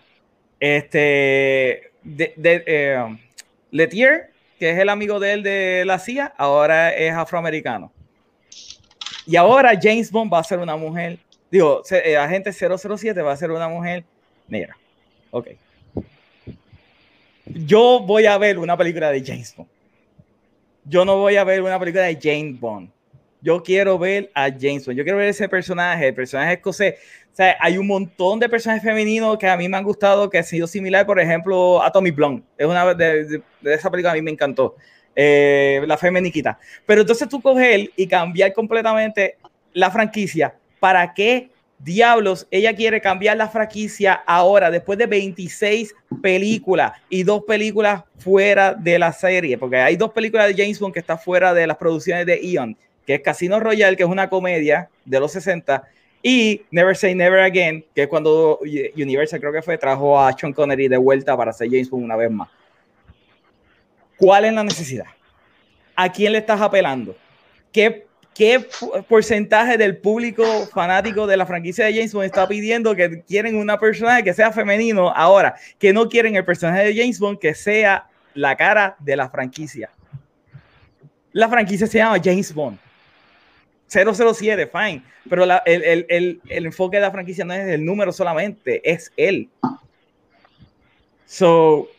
Este, 0.59 1.91
de, 2.01 2.33
eh, 2.37 3.17
Letier, 3.71 4.31
que 4.57 4.71
es 4.71 4.79
el 4.79 4.89
amigo 4.89 5.19
de 5.19 5.33
él 5.33 5.43
de 5.43 5.83
la 5.85 5.99
CIA, 5.99 6.33
ahora 6.37 6.93
es 6.93 7.13
afroamericano. 7.13 7.91
Y 9.27 9.35
ahora 9.35 9.77
James 9.79 10.11
Bond 10.11 10.31
va 10.31 10.39
a 10.39 10.43
ser 10.43 10.59
una 10.59 10.75
mujer, 10.75 11.17
digo, 11.51 11.81
eh, 11.91 12.15
agente 12.15 12.53
007 12.53 13.21
va 13.21 13.33
a 13.33 13.37
ser 13.37 13.51
una 13.51 13.67
mujer 13.67 14.05
negra. 14.47 14.77
Ok. 15.35 15.49
Yo 17.45 17.99
voy 17.99 18.25
a 18.25 18.37
ver 18.37 18.57
una 18.57 18.77
película 18.77 19.11
de 19.11 19.21
James 19.21 19.53
Bond. 19.53 19.69
Yo 20.85 21.03
no 21.03 21.17
voy 21.17 21.35
a 21.35 21.43
ver 21.43 21.61
una 21.61 21.77
película 21.77 22.03
de 22.03 22.17
James 22.21 22.57
Bond. 22.57 22.89
Yo 23.41 23.61
quiero 23.61 23.99
ver 23.99 24.31
a 24.33 24.43
James 24.43 24.85
Bond. 24.85 24.97
Yo 24.97 25.03
quiero 25.03 25.17
ver 25.17 25.27
ese 25.27 25.49
personaje, 25.49 26.07
el 26.07 26.15
personaje 26.15 26.53
escocés. 26.53 26.95
O 27.33 27.35
sea, 27.35 27.57
hay 27.59 27.77
un 27.77 27.85
montón 27.85 28.39
de 28.39 28.47
personajes 28.47 28.81
femeninos 28.81 29.37
que 29.37 29.49
a 29.49 29.57
mí 29.57 29.67
me 29.67 29.75
han 29.75 29.83
gustado, 29.83 30.29
que 30.29 30.37
han 30.37 30.45
sido 30.45 30.67
similar, 30.67 31.05
por 31.05 31.19
ejemplo, 31.19 31.83
a 31.83 31.91
Tommy 31.91 32.11
Blonde. 32.11 32.43
Es 32.57 32.65
una 32.65 32.93
de, 32.93 33.25
de, 33.25 33.41
de 33.59 33.73
esa 33.73 33.91
película 33.91 34.13
a 34.13 34.15
mí 34.15 34.21
me 34.21 34.31
encantó. 34.31 34.77
Eh, 35.13 35.83
la 35.85 35.97
femeniquita. 35.97 36.57
Pero 36.85 37.01
entonces 37.01 37.27
tú 37.27 37.41
coger 37.41 37.91
y 37.97 38.07
cambiar 38.07 38.53
completamente 38.53 39.37
la 39.73 39.91
franquicia. 39.91 40.55
¿Para 40.79 41.13
qué 41.13 41.49
diablos 41.85 42.47
ella 42.49 42.75
quiere 42.75 42.99
cambiar 42.99 43.37
la 43.37 43.47
franquicia 43.47 44.13
ahora, 44.25 44.71
después 44.71 44.97
de 44.97 45.05
26 45.05 45.95
películas 46.21 46.93
y 47.09 47.23
dos 47.23 47.43
películas 47.43 48.03
fuera 48.17 48.73
de 48.73 48.99
la 48.99 49.13
serie? 49.13 49.57
Porque 49.57 49.77
hay 49.77 49.95
dos 49.95 50.11
películas 50.11 50.47
de 50.47 50.61
James 50.61 50.79
Bond 50.79 50.93
que 50.93 50.99
está 50.99 51.17
fuera 51.17 51.53
de 51.53 51.67
las 51.67 51.77
producciones 51.77 52.25
de 52.25 52.41
Eon, 52.43 52.75
que 53.05 53.15
es 53.15 53.21
Casino 53.21 53.59
Royale, 53.59 53.95
que 53.95 54.03
es 54.03 54.09
una 54.09 54.29
comedia 54.29 54.89
de 55.05 55.19
los 55.19 55.31
60, 55.31 55.83
y 56.23 56.63
Never 56.71 56.97
Say 56.97 57.13
Never 57.13 57.39
Again, 57.41 57.85
que 57.93 58.03
es 58.03 58.07
cuando 58.07 58.59
Universal 58.95 59.39
creo 59.39 59.53
que 59.53 59.61
fue, 59.61 59.77
trajo 59.77 60.19
a 60.19 60.35
Sean 60.35 60.53
Connery 60.53 60.87
de 60.87 60.97
vuelta 60.97 61.37
para 61.37 61.51
hacer 61.51 61.69
James 61.69 61.87
Bond 61.87 62.03
una 62.03 62.15
vez 62.15 62.31
más. 62.31 62.49
¿Cuál 64.17 64.45
es 64.45 64.53
la 64.53 64.63
necesidad? 64.63 65.05
¿A 65.95 66.11
quién 66.11 66.31
le 66.31 66.39
estás 66.39 66.59
apelando? 66.59 67.15
¿Qué, 67.71 68.07
qué 68.35 68.67
porcentaje 69.07 69.77
del 69.77 69.97
público 69.97 70.43
fanático 70.67 71.25
de 71.25 71.37
la 71.37 71.45
franquicia 71.45 71.85
de 71.85 71.93
James 71.93 72.13
Bond 72.13 72.25
está 72.25 72.47
pidiendo 72.47 72.93
que 72.93 73.23
quieren 73.23 73.55
una 73.55 73.79
persona 73.79 74.21
que 74.21 74.33
sea 74.33 74.51
femenino 74.51 75.09
ahora, 75.09 75.55
que 75.79 75.93
no 75.93 76.09
quieren 76.09 76.35
el 76.35 76.43
personaje 76.43 76.83
de 76.83 76.95
James 76.95 77.17
Bond 77.17 77.39
que 77.39 77.55
sea 77.55 78.07
la 78.33 78.55
cara 78.57 78.97
de 78.99 79.15
la 79.15 79.29
franquicia? 79.29 79.89
La 81.31 81.49
franquicia 81.49 81.87
se 81.87 81.97
llama 81.97 82.19
James 82.23 82.53
Bond. 82.53 82.77
007, 83.87 84.67
fine. 84.67 85.03
Pero 85.29 85.45
la, 85.45 85.63
el, 85.65 85.83
el, 85.83 86.05
el, 86.09 86.41
el, 86.49 86.65
enfoque 86.65 86.97
de 86.97 87.01
la 87.01 87.11
franquicia 87.11 87.45
no 87.45 87.53
es 87.53 87.67
el 87.67 87.85
número 87.85 88.11
solamente, 88.11 88.81
es 88.89 89.11
él. 89.15 89.49
So, 91.25 91.89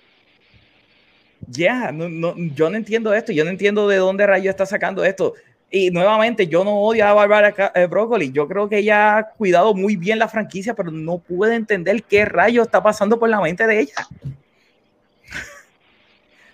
ya, 1.48 1.56
yeah, 1.58 1.92
no, 1.92 2.08
no, 2.08 2.34
yo 2.36 2.70
no 2.70 2.76
entiendo 2.76 3.14
esto, 3.14 3.32
yo 3.32 3.44
no 3.44 3.50
entiendo 3.50 3.88
de 3.88 3.96
dónde 3.96 4.26
rayo 4.26 4.50
está 4.50 4.66
sacando 4.66 5.04
esto. 5.04 5.34
Y 5.70 5.90
nuevamente, 5.90 6.46
yo 6.46 6.64
no 6.64 6.80
odio 6.80 7.06
a 7.06 7.12
Barbara 7.12 7.72
eh, 7.74 7.86
Broccoli, 7.86 8.30
yo 8.30 8.46
creo 8.46 8.68
que 8.68 8.78
ella 8.78 9.18
ha 9.18 9.28
cuidado 9.30 9.74
muy 9.74 9.96
bien 9.96 10.18
la 10.18 10.28
franquicia, 10.28 10.74
pero 10.74 10.90
no 10.90 11.18
puede 11.18 11.56
entender 11.56 12.02
qué 12.04 12.24
rayo 12.24 12.62
está 12.62 12.82
pasando 12.82 13.18
por 13.18 13.28
la 13.28 13.40
mente 13.40 13.66
de 13.66 13.80
ella. 13.80 13.94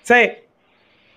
o 0.02 0.04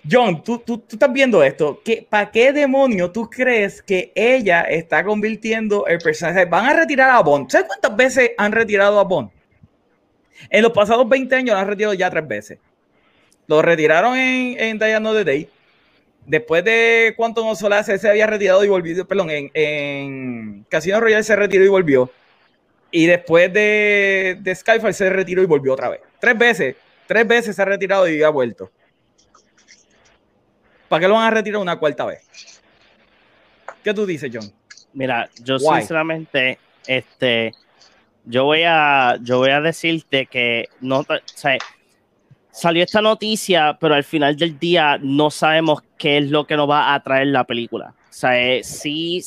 John, 0.08 0.44
tú, 0.44 0.58
tú, 0.58 0.78
tú 0.78 0.94
estás 0.94 1.12
viendo 1.12 1.42
esto. 1.42 1.80
¿Qué, 1.84 2.06
¿Para 2.08 2.30
qué 2.30 2.52
demonio 2.52 3.10
tú 3.10 3.28
crees 3.28 3.82
que 3.82 4.12
ella 4.14 4.62
está 4.62 5.04
convirtiendo 5.04 5.86
el 5.86 5.98
personaje? 5.98 6.44
Van 6.44 6.66
a 6.66 6.74
retirar 6.74 7.10
a 7.10 7.20
Bond. 7.20 7.50
¿Sabes 7.50 7.66
cuántas 7.66 7.96
veces 7.96 8.30
han 8.38 8.52
retirado 8.52 9.00
a 9.00 9.04
Bond? 9.04 9.30
En 10.50 10.62
los 10.62 10.72
pasados 10.72 11.08
20 11.08 11.34
años 11.34 11.54
lo 11.54 11.60
han 11.60 11.66
retirado 11.66 11.94
ya 11.94 12.10
tres 12.10 12.28
veces. 12.28 12.58
Lo 13.46 13.62
retiraron 13.62 14.16
en, 14.16 14.60
en 14.60 14.78
Day. 14.78 15.48
Después 16.26 16.64
de 16.64 17.14
Quantum 17.16 17.48
of 17.48 17.58
Solace 17.58 17.98
se 17.98 18.08
había 18.08 18.26
retirado 18.26 18.64
y 18.64 18.68
volvió. 18.68 19.06
Perdón, 19.06 19.30
en, 19.30 19.50
en 19.54 20.66
Casino 20.68 21.00
Royale 21.00 21.22
se 21.22 21.36
retiró 21.36 21.64
y 21.64 21.68
volvió. 21.68 22.10
Y 22.90 23.06
después 23.06 23.52
de, 23.52 24.36
de 24.40 24.54
Skyfall 24.54 24.94
se 24.94 25.08
retiró 25.10 25.42
y 25.42 25.46
volvió 25.46 25.72
otra 25.72 25.88
vez. 25.88 26.00
Tres 26.20 26.36
veces. 26.36 26.76
Tres 27.06 27.26
veces 27.26 27.54
se 27.54 27.62
ha 27.62 27.64
retirado 27.64 28.08
y 28.08 28.22
ha 28.22 28.28
vuelto. 28.28 28.70
¿Para 30.88 31.00
qué 31.00 31.08
lo 31.08 31.14
van 31.14 31.24
a 31.24 31.30
retirar 31.30 31.60
una 31.60 31.78
cuarta 31.78 32.04
vez? 32.04 32.24
¿Qué 33.82 33.94
tú 33.94 34.04
dices, 34.06 34.30
John? 34.32 34.52
Mira, 34.92 35.28
yo 35.42 35.56
Why? 35.56 35.80
sinceramente, 35.80 36.58
este, 36.86 37.52
yo 38.24 38.44
voy 38.44 38.62
a, 38.64 39.16
yo 39.22 39.38
voy 39.38 39.50
a 39.50 39.60
decirte 39.60 40.26
que 40.26 40.68
no, 40.80 41.00
o 41.00 41.06
sea, 41.34 41.58
salió 42.56 42.82
esta 42.82 43.02
noticia, 43.02 43.76
pero 43.78 43.94
al 43.94 44.04
final 44.04 44.34
del 44.34 44.58
día 44.58 44.98
no 45.02 45.30
sabemos 45.30 45.82
qué 45.98 46.18
es 46.18 46.30
lo 46.30 46.46
que 46.46 46.56
nos 46.56 46.68
va 46.68 46.94
a 46.94 47.02
traer 47.02 47.26
la 47.26 47.44
película. 47.44 47.92
O 48.08 48.12
sea, 48.12 48.40
eh, 48.40 48.64
sí, 48.64 49.22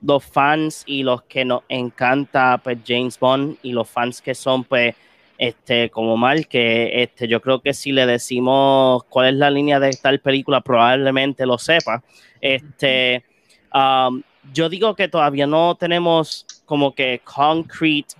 los 0.00 0.24
fans 0.24 0.84
y 0.86 1.02
los 1.02 1.22
que 1.22 1.44
nos 1.44 1.62
encanta 1.68 2.60
pues, 2.62 2.78
James 2.86 3.18
Bond 3.18 3.56
y 3.62 3.72
los 3.72 3.88
fans 3.88 4.22
que 4.22 4.34
son 4.34 4.62
pues 4.62 4.94
este 5.38 5.90
como 5.90 6.16
mal 6.16 6.46
que 6.46 7.02
este 7.02 7.26
yo 7.26 7.40
creo 7.40 7.60
que 7.60 7.74
si 7.74 7.90
le 7.90 8.06
decimos 8.06 9.02
cuál 9.08 9.28
es 9.28 9.34
la 9.34 9.50
línea 9.50 9.80
de 9.80 9.90
tal 10.00 10.20
película 10.20 10.60
probablemente 10.60 11.46
lo 11.46 11.58
sepa 11.58 12.02
este 12.40 13.24
um, 13.72 14.22
yo 14.52 14.68
digo 14.68 14.94
que 14.94 15.08
todavía 15.08 15.46
no 15.46 15.74
tenemos 15.76 16.46
como 16.64 16.94
que 16.94 17.20
concrete 17.24 18.14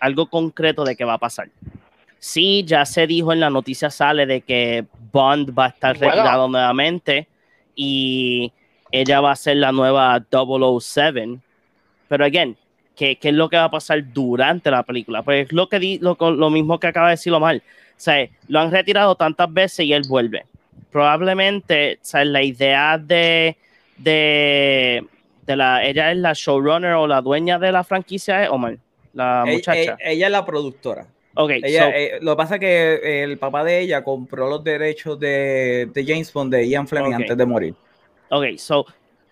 algo 0.00 0.26
concreto 0.26 0.84
de 0.84 0.96
qué 0.96 1.04
va 1.04 1.14
a 1.14 1.18
pasar 1.18 1.48
sí 2.24 2.62
ya 2.64 2.84
se 2.86 3.08
dijo 3.08 3.32
en 3.32 3.40
la 3.40 3.50
noticia 3.50 3.90
sale 3.90 4.26
de 4.26 4.42
que 4.42 4.84
Bond 5.10 5.58
va 5.58 5.64
a 5.66 5.68
estar 5.70 5.98
Bueno. 5.98 6.12
retirado 6.14 6.46
nuevamente 6.48 7.26
y 7.74 8.52
ella 8.92 9.20
va 9.20 9.32
a 9.32 9.36
ser 9.36 9.56
la 9.56 9.72
nueva 9.72 10.22
007 10.30 11.38
pero 12.06 12.24
again 12.24 12.56
¿qué, 12.94 13.16
qué 13.16 13.30
es 13.30 13.34
lo 13.34 13.48
que 13.48 13.56
va 13.56 13.64
a 13.64 13.70
pasar 13.70 14.04
durante 14.12 14.70
la 14.70 14.84
película? 14.84 15.22
Pues 15.24 15.46
es 15.46 15.52
lo, 15.52 15.68
que 15.68 15.80
di, 15.80 15.98
lo, 15.98 16.16
lo 16.20 16.50
mismo 16.50 16.78
que 16.78 16.86
acaba 16.86 17.08
de 17.08 17.12
decirlo 17.14 17.40
mal. 17.40 17.56
O 17.66 17.94
sea, 17.96 18.28
lo 18.48 18.60
han 18.60 18.70
retirado 18.70 19.14
tantas 19.16 19.50
veces 19.52 19.86
y 19.86 19.92
él 19.94 20.02
vuelve. 20.06 20.44
Probablemente, 20.90 21.94
o 21.94 22.04
sea, 22.04 22.22
la 22.24 22.42
idea 22.42 22.98
de, 22.98 23.56
de, 23.96 25.04
de 25.46 25.56
la, 25.56 25.82
ella 25.84 26.12
es 26.12 26.18
la 26.18 26.32
showrunner 26.34 26.92
o 26.92 27.06
la 27.06 27.20
dueña 27.22 27.58
de 27.58 27.72
la 27.72 27.82
franquicia, 27.82 28.44
¿eh, 28.44 28.48
Omar? 28.48 28.76
La 29.14 29.42
Ella- 29.46 29.52
muchacha. 29.52 29.80
Ella, 29.80 29.96
ella 30.04 30.26
es 30.26 30.32
la 30.32 30.44
productora. 30.44 31.06
Ok, 31.34 31.50
Ella, 31.62 31.84
so- 31.84 31.90
eh, 31.94 32.18
lo 32.20 32.32
que 32.32 32.36
pasa 32.36 32.54
es 32.54 32.60
que 32.60 33.22
el 33.24 33.38
papá 33.38 33.64
de 33.64 33.80
ella 33.80 34.02
compró 34.04 34.48
los 34.48 34.62
derechos 34.62 35.18
de, 35.18 35.88
de 35.92 36.04
James 36.06 36.32
Bond 36.32 36.52
de 36.52 36.68
Ian 36.68 36.86
Fleming 36.86 37.14
antes 37.14 37.36
de 37.36 37.46
morir. 37.46 37.74
Ok, 38.30 38.56
so 38.56 38.86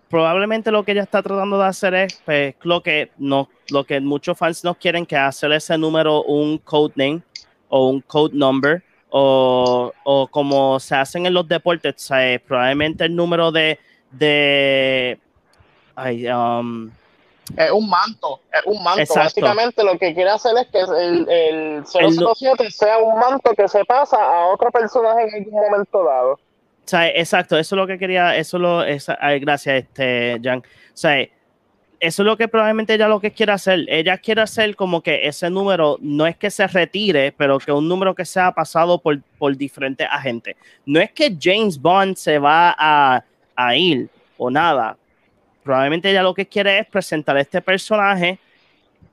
probablemente 0.09 0.71
lo 0.71 0.85
que 0.85 0.93
ella 0.93 1.03
está 1.03 1.23
tratando 1.23 1.59
de 1.59 1.65
hacer 1.67 1.95
es 1.95 2.21
pues, 2.25 2.55
lo 2.63 2.83
que 2.83 3.11
no, 3.19 3.49
lo 3.71 3.85
que 3.85 4.01
muchos 4.01 4.37
fans 4.37 4.65
no 4.65 4.75
quieren 4.75 5.07
que 5.07 5.17
hacer 5.17 5.53
ese 5.53 5.79
número 5.79 6.23
un 6.25 6.59
code 6.59 6.93
name 6.97 7.23
o 7.69 7.89
un 7.89 8.01
code 8.01 8.37
number 8.37 8.83
o, 9.11 9.93
o 10.05 10.27
como 10.29 10.79
se 10.81 10.95
hacen 10.97 11.27
en 11.27 11.35
los 11.35 11.47
deportes, 11.49 12.11
eh, 12.15 12.41
probablemente 12.47 13.05
el 13.05 13.15
número 13.15 13.53
de 13.53 13.79
de 14.11 15.19
ay, 15.95 16.27
um, 16.29 16.91
Es 17.57 17.71
un 17.71 17.89
manto, 17.89 18.41
es 18.53 18.63
un 18.67 18.83
manto. 18.83 19.01
Exacto. 19.01 19.41
Básicamente 19.41 19.85
lo 19.85 19.99
que 19.99 20.15
quiere 20.15 20.31
hacer 20.31 20.53
es 20.59 20.67
que 20.69 20.81
el, 20.81 21.29
el 21.29 21.85
007 21.87 22.71
sea 22.71 22.99
un 22.99 23.19
manto 23.19 23.53
que 23.55 23.69
se 23.69 23.85
pasa 23.85 24.17
a 24.17 24.47
otro 24.47 24.71
personaje 24.71 25.23
en 25.23 25.45
algún 25.45 25.61
momento 25.61 26.05
dado. 26.05 26.33
O 26.33 26.39
sea, 26.91 27.09
exacto, 27.09 27.57
eso 27.57 27.75
es 27.75 27.79
lo 27.79 27.87
que 27.87 27.99
quería, 27.99 28.37
eso 28.37 28.59
lo, 28.59 28.83
esa, 28.83 29.17
gracias, 29.39 29.85
este, 29.85 30.41
Jan. 30.43 30.59
O 30.59 30.97
sea, 30.97 31.23
eso 32.01 32.23
es 32.23 32.27
lo 32.27 32.37
que 32.37 32.49
probablemente 32.49 32.95
ella 32.95 33.07
lo 33.07 33.21
que 33.21 33.31
quiere 33.31 33.53
hacer. 33.53 33.85
Ella 33.89 34.17
quiere 34.19 34.41
hacer 34.41 34.75
como 34.75 35.03
que 35.03 35.27
ese 35.29 35.51
número 35.51 35.99
no 36.01 36.27
es 36.27 36.37
que 36.37 36.51
se 36.51 36.67
retire, 36.67 37.31
pero 37.33 37.59
que 37.59 37.71
un 37.71 37.87
número 37.87 38.15
que 38.15 38.25
sea 38.25 38.53
pasado 38.53 38.99
por, 38.99 39.21
por 39.39 39.55
diferentes 39.57 40.09
agentes. 40.11 40.57
No 40.87 40.99
es 40.99 41.13
que 41.13 41.37
James 41.41 41.79
Bond 41.79 42.17
se 42.17 42.39
va 42.39 42.75
a, 42.77 43.23
a 43.55 43.77
ir 43.77 44.09
o 44.39 44.51
nada. 44.51 44.97
Probablemente 45.71 46.11
ella 46.11 46.25
lo 46.25 46.35
que 46.35 46.49
quiere 46.49 46.81
es 46.81 46.87
presentar 46.89 47.37
este 47.37 47.63
personaje, 47.63 48.41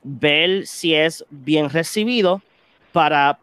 ver 0.01 0.66
si 0.66 0.95
es 0.95 1.24
bien 1.30 1.70
recibido 1.70 2.41
para 2.91 3.38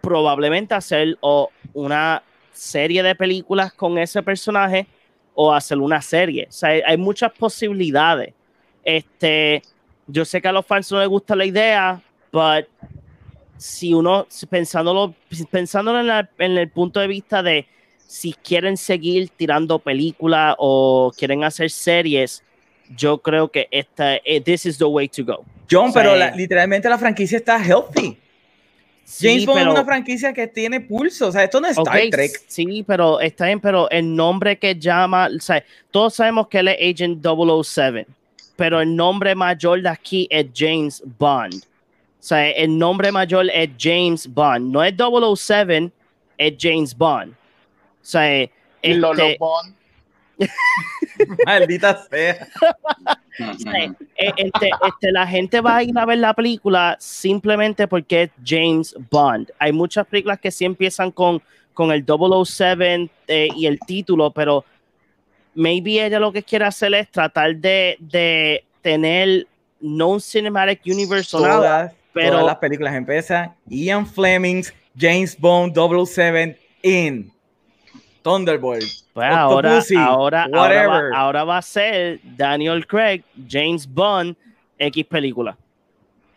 probablemente 0.00 0.72
hacer 0.72 1.18
o 1.20 1.50
una 1.74 2.22
serie 2.54 3.02
de 3.02 3.14
películas 3.14 3.70
con 3.74 3.98
ese 3.98 4.22
personaje 4.22 4.86
o 5.34 5.52
hacer 5.52 5.76
una 5.76 6.00
serie. 6.00 6.46
O 6.48 6.52
sea, 6.52 6.70
hay, 6.70 6.96
muchas 6.96 7.32
posibilidades. 7.32 8.32
Este, 8.82 9.60
yo 10.06 10.24
sé 10.24 10.40
que 10.40 10.48
a 10.48 10.52
los 10.52 10.64
fans 10.64 10.90
no 10.90 11.00
les 11.00 11.08
gusta 11.08 11.36
la 11.36 11.44
idea, 11.44 12.00
pero 12.32 12.66
si 13.58 13.92
uno, 13.92 14.26
pensándolo, 14.48 15.14
pensándolo 15.50 16.00
en 16.38 16.56
el 16.56 16.70
punto 16.70 16.98
de 16.98 17.08
vista 17.08 17.42
de 17.42 17.66
si 18.06 18.32
quieren 18.32 18.78
seguir 18.78 19.28
tirando 19.28 19.78
películas 19.80 20.54
o 20.56 21.12
quieren 21.14 21.44
hacer 21.44 21.68
series, 21.68 22.42
yo 22.96 23.18
creo 23.18 23.48
que 23.50 23.68
esta, 23.70 24.16
eh, 24.16 24.40
this 24.40 24.66
is 24.66 24.78
the 24.78 24.84
way 24.84 25.08
to 25.08 25.24
go. 25.24 25.44
John, 25.70 25.92
sea, 25.92 26.02
pero 26.02 26.16
la- 26.16 26.30
literalmente 26.32 26.88
la 26.88 26.98
franquicia 26.98 27.38
está 27.38 27.58
healthy. 27.62 28.18
James 29.06 29.40
Sí, 29.42 29.46
Bond 29.46 29.58
pero- 29.58 29.70
es 29.72 29.76
una 29.76 29.84
franquicia 29.84 30.32
que 30.32 30.46
tiene 30.46 30.80
pulso. 30.80 31.28
O 31.28 31.32
sea, 31.32 31.44
esto 31.44 31.60
no 31.60 31.66
es 31.68 31.76
Star 31.76 31.96
Ok, 31.98 32.10
Trek. 32.10 32.30
Sí, 32.46 32.82
pero 32.86 33.20
está 33.20 33.46
bien, 33.46 33.60
pero 33.60 33.88
el 33.90 34.14
nombre 34.14 34.58
que 34.58 34.74
llama, 34.78 35.28
o 35.34 35.40
sea, 35.40 35.62
todos 35.90 36.14
sabemos 36.14 36.48
que 36.48 36.58
él 36.60 36.68
es 36.68 36.94
Agent 36.94 37.22
007, 37.22 38.06
pero 38.56 38.80
el 38.80 38.94
nombre 38.96 39.34
mayor 39.34 39.82
de 39.82 39.88
aquí 39.90 40.26
es 40.30 40.46
James 40.54 41.02
Bond. 41.18 41.54
O 41.54 42.26
sea, 42.26 42.48
el 42.50 42.78
nombre 42.78 43.12
mayor 43.12 43.46
es 43.52 43.68
James 43.78 44.26
Bond, 44.26 44.72
no 44.72 44.82
es 44.82 44.94
007, 44.96 45.90
es 46.38 46.54
James 46.58 46.96
Bond. 46.96 47.32
O 47.32 47.36
sea, 48.00 48.40
este, 48.40 48.50
los 48.94 49.16
Bond. 49.38 49.74
Maldita 51.46 52.04
sea. 52.10 52.48
eh, 53.38 53.92
este, 54.36 54.70
este, 54.86 55.12
la 55.12 55.26
gente 55.26 55.60
va 55.60 55.76
a 55.76 55.82
ir 55.82 55.96
a 55.98 56.04
ver 56.04 56.18
la 56.18 56.34
película 56.34 56.96
simplemente 57.00 57.86
porque 57.88 58.22
es 58.24 58.30
James 58.44 58.94
Bond. 59.10 59.50
Hay 59.58 59.72
muchas 59.72 60.06
películas 60.06 60.38
que 60.40 60.50
sí 60.50 60.64
empiezan 60.64 61.10
con, 61.10 61.42
con 61.72 61.90
el 61.92 62.04
007 62.06 63.10
eh, 63.28 63.48
y 63.56 63.66
el 63.66 63.78
título, 63.80 64.30
pero 64.30 64.64
maybe 65.54 66.04
ella 66.04 66.18
lo 66.18 66.32
que 66.32 66.42
quiere 66.42 66.64
hacer 66.64 66.94
es 66.94 67.10
tratar 67.10 67.56
de, 67.56 67.96
de 68.00 68.64
tener 68.82 69.46
no 69.80 70.08
un 70.08 70.20
cinematic 70.20 70.80
universe 70.86 71.36
o 71.36 71.40
nada, 71.40 71.56
Todas, 71.56 71.92
pero- 72.12 72.30
todas 72.30 72.46
las 72.46 72.56
películas 72.56 72.94
empiezan. 72.94 73.54
Ian 73.68 74.06
Fleming's 74.06 74.72
James 74.96 75.38
Bond 75.38 75.74
007 76.06 76.58
in 76.82 77.30
Thunderbolt. 78.22 79.03
Pues 79.14 79.30
ahora, 79.30 79.80
ahora, 79.96 80.48
ahora, 80.52 80.86
va, 80.88 81.02
ahora 81.14 81.44
va 81.44 81.58
a 81.58 81.62
ser 81.62 82.18
Daniel 82.36 82.84
Craig, 82.86 83.22
James 83.48 83.86
Bond, 83.86 84.36
X 84.78 85.04
película. 85.06 85.56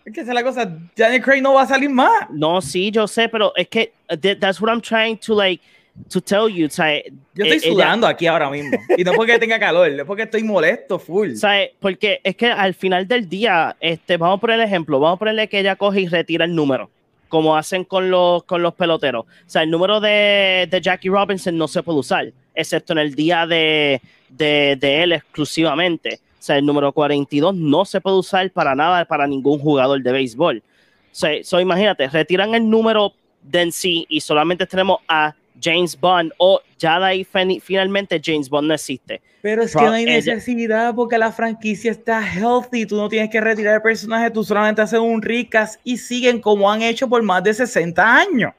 Es 0.05 0.13
que 0.13 0.21
esa 0.21 0.29
es 0.31 0.35
la 0.35 0.43
cosa. 0.43 0.71
Daniel 0.95 1.21
Craig 1.21 1.41
no 1.41 1.55
va 1.55 1.63
a 1.63 1.67
salir 1.67 1.89
más. 1.89 2.29
No, 2.29 2.61
sí, 2.61 2.91
yo 2.91 3.07
sé, 3.07 3.27
pero 3.27 3.51
es 3.55 3.67
que 3.67 3.91
uh, 4.09 4.15
that- 4.15 4.37
that's 4.39 4.61
what 4.61 4.69
I'm 4.71 4.79
trying 4.79 5.17
to 5.17 5.33
like 5.35 5.61
to 6.09 6.21
tell 6.21 6.47
you. 6.47 6.67
O 6.67 6.69
sea, 6.69 7.01
Yo 7.33 7.45
eh, 7.45 7.49
estoy 7.55 7.57
ella- 7.57 7.83
sudando 7.83 8.05
aquí 8.07 8.27
ahora 8.27 8.49
mismo. 8.49 8.77
Y 8.95 9.03
no 9.03 9.11
porque 9.13 9.39
tenga 9.39 9.59
calor, 9.59 9.89
es 9.89 10.05
porque 10.05 10.23
estoy 10.23 10.43
molesto, 10.43 10.99
full. 10.99 11.31
o 11.33 11.35
sea, 11.35 11.67
porque 11.79 12.21
es 12.23 12.35
que 12.35 12.45
al 12.45 12.75
final 12.75 13.07
del 13.07 13.27
día, 13.27 13.75
este, 13.79 14.15
vamos 14.17 14.37
a 14.37 14.41
poner 14.41 14.59
el 14.59 14.65
ejemplo, 14.67 14.99
vamos 14.99 15.15
a 15.15 15.19
ponerle 15.19 15.49
que 15.49 15.59
ella 15.59 15.75
coge 15.75 16.01
y 16.01 16.07
retira 16.07 16.45
el 16.45 16.53
número, 16.55 16.89
como 17.27 17.55
hacen 17.55 17.83
con 17.83 18.09
los, 18.09 18.43
con 18.43 18.61
los 18.61 18.73
peloteros. 18.73 19.25
O 19.25 19.49
sea, 19.49 19.63
el 19.63 19.69
número 19.69 19.99
de, 19.99 20.67
de 20.69 20.81
Jackie 20.81 21.09
Robinson 21.09 21.57
no 21.57 21.67
se 21.67 21.83
puede 21.83 21.99
usar, 21.99 22.31
excepto 22.55 22.93
en 22.93 22.99
el 22.99 23.15
día 23.15 23.45
de, 23.45 24.01
de, 24.29 25.03
él 25.03 25.13
exclusivamente. 25.13 26.19
O 26.39 26.41
sea, 26.47 26.57
el 26.57 26.65
número 26.65 26.91
42 26.91 27.55
no 27.55 27.85
se 27.85 28.01
puede 28.01 28.17
usar 28.17 28.49
para 28.51 28.75
nada 28.75 29.05
para 29.05 29.27
ningún 29.27 29.59
jugador 29.59 30.01
de 30.01 30.11
béisbol. 30.11 30.57
O 30.57 31.15
sea, 31.15 31.43
so 31.43 31.59
imagínate, 31.59 32.07
retiran 32.07 32.53
el 32.55 32.69
número 32.69 33.13
de 33.41 33.61
en 33.61 33.71
sí 33.71 34.05
y 34.09 34.21
solamente 34.21 34.65
tenemos 34.65 34.99
a 35.07 35.35
James 35.61 35.99
Bond 35.99 36.31
o 36.37 36.61
ya 36.77 36.99
de 36.99 37.05
ahí 37.05 37.23
fin- 37.23 37.59
finalmente 37.61 38.19
James 38.23 38.49
Bond 38.49 38.67
no 38.67 38.73
existe. 38.73 39.21
Pero 39.41 39.63
es 39.63 39.75
que 39.75 39.83
no 39.83 39.91
hay 39.91 40.05
necesidad 40.05 40.93
porque 40.95 41.17
la 41.17 41.31
franquicia 41.31 41.91
está 41.91 42.21
healthy. 42.21 42.85
Tú 42.85 42.97
no 42.97 43.07
tienes 43.07 43.29
que 43.29 43.39
retirar 43.39 43.75
el 43.75 43.81
personaje, 43.81 44.29
tú 44.31 44.43
solamente 44.43 44.81
haces 44.81 44.99
un 44.99 45.21
ricas 45.21 45.79
y 45.83 45.97
siguen 45.97 46.41
como 46.41 46.69
han 46.71 46.81
hecho 46.81 47.07
por 47.07 47.21
más 47.23 47.43
de 47.43 47.53
60 47.53 48.17
años. 48.17 48.53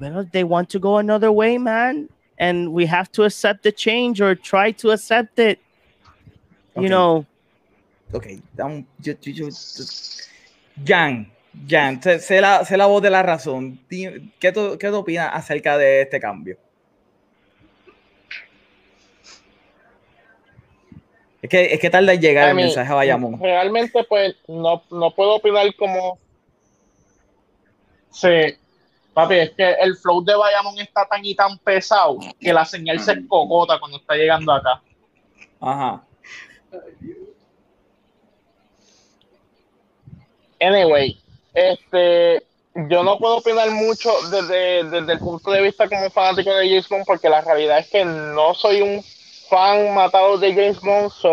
Well, 0.00 0.26
they 0.32 0.42
want 0.42 0.68
to 0.70 0.80
go 0.80 0.98
another 0.98 1.30
way, 1.30 1.56
man, 1.58 2.08
and 2.38 2.68
we 2.68 2.84
have 2.86 3.08
to 3.12 3.24
accept 3.24 3.62
the 3.62 3.72
change 3.72 4.20
or 4.20 4.34
try 4.36 4.72
to 4.74 4.90
accept 4.90 5.38
it. 5.38 5.60
You 6.74 6.80
Okay. 6.82 6.88
know, 6.88 7.26
Ok, 8.12 8.26
dame- 8.56 8.84
yo, 9.00 9.12
yo, 9.20 9.32
yo- 9.32 9.48
yo- 9.48 9.84
Jan, 10.84 11.30
Jan, 11.68 12.02
sé, 12.02 12.18
sé 12.18 12.40
la, 12.40 12.64
sé 12.64 12.76
la 12.76 12.86
voz 12.86 13.02
de 13.02 13.10
la 13.10 13.22
razón. 13.22 13.80
¿Qué 13.88 14.52
tú, 14.52 14.76
¿Qué 14.78 14.88
tú 14.88 14.96
opinas 14.96 15.30
acerca 15.32 15.78
de 15.78 16.02
este 16.02 16.20
cambio? 16.20 16.58
Es 21.44 21.50
que, 21.50 21.74
es 21.74 21.78
que 21.78 21.90
tarda 21.90 22.14
en 22.14 22.20
llegar 22.22 22.48
el 22.48 22.54
mensaje 22.54 22.90
a 22.90 22.94
Bayamón. 22.94 23.38
Realmente, 23.38 24.02
pues, 24.04 24.34
no, 24.48 24.82
no 24.90 25.14
puedo 25.14 25.34
opinar 25.34 25.66
como. 25.76 26.18
Sí. 28.10 28.56
Papi, 29.12 29.34
es 29.34 29.50
que 29.50 29.72
el 29.74 29.94
flow 29.96 30.24
de 30.24 30.34
Bayamón 30.34 30.78
está 30.80 31.04
tan 31.06 31.24
y 31.24 31.34
tan 31.34 31.58
pesado 31.58 32.18
que 32.40 32.52
la 32.52 32.64
señal 32.64 32.98
se 32.98 33.12
escocota 33.12 33.78
cuando 33.78 33.98
está 33.98 34.14
llegando 34.14 34.52
acá. 34.52 34.82
Ajá. 35.60 36.02
Anyway, 40.60 41.20
este, 41.54 42.42
yo 42.74 43.04
no 43.04 43.18
puedo 43.18 43.36
opinar 43.36 43.70
mucho 43.70 44.10
desde, 44.30 44.84
desde 44.84 45.12
el 45.12 45.18
punto 45.18 45.50
de 45.52 45.62
vista 45.62 45.88
como 45.88 46.10
fanático 46.10 46.54
de 46.54 46.68
James 46.68 46.88
Bond, 46.88 47.04
porque 47.06 47.28
la 47.28 47.40
realidad 47.40 47.78
es 47.78 47.88
que 47.88 48.04
no 48.04 48.52
soy 48.54 48.82
un 48.82 49.02
fan 49.48 49.94
matado 49.94 50.38
de 50.38 50.52
James 50.52 50.80
Bond, 50.80 51.10
so 51.10 51.32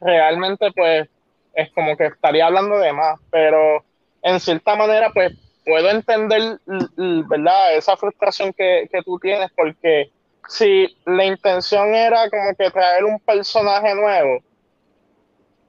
realmente 0.00 0.70
pues 0.74 1.08
es 1.54 1.70
como 1.72 1.96
que 1.96 2.06
estaría 2.06 2.46
hablando 2.46 2.78
de 2.78 2.92
más, 2.92 3.18
pero 3.30 3.84
en 4.22 4.40
cierta 4.40 4.74
manera 4.74 5.10
pues 5.14 5.32
puedo 5.64 5.88
entender, 5.90 6.58
¿verdad? 6.66 7.76
Esa 7.76 7.96
frustración 7.96 8.52
que, 8.52 8.88
que 8.90 9.02
tú 9.02 9.18
tienes, 9.18 9.50
porque 9.54 10.10
si 10.48 10.96
la 11.06 11.24
intención 11.24 11.94
era 11.94 12.28
como 12.28 12.54
que 12.56 12.70
traer 12.70 13.04
un 13.04 13.20
personaje 13.20 13.94
nuevo, 13.94 14.40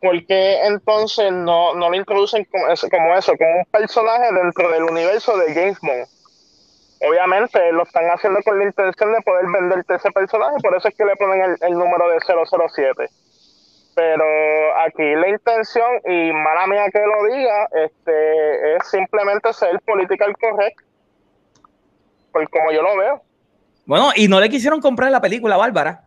¿por 0.01 0.25
qué 0.25 0.65
entonces 0.65 1.31
no, 1.31 1.73
no 1.75 1.89
lo 1.89 1.95
introducen 1.95 2.45
como 2.45 2.67
eso, 2.67 2.89
como 2.89 3.15
eso, 3.15 3.33
como 3.37 3.59
un 3.59 3.65
personaje 3.65 4.33
dentro 4.33 4.69
del 4.71 4.83
universo 4.83 5.37
de 5.37 5.53
James 5.53 5.79
Bond? 5.81 6.07
Obviamente 7.01 7.71
lo 7.71 7.83
están 7.83 8.05
haciendo 8.05 8.39
con 8.43 8.57
la 8.57 8.65
intención 8.65 9.11
de 9.13 9.21
poder 9.21 9.45
venderte 9.51 9.95
ese 9.95 10.11
personaje, 10.11 10.57
por 10.61 10.75
eso 10.75 10.87
es 10.87 10.95
que 10.95 11.05
le 11.05 11.15
ponen 11.15 11.41
el, 11.41 11.57
el 11.61 11.73
número 11.73 12.09
de 12.09 12.19
007. 12.19 13.09
Pero 13.95 14.25
aquí 14.85 15.03
la 15.03 15.29
intención, 15.29 15.87
y 16.05 16.31
mala 16.33 16.67
mía 16.67 16.85
que 16.91 16.99
lo 16.99 17.33
diga, 17.33 17.69
este, 17.85 18.75
es 18.75 18.87
simplemente 18.89 19.53
ser 19.53 19.79
political 19.81 20.35
correct, 20.37 20.81
por 22.31 22.49
como 22.49 22.71
yo 22.71 22.81
lo 22.81 22.97
veo. 22.97 23.21
Bueno, 23.85 24.09
y 24.15 24.27
no 24.27 24.39
le 24.39 24.49
quisieron 24.49 24.81
comprar 24.81 25.11
la 25.11 25.21
película, 25.21 25.55
Bárbara. 25.57 26.03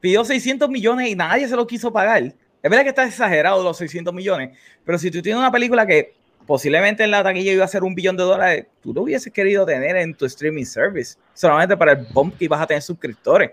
Pidió 0.00 0.24
600 0.24 0.68
millones 0.68 1.08
y 1.08 1.14
nadie 1.14 1.48
se 1.48 1.56
lo 1.56 1.66
quiso 1.66 1.92
pagar. 1.92 2.34
Es 2.62 2.70
verdad 2.70 2.84
que 2.84 2.90
está 2.90 3.04
exagerado 3.04 3.62
los 3.62 3.76
600 3.76 4.14
millones, 4.14 4.56
pero 4.84 4.98
si 4.98 5.10
tú 5.10 5.20
tienes 5.20 5.38
una 5.38 5.50
película 5.50 5.84
que 5.84 6.14
posiblemente 6.46 7.02
en 7.02 7.10
la 7.10 7.22
taquilla 7.22 7.52
iba 7.52 7.64
a 7.64 7.68
ser 7.68 7.82
un 7.82 7.94
billón 7.94 8.16
de 8.16 8.22
dólares, 8.22 8.66
tú 8.80 8.94
lo 8.94 9.02
hubieses 9.02 9.32
querido 9.32 9.66
tener 9.66 9.96
en 9.96 10.14
tu 10.14 10.26
streaming 10.26 10.64
service, 10.64 11.16
solamente 11.34 11.76
para 11.76 11.92
el 11.92 12.06
bump 12.12 12.38
que 12.38 12.44
ibas 12.44 12.60
a 12.60 12.66
tener 12.66 12.82
suscriptores. 12.82 13.50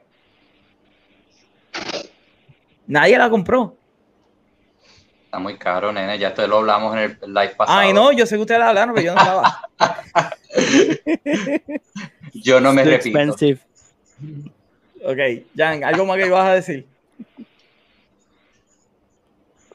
Nadie 2.86 3.18
la 3.18 3.30
compró. 3.30 3.76
Está 5.26 5.38
muy 5.38 5.58
caro, 5.58 5.92
nene. 5.92 6.18
Ya 6.18 6.30
esto 6.30 6.48
lo 6.48 6.58
hablamos 6.58 6.98
en 6.98 7.18
el 7.22 7.34
live 7.34 7.54
pasado. 7.56 7.80
Ay, 7.80 7.94
no, 7.94 8.12
yo 8.12 8.26
sé 8.26 8.36
que 8.36 8.42
ustedes 8.42 8.60
la 8.60 8.70
hablaron, 8.70 8.96
pero 8.96 9.06
yo 9.06 9.14
no 9.14 9.22
estaba. 9.22 9.62
Yo 12.34 12.60
no 12.60 12.74
me 12.74 12.84
repito. 12.84 13.18
expensive. 13.18 13.60
ok, 15.04 15.46
Jan, 15.56 15.84
¿algo 15.84 16.06
más 16.06 16.18
que 16.18 16.26
ibas 16.26 16.48
a 16.48 16.54
decir? 16.54 16.86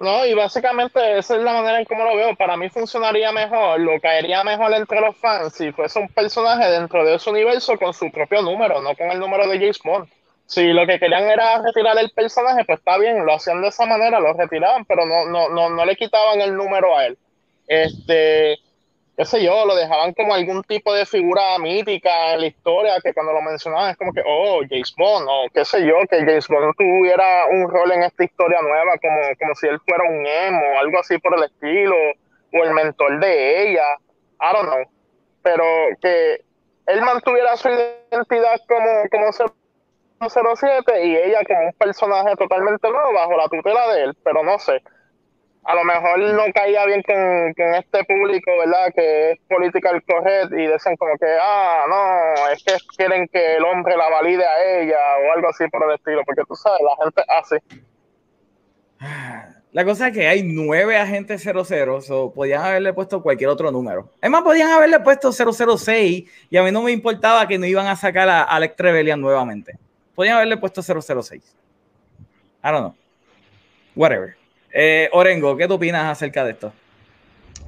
No, 0.04 0.26
y 0.26 0.34
básicamente 0.34 1.16
esa 1.16 1.36
es 1.36 1.42
la 1.42 1.54
manera 1.54 1.78
en 1.78 1.86
cómo 1.86 2.04
lo 2.04 2.14
veo. 2.14 2.36
Para 2.36 2.58
mí 2.58 2.68
funcionaría 2.68 3.32
mejor, 3.32 3.80
lo 3.80 3.98
caería 4.02 4.44
mejor 4.44 4.74
entre 4.74 5.00
los 5.00 5.16
fans 5.16 5.54
si 5.54 5.72
fuese 5.72 5.98
un 5.98 6.08
personaje 6.08 6.70
dentro 6.70 7.06
de 7.06 7.14
ese 7.14 7.30
universo 7.30 7.78
con 7.78 7.94
su 7.94 8.10
propio 8.10 8.42
número, 8.42 8.82
no 8.82 8.94
con 8.94 9.10
el 9.10 9.18
número 9.18 9.48
de 9.48 9.58
James 9.58 9.80
Bond. 9.82 10.06
Si 10.44 10.62
lo 10.74 10.86
que 10.86 10.98
querían 10.98 11.22
era 11.24 11.62
retirar 11.62 11.96
el 11.98 12.10
personaje, 12.10 12.66
pues 12.66 12.80
está 12.80 12.98
bien, 12.98 13.24
lo 13.24 13.32
hacían 13.34 13.62
de 13.62 13.68
esa 13.68 13.86
manera, 13.86 14.20
lo 14.20 14.34
retiraban, 14.34 14.84
pero 14.84 15.06
no, 15.06 15.24
no, 15.24 15.48
no, 15.48 15.70
no 15.70 15.86
le 15.86 15.96
quitaban 15.96 16.38
el 16.42 16.54
número 16.54 16.98
a 16.98 17.06
él. 17.06 17.16
Este, 17.66 18.58
qué 19.16 19.24
sé 19.24 19.44
yo, 19.44 19.64
lo 19.64 19.74
dejaban 19.76 20.12
como 20.12 20.34
algún 20.34 20.62
tipo 20.64 20.92
de 20.92 21.06
figura 21.06 21.58
mítica 21.58 22.32
en 22.32 22.40
la 22.40 22.46
historia, 22.46 23.00
que 23.02 23.14
cuando 23.14 23.32
lo 23.32 23.42
mencionaban 23.42 23.90
es 23.90 23.96
como 23.96 24.12
que, 24.12 24.22
oh, 24.26 24.60
James 24.68 24.92
Bond, 24.96 25.26
o 25.28 25.46
qué 25.52 25.64
sé 25.64 25.86
yo, 25.86 25.94
que 26.10 26.18
James 26.18 26.48
Bond 26.48 26.74
tuviera 26.76 27.46
un 27.46 27.68
rol 27.70 27.92
en 27.92 28.02
esta 28.02 28.24
historia 28.24 28.60
nueva, 28.62 28.98
como, 29.00 29.20
como 29.38 29.54
si 29.54 29.68
él 29.68 29.78
fuera 29.86 30.04
un 30.04 30.26
emo, 30.26 30.80
algo 30.80 30.98
así 30.98 31.18
por 31.18 31.38
el 31.38 31.44
estilo, 31.44 31.94
o 32.52 32.64
el 32.64 32.72
mentor 32.72 33.20
de 33.20 33.70
ella, 33.70 33.84
I 34.40 34.52
don't 34.52 34.68
know. 34.68 34.84
Pero 35.42 35.64
que 36.00 36.40
él 36.86 37.00
mantuviera 37.02 37.56
su 37.56 37.68
identidad 37.68 38.60
como, 38.66 39.08
como 39.10 39.32
007 40.28 41.04
y 41.04 41.16
ella 41.16 41.40
como 41.46 41.66
un 41.66 41.72
personaje 41.74 42.34
totalmente 42.36 42.90
nuevo 42.90 43.12
bajo 43.12 43.36
la 43.36 43.48
tutela 43.48 43.92
de 43.92 44.04
él, 44.04 44.16
pero 44.24 44.42
no 44.42 44.58
sé 44.58 44.82
a 45.64 45.74
lo 45.74 45.84
mejor 45.84 46.18
no 46.18 46.42
caía 46.54 46.84
bien 46.84 47.02
con, 47.02 47.54
con 47.54 47.74
este 47.74 48.04
público, 48.04 48.50
¿verdad? 48.58 48.92
Que 48.94 49.32
es 49.32 49.38
political 49.48 50.02
correct 50.04 50.52
y 50.52 50.66
dicen 50.66 50.96
como 50.96 51.16
que, 51.16 51.26
ah, 51.40 51.84
no, 51.88 52.50
es 52.50 52.62
que 52.62 52.74
quieren 52.96 53.26
que 53.28 53.56
el 53.56 53.64
hombre 53.64 53.96
la 53.96 54.08
valide 54.10 54.44
a 54.44 54.80
ella 54.80 54.98
o 55.22 55.32
algo 55.34 55.48
así 55.48 55.66
por 55.68 55.82
el 55.84 55.94
estilo, 55.94 56.22
porque 56.24 56.42
tú 56.46 56.54
sabes, 56.54 56.80
la 56.82 57.04
gente 57.04 57.22
hace. 57.28 57.62
La 59.72 59.84
cosa 59.84 60.08
es 60.08 60.14
que 60.14 60.28
hay 60.28 60.42
nueve 60.44 60.96
agentes 60.96 61.42
00, 61.42 62.00
so 62.00 62.32
podían 62.32 62.62
haberle 62.62 62.92
puesto 62.92 63.22
cualquier 63.22 63.50
otro 63.50 63.72
número. 63.72 64.08
Es 64.20 64.30
más, 64.30 64.42
podían 64.42 64.70
haberle 64.70 65.00
puesto 65.00 65.32
006 65.32 66.30
y 66.50 66.56
a 66.56 66.62
mí 66.62 66.70
no 66.70 66.82
me 66.82 66.92
importaba 66.92 67.48
que 67.48 67.58
no 67.58 67.66
iban 67.66 67.86
a 67.86 67.96
sacar 67.96 68.28
a 68.28 68.42
Alex 68.42 68.76
Trevelyan 68.76 69.20
nuevamente. 69.20 69.76
Podían 70.14 70.36
haberle 70.36 70.58
puesto 70.58 70.80
006. 70.80 71.56
I 72.62 72.70
don't 72.70 72.80
know. 72.80 72.94
Whatever. 73.96 74.36
Eh, 74.76 75.08
Orengo, 75.12 75.56
¿qué 75.56 75.68
tú 75.68 75.74
opinas 75.74 76.04
acerca 76.04 76.44
de 76.44 76.50
esto? 76.50 76.72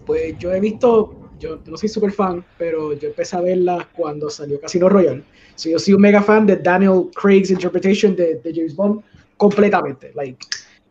Pues 0.05 0.37
yo 0.39 0.53
he 0.53 0.59
visto, 0.59 1.31
yo 1.39 1.61
no 1.65 1.77
soy 1.77 1.89
súper 1.89 2.11
fan, 2.11 2.45
pero 2.59 2.95
yo 2.95 3.09
empecé 3.09 3.37
a 3.37 3.41
verla 3.43 3.89
cuando 3.95 4.29
salió 4.29 4.61
Casino 4.61 4.89
Royale. 4.89 5.23
So, 5.55 5.69
yo 5.69 5.79
soy 5.79 5.95
un 5.95 6.01
mega 6.01 6.21
fan 6.21 6.47
de 6.47 6.57
Daniel 6.57 7.05
Craig's 7.15 7.53
interpretation 7.53 8.17
de, 8.17 8.41
de 8.43 8.53
James 8.53 8.75
Bond 8.75 9.05
completamente. 9.37 10.11
Like, 10.17 10.45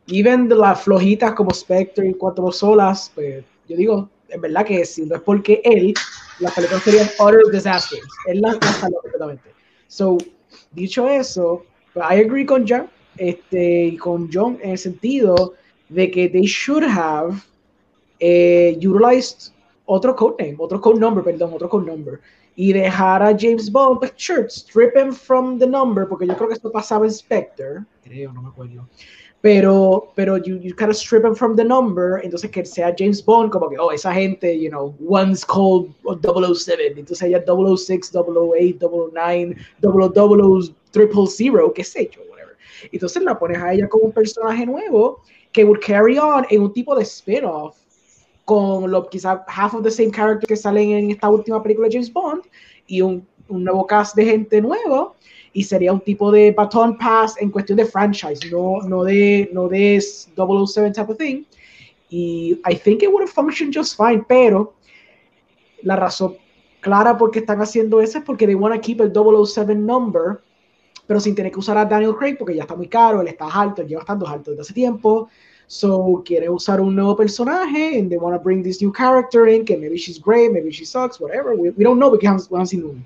even 0.08 0.48
de 0.48 0.56
las 0.56 0.84
flojitas 0.84 1.34
como 1.34 1.52
Spectre 1.52 2.08
y 2.08 2.14
Cuatro 2.14 2.50
Solas, 2.50 3.12
pues 3.14 3.44
yo 3.68 3.76
digo, 3.76 4.10
en 4.30 4.40
verdad 4.40 4.66
que 4.66 4.86
si 4.86 5.06
no 5.06 5.16
es 5.16 5.22
porque 5.22 5.62
él, 5.66 5.94
las 6.40 6.54
películas 6.54 6.84
serían 6.84 7.10
utter 7.20 7.42
disasters. 7.52 8.08
Él 8.28 8.40
las 8.40 8.58
salvó 8.80 9.02
completamente. 9.02 9.50
So, 9.88 10.18
dicho 10.72 11.10
eso, 11.10 11.66
pues, 11.94 12.06
I 12.10 12.22
agree 12.22 12.46
con 12.46 12.66
John, 12.66 12.88
este, 13.18 13.88
y 13.88 13.98
con 13.98 14.30
John 14.32 14.58
en 14.62 14.72
el 14.72 14.78
sentido 14.78 15.56
de 15.90 16.10
que 16.10 16.30
they 16.30 16.46
should 16.46 16.84
have 16.84 17.44
eh, 18.20 18.78
utilized 18.78 19.54
otro 19.86 20.16
codename, 20.16 20.56
otro 20.60 20.80
code 20.82 21.00
number, 21.00 21.24
perdón, 21.24 21.54
otro 21.54 21.70
code 21.70 21.86
number, 21.86 22.20
y 22.56 22.74
dejar 22.74 23.22
a 23.22 23.36
James 23.38 23.72
Bond, 23.72 24.00
pues 24.00 24.14
sure, 24.16 24.48
strip 24.50 24.96
him 24.96 25.14
from 25.14 25.60
the 25.60 25.68
number, 25.68 26.08
porque 26.08 26.26
yo 26.26 26.36
creo 26.36 26.48
que 26.48 26.56
esto 26.56 26.72
pasaba 26.72 27.06
en 27.06 27.12
Spectre, 27.12 27.84
creo, 28.04 28.32
no 28.34 28.42
me 28.42 28.50
acuerdo, 28.50 28.88
pero, 29.42 30.12
pero 30.16 30.38
you, 30.38 30.58
you 30.58 30.74
kind 30.76 30.90
of 30.90 30.96
strip 30.96 31.24
him 31.24 31.36
from 31.36 31.56
the 31.56 31.64
number, 31.64 32.20
entonces 32.24 32.50
que 32.50 32.66
sea 32.66 32.96
James 32.98 33.24
Bond, 33.24 33.52
como 33.52 33.70
que, 33.70 33.78
oh, 33.78 33.92
esa 33.92 34.12
gente, 34.12 34.60
you 34.60 34.70
know, 34.70 34.96
one's 35.00 35.46
called 35.46 35.94
007, 36.24 36.98
entonces 36.98 37.22
ella 37.22 37.44
006, 37.46 38.12
008, 38.12 38.80
009, 38.80 39.56
000, 39.82 40.76
triple 40.90 41.28
zero, 41.28 41.72
qué 41.74 41.84
sé 41.84 42.10
yo, 42.12 42.22
whatever. 42.30 42.56
Entonces 42.92 43.22
la 43.22 43.38
pones 43.38 43.60
a 43.60 43.74
ella 43.74 43.88
como 43.88 44.06
un 44.06 44.12
personaje 44.14 44.66
nuevo 44.66 45.22
que 45.56 45.64
would 45.64 45.80
carry 45.80 46.18
on 46.18 46.46
en 46.50 46.62
un 46.64 46.74
tipo 46.74 46.94
de 46.96 47.06
spin-off 47.06 47.78
con 48.44 48.92
lo 48.92 49.08
quizá 49.10 49.46
half 49.48 49.74
of 49.74 49.84
the 49.84 49.90
same 49.90 50.12
character 50.12 50.46
que 50.46 50.58
salen 50.58 50.92
en 50.92 51.12
esta 51.12 51.30
última 51.30 51.64
película 51.64 51.88
James 51.90 52.12
Bond 52.12 52.44
y 52.88 53.00
un, 53.00 53.26
un 53.48 53.64
nuevo 53.64 53.88
cast 53.88 54.18
de 54.18 54.26
gente 54.26 54.62
nuevo 54.62 55.16
y 55.54 55.64
sería 55.64 55.94
un 55.94 56.02
tipo 56.02 56.30
de 56.30 56.52
baton 56.52 56.98
pass 56.98 57.36
en 57.40 57.50
cuestión 57.50 57.78
de 57.78 57.86
franchise, 57.86 58.52
no, 58.52 58.82
no 58.86 59.06
de 59.06 59.50
no 59.54 59.70
de 59.70 60.02
007 60.36 60.92
type 60.92 61.12
of 61.14 61.18
thing. 61.18 61.46
Y 62.10 62.60
I 62.70 62.76
think 62.76 63.02
it 63.02 63.10
would 63.10 63.22
have 63.22 63.32
functioned 63.32 63.74
just 63.74 63.96
fine, 63.96 64.26
pero 64.28 64.74
la 65.84 65.96
razón 65.96 66.36
clara 66.82 67.18
por 67.18 67.32
qué 67.32 67.40
están 67.40 67.62
haciendo 67.62 68.02
eso 68.02 68.18
es 68.18 68.26
porque 68.26 68.46
they 68.46 68.56
want 68.56 68.76
to 68.76 68.82
keep 68.82 69.00
el 69.00 69.14
007 69.14 69.74
number, 69.74 70.42
pero 71.08 71.20
sin 71.20 71.36
tener 71.36 71.52
que 71.52 71.60
usar 71.60 71.78
a 71.78 71.86
Daniel 71.86 72.16
Craig 72.16 72.36
porque 72.38 72.56
ya 72.56 72.64
está 72.64 72.76
muy 72.76 72.88
caro, 72.88 73.22
él 73.22 73.28
está 73.28 73.48
alto, 73.48 73.82
él 73.82 73.88
lleva 73.88 74.02
estando 74.02 74.28
alto 74.28 74.52
desde 74.52 74.62
hace 74.62 74.74
tiempo. 74.74 75.30
So 75.68 76.22
quiere 76.24 76.48
usar 76.50 76.80
un 76.80 76.96
nuevo 76.96 77.16
personaje 77.16 77.98
and 78.00 78.10
they 78.10 78.18
want 78.18 78.36
to 78.36 78.44
bring 78.44 78.62
this 78.62 78.82
new 78.82 78.92
character 78.92 79.48
in, 79.48 79.66
que 79.66 79.76
maybe 79.76 79.98
she's 79.98 80.20
great, 80.20 80.52
maybe 80.52 80.72
she 80.72 80.86
sucks, 80.86 81.20
whatever. 81.20 81.56
We, 81.56 81.72
we 81.72 81.84
don't 81.84 81.98
know 81.98 82.12
because 82.12 82.50
we 82.50 82.58
haven't, 82.58 82.68
seen 82.68 82.82
the 82.82 82.88
movie. 82.88 83.06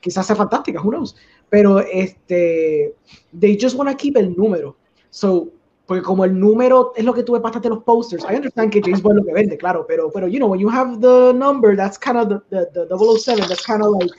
Quizás 0.00 0.26
sea 0.26 0.36
fantástica, 0.36 0.80
who 0.80 0.90
knows. 0.90 1.16
Pero 1.50 1.80
este, 1.80 2.94
they 3.32 3.56
just 3.60 3.76
want 3.76 3.90
to 3.90 3.96
keep 3.96 4.16
el 4.16 4.36
número. 4.36 4.76
So, 5.10 5.48
porque 5.86 6.02
como 6.02 6.24
el 6.24 6.38
número 6.38 6.92
es 6.94 7.04
lo 7.04 7.14
que 7.14 7.22
tú 7.24 7.32
ves 7.32 7.42
bastante 7.42 7.66
en 7.66 7.74
los 7.74 7.82
posters, 7.82 8.22
I 8.30 8.36
understand 8.36 8.70
que 8.70 8.80
James 8.80 9.02
Bond 9.02 9.18
lo 9.20 9.24
que 9.24 9.32
vende, 9.32 9.56
claro, 9.56 9.84
pero, 9.88 10.10
pero 10.12 10.28
you 10.28 10.38
know, 10.38 10.46
when 10.46 10.60
you 10.60 10.68
have 10.68 11.00
the 11.00 11.32
number, 11.34 11.74
that's 11.74 11.98
kind 11.98 12.18
of 12.18 12.28
the, 12.28 12.40
the, 12.50 12.86
the 12.86 12.96
007, 12.96 13.48
that's 13.48 13.64
kind 13.64 13.82
of 13.82 13.94
like 13.98 14.12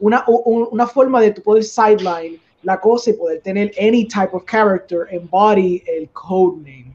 una, 0.00 0.22
un- 0.28 0.68
una 0.70 0.86
forma 0.86 1.20
de 1.20 1.30
tu 1.32 1.42
poder 1.42 1.64
sideline 1.64 2.38
la 2.64 2.80
cosa 2.80 3.10
y 3.10 3.12
poder 3.14 3.40
tener 3.40 3.72
any 3.78 4.06
type 4.06 4.30
of 4.32 4.44
character 4.44 5.06
embody 5.10 5.82
el 5.86 6.08
codename. 6.10 6.94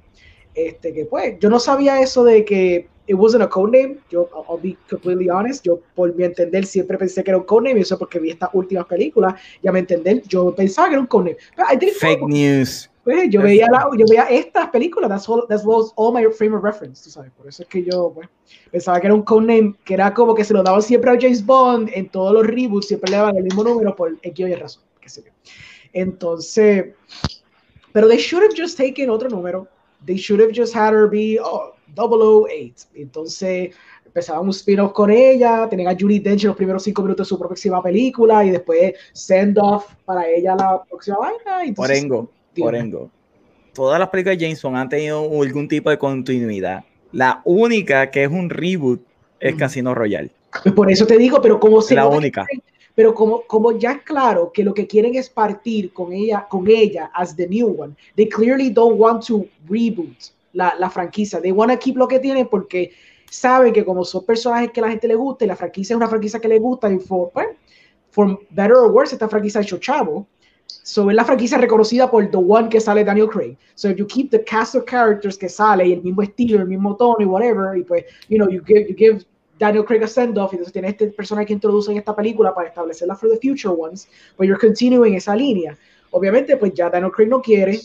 Este, 0.55 0.93
que 0.93 1.05
pues, 1.05 1.37
yo 1.39 1.49
no 1.49 1.59
sabía 1.59 2.01
eso 2.01 2.23
de 2.23 2.43
que 2.43 2.87
it 3.07 3.15
wasn't 3.15 3.43
a 3.43 3.49
codename. 3.49 3.97
Yo, 4.09 4.29
I'll 4.33 4.59
be 4.61 4.77
completely 4.89 5.29
honest, 5.29 5.65
yo 5.65 5.79
por 5.95 6.13
mi 6.15 6.23
entender 6.23 6.65
siempre 6.65 6.97
pensé 6.97 7.23
que 7.23 7.31
era 7.31 7.37
un 7.37 7.45
codename 7.45 7.79
y 7.79 7.81
eso 7.81 7.97
porque 7.97 8.19
vi 8.19 8.31
estas 8.31 8.49
últimas 8.53 8.85
películas, 8.85 9.33
ya 9.63 9.71
me 9.71 9.79
entender, 9.79 10.21
yo 10.27 10.53
pensaba 10.55 10.89
que 10.89 10.93
era 10.93 11.01
un 11.01 11.07
codename. 11.07 11.37
Fake 11.99 12.21
news. 12.27 12.89
Pues, 13.03 13.29
yo, 13.31 13.41
veía 13.41 13.67
la, 13.71 13.89
yo 13.97 14.05
veía 14.07 14.23
estas 14.25 14.69
películas, 14.69 15.09
that's 15.09 15.27
all, 15.27 15.43
that 15.47 15.61
was 15.63 15.91
all 15.95 16.13
my 16.13 16.23
frame 16.31 16.55
of 16.55 16.63
reference, 16.63 17.03
tú 17.03 17.09
sabes, 17.09 17.31
por 17.31 17.47
eso 17.47 17.63
es 17.63 17.69
que 17.69 17.83
yo 17.83 18.11
pues, 18.13 18.29
pensaba 18.69 18.99
que 18.99 19.07
era 19.07 19.15
un 19.15 19.23
codename, 19.23 19.73
que 19.83 19.95
era 19.95 20.13
como 20.13 20.35
que 20.35 20.43
se 20.43 20.53
lo 20.53 20.61
daban 20.61 20.83
siempre 20.83 21.09
a 21.09 21.17
James 21.19 21.43
Bond, 21.43 21.89
en 21.93 22.07
todos 22.09 22.33
los 22.33 22.45
reboots 22.45 22.87
siempre 22.87 23.09
le 23.09 23.17
daban 23.17 23.37
el 23.37 23.45
mismo 23.45 23.63
número 23.63 23.95
por 23.95 24.15
X 24.21 24.45
o 24.45 24.47
Y 24.47 24.53
razón, 24.53 24.83
qué 25.10 25.22
sé 25.22 25.23
yo. 25.26 25.31
Entonces, 25.94 26.86
pero 27.91 28.07
they 28.07 28.18
should 28.18 28.44
have 28.44 28.53
just 28.56 28.77
taken 28.77 29.10
otro 29.10 29.30
número, 29.30 29.68
they 30.06 30.15
should 30.18 30.41
have 30.41 30.53
just 30.56 30.76
had 30.76 30.94
her 30.94 31.10
be 31.10 31.38
oh, 31.44 31.73
008, 31.95 32.73
entonces 32.95 33.76
empezaban 34.06 34.44
un 34.45 34.49
spin-off 34.53 34.91
con 34.94 35.10
ella, 35.11 35.68
tenían 35.69 35.90
a 35.94 35.98
Judy 35.99 36.19
Dench 36.19 36.44
en 36.44 36.48
los 36.49 36.57
primeros 36.57 36.84
cinco 36.84 37.02
minutos 37.02 37.27
de 37.27 37.30
su 37.30 37.40
próxima 37.40 37.81
película 37.81 38.44
y 38.45 38.52
después 38.52 38.94
send-off 39.14 39.86
para 40.06 40.27
ella 40.27 40.56
la 40.56 40.84
próxima 40.84 41.18
vaina. 41.18 41.64
entonces- 41.64 41.98
Orengo, 41.99 42.31
Dime. 42.56 42.68
Orengo. 42.68 43.11
Todas 43.73 43.99
las 43.99 44.10
películas 44.10 44.38
de 44.40 44.45
James 44.45 44.61
Bond 44.61 44.77
han 44.77 44.90
tenido 44.90 45.41
algún 45.41 45.68
tipo 45.68 45.90
de 45.90 45.98
continuidad. 45.98 46.84
La 47.11 47.41
única 47.45 48.10
que 48.11 48.23
es 48.23 48.30
un 48.30 48.49
reboot 48.49 49.02
es. 49.40 49.56
Casino 49.56 49.94
Royale. 49.95 50.31
Por 50.76 50.91
eso 50.91 51.06
te 51.07 51.18
digo, 51.18 51.40
pero 51.41 51.60
como 51.60 51.81
se 51.81 51.95
La 51.95 52.10
que 52.10 52.18
única. 52.18 52.45
quieren- 52.45 52.64
pero 52.99 53.15
como, 53.15 53.43
como 53.43 53.71
ya 53.71 54.03
claro 54.03 54.51
que 54.51 54.61
lo 54.61 54.73
que 54.73 54.85
quieren 54.85 55.15
es 55.15 55.30
partir 55.30 55.93
con 55.93 56.11
ella, 56.11 56.45
con 56.49 56.67
ella 56.67 57.09
as 57.13 57.34
the 57.34 57.47
new 57.47 57.67
one, 57.80 57.95
they 58.17 58.27
clearly 58.27 58.69
don't 58.69 58.99
want 58.99 59.26
to 59.26 59.47
reboot 59.69 60.34
la, 60.51 60.73
la 60.77 60.89
franquicia. 60.89 61.39
They 61.39 61.53
want 61.53 61.71
to 61.71 61.80
keep 61.80 61.95
lo 61.95 62.09
que 62.09 62.19
tienen 62.19 62.49
porque 62.49 62.91
saben 63.31 63.71
que 63.71 63.85
como 63.85 64.03
son 64.03 64.26
personajes 64.26 64.71
que 64.71 64.81
la 64.81 64.89
gente 64.89 65.07
le 65.07 65.15
gusta 65.15 65.45
y 65.45 65.47
la 65.47 65.55
franquicia 65.55 65.93
es 65.93 65.95
una 65.95 66.09
franquicia 66.09 66.41
que 66.41 66.49
le 66.49 66.59
gusta 66.59 66.91
y 66.91 66.99
for, 66.99 67.30
pues, 67.31 67.47
for 68.11 68.38
better 68.49 68.76
or 68.76 68.91
worse, 68.91 69.15
esta 69.15 69.30
franquicia 69.30 69.61
ha 69.61 69.63
hecho 69.63 69.77
chavo. 69.77 70.27
So 70.67 71.09
es 71.09 71.15
la 71.15 71.23
franquicia 71.23 71.57
reconocida 71.57 72.11
por 72.11 72.30
the 72.30 72.35
one 72.35 72.67
que 72.67 72.81
sale 72.81 73.05
Daniel 73.05 73.30
Craig. 73.30 73.55
So 73.76 73.88
if 73.88 73.95
you 73.95 74.07
keep 74.07 74.30
the 74.30 74.43
cast 74.43 74.76
of 74.76 74.84
characters 74.84 75.38
que 75.38 75.47
sale 75.47 75.88
y 75.88 75.93
el 75.93 76.03
mismo 76.03 76.21
estilo, 76.21 76.59
el 76.59 76.67
mismo 76.67 76.97
tono 76.97 77.15
y 77.21 77.26
whatever, 77.26 77.77
y 77.77 77.84
pues, 77.85 78.03
you 78.27 78.38
know, 78.38 78.49
you 78.49 78.61
give, 78.61 78.89
you 78.89 78.95
give 78.97 79.23
Daniel 79.60 79.84
Craig 79.84 80.03
a 80.03 80.07
send-off, 80.07 80.53
entonces 80.53 80.72
tiene 80.72 80.88
este 80.88 81.07
personaje 81.07 81.48
que 81.48 81.53
introduce 81.53 81.91
en 81.91 81.98
esta 81.98 82.15
película 82.15 82.56
para 82.56 82.69
establecerla 82.69 83.15
for 83.15 83.30
the 83.30 83.38
future 83.38 83.73
ones, 83.73 84.07
but 84.38 84.48
you're 84.48 84.60
continuing 84.60 85.15
esa 85.15 85.36
línea. 85.36 85.77
Obviamente, 86.11 86.57
pues 86.57 86.73
ya 86.73 86.90
Daniel 86.90 87.11
Craig 87.11 87.27
no 87.27 87.41
quiere, 87.41 87.80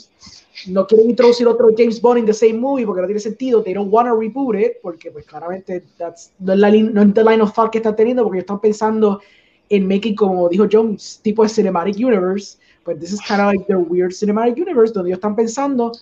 no 0.69 0.87
quieren 0.87 1.11
introducir 1.11 1.47
otro 1.49 1.69
James 1.77 2.01
Bond 2.01 2.21
in 2.21 2.27
the 2.27 2.33
same 2.33 2.55
movie 2.55 2.87
porque 2.87 3.03
no 3.03 3.09
tiene 3.09 3.21
sentido, 3.21 3.63
they 3.63 3.75
don't 3.75 3.93
want 3.93 4.09
to 4.09 4.15
reboot 4.15 4.55
it, 4.55 4.81
porque 4.83 5.11
pues 5.11 5.27
claramente 5.27 5.83
that's, 5.99 6.33
no, 6.39 6.53
es 6.53 6.59
la 6.61 6.71
no 6.71 7.03
es 7.03 7.15
the 7.15 7.25
line 7.25 7.43
of 7.43 7.53
thought 7.53 7.71
que 7.71 7.79
están 7.79 7.97
teniendo, 7.97 8.23
porque 8.23 8.39
están 8.39 8.61
pensando 8.61 9.21
en 9.69 9.89
making, 9.89 10.15
como 10.15 10.49
dijo 10.49 10.67
Jones, 10.71 11.21
tipo 11.23 11.43
de 11.43 11.49
cinematic 11.49 11.97
universe, 11.97 12.57
but 12.85 13.01
this 13.01 13.13
is 13.13 13.21
kind 13.21 13.41
of 13.41 13.53
like 13.53 13.67
their 13.67 13.79
weird 13.79 14.13
cinematic 14.13 14.57
universe, 14.57 14.93
donde 14.93 15.11
ellos 15.11 15.19
están 15.19 15.35
pensando 15.35 15.93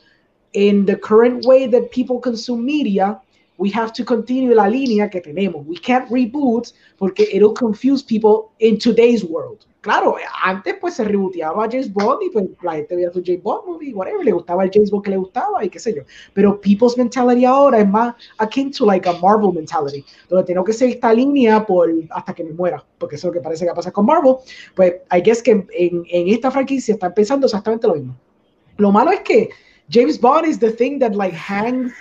in 0.53 0.85
the 0.85 0.97
current 0.97 1.47
way 1.47 1.66
that 1.66 1.90
people 1.90 2.20
consume 2.20 2.62
media, 2.62 3.19
we 3.62 3.70
have 3.70 3.93
to 3.93 4.05
continue 4.05 4.52
la 4.55 4.66
línea 4.66 5.09
que 5.09 5.20
tenemos. 5.20 5.64
We 5.64 5.76
can't 5.76 6.10
reboot 6.10 6.72
porque 6.98 7.28
it'll 7.32 7.55
confuse 7.55 8.02
people 8.02 8.51
in 8.59 8.76
today's 8.76 9.22
world. 9.22 9.66
Claro, 9.82 10.16
antes 10.44 10.74
pues 10.80 10.94
se 10.94 11.05
rebooteaba 11.05 11.68
James 11.70 11.93
Bond 11.93 12.22
y 12.22 12.30
pues 12.30 12.47
la 12.62 12.74
gente 12.74 12.97
veía 12.97 13.12
su 13.12 13.22
James 13.24 13.43
Bond 13.43 13.66
movie, 13.66 13.94
whatever, 13.94 14.24
le 14.24 14.32
gustaba 14.32 14.64
el 14.64 14.70
James 14.72 14.90
Bond 14.90 15.05
que 15.05 15.10
le 15.10 15.16
gustaba 15.16 15.64
y 15.64 15.68
qué 15.68 15.78
sé 15.78 15.94
yo. 15.94 16.02
Pero 16.34 16.60
people's 16.60 16.97
mentality 16.97 17.44
ahora 17.44 17.78
es 17.78 17.89
más 17.89 18.14
akin 18.39 18.72
to 18.72 18.84
like 18.84 19.09
a 19.09 19.12
Marvel 19.14 19.52
mentality, 19.52 20.05
donde 20.28 20.44
tengo 20.44 20.64
que 20.64 20.72
seguir 20.72 20.97
esta 20.97 21.12
línea 21.12 21.64
por 21.64 21.89
hasta 22.10 22.34
que 22.34 22.44
me 22.44 22.52
muera, 22.52 22.84
porque 22.98 23.14
eso 23.16 23.28
es 23.28 23.34
lo 23.34 23.40
que 23.40 23.44
parece 23.44 23.64
que 23.64 23.72
pasa 23.72 23.93
con 23.93 24.06
Marvel. 24.06 24.36
Pues 24.74 24.94
I 25.12 25.20
guess 25.20 25.43
que 25.43 25.51
en, 25.52 25.66
en 26.09 26.28
esta 26.28 26.51
franquicia 26.51 26.94
están 26.94 27.14
pensando 27.14 27.47
exactamente 27.47 27.86
lo 27.86 27.94
mismo. 27.94 28.16
Lo 28.76 28.90
malo 28.90 29.12
es 29.12 29.20
que 29.20 29.51
James 29.89 30.20
Bond 30.20 30.47
is 30.47 30.59
the 30.59 30.70
thing 30.70 30.98
that 30.98 31.14
like 31.14 31.36
hangs 31.36 31.93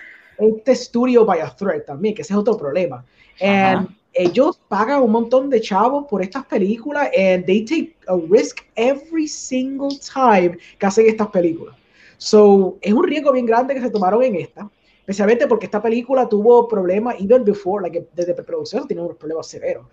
este 0.44 0.72
estudio 0.74 1.26
by 1.26 1.40
a 1.40 1.56
thread 1.56 1.84
también, 1.84 2.16
que 2.16 2.22
ese 2.22 2.34
es 2.34 2.38
otro 2.40 2.58
problema. 2.58 3.06
And 3.40 3.90
ellos 4.14 4.60
pagan 4.68 5.02
un 5.02 5.12
montón 5.12 5.50
de 5.50 5.62
chavos 5.62 6.06
por 6.10 6.22
estas 6.22 6.46
películas 6.46 7.10
and 7.18 7.46
they 7.46 7.64
take 7.64 7.96
a 8.08 8.18
risk 8.30 8.60
every 8.76 9.28
single 9.28 9.98
time 10.00 10.58
que 10.78 10.86
hacen 10.86 11.08
estas 11.08 11.28
películas. 11.28 11.76
So, 12.18 12.78
es 12.82 12.94
un 12.94 13.04
riesgo 13.04 13.32
bien 13.32 13.46
grande 13.46 13.74
que 13.74 13.82
se 13.82 13.90
tomaron 13.90 14.22
en 14.24 14.36
esta, 14.36 14.70
especialmente 15.00 15.48
porque 15.48 15.66
esta 15.66 15.82
película 15.82 16.28
tuvo 16.28 16.68
problemas 16.68 17.16
even 17.20 17.44
before, 17.44 17.82
like 17.82 18.08
desde 18.14 18.34
preproducción 18.34 18.88
tiene 18.88 19.02
unos 19.02 19.18
problemas 19.18 19.48
severos. 19.48 19.86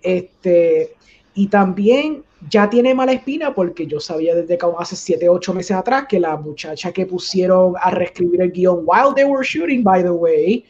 Este, 0.00 0.94
y 1.34 1.48
también 1.48 2.22
ya 2.48 2.68
tiene 2.68 2.94
mala 2.94 3.12
espina 3.12 3.54
porque 3.54 3.86
yo 3.86 4.00
sabía 4.00 4.34
desde 4.34 4.58
hace 4.78 4.96
7, 4.96 5.28
8 5.28 5.54
meses 5.54 5.76
atrás 5.76 6.06
que 6.08 6.20
la 6.20 6.36
muchacha 6.36 6.92
que 6.92 7.06
pusieron 7.06 7.74
a 7.80 7.90
reescribir 7.90 8.42
el 8.42 8.52
guion 8.52 8.84
while 8.84 9.14
they 9.14 9.24
were 9.24 9.44
shooting, 9.44 9.82
by 9.82 10.02
the 10.02 10.10
way, 10.10 10.64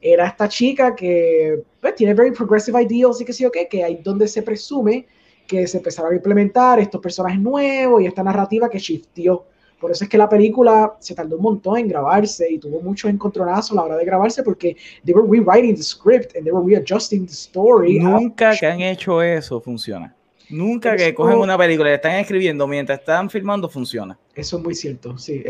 era 0.00 0.26
esta 0.26 0.48
chica 0.48 0.94
que 0.94 1.62
pues, 1.80 1.94
tiene 1.94 2.14
very 2.14 2.30
progressive 2.30 2.80
ideals 2.82 3.20
y 3.20 3.24
que 3.24 3.32
sí 3.32 3.44
o 3.44 3.50
qué, 3.50 3.68
que 3.68 3.82
ahí 3.82 4.00
donde 4.02 4.28
se 4.28 4.42
presume 4.42 5.06
que 5.46 5.66
se 5.66 5.78
empezaron 5.78 6.12
a 6.12 6.16
implementar 6.16 6.78
estos 6.78 7.00
personajes 7.00 7.38
nuevos 7.38 8.02
y 8.02 8.06
esta 8.06 8.22
narrativa 8.22 8.68
que 8.68 8.78
shiftió. 8.78 9.44
Por 9.84 9.90
eso 9.90 10.04
es 10.04 10.08
que 10.08 10.16
la 10.16 10.30
película 10.30 10.94
se 10.98 11.14
tardó 11.14 11.36
un 11.36 11.42
montón 11.42 11.76
en 11.76 11.88
grabarse 11.88 12.50
y 12.50 12.58
tuvo 12.58 12.80
muchos 12.80 13.10
encontronazos 13.10 13.72
a 13.72 13.74
la 13.74 13.82
hora 13.82 13.96
de 13.98 14.06
grabarse 14.06 14.42
porque 14.42 14.74
they 15.04 15.14
were 15.14 15.28
rewriting 15.30 15.76
the 15.76 15.82
script 15.82 16.34
and 16.34 16.44
they 16.44 16.50
were 16.50 16.64
readjusting 16.66 17.26
the 17.26 17.32
story. 17.34 17.98
Nunca 17.98 18.56
que 18.58 18.64
han 18.64 18.80
hecho 18.80 19.20
eso 19.20 19.60
funciona. 19.60 20.14
Nunca 20.48 20.96
que 20.96 21.14
cogen 21.14 21.36
una 21.36 21.58
película 21.58 21.90
y 21.90 21.92
la 21.92 21.96
están 21.96 22.12
escribiendo 22.12 22.66
mientras 22.66 22.98
están 23.00 23.28
filmando 23.28 23.68
funciona. 23.68 24.18
Eso 24.34 24.56
es 24.56 24.62
muy 24.62 24.74
cierto, 24.74 25.18
sí. 25.18 25.44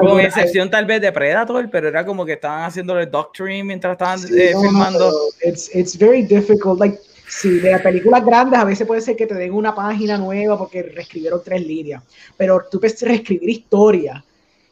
Con 0.00 0.20
excepción 0.20 0.70
tal 0.70 0.84
vez 0.84 1.00
de 1.00 1.10
Predator, 1.10 1.70
pero 1.70 1.88
era 1.88 2.04
como 2.04 2.26
que 2.26 2.34
estaban 2.34 2.64
haciéndole 2.64 3.06
doctoring 3.06 3.66
mientras 3.66 3.92
estaban 3.92 4.18
Sí, 4.18 4.38
eh, 4.38 4.50
no, 4.52 4.62
no, 4.62 4.68
filmando. 4.68 5.12
pero 5.40 5.50
It's, 5.54 5.74
it's 5.74 5.96
very 5.98 6.22
difficult. 6.22 6.78
Like, 6.78 6.98
sí, 7.28 7.60
de 7.60 7.70
las 7.70 7.82
películas 7.82 8.24
grandes 8.24 8.58
a 8.58 8.64
veces 8.64 8.86
puede 8.86 9.00
ser 9.00 9.16
que 9.16 9.26
te 9.26 9.34
den 9.34 9.52
una 9.52 9.74
página 9.74 10.18
nueva 10.18 10.56
porque 10.58 10.82
reescribieron 10.82 11.42
tres 11.44 11.66
líneas, 11.66 12.02
pero 12.36 12.64
tú 12.70 12.80
puedes 12.80 13.00
reescribir 13.02 13.50
historia 13.50 14.24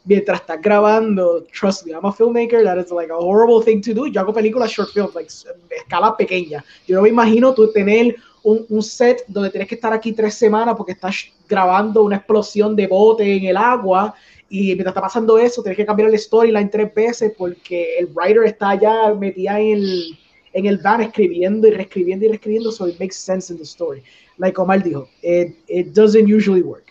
mientras 0.07 0.39
estás 0.41 0.61
grabando. 0.61 1.45
Trust 1.51 1.85
me, 1.85 1.91
I'm 1.91 2.05
a 2.05 2.11
filmmaker. 2.11 2.63
That 2.63 2.77
is 2.77 2.91
like 2.91 3.11
a 3.11 3.17
horrible 3.17 3.63
thing 3.63 3.81
to 3.81 3.93
do. 3.93 4.07
Yo 4.07 4.21
hago 4.21 4.33
películas 4.33 4.71
short 4.71 4.91
films, 4.91 5.13
like 5.13 5.29
escala 5.69 6.15
pequeña. 6.17 6.63
Yo 6.87 6.95
no 6.95 7.01
me 7.03 7.09
imagino 7.09 7.53
tú 7.53 7.71
tener 7.71 8.15
un, 8.43 8.81
set 8.81 9.25
donde 9.27 9.49
tienes 9.49 9.67
que 9.67 9.75
estar 9.75 9.91
aquí 9.91 10.13
tres 10.13 10.35
semanas 10.35 10.75
porque 10.77 10.93
estás 10.93 11.25
grabando 11.47 12.03
una 12.03 12.17
explosión 12.17 12.75
de 12.75 12.87
bote 12.87 13.35
en 13.35 13.45
el 13.45 13.57
agua 13.57 14.15
y 14.49 14.67
mientras 14.67 14.91
está 14.91 15.01
pasando 15.01 15.37
eso, 15.37 15.61
tienes 15.61 15.75
que 15.75 15.85
cambiar 15.85 16.09
el 16.09 16.17
storyline 16.17 16.69
tres 16.69 16.93
veces 16.93 17.33
porque 17.37 17.97
el 17.99 18.07
writer 18.07 18.45
está 18.45 18.75
ya 18.75 19.13
metida 19.13 19.59
en 19.59 19.79
el, 19.79 20.19
en 20.53 20.65
el 20.65 20.77
van 20.77 21.01
escribiendo 21.01 21.67
y 21.67 21.71
reescribiendo 21.71 22.25
y 22.25 22.29
reescribiendo, 22.29 22.71
so 22.71 22.87
it 22.87 22.99
makes 22.99 23.15
sense 23.15 23.51
in 23.51 23.57
the 23.57 23.65
story. 23.65 24.01
Like 24.37 24.59
Omar 24.59 24.83
dijo, 24.83 25.07
it, 25.21 25.55
it 25.67 25.87
doesn't 25.93 26.27
usually 26.27 26.61
work. 26.61 26.85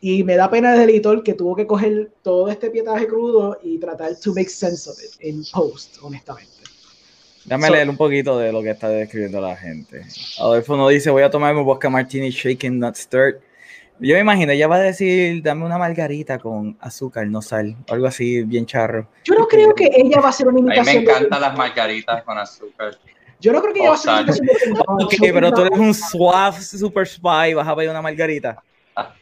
Y 0.00 0.24
me 0.24 0.34
da 0.36 0.50
pena 0.50 0.72
del 0.76 0.90
editor 0.90 1.22
que 1.22 1.34
tuvo 1.34 1.54
que 1.54 1.66
coger 1.66 2.10
todo 2.22 2.48
este 2.48 2.70
pietaje 2.70 3.06
crudo 3.06 3.58
y 3.62 3.78
tratar 3.78 4.16
to 4.18 4.34
make 4.34 4.48
sense 4.48 4.88
of 4.90 4.96
it 5.02 5.12
in 5.24 5.44
post, 5.52 5.96
honestamente. 6.02 6.50
Dame 7.44 7.66
So- 7.68 7.72
leer 7.72 7.88
un 7.88 7.96
poquito 7.96 8.38
de 8.38 8.52
lo 8.52 8.62
que 8.62 8.70
está 8.70 8.88
describiendo 8.88 9.40
la 9.40 9.56
gente. 9.56 10.02
Adolfo 10.38 10.76
nos 10.76 10.90
dice, 10.90 11.10
voy 11.10 11.22
a 11.22 11.30
tomarme 11.30 11.62
vodka 11.62 11.88
martini 11.90 12.30
shaken 12.30 12.78
not 12.78 12.94
stirred. 12.96 13.40
Yo 14.00 14.14
me 14.14 14.20
imagino, 14.20 14.50
ella 14.52 14.66
va 14.66 14.76
a 14.76 14.80
decir, 14.80 15.42
dame 15.42 15.64
una 15.64 15.78
margarita 15.78 16.38
con 16.38 16.76
azúcar, 16.80 17.26
no 17.28 17.40
sal, 17.40 17.76
o 17.88 17.92
algo 17.94 18.06
así 18.08 18.42
bien 18.42 18.66
charro. 18.66 19.06
Yo 19.24 19.34
no 19.34 19.46
creo 19.46 19.74
que 19.74 19.88
ella 19.94 20.20
va 20.20 20.26
a 20.26 20.30
hacer 20.30 20.48
una 20.48 20.58
A 20.58 20.62
mí 20.62 20.68
me 20.68 20.74
imitación. 20.76 21.04
de- 21.04 21.10
encantan 21.12 21.40
las 21.40 21.56
margaritas 21.56 22.22
con 22.24 22.36
azúcar. 22.38 22.98
yo 23.38 23.52
no 23.52 23.60
creo 23.62 23.72
que 23.74 23.80
ella 23.80 23.90
va 23.90 23.94
a 23.94 23.98
hacer 23.98 24.12
una 24.12 24.20
imitación. 24.36 24.74
de- 24.74 24.80
Ok, 25.04 25.14
pero 25.20 25.52
tú 25.52 25.60
eres 25.62 25.78
un 25.78 25.94
suave 25.94 26.60
super 26.60 27.06
spy, 27.06 27.54
vas 27.54 27.68
a 27.68 27.76
pedir 27.76 27.90
una 27.90 28.02
margarita. 28.02 28.60
Ah, 28.96 29.14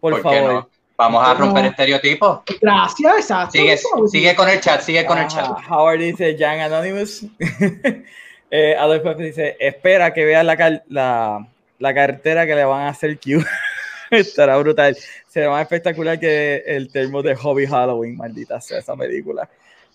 Por, 0.00 0.20
¿Por 0.20 0.30
qué 0.30 0.38
favor. 0.38 0.52
no? 0.52 0.68
Vamos 0.98 1.26
a 1.26 1.34
No. 1.34 1.40
romper 1.40 1.64
estereotipos. 1.66 2.40
Gracias, 2.60 3.14
exacto. 3.18 3.52
Sigue, 3.52 3.78
sigue 4.08 4.34
con 4.34 4.48
el 4.48 4.60
chat, 4.60 4.80
sigue 4.82 5.04
con 5.06 5.16
el 5.18 5.28
chat. 5.28 5.46
Ah, 5.48 5.62
Howard 5.78 5.98
dice, 5.98 6.36
Jan 6.38 6.60
Anonymous. 6.60 7.24
eh, 8.50 8.76
Adolfo 8.78 9.14
dice, 9.14 9.56
espera 9.60 10.12
que 10.14 10.24
veas 10.24 10.44
la, 10.44 10.82
la, 10.88 11.46
la 11.78 11.94
cartera 11.94 12.46
que 12.46 12.54
le 12.54 12.64
van 12.64 12.82
a 12.82 12.88
hacer 12.88 13.18
Q. 13.18 13.42
Estará 14.10 14.56
brutal. 14.58 14.96
Será 15.28 15.50
más 15.50 15.62
espectacular 15.62 16.18
que 16.18 16.62
el 16.66 16.90
termo 16.90 17.22
de 17.22 17.34
Hobby 17.34 17.66
Halloween, 17.66 18.16
maldita 18.16 18.60
sea 18.60 18.78
esa 18.78 18.96
película. 18.96 19.48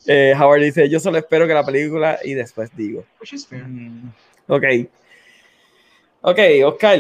Eh, 0.08 0.34
Howard 0.40 0.62
dice, 0.62 0.90
yo 0.90 1.00
solo 1.00 1.18
espero 1.20 1.48
que 1.48 1.54
la 1.54 1.64
película 1.66 2.20
y 2.24 2.34
después 2.34 2.70
digo. 2.76 3.04
Which 3.20 3.34
is 3.34 3.46
fair. 3.48 3.64
Mm, 3.64 4.12
Ok. 4.48 4.64
Ok, 6.22 6.40
Oscar, 6.66 7.00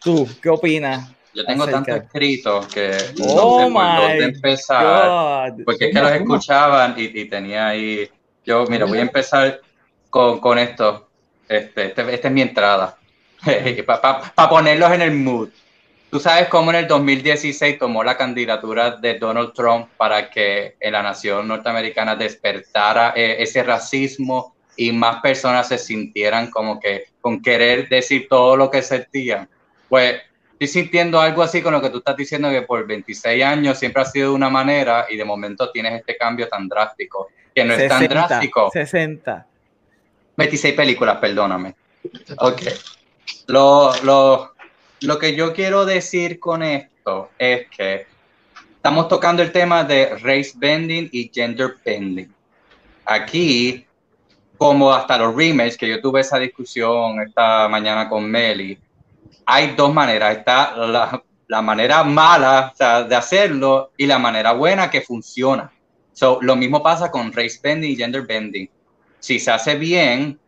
¿tú 0.00 0.28
qué 0.42 0.48
opinas? 0.50 1.10
Yo 1.34 1.44
tengo 1.44 1.62
Acerca. 1.64 1.84
tanto 1.84 2.04
escrito 2.06 2.66
que 2.72 2.90
no 3.18 3.24
Oh 3.26 3.60
sé 3.66 3.72
por 3.72 3.82
dónde 3.82 4.24
empezar. 4.24 5.50
God. 5.52 5.62
Porque 5.64 5.86
es 5.88 5.94
que 5.94 6.00
los 6.02 6.12
escuchaban 6.12 6.94
y, 6.96 7.04
y 7.20 7.24
tenía 7.26 7.68
ahí. 7.68 8.08
Yo, 8.44 8.64
mira, 8.66 8.86
voy 8.86 8.98
a 8.98 9.02
empezar 9.02 9.60
con, 10.10 10.40
con 10.40 10.58
esto. 10.58 11.08
Este, 11.48 11.86
este, 11.86 12.14
esta 12.14 12.28
es 12.28 12.34
mi 12.34 12.42
entrada. 12.42 12.98
Para 13.86 14.48
ponerlos 14.48 14.90
en 14.92 15.02
el 15.02 15.12
mood. 15.12 15.48
Tú 16.10 16.18
sabes 16.18 16.48
cómo 16.48 16.70
en 16.70 16.76
el 16.76 16.88
2016 16.88 17.78
tomó 17.78 18.02
la 18.02 18.16
candidatura 18.16 18.92
de 18.92 19.18
Donald 19.18 19.52
Trump 19.52 19.88
para 19.98 20.30
que 20.30 20.74
en 20.80 20.92
la 20.92 21.02
nación 21.02 21.46
norteamericana 21.46 22.16
despertara 22.16 23.12
eh, 23.14 23.36
ese 23.42 23.62
racismo 23.62 24.54
y 24.74 24.90
más 24.90 25.20
personas 25.20 25.68
se 25.68 25.76
sintieran 25.76 26.50
como 26.50 26.80
que 26.80 27.08
con 27.20 27.42
querer 27.42 27.90
decir 27.90 28.26
todo 28.26 28.56
lo 28.56 28.70
que 28.70 28.80
sentían. 28.80 29.50
Pues 29.86 30.22
estoy 30.52 30.68
sintiendo 30.68 31.20
algo 31.20 31.42
así 31.42 31.60
con 31.60 31.74
lo 31.74 31.82
que 31.82 31.90
tú 31.90 31.98
estás 31.98 32.16
diciendo 32.16 32.48
que 32.48 32.62
por 32.62 32.86
26 32.86 33.44
años 33.44 33.78
siempre 33.78 34.00
ha 34.00 34.06
sido 34.06 34.30
de 34.30 34.34
una 34.34 34.48
manera 34.48 35.06
y 35.10 35.16
de 35.16 35.24
momento 35.26 35.70
tienes 35.70 36.00
este 36.00 36.16
cambio 36.16 36.48
tan 36.48 36.68
drástico, 36.68 37.28
que 37.54 37.64
no 37.64 37.74
es 37.74 37.86
tan 37.86 38.00
60, 38.00 38.14
drástico. 38.14 38.70
60. 38.72 39.46
26 40.38 40.74
películas, 40.74 41.18
perdóname. 41.18 41.74
Ok. 42.38 42.62
Lo, 43.46 43.92
lo, 44.04 44.54
lo 45.00 45.18
que 45.18 45.34
yo 45.34 45.52
quiero 45.52 45.84
decir 45.84 46.40
con 46.40 46.62
esto 46.62 47.30
es 47.38 47.66
que 47.70 48.06
estamos 48.76 49.08
tocando 49.08 49.42
el 49.42 49.52
tema 49.52 49.84
de 49.84 50.16
race 50.18 50.52
bending 50.56 51.08
y 51.12 51.30
gender 51.32 51.76
bending. 51.84 52.32
Aquí, 53.04 53.86
como 54.56 54.92
hasta 54.92 55.18
los 55.18 55.34
remakes, 55.34 55.76
que 55.76 55.88
yo 55.88 56.00
tuve 56.00 56.20
esa 56.20 56.38
discusión 56.38 57.20
esta 57.20 57.68
mañana 57.68 58.08
con 58.08 58.24
Meli, 58.30 58.78
hay 59.46 59.74
dos 59.74 59.92
maneras. 59.92 60.36
Está 60.36 60.76
la, 60.76 61.22
la 61.46 61.62
manera 61.62 62.04
mala 62.04 62.70
o 62.72 62.76
sea, 62.76 63.02
de 63.04 63.16
hacerlo 63.16 63.92
y 63.96 64.06
la 64.06 64.18
manera 64.18 64.52
buena 64.52 64.90
que 64.90 65.00
funciona. 65.00 65.72
So, 66.12 66.38
lo 66.42 66.56
mismo 66.56 66.82
pasa 66.82 67.10
con 67.10 67.32
race 67.32 67.60
bending 67.62 67.92
y 67.92 67.96
gender 67.96 68.26
bending. 68.26 68.68
Si 69.20 69.38
se 69.38 69.50
hace 69.50 69.76
bien, 69.76 70.38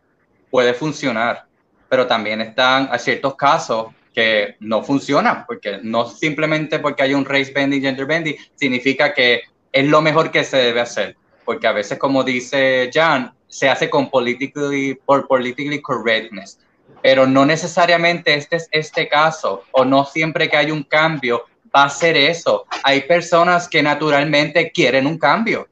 puede 0.49 0.73
funcionar, 0.73 1.45
pero 1.89 2.05
también 2.05 2.41
están 2.41 2.89
ciertos 2.99 3.35
casos 3.35 3.87
que 4.13 4.55
no 4.59 4.83
funcionan, 4.83 5.45
porque 5.45 5.79
no 5.83 6.07
simplemente 6.07 6.79
porque 6.79 7.03
hay 7.03 7.13
un 7.13 7.25
race 7.25 7.51
bending, 7.53 7.81
gender 7.81 8.05
bending, 8.05 8.35
significa 8.55 9.13
que 9.13 9.41
es 9.71 9.85
lo 9.87 10.01
mejor 10.01 10.31
que 10.31 10.43
se 10.43 10.57
debe 10.57 10.81
hacer, 10.81 11.15
porque 11.45 11.67
a 11.67 11.71
veces, 11.71 11.97
como 11.97 12.23
dice 12.23 12.89
Jan, 12.93 13.33
se 13.47 13.69
hace 13.69 13.89
con 13.89 14.09
politically, 14.09 14.95
por 15.05 15.27
politically 15.27 15.81
correctness, 15.81 16.59
pero 17.01 17.25
no 17.25 17.45
necesariamente 17.45 18.33
este 18.33 18.57
es 18.57 18.67
este 18.71 19.07
caso, 19.07 19.63
o 19.71 19.85
no 19.85 20.05
siempre 20.05 20.49
que 20.49 20.57
hay 20.57 20.71
un 20.71 20.83
cambio 20.83 21.45
va 21.73 21.85
a 21.85 21.89
ser 21.89 22.17
eso. 22.17 22.65
Hay 22.83 23.01
personas 23.03 23.69
que 23.69 23.81
naturalmente 23.81 24.71
quieren 24.71 25.07
un 25.07 25.17
cambio. 25.17 25.69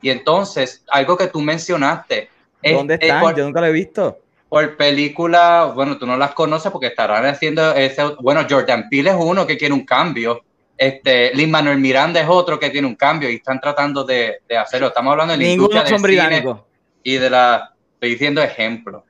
Y 0.00 0.08
entonces, 0.10 0.82
algo 0.90 1.16
que 1.18 1.26
tú 1.28 1.40
mencionaste, 1.42 2.28
es- 2.62 2.74
¿Dónde 2.74 2.94
es 2.94 3.00
están? 3.02 3.20
por- 3.20 3.36
Yo 3.36 3.44
nunca 3.44 3.60
lo 3.60 3.66
he 3.66 3.72
visto. 3.72 4.18
Por 4.54 4.76
película, 4.76 5.72
bueno, 5.74 5.98
tú 5.98 6.06
no 6.06 6.16
las 6.16 6.32
conoces 6.32 6.70
porque 6.70 6.86
estarán 6.86 7.26
haciendo 7.26 7.74
ese, 7.74 8.04
bueno, 8.20 8.46
Jordan 8.48 8.88
Peele 8.88 9.10
es 9.10 9.16
uno 9.18 9.44
que 9.44 9.58
quiere 9.58 9.74
un 9.74 9.84
cambio, 9.84 10.44
este, 10.78 11.34
Lin 11.34 11.50
Manuel 11.50 11.78
Miranda 11.78 12.20
es 12.20 12.28
otro 12.28 12.60
que 12.60 12.70
tiene 12.70 12.86
un 12.86 12.94
cambio 12.94 13.28
y 13.28 13.34
están 13.34 13.60
tratando 13.60 14.04
de, 14.04 14.42
de 14.48 14.56
hacerlo. 14.56 14.86
Estamos 14.86 15.10
hablando 15.10 15.32
de 15.32 15.38
la 15.38 15.44
Ninguno 15.44 15.74
industria 15.74 15.98
del 15.98 16.40
cine 16.40 16.56
y 17.02 17.16
de 17.16 17.30
la, 17.30 17.74
estoy 17.94 18.10
diciendo 18.10 18.40
ejemplo. 18.44 19.04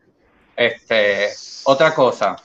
Este, 0.57 1.29
otra 1.65 1.95
cosa, 1.95 2.37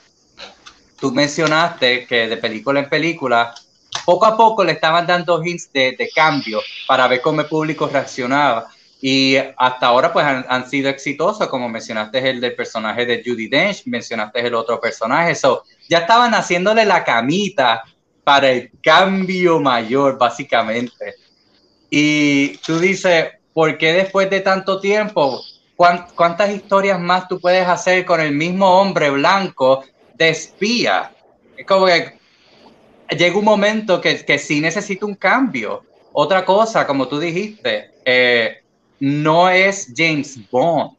tú 1.00 1.14
mencionaste 1.14 2.06
que 2.06 2.28
de 2.28 2.36
película 2.36 2.82
en 2.82 2.90
película, 2.90 3.56
poco 4.04 4.26
a 4.26 4.36
poco 4.36 4.62
le 4.66 4.74
estaban 4.74 5.08
dando 5.08 5.42
hints 5.42 5.72
de, 5.72 5.96
de 5.98 6.10
cambio 6.14 6.60
para 6.86 7.08
ver 7.08 7.22
cómo 7.22 7.40
el 7.40 7.48
público 7.48 7.88
reaccionaba. 7.88 8.68
Y 9.02 9.38
hasta 9.38 9.88
ahora 9.88 10.12
pues 10.12 10.26
han, 10.26 10.70
sido 10.70 10.90
exitosos, 10.90 11.48
como 11.48 11.70
mencionaste 11.70 12.30
el 12.30 12.42
del 12.42 12.56
personaje 12.56 13.06
de 13.06 13.24
Judy 13.26 13.48
Dench, 13.48 13.84
mencionaste 13.86 14.46
el 14.46 14.54
otro 14.54 14.80
personaje, 14.80 15.36
so, 15.36 15.64
ya 15.88 16.00
estaban 16.00 16.34
haciéndole 16.34 16.84
la 16.86 17.04
camita 17.04 17.82
para 18.26 18.50
el 18.50 18.72
cambio 18.84 19.60
mayor, 19.60 20.18
básicamente. 20.18 21.16
Y 21.90 22.58
tú 22.58 22.78
dices, 22.80 23.28
¿por 23.54 23.78
qué 23.78 23.94
después 23.94 24.30
de 24.30 24.42
tanto 24.42 24.80
tiempo? 24.82 25.42
¿cuán- 25.80 26.08
¿Cuántas 26.14 26.50
historias 26.50 27.00
más 27.00 27.30
tú 27.30 27.40
puedes 27.40 27.66
hacer 27.66 28.04
con 28.06 28.20
el 28.20 28.34
mismo 28.34 28.68
hombre 28.82 29.10
blanco 29.12 29.86
de 30.14 30.30
espía? 30.30 31.16
Es 31.56 31.66
como 31.66 31.86
que 31.86 32.20
llega 33.16 33.38
un 33.38 33.46
momento 33.46 34.02
que, 34.02 34.26
que 34.26 34.38
sí 34.38 34.60
necesita 34.60 35.06
un 35.06 35.16
cambio. 35.16 35.84
Otra 36.12 36.44
cosa, 36.44 36.86
como 36.86 37.08
tú 37.08 37.18
dijiste, 37.18 37.92
eh, 38.04 38.58
no 39.00 39.50
es 39.50 39.94
James 39.96 40.40
Bond, 40.50 40.92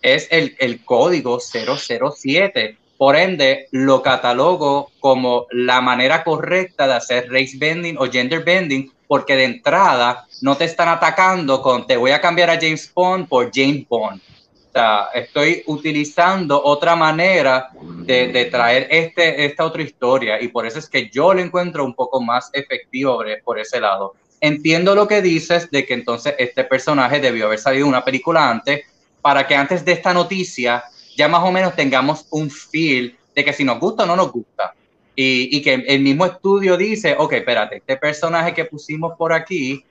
es 0.00 0.28
el, 0.30 0.56
el 0.58 0.84
código 0.84 1.38
007. 1.40 2.76
Por 2.96 3.16
ende, 3.16 3.66
lo 3.72 4.02
catalogo 4.02 4.90
como 5.00 5.46
la 5.50 5.80
manera 5.80 6.22
correcta 6.22 6.86
de 6.86 6.94
hacer 6.94 7.28
race 7.30 7.56
bending 7.58 7.98
o 7.98 8.06
gender 8.06 8.44
bending, 8.44 8.92
porque 9.08 9.36
de 9.36 9.44
entrada 9.44 10.26
no 10.40 10.56
te 10.56 10.64
están 10.64 10.88
atacando 10.88 11.60
con 11.60 11.86
te 11.86 11.96
voy 11.96 12.12
a 12.12 12.20
cambiar 12.20 12.50
a 12.50 12.60
James 12.60 12.90
Bond 12.94 13.28
por 13.28 13.50
James 13.52 13.86
Bond. 13.88 14.20
O 14.20 14.72
sea, 14.72 15.08
estoy 15.12 15.62
utilizando 15.66 16.62
otra 16.64 16.96
manera 16.96 17.68
de, 18.06 18.28
de 18.28 18.46
traer 18.46 18.86
este, 18.90 19.44
esta 19.44 19.66
otra 19.66 19.82
historia 19.82 20.40
y 20.40 20.48
por 20.48 20.66
eso 20.66 20.78
es 20.78 20.88
que 20.88 21.10
yo 21.10 21.34
lo 21.34 21.40
encuentro 21.40 21.84
un 21.84 21.92
poco 21.92 22.22
más 22.22 22.48
efectivo 22.54 23.22
por, 23.44 23.58
ese 23.58 23.80
lado. 23.80 24.14
Entiendo 24.44 24.96
lo 24.96 25.06
que 25.06 25.22
dices 25.22 25.70
de 25.70 25.86
que 25.86 25.94
entonces 25.94 26.34
este 26.36 26.64
personaje 26.64 27.20
debió 27.20 27.46
haber 27.46 27.60
salido 27.60 27.86
una 27.86 28.04
película 28.04 28.50
antes 28.50 28.82
para 29.20 29.46
que 29.46 29.54
antes 29.54 29.84
de 29.84 29.92
esta 29.92 30.12
noticia 30.12 30.82
ya 31.16 31.28
más 31.28 31.44
o 31.44 31.52
menos 31.52 31.76
tengamos 31.76 32.26
un 32.30 32.50
feel 32.50 33.16
de 33.36 33.44
que 33.44 33.52
si 33.52 33.62
nos 33.62 33.78
gusta 33.78 34.02
o 34.02 34.06
no 34.06 34.16
nos 34.16 34.32
gusta. 34.32 34.74
Y, 35.14 35.56
y 35.56 35.62
que 35.62 35.74
el 35.74 36.00
mismo 36.00 36.26
estudio 36.26 36.76
dice, 36.76 37.14
ok, 37.16 37.34
espérate, 37.34 37.76
este 37.76 37.96
personaje 37.96 38.52
que 38.52 38.64
pusimos 38.64 39.12
por 39.16 39.32
aquí 39.32 39.84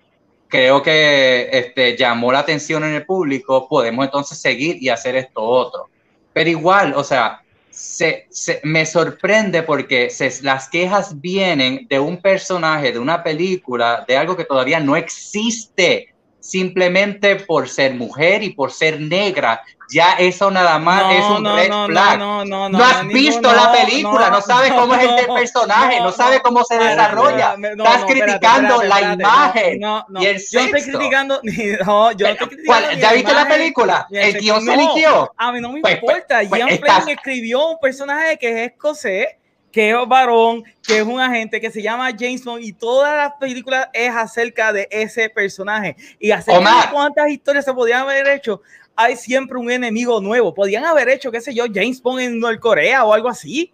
creo 0.49 0.83
que 0.83 1.47
este, 1.49 1.95
llamó 1.95 2.33
la 2.33 2.39
atención 2.39 2.83
en 2.83 2.93
el 2.93 3.05
público, 3.05 3.69
podemos 3.69 4.03
entonces 4.03 4.37
seguir 4.37 4.83
y 4.83 4.89
hacer 4.89 5.15
esto 5.15 5.41
otro. 5.41 5.87
Pero 6.33 6.49
igual, 6.49 6.93
o 6.93 7.05
sea, 7.05 7.41
se, 7.71 8.27
me 8.63 8.85
sorprende 8.85 9.63
porque 9.63 10.09
las 10.41 10.69
quejas 10.69 11.19
vienen 11.19 11.87
de 11.89 11.99
un 11.99 12.21
personaje, 12.21 12.91
de 12.91 12.99
una 12.99 13.23
película, 13.23 14.05
de 14.07 14.17
algo 14.17 14.35
que 14.35 14.45
todavía 14.45 14.79
no 14.79 14.95
existe, 14.95 16.13
simplemente 16.39 17.37
por 17.37 17.69
ser 17.69 17.93
mujer 17.93 18.43
y 18.43 18.51
por 18.51 18.71
ser 18.71 18.99
negra. 18.99 19.61
Ya 19.91 20.13
eso 20.13 20.49
nada 20.49 20.79
más 20.79 21.03
No, 21.03 21.11
es 21.11 21.25
un 21.25 21.43
no, 21.43 21.55
red 21.57 21.69
no, 21.69 21.85
flag. 21.87 22.17
no, 22.17 22.45
no, 22.45 22.69
no, 22.69 22.77
No 22.79 22.83
has 22.85 23.05
visto 23.07 23.53
la 23.53 23.71
película, 23.73 24.29
no, 24.29 24.41
sabes 24.41 24.71
cómo 24.71 24.95
es 24.95 25.27
no, 25.27 25.35
personaje, 25.35 25.99
no, 25.99 26.11
sabes 26.13 26.39
cómo 26.39 26.63
se 26.63 26.77
desarrolla. 26.79 27.55
Estás 27.55 27.75
no, 27.75 27.83
espérate, 27.83 28.21
criticando 28.21 28.81
espérate, 28.81 28.87
la 29.05 29.13
imagen 29.13 29.79
no, 29.81 30.05
no, 30.07 30.21
y 30.23 30.25
el 30.27 30.37
Yo 30.49 30.59
no 30.61 30.65
estoy 30.65 30.81
sexo. 30.81 30.97
criticando, 30.97 31.41
no, 31.85 32.11
yo 32.13 32.25
estoy 32.27 32.47
criticando. 32.47 32.65
¿Cuál- 32.87 32.95
ni 32.95 33.01
¿Ya 33.01 33.11
viste 33.13 33.33
la 33.33 33.47
película? 33.47 34.07
El 34.09 34.23
sexo. 34.31 34.39
guion 34.39 34.65
se 34.65 34.73
eligió. 34.73 35.33
A 35.37 35.51
mí 35.51 35.59
no 35.59 35.71
me 35.73 35.81
Pues, 35.81 35.95
importa. 35.95 36.37
pues, 36.37 36.47
pues, 36.49 36.59
Ian 36.59 36.69
estás- 36.69 37.07
escribió 37.09 37.67
un 37.67 37.77
personaje 37.79 38.37
que 38.37 38.49
es 38.65 38.71
escocés, 38.71 39.27
que 39.73 39.89
es 39.91 39.95
varón, 40.07 40.63
que 40.85 40.97
es 40.97 41.03
un 41.03 41.19
agente 41.21 41.61
que 41.61 41.71
se 41.71 41.81
llama 41.81 42.09
James 42.17 42.43
Bond 42.43 42.61
y 42.63 42.73
todas 42.73 43.15
las 43.15 43.33
películas 43.39 43.87
es 43.93 44.09
acerca 44.13 44.73
de 44.73 44.85
ese 44.91 45.29
personaje. 45.29 45.95
Y 46.19 46.31
acerca 46.31 46.59
Omar. 46.59 46.85
de 46.87 46.91
cuántas 46.93 47.29
historias 47.29 47.63
se 47.63 47.73
podían 47.73 48.01
haber 48.01 48.27
hecho, 48.27 48.61
hay 49.03 49.15
siempre 49.15 49.57
un 49.57 49.71
enemigo 49.71 50.21
nuevo. 50.21 50.53
Podían 50.53 50.85
haber 50.85 51.09
hecho, 51.09 51.31
qué 51.31 51.41
sé 51.41 51.53
yo, 51.53 51.65
James 51.73 52.01
Bond 52.01 52.21
en 52.21 52.39
Norcorea 52.39 53.03
o 53.05 53.13
algo 53.13 53.29
así. 53.29 53.73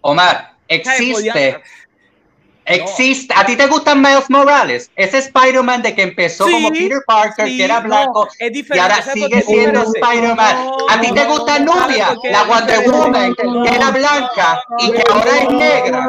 Omar, 0.00 0.56
existe, 0.68 1.60
existe. 2.66 3.34
¿A 3.36 3.44
ti 3.46 3.56
te 3.56 3.66
gustan 3.66 4.00
Miles 4.00 4.28
Morales? 4.28 4.90
Ese 4.96 5.18
Spider-Man 5.18 5.82
de 5.82 5.94
que 5.94 6.02
empezó 6.02 6.44
Sí, 6.46 6.52
como 6.52 6.70
Peter 6.70 6.98
Parker, 7.06 7.46
Sí, 7.48 7.56
que 7.58 7.64
era 7.64 7.80
no, 7.80 7.86
blanco, 7.88 8.28
es 8.38 8.52
y 8.56 8.78
ahora 8.78 8.96
¿sabes 9.02 9.06
por 9.06 9.14
sigue 9.14 9.42
siendo? 9.42 9.82
Spider-Man. 9.82 10.56
No, 10.66 10.76
¿A 10.90 11.00
ti 11.00 11.12
te 11.12 11.24
gusta 11.24 11.58
no, 11.58 11.72
¿sabes 11.74 11.88
Nubia, 11.98 12.16
la 12.30 12.42
Wonder? 12.44 12.90
Woman, 12.90 13.34
No, 13.44 13.62
que 13.64 13.74
era 13.74 13.90
blanca 13.90 14.62
no, 14.68 14.76
y 14.86 14.92
que 14.92 15.04
ahora 15.10 15.38
es 15.38 15.50
negra? 15.50 16.06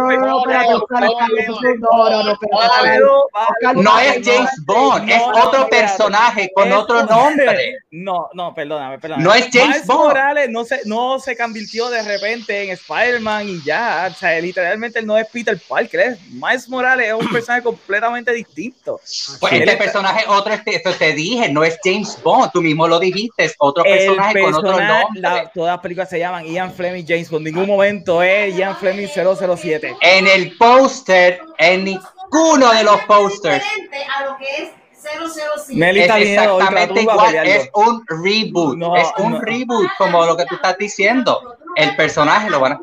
No, 3.75 3.99
es 3.99 4.21
James 4.25 4.49
Bond, 4.65 5.09
es 5.09 5.21
otro 5.43 5.67
personaje 5.69 6.51
con 6.53 6.71
otro 6.71 6.99
otro- 7.01 7.15
nombre. 7.15 7.75
No, 7.91 8.29
no, 8.33 8.53
perdóname, 8.53 8.99
perdóname. 8.99 9.23
No 9.23 9.33
es 9.33 9.47
James 9.51 9.67
Miles 9.69 9.87
Bond. 9.87 9.99
Morales 10.07 10.49
no 10.49 10.65
se, 10.65 10.81
no 10.85 11.19
se 11.19 11.37
convirtió 11.37 11.89
de 11.89 12.01
repente 12.03 12.63
en 12.63 12.69
Spider-Man 12.71 13.49
y 13.49 13.61
ya. 13.63 14.09
O 14.11 14.13
sea, 14.13 14.39
literalmente 14.39 14.99
él 14.99 15.05
no 15.05 15.17
es 15.17 15.27
Peter 15.29 15.59
Parker, 15.67 15.99
es 15.99 16.19
Miles 16.47 16.69
Morales 16.69 17.07
es 17.07 17.13
un 17.13 17.29
personaje 17.31 17.63
completamente 17.63 18.31
distinto. 18.31 18.99
Pues 19.39 19.53
este 19.53 19.63
está- 19.71 19.77
personaje, 19.83 20.25
otro, 20.27 20.53
este, 20.53 20.75
esto 20.75 20.91
te 20.93 21.13
dije, 21.13 21.49
no 21.51 21.63
es 21.63 21.77
James 21.83 22.17
Bond, 22.23 22.51
tú 22.53 22.61
mismo 22.61 22.87
lo 22.87 22.99
dijiste, 22.99 23.43
es 23.45 23.55
otro 23.59 23.83
El 23.83 23.97
personaje 23.97 24.39
con 24.41 24.53
otro 24.55 24.61
personaje- 24.71 25.03
nombre. 25.03 25.21
la- 25.21 25.51
todas 25.51 25.73
las 25.73 25.81
películas 25.81 26.09
se 26.09 26.19
llaman 26.19 26.45
Ian 26.45 26.73
Fleming 26.73 27.05
James 27.07 27.29
Bond. 27.29 27.47
En 27.47 27.53
ningún 27.53 27.67
momento 27.69 28.21
es 28.23 28.55
Ian 28.55 28.75
Fleming 28.77 29.07
007. 29.07 29.95
En 30.01 30.27
el 30.27 30.55
póster, 30.57 31.41
en 31.57 31.83
ninguno 31.83 32.71
de 32.73 32.83
los 32.83 33.01
pósters, 33.01 33.63
diferente 33.63 34.05
a 34.17 34.23
lo 34.25 34.37
que 34.37 34.63
es 34.63 34.69
007. 35.01 35.75
Nelly 35.75 35.99
es 35.99 36.05
está 36.05 36.17
viniendo 36.17 36.55
hoy 36.55 36.63
para 36.63 36.81
exactamente 36.83 37.01
igual, 37.01 37.35
es 37.47 37.69
un 37.73 38.05
reboot, 38.07 38.77
No, 38.77 38.95
es 38.95 39.07
un 39.17 39.33
no. 39.33 39.41
reboot 39.41 39.87
como 39.97 40.25
lo 40.25 40.35
que 40.37 40.45
tú 40.45 40.55
estás 40.55 40.77
diciendo. 40.77 41.57
El 41.75 41.95
personaje 41.95 42.49
lo 42.49 42.59
van 42.59 42.73
a... 42.73 42.79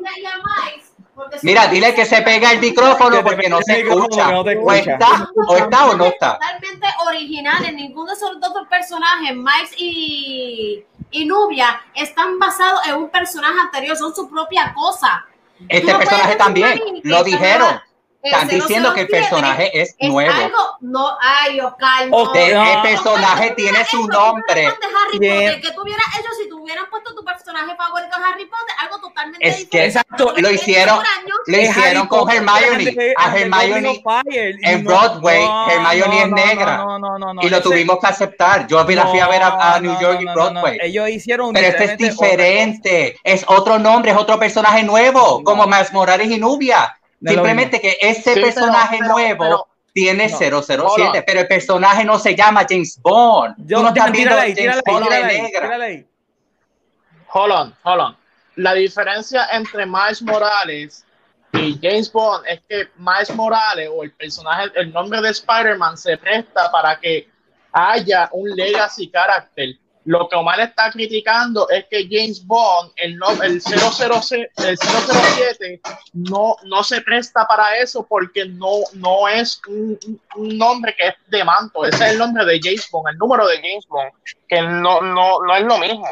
Mira, 1.43 1.67
dile 1.67 1.93
que 1.93 2.05
se 2.05 2.21
pega 2.21 2.51
el 2.51 2.59
micrófono 2.59 3.23
porque 3.23 3.49
no 3.49 3.61
se 3.61 3.81
escucha. 3.81 4.31
no 4.31 4.41
O 4.41 4.71
está, 4.71 5.29
o 5.47 5.55
está 5.57 5.85
o 5.87 5.95
no 5.95 6.05
está. 6.05 6.33
Totalmente 6.39 6.87
originales. 7.07 7.73
Ninguno 7.73 8.07
de 8.11 8.13
esos 8.17 8.39
dos 8.39 8.53
personajes, 8.69 9.35
Miles 9.35 9.71
y, 9.77 10.83
y 11.11 11.25
Nubia, 11.25 11.81
están 11.93 12.37
basados 12.39 12.81
en 12.87 12.95
un 12.95 13.09
personaje 13.09 13.59
anterior. 13.59 13.95
Son 13.97 14.13
su 14.13 14.29
propia 14.29 14.73
cosa. 14.73 15.25
Este 15.69 15.91
no 15.91 15.97
personaje 15.99 16.35
también, 16.35 16.81
lo 17.03 17.23
dijeron. 17.23 17.79
Están 18.21 18.47
diciendo 18.47 18.91
que 18.91 19.01
el 19.01 19.07
007 19.07 19.21
personaje 19.21 19.81
es 19.81 19.95
es 19.99 20.09
nuevo. 20.09 20.33
algo, 20.33 20.57
no, 20.81 21.15
ay, 21.21 21.59
Oscar, 21.61 22.07
no. 22.07 22.17
Ok, 22.17 22.33
De- 22.33 22.53
no. 22.55 22.63
el 22.73 22.81
personaje 22.81 23.51
tiene 23.51 23.85
su 23.85 24.07
nombre. 24.07 24.61
De 24.61 24.65
Harry. 24.67 25.19
Potter, 25.19 25.61
que 25.61 25.71
tú 25.73 25.81
hubieras 25.83 26.05
hecho 26.19 26.29
si 26.41 26.49
tú 26.49 26.63
hubieras 26.63 26.85
puesto 26.89 27.13
tu 27.13 27.23
personaje 27.55 27.77
favorito 27.77 28.17
en 28.17 28.23
Harry 28.23 28.45
Potter, 28.45 28.75
algo 28.79 28.99
totalmente 28.99 29.47
Es 29.47 29.55
que 29.55 29.61
diferente. 29.65 29.85
Exacto, 29.87 30.25
Porque 30.25 30.41
lo 30.41 30.51
hicieron- 30.51 30.99
Lo 31.47 31.57
hicieron 31.57 32.07
con 32.07 32.29
Hermione. 32.29 33.13
A 33.17 33.37
Hermione 33.37 34.03
en 34.63 34.83
Broadway, 34.83 35.41
Hermione 35.69 36.21
es 36.23 36.29
negra. 36.31 36.77
no, 36.77 36.99
no, 36.99 37.17
no, 37.19 37.33
no, 37.33 37.41
y 37.41 37.49
lo 37.49 37.61
tuvimos 37.61 37.99
que 37.99 38.07
aceptar. 38.07 38.67
Yo 38.67 38.83
la 38.83 39.07
fui 39.07 39.19
a 39.19 39.27
ver 39.27 39.43
a, 39.43 39.75
a 39.75 39.79
New 39.79 39.97
York 39.99 40.19
y. 40.21 40.25
Broadway. 40.25 40.79
Ellos 40.81 41.09
hicieron 41.09 41.53
Pero 41.53 41.67
este 41.67 41.83
es 41.85 41.97
diferente, 41.97 43.17
es 43.23 43.45
otro 43.47 43.79
nombre, 43.79 44.11
es 44.11 44.17
otro 44.17 44.37
personaje 44.39 44.83
nuevo, 44.83 45.43
como 45.43 45.65
Miles 45.65 45.93
Morales 45.93 46.29
y 46.29 46.37
Nubia. 46.37 46.97
Simplemente 47.25 47.79
que 47.79 47.97
ese 48.01 48.35
personaje 48.35 48.99
nuevo 48.99 49.67
tiene 49.93 50.27
No. 50.27 50.37
007, 50.37 50.81
Hold 50.83 51.01
on. 51.15 51.23
pero 51.25 51.39
el 51.39 51.47
personaje 51.47 52.03
no 52.03 52.19
se 52.19 52.35
llama 52.35 52.65
James 52.69 52.99
Bond. 53.01 53.55
Yo, 53.65 53.77
Tú 53.77 53.83
no 53.83 53.89
estás 53.89 54.11
viendo 54.11 54.35
James 54.35 54.81
Bond 54.85 55.09
de 55.09 55.23
negra. 55.23 55.77
Hold 57.35 57.51
on, 57.51 57.75
hold 57.83 57.99
on. 57.99 58.17
La 58.55 58.73
diferencia 58.73 59.49
entre 59.51 59.85
Miles 59.85 60.21
Morales 60.21 61.05
y 61.51 61.77
James 61.81 62.09
Bond 62.09 62.45
es 62.47 62.61
que 62.69 62.87
Miles 62.95 63.35
Morales 63.35 63.89
o 63.93 64.03
el 64.03 64.11
personaje, 64.11 64.71
el 64.75 64.93
nombre 64.93 65.19
de 65.19 65.31
Spider-Man 65.31 65.97
se 65.97 66.17
presta 66.17 66.71
para 66.71 66.97
que 66.97 67.27
haya 67.73 68.29
un 68.31 68.49
legacy 68.55 69.11
character. 69.11 69.75
Lo 70.05 70.29
que 70.29 70.37
Omar 70.37 70.61
está 70.61 70.89
criticando 70.91 71.67
es 71.67 71.83
que 71.89 72.07
James 72.09 72.45
Bond, 72.45 72.93
el, 72.95 73.17
no, 73.17 73.29
el, 73.43 73.59
007, 73.61 74.51
el 74.55 74.77
007, 74.77 75.81
no, 76.13 76.55
no 76.63 76.83
se 76.85 77.01
presta 77.01 77.45
para 77.45 77.75
eso 77.79 78.05
porque 78.07 78.45
no, 78.45 78.77
no 78.93 79.27
es 79.27 79.61
un, 79.67 79.99
un 80.37 80.57
nombre 80.57 80.95
que 80.97 81.09
es 81.09 81.15
de 81.27 81.43
manto. 81.43 81.83
Ese 81.83 82.05
es 82.05 82.11
el 82.13 82.17
nombre 82.17 82.45
de 82.45 82.61
James 82.63 82.87
Bond, 82.89 83.09
el 83.09 83.17
número 83.17 83.45
de 83.45 83.57
James 83.57 83.85
Bond, 83.89 84.11
que 84.47 84.61
no, 84.61 85.01
no, 85.01 85.41
no 85.41 85.55
es 85.57 85.63
lo 85.63 85.77
mismo. 85.79 86.07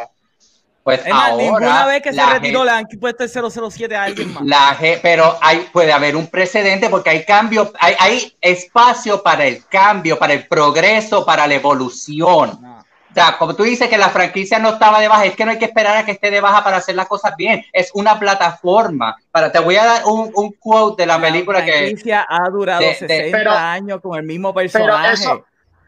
Pues 0.83 0.99
Es 1.05 1.13
más, 1.13 1.29
ahora 1.31 1.43
ninguna 1.43 1.85
vez 1.85 2.01
que 2.01 2.09
se 2.11 2.17
la 2.17 2.33
retiró 2.33 2.59
gente- 2.59 2.73
le 2.73 2.77
han 2.79 2.99
puesto 2.99 3.23
el 3.23 3.29
007 3.71 3.95
a 3.95 4.03
alguien 4.03 4.33
más. 4.33 4.43
La 4.43 4.77
pero 5.01 5.37
hay, 5.41 5.67
puede 5.71 5.93
haber 5.93 6.15
un 6.17 6.27
precedente 6.27 6.89
porque 6.89 7.09
hay 7.09 7.23
cambio, 7.23 7.71
hay, 7.79 7.95
hay 7.99 8.33
espacio 8.41 9.23
para 9.23 9.45
el 9.45 9.65
cambio, 9.67 10.19
para 10.19 10.33
el 10.33 10.45
progreso, 10.47 11.25
para 11.25 11.47
la 11.47 11.53
evolución. 11.55 12.59
No. 12.61 12.73
O 12.79 13.13
sea, 13.13 13.37
como 13.37 13.55
tú 13.55 13.61
dices 13.63 13.87
que 13.89 13.97
la 13.97 14.09
franquicia 14.09 14.57
no 14.57 14.69
estaba 14.71 14.99
de 14.99 15.07
baja, 15.07 15.23
es 15.25 15.35
que 15.35 15.45
no 15.45 15.51
hay 15.51 15.59
que 15.59 15.65
esperar 15.65 15.95
a 15.97 16.03
que 16.05 16.13
esté 16.13 16.31
de 16.31 16.41
baja 16.41 16.63
para 16.63 16.77
hacer 16.77 16.95
las 16.95 17.07
cosas 17.07 17.35
bien. 17.37 17.63
Es 17.71 17.91
una 17.93 18.19
plataforma. 18.19 19.15
Para, 19.31 19.51
te 19.51 19.59
voy 19.59 19.75
a 19.77 19.85
dar 19.85 20.05
un, 20.05 20.31
un 20.33 20.51
quote 20.53 21.03
de 21.03 21.07
la 21.07 21.21
película 21.21 21.63
que... 21.63 21.71
franquicia 21.71 22.25
ha 22.27 22.49
durado 22.49 22.81
de- 22.81 22.87
de- 22.87 22.95
60 22.95 23.37
pero- 23.37 23.51
años 23.51 24.01
con 24.01 24.17
el 24.17 24.23
mismo 24.23 24.51
personaje. 24.53 25.13
eso- 25.13 25.45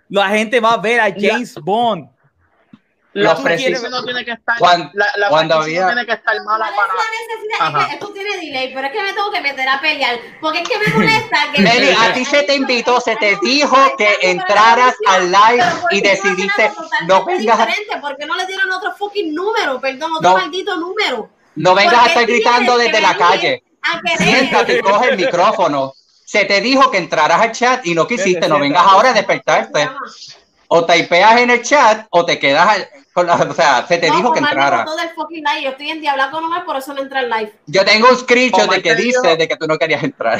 La 0.07 0.29
gente 0.29 0.59
va 0.59 0.73
a 0.73 0.77
ver 0.77 0.99
a 1.01 1.05
James 1.11 1.55
Bond. 1.55 2.09
Los 3.15 3.39
precisos- 3.39 3.89
no 3.89 4.03
tiene 4.03 4.25
que 4.25 4.31
estar, 4.33 4.57
Cuando- 4.59 4.89
la, 4.93 5.07
la 5.15 5.29
cuando 5.29 5.55
había- 5.55 5.85
tiene 5.87 6.05
que 6.05 6.11
estar 6.11 6.35
mala 6.43 6.69
¿Cuál 6.75 6.87
es 6.87 6.93
para. 6.93 6.93
la 6.93 7.11
necesidad? 7.11 7.57
Ajá. 7.67 7.79
Es 7.81 7.87
que 7.87 7.93
esto 7.93 8.13
tiene 8.13 8.37
delay, 8.37 8.73
pero 8.73 8.87
es 8.87 8.93
que 8.93 9.01
me 9.03 9.13
tengo 9.13 9.31
que 9.31 9.41
meter 9.41 9.69
a 9.69 9.79
pelear. 9.79 10.19
Porque 10.41 10.59
es 10.59 10.67
que 10.69 10.77
me 10.77 10.87
molesta 10.87 11.37
que. 11.53 11.61
Meli, 11.61 11.95
a 11.97 12.13
ti 12.13 12.25
se 12.25 12.43
te 12.43 12.55
invitó, 12.55 12.99
se 12.99 13.15
te 13.15 13.37
dijo 13.41 13.77
que 13.97 14.17
entraras 14.21 14.95
al 15.07 15.31
live 15.31 15.63
y 15.91 16.01
decidiste 16.01 16.71
no 17.07 17.23
vengas 17.23 17.57
¿Por 18.01 18.17
qué 18.17 18.25
no 18.25 18.35
le 18.35 18.45
dieron 18.47 18.69
otro 18.71 18.93
fucking 18.97 19.33
número? 19.33 19.79
Perdón, 19.79 20.11
otro 20.17 20.31
No. 20.31 20.37
maldito 20.37 20.75
número. 20.75 21.29
No 21.55 21.73
vengas 21.73 22.03
a 22.03 22.07
estar 22.07 22.25
gritando 22.25 22.77
desde 22.77 22.99
la 22.99 23.15
calle. 23.15 23.63
Siéntate 24.17 24.81
coge 24.81 25.09
el 25.11 25.17
micrófono. 25.17 25.93
Se 26.25 26.43
te 26.45 26.59
dijo 26.59 26.91
que 26.91 26.97
entraras 26.97 27.39
al 27.39 27.51
chat 27.53 27.85
y 27.85 27.93
no 27.95 28.05
quisiste. 28.07 28.47
No 28.49 28.59
vengas 28.59 28.83
ahora 28.85 29.11
a 29.11 29.13
despertarte. 29.13 29.89
O 30.67 30.83
typeas 30.85 31.37
en 31.39 31.51
el 31.51 31.61
chat 31.61 32.07
o 32.09 32.25
te 32.25 32.39
quedas 32.39 32.67
al- 32.67 32.89
o 33.15 33.53
sea, 33.53 33.85
se 33.87 33.97
te 33.97 34.09
No, 34.09 34.17
dijo 34.17 34.33
que 34.33 34.39
entrara. 34.39 34.83
botó 34.83 34.97
del 34.97 35.09
fucking 35.09 35.43
live. 35.43 35.63
Yo 35.63 35.69
estoy 35.69 35.89
en 35.89 36.01
diabla 36.01 36.29
con 36.31 36.43
Omar, 36.43 36.65
por 36.65 36.75
eso 36.75 36.93
no 36.93 37.01
entra 37.01 37.21
al 37.21 37.29
live. 37.29 37.53
Yo 37.65 37.85
tengo 37.85 38.09
un 38.09 38.17
screenshot 38.17 38.63
Omar 38.65 38.75
de 38.77 38.81
que 38.83 38.95
te 38.95 39.01
dijo- 39.01 39.21
dice 39.21 39.37
de 39.37 39.47
que 39.47 39.55
tú 39.55 39.67
no 39.67 39.77
querías 39.77 40.03
entrar. 40.03 40.39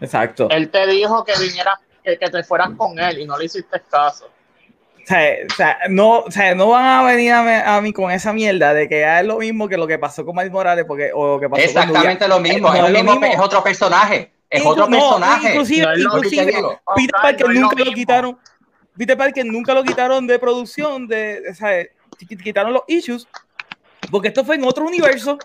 Exacto. 0.00 0.48
Él 0.50 0.70
te 0.70 0.86
dijo 0.86 1.24
que 1.24 1.32
vinieras, 1.38 1.74
que, 2.02 2.18
que 2.18 2.30
te 2.30 2.42
fueras 2.44 2.70
con 2.76 2.98
él 2.98 3.18
y 3.18 3.26
no 3.26 3.36
le 3.36 3.46
hiciste 3.46 3.82
caso. 3.90 4.26
O 4.26 5.06
sea, 5.06 5.32
o 5.50 5.54
sea, 5.54 5.78
no, 5.88 6.18
o 6.20 6.30
sea, 6.30 6.54
no 6.54 6.68
van 6.68 6.84
a 6.84 7.02
venir 7.02 7.32
a, 7.32 7.42
me- 7.42 7.62
a 7.62 7.80
mí 7.80 7.92
con 7.92 8.10
esa 8.12 8.32
mierda 8.32 8.72
de 8.72 8.88
que 8.88 9.02
es 9.18 9.24
lo 9.26 9.38
mismo 9.38 9.68
que 9.68 9.76
lo 9.76 9.86
que 9.86 9.98
pasó 9.98 10.24
con 10.24 10.36
Miles 10.36 10.52
Morales 10.52 10.84
porque, 10.86 11.10
o 11.12 11.34
lo 11.34 11.40
que 11.40 11.48
pasó 11.48 11.60
con 11.62 11.68
Exactamente 11.68 12.28
lo 12.28 12.38
mismo. 12.38 12.68
Eh, 12.68 12.70
no 12.70 12.72
es, 12.72 12.74
es 12.76 12.80
lo 12.82 12.86
el 12.86 13.04
mismo, 13.04 13.20
mismo. 13.20 13.34
es 13.34 13.40
otro 13.40 13.62
personaje. 13.62 14.32
Es 14.48 14.62
Inclu- 14.62 14.68
otro 14.70 14.86
no, 14.88 14.98
personaje. 14.98 15.48
inclusive, 15.50 15.86
No 15.86 15.92
es 15.92 15.98
lo 15.98 16.16
inclusive. 16.16 16.44
Peter 16.96 17.10
Parker 17.22 17.46
lo 17.48 17.60
nunca 17.60 17.76
lo 17.76 17.84
mismo. 17.84 17.94
quitaron. 17.94 18.38
Peter 19.00 19.16
Parker 19.16 19.46
nunca 19.46 19.72
lo 19.72 19.82
quitaron 19.82 20.26
de 20.26 20.38
producción, 20.38 21.08
de, 21.08 21.40
o 21.50 21.54
sea, 21.54 21.70
qu- 22.18 22.42
quitaron 22.42 22.74
los 22.74 22.82
issues, 22.86 23.26
porque 24.10 24.28
esto 24.28 24.44
fue 24.44 24.56
en 24.56 24.64
otro 24.64 24.84
universo. 24.84 25.38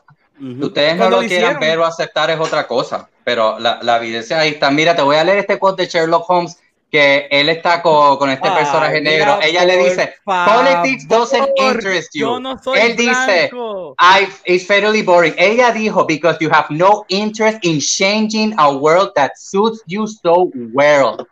Ustedes 0.60 0.98
no 0.98 1.10
lo 1.10 1.22
lo 1.22 1.28
quieran 1.28 1.58
ver 1.62 1.80
o 1.80 1.86
aceptar 1.86 2.30
es 2.32 2.38
otra 2.38 2.68
cosa, 2.68 3.10
pero 3.24 3.58
la, 3.58 3.80
la 3.82 3.96
evidencia 3.96 4.38
ahí 4.38 4.50
está. 4.50 4.70
Mira, 4.72 4.94
te 4.94 5.02
voy 5.04 5.16
a 5.16 5.24
leer 5.24 5.38
este 5.38 5.58
quote 5.58 5.84
de 5.84 5.88
Sherlock 5.88 6.30
Holmes 6.30 6.60
que 6.92 7.30
él 7.32 7.48
está 7.48 7.82
con, 7.82 8.18
con 8.18 8.30
este 8.30 8.46
Ay, 8.50 8.56
personaje 8.56 9.00
mira, 9.00 9.12
negro. 9.12 9.40
Ella 9.42 9.64
le 9.64 9.78
dice, 9.78 10.16
politics 10.26 11.08
doesn't 11.08 11.48
interest 11.56 12.10
you. 12.14 12.26
Yo 12.26 12.40
no 12.42 12.58
soy 12.62 12.78
Él 12.78 12.98
dice, 12.98 13.50
blanco. 13.54 13.96
I, 13.98 14.28
it's 14.44 14.66
fairly 14.68 15.02
boring. 15.02 15.34
Ella 15.38 15.72
dijo, 15.72 16.06
because 16.06 16.38
you 16.42 16.50
have 16.52 16.68
no 16.70 17.06
interest 17.08 17.60
in 17.64 17.80
changing 17.80 18.54
a 18.58 18.70
world 18.70 19.14
that 19.16 19.32
suits 19.38 19.82
you 19.88 20.06
so 20.08 20.50
well. 20.74 21.26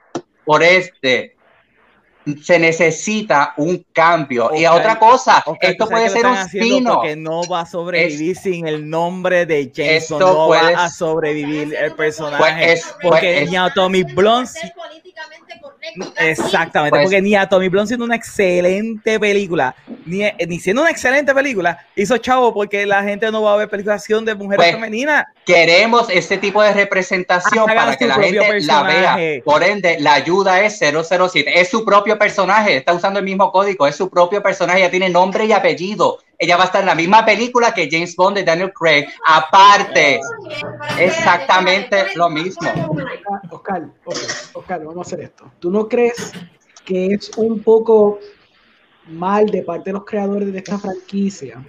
Por 0.46 0.64
este, 0.64 1.33
se 2.44 2.60
necesita 2.60 3.54
un 3.58 3.86
cambio. 3.94 4.52
y 4.56 4.66
Oscar, 4.66 4.80
otra 4.80 5.00
cosa, 5.00 5.44
Oscar, 5.46 5.72
esto 5.72 5.86
¿tú 5.86 5.90
sabes 5.92 6.12
puede 6.14 6.22
ser 6.22 6.32
un 6.32 6.38
spin-off. 6.38 6.96
Porque 6.96 7.16
no 7.16 7.44
va 7.48 7.62
a 7.62 7.66
sobrevivir 7.66 8.36
sin 8.38 8.68
el 8.68 8.90
nombre 8.90 9.46
de 9.46 9.72
James 9.76 10.04
Esto 10.04 10.18
Bond. 10.20 10.32
No 10.38 10.48
puede- 10.48 10.74
va 10.76 10.84
a 10.86 10.90
sobrevivir 10.90 11.76
el 11.76 11.92
personaje. 11.94 12.38
Pues 12.44 12.54
es- 12.80 12.96
porque 13.02 13.20
pues 13.34 13.42
es- 13.44 13.50
ni 13.50 13.58
a 13.58 13.70
Tommy 13.74 14.04
Blunt, 14.04 14.48
Ser 14.48 14.74
políticamente 14.74 15.60
correcto. 15.62 16.14
exactamente, 16.18 16.92
Pues- 16.92 17.04
porque 17.04 17.22
ni 17.22 17.36
a 17.36 17.48
Tommy 17.48 17.70
Blunt 17.70 17.88
siendo 17.88 18.06
una 18.06 18.16
excelente 18.16 19.20
película, 19.20 19.76
ni, 20.06 20.24
ni 20.48 20.60
siendo 20.60 20.82
una 20.82 20.92
excelente 20.92 21.34
película, 21.34 21.78
hizo 21.96 22.18
chavo 22.18 22.54
porque 22.54 22.86
la 22.86 23.04
gente 23.04 23.32
no 23.32 23.42
va 23.44 23.54
a 23.54 23.58
ver 23.58 23.70
películas 23.70 23.96
de 23.96 24.02
acción 24.04 24.26
de 24.26 24.36
mujeres 24.36 24.66
Pues, 24.66 24.72
femeninas. 24.76 25.26
Queremos 25.46 26.10
ese 26.10 26.38
tipo 26.38 26.62
de 26.62 26.74
representación 26.74 27.70
Hagan 27.70 27.76
para 27.86 27.96
que 27.98 28.08
la 28.08 28.16
gente 28.16 28.32
la 28.38 28.42
vea. 28.42 28.50
personaje. 28.52 29.42
Por 29.44 29.64
ende, 29.64 29.98
la 30.00 30.14
ayuda 30.14 30.62
es 30.62 30.78
007. 30.80 31.60
Es 31.60 31.70
su 31.70 31.84
propio 31.84 32.13
personaje. 32.18 32.78
Está 32.78 32.94
usando 32.94 33.20
el 33.20 33.26
mismo 33.26 33.52
código. 33.52 33.88
Es 33.88 33.96
su 33.96 34.10
propio 34.10 34.42
personaje. 34.42 34.80
Ella 34.80 34.92
tiene 34.92 35.10
nombre 35.10 35.46
y 35.46 35.52
apellido. 35.52 36.20
Ella 36.38 36.58
va 36.58 36.64
a 36.64 36.66
estar 36.66 36.82
en 36.82 36.88
la 36.88 36.96
misma 36.96 37.26
película 37.26 37.74
que 37.74 37.88
James 37.90 38.16
Bond 38.16 38.38
de 38.38 38.44
Daniel 38.44 38.74
Craig. 38.74 39.08
Aparte. 39.26 40.20
Exactamente 41.00 42.06
lo 42.16 42.30
mismo. 42.30 42.70
Oscar, 43.50 43.90
ok, 44.04 44.18
Oscar, 44.54 44.84
vamos 44.84 44.98
a 44.98 45.02
hacer 45.02 45.22
esto. 45.22 45.52
¿Tú 45.60 45.72
no 45.72 45.88
crees 45.88 46.34
que 46.86 47.08
es 47.08 47.32
un 47.38 47.62
poco 47.62 48.20
mal 49.08 49.46
de 49.46 49.62
parte 49.62 49.90
de 49.90 49.94
los 49.94 50.06
creadores 50.06 50.52
de 50.52 50.58
esta 50.58 50.78
franquicia? 50.78 51.64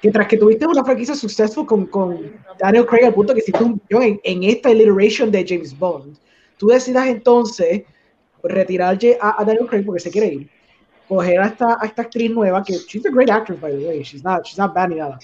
Que 0.00 0.10
tras 0.10 0.28
que 0.28 0.36
tuviste 0.36 0.66
una 0.66 0.84
franquicia 0.84 1.14
successful 1.14 1.66
con, 1.66 1.86
con 1.86 2.32
Daniel 2.58 2.86
Craig 2.86 3.06
al 3.06 3.14
punto 3.14 3.32
que 3.32 3.40
hiciste 3.40 3.64
un 3.64 3.80
guion 3.88 4.02
en, 4.02 4.20
en 4.22 4.44
esta 4.44 4.70
iteration 4.70 5.30
de 5.30 5.44
James 5.48 5.76
Bond, 5.78 6.18
tú 6.58 6.68
decidas 6.68 7.06
entonces 7.06 7.82
retirar 8.44 8.98
a, 9.20 9.40
a 9.40 9.44
Daniel 9.44 9.66
Craig 9.66 9.84
porque 9.84 10.00
se 10.00 10.10
quiere 10.10 10.28
ir, 10.28 10.50
coger 11.08 11.40
a 11.40 11.46
esta, 11.46 11.78
a 11.80 11.86
esta 11.86 12.02
actriz 12.02 12.30
nueva 12.30 12.62
que 12.62 12.74
she's 12.88 13.04
a 13.06 13.10
great 13.10 13.30
actress 13.30 13.60
by 13.60 13.70
the 13.72 13.78
way, 13.86 14.02
she's 14.02 14.22
not, 14.24 14.44
she's 14.44 14.58
not 14.58 14.74
bad 14.74 14.88
ni 14.90 14.96
nada. 14.96 15.18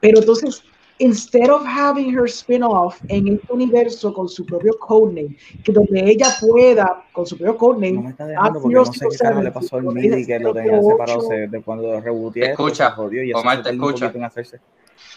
Pero 0.00 0.18
entonces 0.20 0.62
instead 0.98 1.50
of 1.50 1.62
having 1.66 2.10
her 2.16 2.24
spin-off 2.26 2.98
en 3.08 3.28
este 3.28 3.52
universo 3.52 4.12
con 4.14 4.28
su 4.28 4.46
propio 4.46 4.72
codename, 4.78 5.36
que 5.62 5.72
donde 5.72 6.00
ella 6.10 6.28
pueda, 6.40 7.04
con 7.12 7.26
su 7.26 7.36
propio 7.36 7.52
No 7.52 7.58
codename, 7.58 8.02
me 8.02 8.10
está 8.10 8.26
dejando 8.26 8.60
porque 8.60 8.74
no 8.74 8.92
sé 8.92 9.06
qué 9.10 9.16
carajo 9.18 9.42
le 9.42 9.50
pasó 9.52 9.76
al 9.76 9.84
MIDI 9.84 10.26
que 10.26 10.38
lo 10.38 10.54
tenía 10.54 10.82
separado 10.82 11.20
se- 11.20 11.48
de 11.48 11.62
cuando 11.62 12.00
lo 12.00 12.34
Escucha, 12.34 12.90
se 12.90 12.96
jodió 12.96 13.22
y 13.22 13.32
Omar, 13.32 13.62
te 13.62 13.70
escucha. 13.70 14.12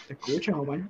¿te 0.06 0.14
escuchas, 0.14 0.54
Omar? 0.56 0.80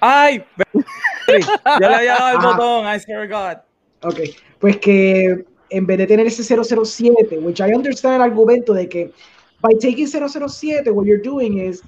¡Ay! 0.00 0.44
Yo 1.28 1.88
le 1.88 1.94
había 1.94 2.14
dado 2.14 2.30
el 2.30 2.38
Ajá. 2.38 2.48
botón, 2.52 2.86
I 2.86 3.00
swear 3.00 3.28
to 3.28 3.34
God. 3.34 3.58
Ok, 4.02 4.20
pues 4.58 4.76
que 4.78 5.46
en 5.74 5.86
vez 5.86 5.98
de 5.98 6.06
tener 6.06 6.26
ese 6.26 6.42
007, 6.42 7.38
which 7.38 7.60
I 7.60 7.74
understand 7.74 8.16
el 8.16 8.22
argumento 8.22 8.72
de 8.72 8.88
que 8.88 9.12
by 9.60 9.74
taking 9.80 10.06
007, 10.06 10.90
what 10.90 11.04
you're 11.04 11.22
doing 11.22 11.58
is, 11.58 11.82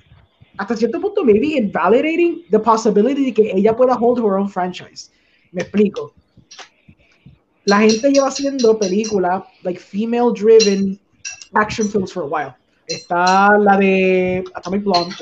hasta 0.59 0.77
cierto 0.77 1.01
punto, 1.01 1.23
maybe 1.23 1.57
invalidating 1.57 2.43
the 2.51 2.59
possibility 2.59 3.27
de 3.27 3.33
que 3.33 3.53
ella 3.53 3.77
pueda 3.77 3.95
hold 3.95 4.19
her 4.19 4.39
own 4.39 4.49
franchise. 4.49 5.11
Me 5.53 5.63
explico. 5.63 6.13
La 7.65 7.81
gente 7.81 8.11
lleva 8.11 8.29
haciendo 8.29 8.79
películas, 8.79 9.43
like 9.63 9.79
female 9.79 10.33
driven 10.33 10.99
action 11.55 11.89
films 11.89 12.13
for 12.13 12.25
a 12.25 12.27
while. 12.27 12.55
Está 12.89 13.59
la 13.59 13.77
de 13.77 14.45
Atomic 14.55 14.85
Blonde, 14.85 15.15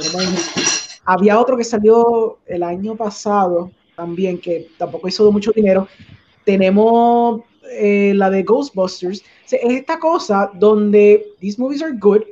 había 1.06 1.38
otro 1.38 1.56
que 1.56 1.64
salió 1.64 2.38
el 2.46 2.62
año 2.62 2.96
pasado 2.96 3.70
también, 3.96 4.38
que 4.38 4.68
tampoco 4.78 5.08
hizo 5.08 5.30
mucho 5.30 5.52
dinero, 5.52 5.86
tenemos 6.44 7.42
eh, 7.74 8.14
la 8.14 8.30
de 8.30 8.42
Ghostbusters. 8.42 9.22
Es 9.50 9.60
esta 9.62 9.98
cosa 9.98 10.50
donde 10.54 11.26
these 11.40 11.60
movies 11.60 11.82
are 11.82 11.92
good. 11.92 12.22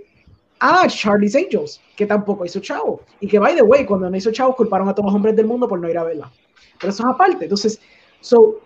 Ah, 0.61 0.87
Charlie's 0.89 1.35
Angels, 1.35 1.81
que 1.97 2.07
tampoco 2.07 2.45
hizo 2.45 2.61
chavo. 2.61 3.01
Y 3.21 3.27
que, 3.27 3.39
by 3.39 3.55
the 3.57 3.63
way, 3.63 3.85
cuando 3.85 4.09
no 4.09 4.17
hizo 4.17 4.31
chavo, 4.31 4.55
culparon 4.55 4.89
a 4.89 4.95
todos 4.95 5.07
los 5.07 5.15
hombres 5.15 5.35
del 5.35 5.47
mundo 5.47 5.69
por 5.69 5.79
no 5.81 5.89
ir 5.91 5.99
a 5.99 6.05
verla. 6.05 6.31
Pero 6.81 6.93
eso 6.93 7.03
es 7.03 7.09
aparte. 7.09 7.45
Entonces, 7.45 7.81
so, 8.21 8.61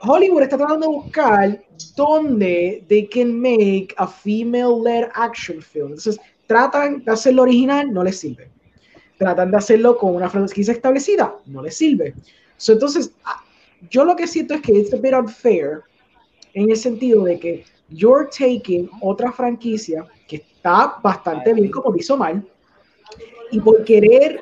Hollywood 0.00 0.42
está 0.42 0.56
tratando 0.56 0.88
de 0.88 0.94
buscar 0.94 1.62
dónde 1.94 2.84
they 2.88 3.06
can 3.06 3.38
make 3.38 3.94
a 3.98 4.06
female-led 4.06 5.08
action 5.14 5.60
film. 5.60 5.88
Entonces, 5.88 6.18
tratan 6.46 7.04
de 7.04 7.12
hacerlo 7.12 7.42
original, 7.42 7.92
no 7.92 8.02
les 8.02 8.18
sirve. 8.18 8.48
Tratan 9.18 9.50
de 9.50 9.58
hacerlo 9.58 9.98
con 9.98 10.14
una 10.14 10.30
franquicia 10.30 10.72
establecida, 10.72 11.34
no 11.46 11.62
les 11.62 11.76
sirve. 11.76 12.14
So, 12.56 12.72
entonces, 12.72 13.12
yo 13.90 14.04
lo 14.04 14.16
que 14.16 14.26
siento 14.26 14.54
es 14.54 14.62
que 14.62 14.72
it's 14.72 14.92
a 14.92 14.96
bit 14.96 15.12
unfair 15.12 15.82
en 16.54 16.70
el 16.70 16.76
sentido 16.76 17.24
de 17.24 17.38
que 17.38 17.64
you're 17.88 18.28
taking 18.30 18.88
otra 19.00 19.32
franquicia 19.32 20.06
que 20.28 20.36
está 20.36 20.98
bastante 21.02 21.52
bien 21.54 21.70
como 21.70 21.96
hizo 21.96 22.16
mal 22.16 22.44
y 23.50 23.60
por 23.60 23.84
querer 23.84 24.38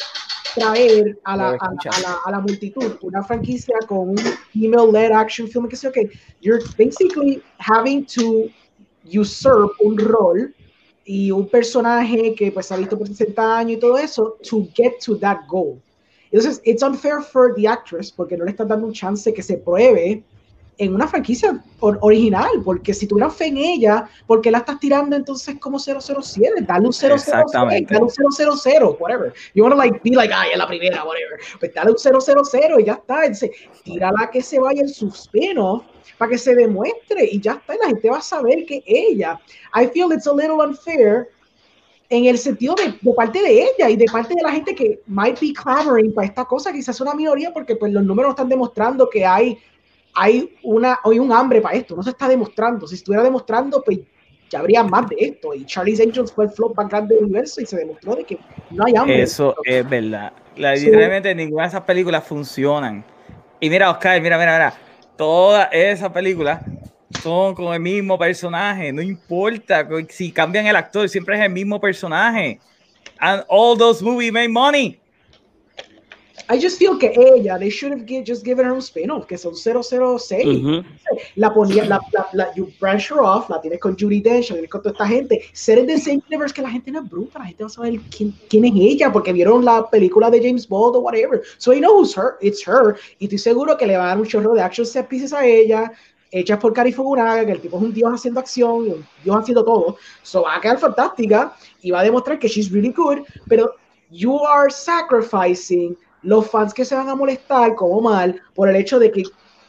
traer 0.54 1.18
a 1.24 1.36
la, 1.36 1.48
a, 1.50 1.54
a 1.54 2.00
la, 2.00 2.18
a 2.24 2.30
la 2.30 2.40
multitud 2.40 2.96
una 3.02 3.22
franquicia 3.22 3.76
con 3.86 4.10
un 4.10 4.18
female-led 4.52 5.12
action 5.12 5.48
film 5.48 5.68
que 5.68 5.76
sé 5.76 5.90
que 5.92 6.10
you're 6.40 6.62
basically 6.76 7.42
having 7.58 8.04
to 8.04 8.50
usurp 9.04 9.72
un 9.80 9.96
rol 9.96 10.52
y 11.08 11.30
un 11.30 11.48
personaje 11.48 12.34
que 12.34 12.52
pues 12.52 12.70
ha 12.70 12.76
visto 12.76 12.98
por 12.98 13.08
60 13.08 13.58
años 13.58 13.78
y 13.78 13.80
todo 13.80 13.96
eso 13.96 14.36
to 14.48 14.68
get 14.74 14.98
to 15.04 15.16
that 15.18 15.38
goal. 15.48 15.80
Entonces, 16.30 16.60
it's 16.64 16.82
unfair 16.82 17.22
for 17.22 17.54
the 17.54 17.66
actress 17.66 18.12
porque 18.12 18.36
no 18.36 18.44
le 18.44 18.50
están 18.50 18.68
dando 18.68 18.86
un 18.86 18.92
chance 18.92 19.32
que 19.32 19.42
se 19.42 19.56
pruebe 19.56 20.22
en 20.78 20.94
una 20.94 21.06
franquicia 21.08 21.62
or- 21.80 21.98
original, 22.00 22.48
porque 22.64 22.94
si 22.94 23.06
tuvieran 23.06 23.30
fe 23.32 23.46
en 23.46 23.56
ella, 23.58 24.08
¿por 24.26 24.40
qué 24.40 24.50
la 24.50 24.58
estás 24.58 24.78
tirando 24.78 25.16
entonces 25.16 25.56
como 25.58 25.78
007? 25.78 26.62
Dale 26.62 26.86
un 26.86 26.92
006, 26.92 27.12
Exactamente. 27.12 27.92
dale 27.92 28.04
un 28.04 28.10
000, 28.62 28.96
whatever. 29.00 29.34
You 29.54 29.64
want 29.64 29.74
to 29.74 29.78
like 29.78 30.00
be 30.04 30.10
like, 30.16 30.32
ay, 30.32 30.50
es 30.52 30.58
la 30.58 30.66
primera, 30.68 31.04
whatever. 31.04 31.38
Pues 31.58 31.74
dale 31.74 31.90
un 31.90 31.98
000 31.98 32.80
y 32.80 32.84
ya 32.84 32.92
está. 32.94 33.24
Entonces, 33.24 33.50
tírala 33.82 34.30
que 34.32 34.40
se 34.40 34.58
vaya 34.60 34.80
en 34.82 34.88
su 34.88 35.08
spin-off 35.08 35.82
para 36.16 36.30
que 36.30 36.38
se 36.38 36.54
demuestre 36.54 37.28
y 37.30 37.40
ya 37.40 37.52
está. 37.52 37.74
Y 37.74 37.78
la 37.78 37.86
gente 37.88 38.10
va 38.10 38.18
a 38.18 38.22
saber 38.22 38.64
que 38.64 38.82
ella. 38.86 39.38
I 39.74 39.86
feel 39.88 40.12
it's 40.12 40.26
a 40.26 40.32
little 40.32 40.56
unfair 40.64 41.28
en 42.10 42.24
el 42.24 42.38
sentido 42.38 42.74
de, 42.74 42.94
de 43.00 43.12
parte 43.14 43.42
de 43.42 43.62
ella 43.64 43.90
y 43.90 43.96
de 43.96 44.06
parte 44.06 44.34
de 44.34 44.42
la 44.42 44.52
gente 44.52 44.74
que 44.74 45.00
might 45.06 45.38
be 45.40 45.52
clamoring 45.52 46.14
para 46.14 46.26
esta 46.26 46.44
cosa, 46.44 46.72
quizás 46.72 46.94
es 46.96 47.00
una 47.02 47.14
minoría 47.14 47.52
porque 47.52 47.76
pues 47.76 47.92
los 47.92 48.02
números 48.02 48.30
están 48.30 48.48
demostrando 48.48 49.10
que 49.10 49.26
hay, 49.26 49.58
hay, 50.20 50.56
una, 50.62 50.98
hay 51.04 51.18
un 51.18 51.32
hambre 51.32 51.60
para 51.60 51.76
esto, 51.76 51.94
no 51.94 52.02
se 52.02 52.10
está 52.10 52.28
demostrando, 52.28 52.86
si 52.86 52.96
estuviera 52.96 53.22
demostrando 53.22 53.82
pues 53.82 54.00
ya 54.50 54.58
habría 54.58 54.82
más 54.82 55.08
de 55.08 55.16
esto 55.18 55.54
y 55.54 55.64
Charlie's 55.64 56.00
Angels 56.00 56.32
fue 56.32 56.46
el 56.46 56.50
flop 56.50 56.76
más 56.76 56.88
grande 56.88 57.14
del 57.14 57.24
universo 57.24 57.60
y 57.60 57.66
se 57.66 57.76
demostró 57.76 58.16
de 58.16 58.24
que 58.24 58.38
no 58.70 58.84
hay 58.84 58.96
hambre. 58.96 59.22
Eso 59.22 59.54
es 59.64 59.88
verdad. 59.88 60.32
La, 60.56 60.76
Sí. 60.76 60.86
literalmente 60.86 61.34
ninguna 61.34 61.64
de 61.64 61.68
esas 61.68 61.82
películas 61.82 62.24
funcionan. 62.24 63.04
Y 63.60 63.70
mira, 63.70 63.90
Oscar, 63.90 64.20
mira, 64.20 64.38
mira, 64.38 64.52
mira. 64.52 64.74
Todas 65.16 65.68
esas 65.70 66.10
películas 66.10 66.62
son 67.22 67.54
con 67.54 67.72
el 67.74 67.80
mismo 67.80 68.18
personaje. 68.18 68.92
No 68.92 69.02
importa 69.02 69.86
si 70.08 70.32
cambian 70.32 70.66
el 70.66 70.76
actor, 70.76 71.08
siempre 71.08 71.36
es 71.36 71.42
el 71.42 71.50
mismo 71.50 71.80
personaje. 71.80 72.58
And 73.20 73.44
all 73.48 73.76
those 73.76 74.02
movies 74.02 74.32
make 74.32 74.48
money. 74.48 74.98
I 76.50 76.58
just 76.58 76.78
feel 76.78 76.96
que 76.98 77.12
ella, 77.14 77.58
they 77.58 77.68
should 77.70 77.92
have 77.92 78.06
gi- 78.06 78.22
just 78.24 78.42
given 78.42 78.64
her 78.64 78.72
un 78.72 78.80
spin-off, 78.80 79.26
que 79.26 79.36
son 79.36 79.54
006. 79.54 80.46
Ujú. 80.46 80.84
la 81.36 81.52
ponía, 81.52 81.84
la, 81.84 82.00
la, 82.12 82.26
la, 82.32 82.54
you 82.54 82.72
branch 82.80 83.10
her 83.10 83.20
off, 83.20 83.50
la 83.50 83.60
tienes 83.60 83.78
con 83.80 83.94
Judy 83.98 84.20
Dench, 84.22 84.48
la 84.50 84.56
tienes 84.56 84.70
con 84.70 84.80
toda 84.82 84.92
esta 84.92 85.06
gente, 85.06 85.42
ser 85.52 85.78
in 85.78 85.86
the 85.86 85.98
same 85.98 86.22
universe 86.28 86.54
que 86.54 86.62
la 86.62 86.70
gente 86.70 86.90
no 86.90 87.00
es 87.00 87.08
bruta, 87.10 87.38
la 87.38 87.46
gente 87.46 87.64
va 87.64 87.66
a 87.66 87.70
saber 87.70 88.00
quién, 88.16 88.34
quién 88.48 88.64
es 88.64 88.72
ella, 88.74 89.12
porque 89.12 89.32
vieron 89.32 89.64
la 89.64 89.88
película 89.90 90.30
de 90.30 90.40
James 90.40 90.66
Bond 90.66 90.96
o 90.96 91.00
whatever, 91.00 91.42
so 91.58 91.72
you 91.72 91.80
know 91.80 91.98
who's 91.98 92.16
her, 92.16 92.36
it's 92.40 92.66
her, 92.66 92.96
y 93.18 93.24
estoy 93.26 93.38
seguro 93.38 93.76
que 93.76 93.86
le 93.86 93.96
va 93.98 94.04
a 94.04 94.08
dar 94.08 94.18
un 94.18 94.26
chorro 94.26 94.54
de 94.54 94.62
action 94.62 94.86
set 94.86 95.06
pieces 95.06 95.32
a 95.34 95.44
ella, 95.44 95.92
hechas 96.30 96.58
por 96.58 96.72
Cary 96.72 96.92
Fukunaga, 96.92 97.44
que 97.44 97.52
el 97.52 97.60
tipo 97.60 97.76
es 97.76 97.82
un 97.82 97.92
dios 97.92 98.10
haciendo 98.12 98.40
acción, 98.40 98.86
y 98.86 98.90
un 98.90 99.06
dios 99.22 99.36
haciendo 99.36 99.64
todo, 99.64 99.96
so 100.22 100.42
va 100.42 100.56
a 100.56 100.60
quedar 100.60 100.78
fantástica, 100.78 101.54
y 101.82 101.90
va 101.90 102.00
a 102.00 102.04
demostrar 102.04 102.38
que 102.38 102.48
she's 102.48 102.70
really 102.72 102.92
good, 102.92 103.18
pero 103.48 103.74
you 104.10 104.38
are 104.46 104.70
sacrificing 104.70 105.96
los 106.22 106.50
fans 106.50 106.74
que 106.74 106.84
se 106.84 106.94
van 106.94 107.08
a 107.08 107.14
molestar 107.14 107.74
como 107.74 108.00
mal 108.00 108.40
por 108.54 108.68
el 108.68 108.76
hecho 108.76 108.98
de 108.98 109.10
que 109.10 109.22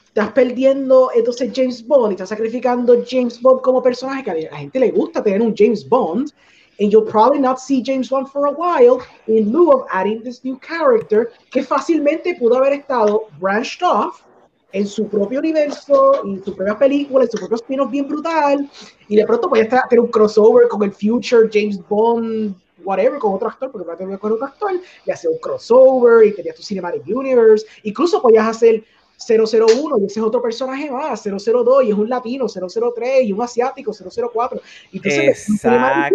estás 0.05 0.31
perdiendo 0.31 1.11
entonces 1.15 1.51
James 1.53 1.85
Bond 1.85 2.11
y 2.11 2.13
estás 2.15 2.29
sacrificando 2.29 3.03
James 3.07 3.41
Bond 3.41 3.61
como 3.61 3.81
personaje 3.81 4.23
que 4.23 4.31
a 4.31 4.51
la 4.51 4.57
gente 4.57 4.79
le 4.79 4.91
gusta 4.91 5.23
tener 5.23 5.41
un 5.41 5.53
James 5.55 5.87
Bond 5.87 6.31
and 6.79 6.91
you'll 6.91 7.05
probably 7.05 7.39
not 7.39 7.59
see 7.59 7.83
James 7.83 8.09
Bond 8.09 8.27
for 8.29 8.47
a 8.47 8.51
while 8.51 8.99
in 9.27 9.51
lieu 9.51 9.71
of 9.71 9.85
adding 9.91 10.23
this 10.23 10.43
new 10.43 10.57
character 10.59 11.31
que 11.51 11.63
fácilmente 11.63 12.35
pudo 12.35 12.57
haber 12.57 12.73
estado 12.73 13.27
branched 13.39 13.83
off 13.83 14.23
en 14.71 14.85
su 14.85 15.07
propio 15.07 15.39
universo, 15.39 16.23
en 16.23 16.43
su 16.43 16.55
propia 16.55 16.77
película, 16.77 17.23
en 17.23 17.31
su 17.31 17.37
propio 17.37 17.55
spin-off 17.57 17.89
bien 17.89 18.07
brutal 18.07 18.69
y 19.07 19.15
de 19.15 19.25
pronto 19.25 19.49
puede 19.49 19.63
estar 19.63 19.87
tener 19.89 20.01
un 20.01 20.11
crossover 20.11 20.67
con 20.67 20.83
el 20.83 20.91
future 20.91 21.49
James 21.51 21.79
Bond 21.87 22.55
whatever, 22.89 23.19
con 23.19 23.33
otro 23.33 23.47
actor, 23.47 23.71
porque 23.71 23.87
no 23.87 23.95
te 23.95 24.17
con 24.17 24.33
otro 24.33 24.45
actor, 24.45 24.71
y 25.05 25.11
hacer 25.11 25.29
un 25.29 25.37
crossover, 25.37 26.25
y 26.25 26.33
tenías 26.33 26.55
tu 26.55 26.63
Cinematic 26.63 27.05
Universe, 27.07 27.65
incluso 27.83 28.21
podías 28.21 28.47
hacer 28.47 28.83
001 29.27 29.97
y 29.99 30.05
ese 30.05 30.19
es 30.19 30.25
otro 30.25 30.41
personaje 30.41 30.89
más, 30.89 31.23
002 31.23 31.83
y 31.83 31.89
es 31.89 31.95
un 31.95 32.09
latino, 32.09 32.45
003 32.47 33.23
y 33.25 33.33
un 33.33 33.41
asiático, 33.41 33.91
004. 33.93 34.61
Y 34.91 34.97
entonces, 34.97 35.63
la 35.63 36.09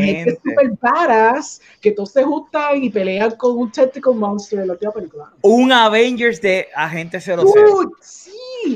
gente 0.00 0.30
es 0.30 0.38
Exactamente. 0.38 0.78
badass, 0.80 1.60
que 1.80 1.92
todos 1.92 2.12
se 2.12 2.22
juntan 2.22 2.82
y 2.82 2.90
pelean 2.90 3.32
con 3.32 3.56
un 3.56 3.70
tentacle 3.70 4.14
monster 4.14 4.60
en 4.60 4.68
la 4.68 4.72
última 4.72 4.92
película. 4.92 5.30
Un 5.42 5.70
Avengers 5.70 6.40
de 6.40 6.68
Agente 6.74 7.20
00. 7.20 7.42
Dude, 7.42 7.90
sí. 8.00 8.30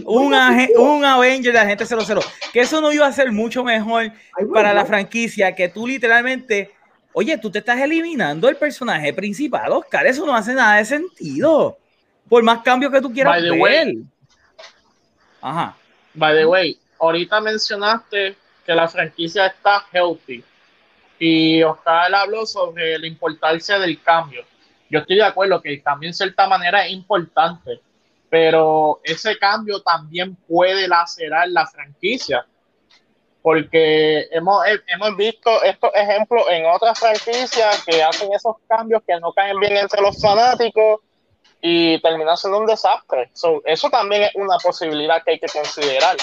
Un, 0.07 0.35
un 0.77 1.05
Avenger 1.05 1.53
de 1.53 1.59
Agente 1.59 1.87
00. 1.87 2.21
Que 2.53 2.61
eso 2.61 2.81
no 2.81 2.93
iba 2.93 3.07
a 3.07 3.13
ser 3.13 3.33
mucho 3.33 3.65
mejor 3.65 4.13
ay, 4.39 4.47
para 4.53 4.75
la 4.75 4.85
franquicia 4.85 5.55
que 5.55 5.69
tú 5.69 5.87
literalmente, 5.87 6.71
oye, 7.15 7.39
tú 7.39 7.51
te 7.51 7.61
estás 7.61 7.81
eliminando 7.81 8.49
el 8.49 8.57
personaje 8.57 9.15
principal, 9.15 9.73
Oscar, 9.73 10.07
eso 10.07 10.27
no 10.27 10.35
hace 10.35 10.53
nada 10.53 10.77
de 10.77 10.85
sentido. 10.85 11.79
Por 12.29 12.43
más 12.43 12.63
cambios 12.63 12.93
que 12.93 13.01
tú 13.01 13.13
quieras 13.13 13.35
By 13.35 13.43
the 13.43 13.51
ver. 13.51 13.61
way. 13.61 14.05
Ajá. 15.41 15.77
By 16.15 16.37
the 16.37 16.47
way, 16.47 16.79
ahorita 16.99 17.41
mencionaste 17.41 18.37
que 18.67 18.75
la 18.75 18.89
franquicia 18.89 19.47
está 19.47 19.85
healthy 19.93 20.43
y 21.19 21.63
Oscar 21.63 22.15
habló 22.15 22.45
sobre 22.47 22.99
la 22.99 23.07
importancia 23.07 23.79
del 23.79 24.03
cambio. 24.03 24.45
Yo 24.91 25.01
estoy 25.01 25.17
de 25.17 25.25
acuerdo 25.25 25.61
que 25.61 25.73
el 25.73 25.83
cambio 25.83 26.09
en 26.09 26.15
cierta 26.15 26.49
manera 26.49 26.85
es 26.87 26.93
importante, 26.93 27.81
pero 28.29 29.01
ese 29.05 29.39
cambio 29.39 29.81
también 29.81 30.35
puede 30.35 30.89
lacerar 30.89 31.49
la 31.49 31.67
franquicia. 31.67 32.47
Porque 33.45 34.27
hemos, 34.33 34.67
he- 34.67 34.81
hemos 34.87 35.15
visto 35.19 35.63
estos 35.63 35.91
ejemplos 35.95 36.47
en 36.49 36.65
otras 36.65 36.99
franquicias 36.99 37.85
que 37.85 38.03
hacen 38.03 38.33
esos 38.33 38.57
cambios 38.67 39.03
que 39.07 39.21
no 39.21 39.35
caen 39.35 39.61
bien 39.61 39.77
entre 39.77 40.01
los 40.01 40.19
fanáticos 40.19 41.01
y 41.61 42.01
termina 42.01 42.39
siendo 42.39 42.59
un 42.61 42.65
desastre. 42.67 43.29
So, 43.35 43.61
eso 43.67 43.91
también 43.91 44.23
es 44.23 44.31
una 44.37 44.57
posibilidad 44.57 45.23
que 45.23 45.33
hay 45.33 45.39
que 45.41 45.49
considerar. 45.49 46.17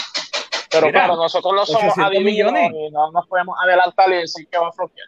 Pero 0.72 0.88
Mira, 0.88 1.02
claro, 1.02 1.16
nosotros 1.18 1.54
no 1.54 1.64
somos 1.64 1.94
800 1.96 2.06
adivinos 2.08 2.54
millones. 2.54 2.72
y 2.74 2.90
no 2.90 3.12
nos 3.12 3.28
podemos 3.28 3.56
adelantar 3.64 4.10
y 4.12 4.16
decir 4.18 4.48
que 4.50 4.58
va 4.58 4.70
a 4.70 4.72
floquear. 4.72 5.08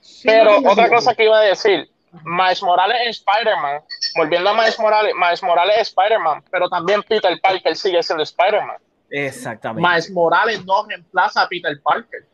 sí, 0.00 0.28
Pero 0.28 0.60
otra 0.66 0.88
cosa 0.88 1.14
que 1.14 1.24
iba 1.24 1.36
a 1.40 1.42
decir, 1.42 1.90
Miles 2.24 2.62
Morales 2.62 2.96
es 3.04 3.18
Spider-Man. 3.18 3.82
Volviendo 4.16 4.48
a 4.48 4.54
Miles 4.54 4.78
Morales, 4.78 5.12
Miles 5.14 5.42
Morales 5.42 5.76
es 5.78 5.88
Spider-Man, 5.88 6.42
pero 6.50 6.70
también 6.70 7.02
Peter 7.02 7.38
Parker 7.42 7.76
sigue 7.76 8.02
siendo 8.02 8.22
Spider-Man. 8.22 8.78
Exactamente. 9.10 9.88
Miles 9.88 10.10
Morales 10.10 10.64
no 10.64 10.86
reemplaza 10.86 11.42
a 11.42 11.48
Peter 11.48 11.80
Parker. 11.82 12.26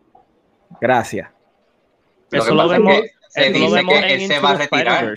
Gracias. 0.81 1.29
Lo 2.31 2.43
Eso 2.43 2.55
lo 2.55 2.65
es 2.65 2.71
vemos, 2.71 2.95
que 3.01 3.11
se 3.29 3.51
dice 3.51 3.75
vemos 3.75 3.95
que 3.95 4.15
él 4.15 4.27
se 4.27 4.39
va 4.41 4.51
a 4.51 4.55
retirar. 4.55 5.15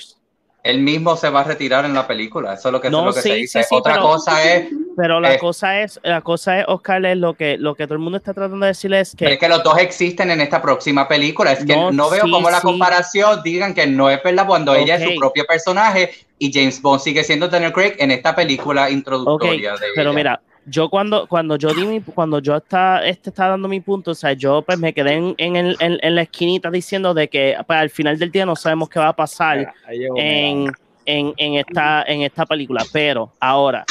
Él 0.61 0.79
mismo 0.81 1.15
se 1.15 1.29
va 1.29 1.39
a 1.39 1.43
retirar 1.45 1.85
en 1.85 1.93
la 1.93 2.05
película. 2.05 2.53
Eso 2.53 2.67
es 2.67 2.73
lo 2.73 2.81
que, 2.81 2.89
No, 2.89 3.05
lo 3.05 3.13
que 3.13 3.21
se 3.21 3.33
dice. 3.33 3.63
sí, 3.63 3.67
sí, 3.69 3.75
Otra 3.75 3.93
pero- 3.93 4.05
cosa 4.07 4.43
es 4.43 4.67
Pero 4.97 5.21
la 5.21 5.37
cosa 5.39 5.79
es, 5.81 5.97
la 6.03 6.19
cosa 6.19 6.59
es, 6.59 6.65
Oscar, 6.67 7.05
es 7.05 7.15
lo 7.17 7.33
que, 7.33 7.57
lo 7.57 7.75
que 7.75 7.85
todo 7.85 7.93
el 7.93 8.01
mundo 8.01 8.17
está 8.17 8.33
tratando 8.33 8.65
de 8.65 8.71
decirle 8.71 8.99
es 8.99 9.15
Pero 9.17 9.29
que 9.29 9.33
es 9.35 9.39
que 9.39 9.47
los 9.47 9.63
dos 9.63 9.77
existen 9.77 10.29
en 10.31 10.41
esta 10.41 10.61
próxima 10.61 11.07
película. 11.07 11.53
Es 11.53 11.63
que 11.65 11.73
No, 11.73 11.91
no, 11.93 12.09
veo 12.09 12.25
sí, 12.25 12.29
cómo 12.31 12.49
la 12.49 12.59
sí. 12.59 12.67
comparación 12.67 13.41
digan 13.41 13.73
que 13.73 13.87
no 13.87 14.09
es 14.09 14.21
verdad 14.21 14.45
cuando 14.45 14.75
ella 14.75 14.95
es 14.95 15.03
su 15.09 15.15
propio 15.17 15.45
personaje 15.45 16.11
y 16.37 16.51
James 16.53 16.81
Bond 16.81 16.99
sigue 17.01 17.23
siendo 17.23 17.47
Daniel 17.47 17.71
Craig 17.71 17.95
en 17.97 18.11
esta 18.11 18.35
película 18.35 18.89
introductoria 18.89 19.73
de 19.75 19.87
pero 19.95 20.09
ella. 20.09 20.17
mira, 20.17 20.41
yo 20.69 20.89
cuando, 20.89 21.27
cuando 21.27 21.55
yo 21.57 21.73
di 21.73 21.85
mi, 21.85 22.01
cuando 22.01 22.39
yo 22.39 22.55
está, 22.55 23.05
este 23.05 23.29
está 23.29 23.47
dando 23.47 23.67
mi 23.67 23.79
punto, 23.81 24.11
o 24.11 24.15
sea, 24.15 24.33
yo 24.33 24.61
pues 24.61 24.77
me 24.79 24.93
quedé 24.93 25.13
en, 25.13 25.35
en, 25.37 25.55
el- 25.55 25.77
en- 25.79 25.99
en 26.01 26.15
la 26.15 26.21
esquinita 26.23 26.69
diciendo 26.69 27.13
de 27.13 27.27
que 27.27 27.55
pues, 27.65 27.79
al 27.79 27.89
final 27.89 28.17
del 28.19 28.31
día 28.31 28.45
no 28.45 28.55
sabemos 28.55 28.89
qué 28.89 28.99
va 28.99 29.09
a 29.09 29.15
pasar 29.15 29.57
Mira, 29.57 29.73
en, 30.15 30.71
en, 31.05 31.33
en 31.37 31.53
esta, 31.55 32.03
en 32.03 32.21
esta 32.21 32.45
película. 32.45 32.83
Pero 32.93 33.31
ahora, 33.39 33.85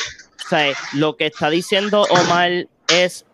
o 0.45 0.49
sea, 0.49 0.73
lo 0.95 1.17
que 1.17 1.27
está 1.27 1.51
diciendo 1.51 2.05
Omar 2.11 2.67
es, 2.89 3.25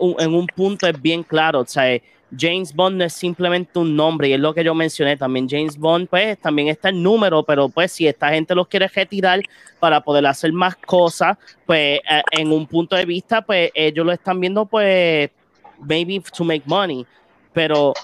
un- 0.00 0.16
en 0.18 0.34
un 0.34 0.46
punto 0.46 0.86
es 0.86 1.00
bien 1.00 1.22
claro. 1.22 1.60
O 1.60 1.66
sea, 1.66 2.00
James 2.36 2.74
Bond 2.74 2.96
no 2.96 3.04
es 3.04 3.12
simplemente 3.12 3.78
un 3.78 3.94
nombre 3.94 4.28
y 4.28 4.32
es 4.32 4.40
lo 4.40 4.52
que 4.52 4.64
yo 4.64 4.74
mencioné 4.74 5.16
también. 5.16 5.48
James 5.48 5.76
Bond, 5.76 6.08
pues 6.08 6.38
también 6.38 6.68
está 6.68 6.88
el 6.88 7.02
número, 7.02 7.42
pero 7.42 7.68
pues 7.68 7.92
si 7.92 8.06
esta 8.06 8.30
gente 8.30 8.54
los 8.54 8.66
quiere 8.66 8.88
retirar 8.88 9.40
para 9.78 10.00
poder 10.00 10.26
hacer 10.26 10.52
más 10.52 10.76
cosas, 10.76 11.36
pues 11.64 12.00
eh, 12.00 12.22
en 12.32 12.50
un 12.50 12.66
punto 12.66 12.96
de 12.96 13.04
vista, 13.04 13.42
pues 13.42 13.70
ellos 13.74 14.04
lo 14.04 14.12
están 14.12 14.40
viendo, 14.40 14.66
pues, 14.66 15.30
maybe 15.78 16.20
to 16.36 16.44
make 16.44 16.64
money. 16.66 17.06
Pero 17.52 17.94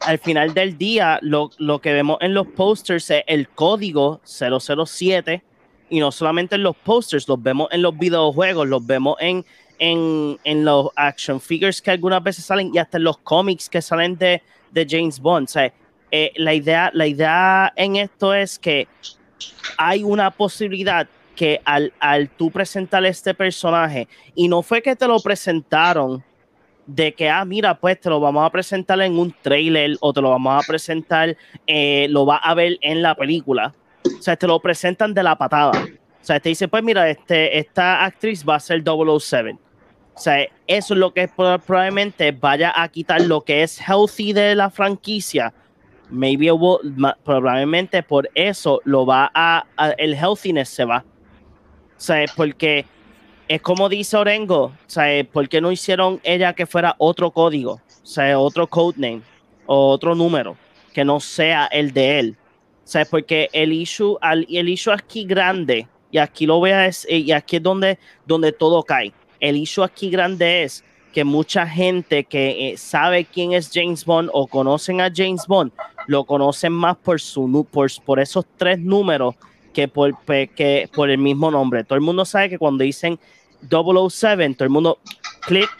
al 0.00 0.18
final 0.18 0.52
del 0.52 0.76
día, 0.76 1.18
lo, 1.22 1.50
lo 1.58 1.80
que 1.80 1.92
vemos 1.92 2.18
en 2.20 2.34
los 2.34 2.48
posters 2.48 3.10
es 3.10 3.24
el 3.26 3.48
código 3.48 4.20
007 4.24 5.42
y 5.88 6.00
no 6.00 6.10
solamente 6.10 6.56
en 6.56 6.62
los 6.62 6.76
posters, 6.76 7.28
los 7.28 7.40
vemos 7.42 7.68
en 7.70 7.82
los 7.82 7.96
videojuegos, 7.96 8.66
los 8.66 8.84
vemos 8.84 9.16
en, 9.20 9.44
en, 9.78 10.38
en 10.44 10.64
los 10.64 10.90
action 10.96 11.40
figures 11.40 11.80
que 11.80 11.90
algunas 11.90 12.22
veces 12.22 12.44
salen 12.44 12.70
y 12.74 12.78
hasta 12.78 12.98
en 12.98 13.04
los 13.04 13.18
cómics 13.18 13.68
que 13.68 13.82
salen 13.82 14.16
de, 14.16 14.42
de 14.70 14.86
James 14.88 15.20
Bond. 15.20 15.44
O 15.44 15.50
sea, 15.50 15.72
eh, 16.10 16.32
la, 16.36 16.54
idea, 16.54 16.90
la 16.94 17.06
idea 17.06 17.72
en 17.76 17.96
esto 17.96 18.32
es 18.32 18.58
que 18.58 18.88
hay 19.76 20.02
una 20.02 20.30
posibilidad 20.30 21.06
que 21.34 21.60
al, 21.64 21.92
al 22.00 22.30
tú 22.30 22.50
presentar 22.50 23.04
este 23.04 23.34
personaje, 23.34 24.08
y 24.34 24.48
no 24.48 24.62
fue 24.62 24.80
que 24.80 24.96
te 24.96 25.06
lo 25.06 25.20
presentaron 25.20 26.24
de 26.86 27.12
que, 27.12 27.28
ah, 27.28 27.44
mira, 27.44 27.78
pues 27.78 28.00
te 28.00 28.08
lo 28.08 28.20
vamos 28.20 28.46
a 28.46 28.50
presentar 28.50 29.00
en 29.00 29.18
un 29.18 29.34
trailer 29.42 29.96
o 30.00 30.12
te 30.12 30.22
lo 30.22 30.30
vamos 30.30 30.64
a 30.64 30.66
presentar, 30.66 31.36
eh, 31.66 32.06
lo 32.10 32.24
vas 32.24 32.40
a 32.42 32.54
ver 32.54 32.78
en 32.80 33.02
la 33.02 33.14
película. 33.14 33.74
O 34.06 34.22
sea, 34.22 34.36
te 34.36 34.46
lo 34.46 34.60
presentan 34.60 35.12
de 35.12 35.22
la 35.22 35.36
patada. 35.36 35.72
O 35.74 36.24
sea, 36.24 36.40
te 36.40 36.48
dice, 36.48 36.68
pues 36.68 36.82
mira, 36.82 37.08
este, 37.10 37.58
esta 37.58 38.04
actriz 38.04 38.44
va 38.48 38.56
a 38.56 38.60
ser 38.60 38.82
007. 38.82 39.58
O 40.16 40.18
sea, 40.18 40.46
eso 40.66 40.94
es 40.94 40.98
lo 41.00 41.12
que 41.12 41.28
pro- 41.28 41.58
probablemente 41.58 42.32
vaya 42.32 42.72
a 42.74 42.88
quitar 42.88 43.20
lo 43.20 43.42
que 43.42 43.62
es 43.62 43.78
healthy 43.78 44.32
de 44.32 44.54
la 44.54 44.70
franquicia. 44.70 45.52
Maybe 46.08 46.50
will- 46.52 46.94
probablemente 47.22 48.02
por 48.02 48.30
eso 48.34 48.80
lo 48.84 49.04
va 49.04 49.30
a, 49.34 49.66
a- 49.76 49.90
el 49.90 50.14
healthiness 50.14 50.70
se 50.70 50.84
va. 50.86 51.04
O 51.96 52.00
sea, 52.00 52.24
porque 52.34 52.86
es 53.48 53.60
como 53.60 53.88
dice 53.88 54.16
Orengo, 54.16 54.64
o 54.64 54.74
sea, 54.86 55.22
¿por 55.24 55.48
qué 55.48 55.60
no 55.60 55.70
hicieron 55.70 56.18
ella 56.24 56.54
que 56.54 56.66
fuera 56.66 56.94
otro 56.98 57.30
código? 57.30 57.72
O 57.72 58.06
sea, 58.06 58.38
otro 58.38 58.66
codename 58.66 59.22
o 59.66 59.90
otro 59.90 60.14
número 60.14 60.56
que 60.94 61.04
no 61.04 61.20
sea 61.20 61.66
el 61.66 61.92
de 61.92 62.18
él. 62.20 62.36
O 62.84 62.88
sea, 62.88 63.04
porque 63.04 63.48
el 63.52 63.72
issue, 63.72 64.16
el 64.22 64.68
issue 64.68 64.92
aquí 64.92 65.24
grande, 65.26 65.88
y 66.10 66.18
aquí 66.18 66.46
lo 66.46 66.60
decir, 66.60 67.10
y 67.10 67.32
aquí 67.32 67.56
es 67.56 67.62
donde, 67.62 67.98
donde 68.24 68.52
todo 68.52 68.82
cae. 68.82 69.12
El 69.40 69.56
issue 69.56 69.82
aquí 69.82 70.10
grande 70.10 70.62
es 70.62 70.84
que 71.12 71.24
mucha 71.24 71.66
gente 71.66 72.24
que 72.24 72.68
eh, 72.68 72.76
sabe 72.76 73.24
quién 73.24 73.54
es 73.54 73.70
James 73.72 74.04
Bond 74.04 74.28
o 74.34 74.46
conocen 74.46 75.00
a 75.00 75.10
James 75.10 75.46
Bond, 75.46 75.72
lo 76.08 76.24
conocen 76.24 76.72
más 76.72 76.96
por, 76.96 77.16
esos 78.20 78.44
tres 78.58 78.78
números 78.78 79.34
que 79.72 79.88
por, 79.88 80.10
el 81.08 81.18
mismo 81.18 81.50
nombre. 81.50 81.84
Todo 81.84 81.94
el 81.94 82.02
mundo 82.02 82.26
sabe 82.26 82.50
que 82.50 82.58
cuando 82.58 82.84
dicen 82.84 83.18
007, 83.70 84.54
todo 84.54 84.64
el 84.64 84.70
mundo 84.70 84.98
clic, 85.40 85.70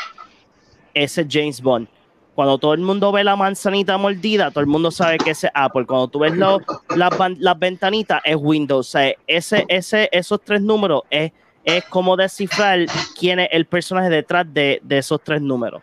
ese 0.94 1.20
es 1.20 1.26
James 1.30 1.60
Bond. 1.60 1.86
Cuando 2.34 2.56
todo 2.56 2.72
el 2.72 2.80
mundo 2.80 3.12
ve 3.12 3.22
la 3.22 3.36
manzanita 3.36 3.98
mordida, 3.98 4.50
todo 4.50 4.60
el 4.60 4.66
mundo 4.66 4.90
sabe 4.90 5.18
que 5.18 5.32
ese 5.32 5.48
es 5.48 5.52
Apple. 5.54 5.84
Cuando 5.84 6.08
tú 6.08 6.18
ves 6.18 6.34
las, 6.34 7.58
ventanitas, 7.58 8.22
es 8.24 8.36
Windows. 8.38 8.94
Ese, 9.26 9.66
esos 9.68 10.40
tres 10.42 10.62
números 10.62 11.02
es, 11.10 11.32
es 11.66 11.84
como 11.84 12.16
descifrar 12.16 12.86
quién 13.18 13.40
es 13.40 13.48
el 13.50 13.66
personaje 13.66 14.08
detrás 14.08 14.46
de, 14.48 14.80
de 14.82 14.98
esos 14.98 15.20
tres 15.22 15.42
números. 15.42 15.82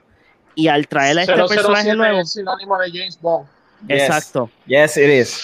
Y 0.55 0.69
al 0.69 0.87
traer 0.87 1.19
a 1.19 1.21
este 1.23 1.33
007 1.35 1.55
personaje 1.55 1.93
nuevo, 1.93 2.19
es 2.21 2.31
sinónimo 2.31 2.77
de 2.79 2.89
James 2.89 3.19
Bond. 3.21 3.47
Yes. 3.87 4.01
exacto. 4.03 4.49
Yes, 4.65 4.95
it 4.97 5.09
is. 5.09 5.41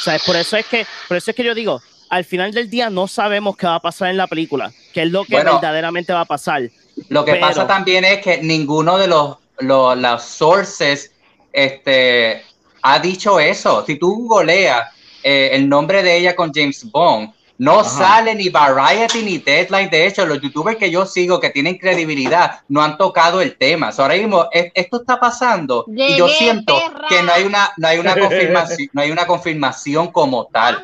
O 0.00 0.04
sea, 0.04 0.18
por 0.24 0.36
eso 0.36 0.56
es 0.56 0.64
que, 0.66 0.86
por 1.08 1.16
eso 1.16 1.30
es 1.32 1.36
que 1.36 1.42
yo 1.42 1.54
digo, 1.54 1.82
al 2.08 2.24
final 2.24 2.52
del 2.52 2.70
día 2.70 2.88
no 2.88 3.08
sabemos 3.08 3.56
qué 3.56 3.66
va 3.66 3.74
a 3.76 3.80
pasar 3.80 4.10
en 4.10 4.16
la 4.16 4.28
película, 4.28 4.70
qué 4.92 5.02
es 5.02 5.10
lo 5.10 5.24
que 5.24 5.34
Bueno. 5.34 5.54
verdaderamente 5.54 6.12
va 6.12 6.20
a 6.20 6.24
pasar. 6.24 6.62
Lo 7.08 7.24
que 7.24 7.32
Pero- 7.32 7.46
pasa 7.48 7.66
también 7.66 8.04
es 8.04 8.20
que 8.22 8.40
ninguno 8.42 8.96
de 8.96 9.08
los, 9.08 9.38
los 9.58 9.98
las 9.98 10.24
sources 10.24 11.10
este, 11.52 12.44
ha 12.82 12.98
dicho 13.00 13.40
eso. 13.40 13.84
Si 13.84 13.98
tú 13.98 14.28
googleas 14.28 14.88
eh, 15.24 15.50
el 15.52 15.68
nombre 15.68 16.02
de 16.04 16.16
ella 16.18 16.36
con 16.36 16.52
James 16.54 16.88
Bond, 16.92 17.32
no 17.58 17.80
Ajá. 17.80 17.88
sale 17.90 18.34
ni 18.34 18.48
Variety 18.48 19.22
ni 19.22 19.38
Deadline. 19.38 19.88
De 19.88 20.06
hecho, 20.06 20.26
los 20.26 20.40
youtubers 20.40 20.76
que 20.76 20.90
yo 20.90 21.06
sigo 21.06 21.38
que 21.38 21.50
tienen 21.50 21.78
credibilidad 21.78 22.60
no 22.68 22.82
han 22.82 22.96
tocado 22.98 23.40
el 23.40 23.56
tema. 23.56 23.92
So, 23.92 24.02
ahora 24.02 24.14
mismo 24.16 24.48
es- 24.50 24.72
esto 24.74 25.00
está 25.00 25.20
pasando 25.20 25.84
y 25.88 26.16
yo 26.16 26.28
siento 26.28 26.76
perra. 26.78 27.08
que 27.08 27.22
no 27.22 27.32
hay 27.32 27.44
una 27.44 27.72
no 27.76 27.86
hay 27.88 27.98
una 27.98 28.16
confirmación 28.16 28.88
no 28.92 29.02
hay 29.02 29.10
una 29.10 29.26
confirmación 29.26 30.08
como 30.10 30.46
tal. 30.46 30.82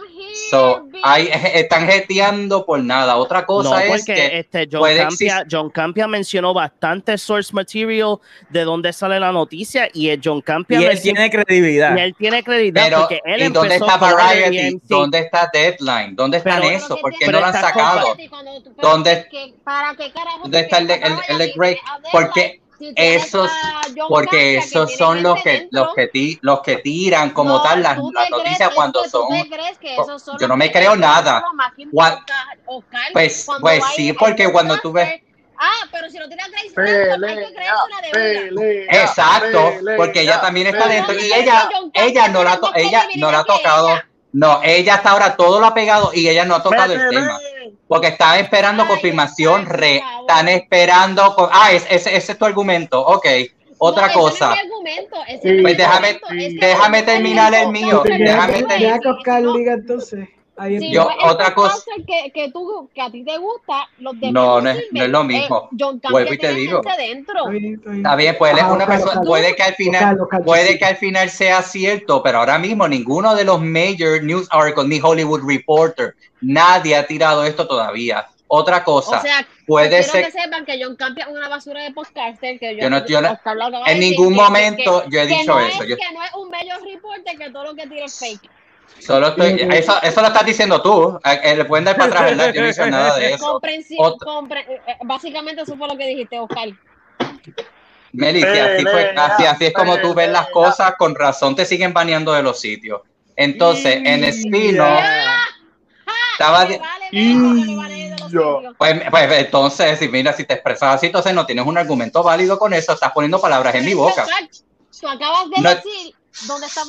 So, 0.50 0.88
hay, 1.02 1.28
están 1.54 1.86
jeteando 1.88 2.64
por 2.64 2.80
nada. 2.82 3.16
Otra 3.16 3.40
No, 3.40 3.46
cosa 3.46 3.84
es 3.84 4.04
que 4.04 4.38
este, 4.38 4.68
John, 4.70 4.80
puede 4.80 4.98
Campia, 4.98 5.46
John 5.50 5.70
Campia 5.70 6.06
mencionó 6.08 6.52
bastante 6.54 7.16
source 7.18 7.52
material 7.52 8.16
de 8.48 8.64
dónde 8.64 8.92
sale 8.92 9.18
la 9.20 9.32
noticia 9.32 9.88
y 9.92 10.08
el 10.08 10.20
John 10.22 10.40
Campia 10.40 10.80
Y 10.80 10.84
él 10.84 11.00
tiene 11.00 11.30
credibilidad. 11.30 11.96
y 11.96 12.00
él 12.00 12.14
tiene 12.18 12.42
credibilidad 12.42 12.84
Pero, 12.84 12.98
porque 13.00 13.20
él 13.24 13.42
¿y 13.42 13.48
dónde 13.48 13.74
está 13.76 13.96
Variety? 13.96 14.58
IMC. 14.68 14.82
¿Dónde 14.88 15.18
está 15.20 15.50
Deadline? 15.52 16.16
¿Dónde 16.16 16.38
están 16.38 16.60
Pero- 16.60 16.70
eso? 16.76 16.96
¿Por 16.96 17.12
qué 17.16 17.26
no 17.26 17.40
lo 17.40 17.46
han 17.46 17.52
sacado? 17.52 18.16
¿Dónde- 18.80 19.26
que- 19.30 19.54
¿Para 19.64 19.94
qué 19.96 20.10
carajo 20.12 20.40
¿Dónde 20.42 20.58
tú 20.58 20.64
está 20.64 20.78
el 20.78 20.90
el- 20.90 21.18
el 21.28 21.38
de 21.38 21.44
a 21.44 21.52
Greg? 21.56 21.78
Si 22.80 22.94
Esos, 22.96 23.50
porque 24.08 24.56
esos 24.56 24.96
son 24.96 25.22
los 25.22 25.42
que, 25.42 25.50
dentro. 25.50 25.84
los 25.84 25.94
que, 25.94 26.06
ti- 26.06 26.38
los 26.40 26.60
que 26.62 26.76
tiran 26.78 27.28
como 27.30 27.58
No, 27.58 27.62
tal 27.62 27.82
las, 27.82 27.96
¿tú 27.96 28.08
te 28.10 28.14
las 28.20 28.30
noticias 28.30 28.70
cuando 28.74 29.04
son. 29.04 29.28
te 29.28 29.50
crees 29.50 29.76
que 29.78 29.92
esos 29.94 30.22
son 30.22 30.38
yo 30.38 30.48
no 30.48 30.56
me 30.56 30.72
creo 30.72 30.96
nada. 30.96 31.44
Oscar, 32.66 33.00
Pues- 33.12 33.46
pues 33.60 33.84
hay 33.84 33.94
sí, 33.96 34.12
porque 34.14 34.50
cuando 34.50 34.78
tú 34.78 34.92
ves- 34.92 35.20
Ah, 35.62 35.86
pero 35.92 36.08
si 36.08 36.16
no 36.18 36.26
tiene 36.26 36.42
a 36.42 36.48
Grace 36.48 36.70
Franco, 36.70 36.90
hay 36.90 36.96
que 36.96 37.10
Pelea, 37.20 37.48
creérsela 37.52 38.00
de 38.62 38.84
Exacto, 38.86 39.72
pelea, 39.76 39.96
porque 39.98 40.20
ella 40.22 40.40
también 40.40 40.66
está 40.68 40.84
pelea. 40.84 40.96
dentro 40.96 41.14
y 41.18 41.32
ella, 41.34 41.68
ella 41.92 42.28
no 42.28 42.44
la, 42.44 42.58
ella 42.76 43.06
no 43.16 43.30
la 43.30 43.40
ha 43.40 43.44
tocado. 43.44 43.88
ella. 43.90 44.06
No, 44.32 44.60
ella 44.62 44.94
hasta 44.94 45.10
ahora 45.10 45.36
todo 45.36 45.60
lo 45.60 45.66
ha 45.66 45.74
pegado 45.74 46.12
y 46.14 46.26
ella 46.30 46.46
no 46.46 46.54
ha 46.54 46.62
tocado 46.62 46.94
el 46.94 47.10
tema. 47.10 47.38
Porque 47.90 48.06
están 48.06 48.38
esperando 48.38 48.84
Ay, 48.84 48.88
confirmación, 48.88 49.66
re, 49.66 50.00
están 50.20 50.48
esperando. 50.48 51.34
con- 51.34 51.48
ah, 51.50 51.72
es- 51.72 51.86
ese, 51.90 52.16
ese 52.16 52.32
es 52.32 52.38
tu 52.38 52.44
argumento. 52.44 53.04
Ok, 53.04 53.26
otra 53.78 54.02
No, 54.02 54.08
ese 54.10 54.18
cosa. 54.20 54.46
No 54.46 54.54
es 54.54 54.62
mi 54.62 54.68
argumento, 54.70 55.16
ese 55.26 55.56
Sí. 55.56 55.60
Pues 55.62 55.76
déjame- 55.76 56.20
que 56.20 56.66
déjame 56.66 57.02
terminar 57.02 57.52
el 57.52 57.68
mío, 57.70 58.02
déjame 58.04 58.62
terminar. 58.62 59.00
Yo- 60.68 61.04
no 61.04 61.10
es 61.10 61.16
el 61.24 61.30
otra 61.30 61.54
cosa- 61.54 61.84
que, 62.06 62.30
que, 62.32 62.50
tú, 62.50 62.88
que 62.94 63.00
a 63.00 63.10
ti 63.10 63.24
te 63.24 63.38
gusta, 63.38 63.88
los 63.98 64.14
demás 64.20 64.32
No, 64.32 64.60
no 64.60 64.70
es- 64.70 64.76
sirven. 64.76 64.90
no 64.98 65.04
es 65.04 65.10
lo 65.10 65.24
mismo. 65.24 65.68
Eh, 65.72 65.76
John 65.78 66.00
Vuelvo 66.10 66.34
y 66.34 66.38
te 66.38 66.54
digo. 66.54 66.80
dentro. 66.98 67.38
Está 67.38 67.50
bien, 67.50 67.80
está 67.96 68.16
bien. 68.16 68.36
Pues 68.38 68.52
él 68.52 68.58
es 68.58 68.64
Ajá, 68.64 68.72
una 68.72 68.86
persona, 68.86 69.20
puede 69.22 69.54
que 69.56 69.62
al 69.62 69.74
final, 69.74 70.18
puede 70.44 70.78
que 70.78 70.84
al 70.84 70.96
final 70.96 71.30
sea 71.30 71.62
cierto, 71.62 72.22
pero 72.22 72.38
ahora 72.38 72.58
mismo 72.58 72.86
ninguno 72.88 73.34
de 73.34 73.44
los 73.44 73.60
major 73.62 74.22
news 74.22 74.46
articles 74.50 74.86
ni 74.88 75.00
Hollywood 75.02 75.42
Reporter, 75.46 76.14
nadie 76.40 76.96
ha 76.96 77.06
tirado 77.06 77.44
esto 77.44 77.66
todavía. 77.66 78.26
Otra 78.52 78.82
cosa, 78.82 79.18
o 79.18 79.22
sea, 79.22 79.46
puede 79.64 79.90
quiero 79.90 80.04
ser- 80.12 80.24
que 80.24 80.32
sepan 80.32 80.64
que 80.64 80.82
John 80.82 80.96
Campia 80.96 81.26
es 81.26 81.30
una 81.30 81.48
basura 81.48 81.84
de 81.84 81.92
podcaster 81.92 82.58
que 82.58 82.74
yo, 82.74 82.82
Yo 82.82 82.90
no- 82.90 83.06
yo 83.06 83.20
no- 83.20 83.38
en 83.86 84.00
ningún 84.00 84.34
momento 84.34 85.04
que- 85.04 85.10
yo 85.10 85.20
he 85.20 85.28
que 85.28 85.34
dicho 85.36 85.54
no 85.54 85.60
eso. 85.60 85.84
Es, 85.84 85.88
Yo- 85.90 85.96
que 85.96 86.12
no 86.12 86.24
es 86.24 86.34
un 86.34 86.50
bello 86.50 86.74
reporte 86.84 87.36
que 87.38 87.50
todo 87.50 87.62
lo 87.66 87.74
que 87.76 87.86
tira 87.86 88.06
es 88.06 88.18
fake. 88.18 88.50
Solo 88.98 89.28
estoy, 89.28 89.66
eso, 89.72 89.94
eso 90.02 90.20
lo 90.20 90.26
estás 90.26 90.44
diciendo 90.44 90.82
tú. 90.82 91.18
Eh, 91.24 91.40
eh, 91.44 91.56
le 91.56 91.64
pueden 91.64 91.84
dar 91.84 91.96
para 91.96 92.08
atrás, 92.08 92.24
¿verdad? 92.30 92.52
Yo 92.52 92.62
no 92.62 92.68
hice 92.68 92.90
nada 92.90 93.16
de 93.16 93.32
eso. 93.32 93.60
Compre- 93.60 94.66
eh, 94.68 94.96
básicamente 95.04 95.62
eso 95.62 95.76
fue 95.76 95.88
lo 95.88 95.96
que 95.96 96.06
dijiste, 96.06 96.38
Oscar. 96.38 96.68
Meli, 98.12 98.40
que 98.42 98.60
así, 98.60 98.82
fue- 98.84 99.14
así, 99.16 99.46
así 99.46 99.66
es 99.66 99.72
como 99.72 99.96
tú 99.98 100.14
ves 100.14 100.30
las 100.30 100.48
cosas, 100.50 100.94
con 100.98 101.14
razón 101.14 101.54
te 101.54 101.64
siguen 101.64 101.92
baneando 101.92 102.32
de 102.32 102.42
los 102.42 102.60
sitios. 102.60 103.02
Entonces, 103.36 103.96
en 104.04 104.24
Espino, 104.24 104.84
estaba... 106.32 106.64
Vale 106.64 106.78
vale 106.78 108.16
Yo. 108.30 108.60
Pues, 108.76 109.02
pues 109.10 109.32
entonces, 109.32 109.98
si 109.98 110.08
mira, 110.08 110.32
si 110.32 110.44
te 110.44 110.54
expresas 110.54 110.96
así, 110.96 111.06
entonces 111.06 111.32
no 111.34 111.46
tienes 111.46 111.66
un 111.66 111.78
argumento 111.78 112.22
válido 112.22 112.58
con 112.58 112.72
eso, 112.74 112.92
estás 112.92 113.12
poniendo 113.12 113.40
palabras 113.40 113.74
en 113.74 113.84
mi 113.84 113.94
boca. 113.94 114.26
Tú 115.00 115.08
acabas 115.08 115.48
de 115.50 115.62
No- 115.62 115.70
decir 115.70 116.14
dónde 116.46 116.66
está 116.66 116.82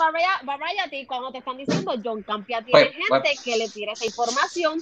Variety 0.44 1.06
cuando 1.06 1.32
te 1.32 1.40
están 1.40 1.58
diciendo 1.58 1.94
John 2.04 2.24
Campia 2.24 2.62
tiene 2.64 2.72
Pues, 2.92 2.92
gente 2.94 3.08
pues- 3.10 3.42
que 3.42 3.58
le 3.58 3.70
tira 3.70 3.94
esa 3.94 4.06
información. 4.06 4.82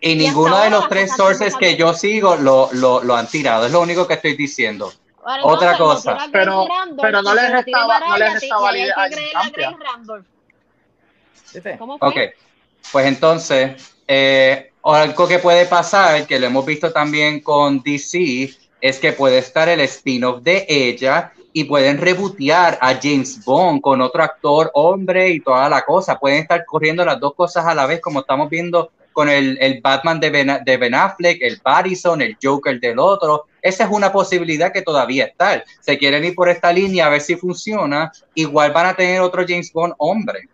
Y 0.00 0.12
Y 0.12 0.16
ninguno 0.16 0.58
de 0.60 0.70
los 0.70 0.88
tres 0.88 1.14
sources 1.16 1.54
que 1.56 1.76
yo 1.76 1.94
sigo 1.94 2.36
lo, 2.36 2.68
lo, 2.72 3.02
lo 3.02 3.16
han 3.16 3.26
tirado, 3.28 3.66
es 3.66 3.72
lo 3.72 3.80
único 3.80 4.06
que 4.06 4.14
estoy 4.14 4.34
diciendo. 4.36 4.92
Ahora, 5.24 5.44
Otra 5.44 5.72
lo 5.72 5.78
cosa. 5.78 6.16
Pero- 6.32 6.66
Randolph, 6.66 7.00
pero 7.02 7.22
no 7.22 7.32
y 7.32 7.36
le 7.36 7.40
se 7.42 7.48
lo 7.52 7.64
tira 7.64 7.78
restaba- 7.80 7.98
no 8.00 8.04
le 8.04 8.10
Variety, 8.24 8.34
restaba 8.40 8.60
validez 8.62 8.92
a 9.34 9.42
John. 9.56 10.26
¿Cómo 11.78 11.98
fue? 11.98 12.08
Ok, 12.08 12.16
pues 12.92 13.06
entonces, 13.06 13.94
eh, 14.06 14.72
algo 14.82 15.28
que 15.28 15.38
puede 15.38 15.66
pasar, 15.66 16.26
que 16.26 16.38
lo 16.38 16.46
hemos 16.46 16.64
visto 16.64 16.92
también 16.92 17.40
con 17.40 17.82
DC, 17.82 18.54
es 18.80 18.98
que 18.98 19.12
puede 19.12 19.38
estar 19.38 19.68
el 19.68 19.80
spin-off 19.80 20.42
de 20.42 20.64
ella 20.68 21.32
y 21.52 21.64
pueden 21.64 21.98
rebotear 21.98 22.78
a 22.80 22.94
James 22.94 23.44
Bond 23.44 23.80
con 23.80 24.00
otro 24.00 24.22
actor 24.22 24.70
hombre 24.74 25.30
y 25.30 25.40
toda 25.40 25.68
la 25.68 25.82
cosa. 25.82 26.18
Pueden 26.18 26.40
estar 26.40 26.64
corriendo 26.64 27.04
las 27.04 27.18
dos 27.18 27.34
cosas 27.34 27.64
a 27.66 27.74
la 27.74 27.86
vez, 27.86 28.00
como 28.00 28.20
estamos 28.20 28.48
viendo 28.50 28.90
con 29.12 29.28
el, 29.28 29.58
el 29.60 29.80
Batman 29.80 30.20
de 30.20 30.30
ben, 30.30 30.58
de 30.64 30.76
Ben 30.76 30.94
Affleck, 30.94 31.42
el 31.42 31.60
Pattinson, 31.60 32.22
el 32.22 32.36
Joker 32.40 32.78
del 32.78 32.98
otro. 32.98 33.46
Esa 33.60 33.84
es 33.84 33.90
una 33.90 34.12
posibilidad 34.12 34.72
que 34.72 34.82
todavía 34.82 35.24
está. 35.24 35.64
Se 35.80 35.98
quieren 35.98 36.24
ir 36.24 36.34
por 36.34 36.48
esta 36.48 36.72
línea 36.72 37.06
a 37.06 37.10
ver 37.10 37.20
si 37.20 37.34
funciona. 37.34 38.12
Igual 38.34 38.72
van 38.72 38.86
a 38.86 38.94
tener 38.94 39.20
otro 39.20 39.44
James 39.46 39.72
Bond 39.72 39.94
hombre. 39.98 40.48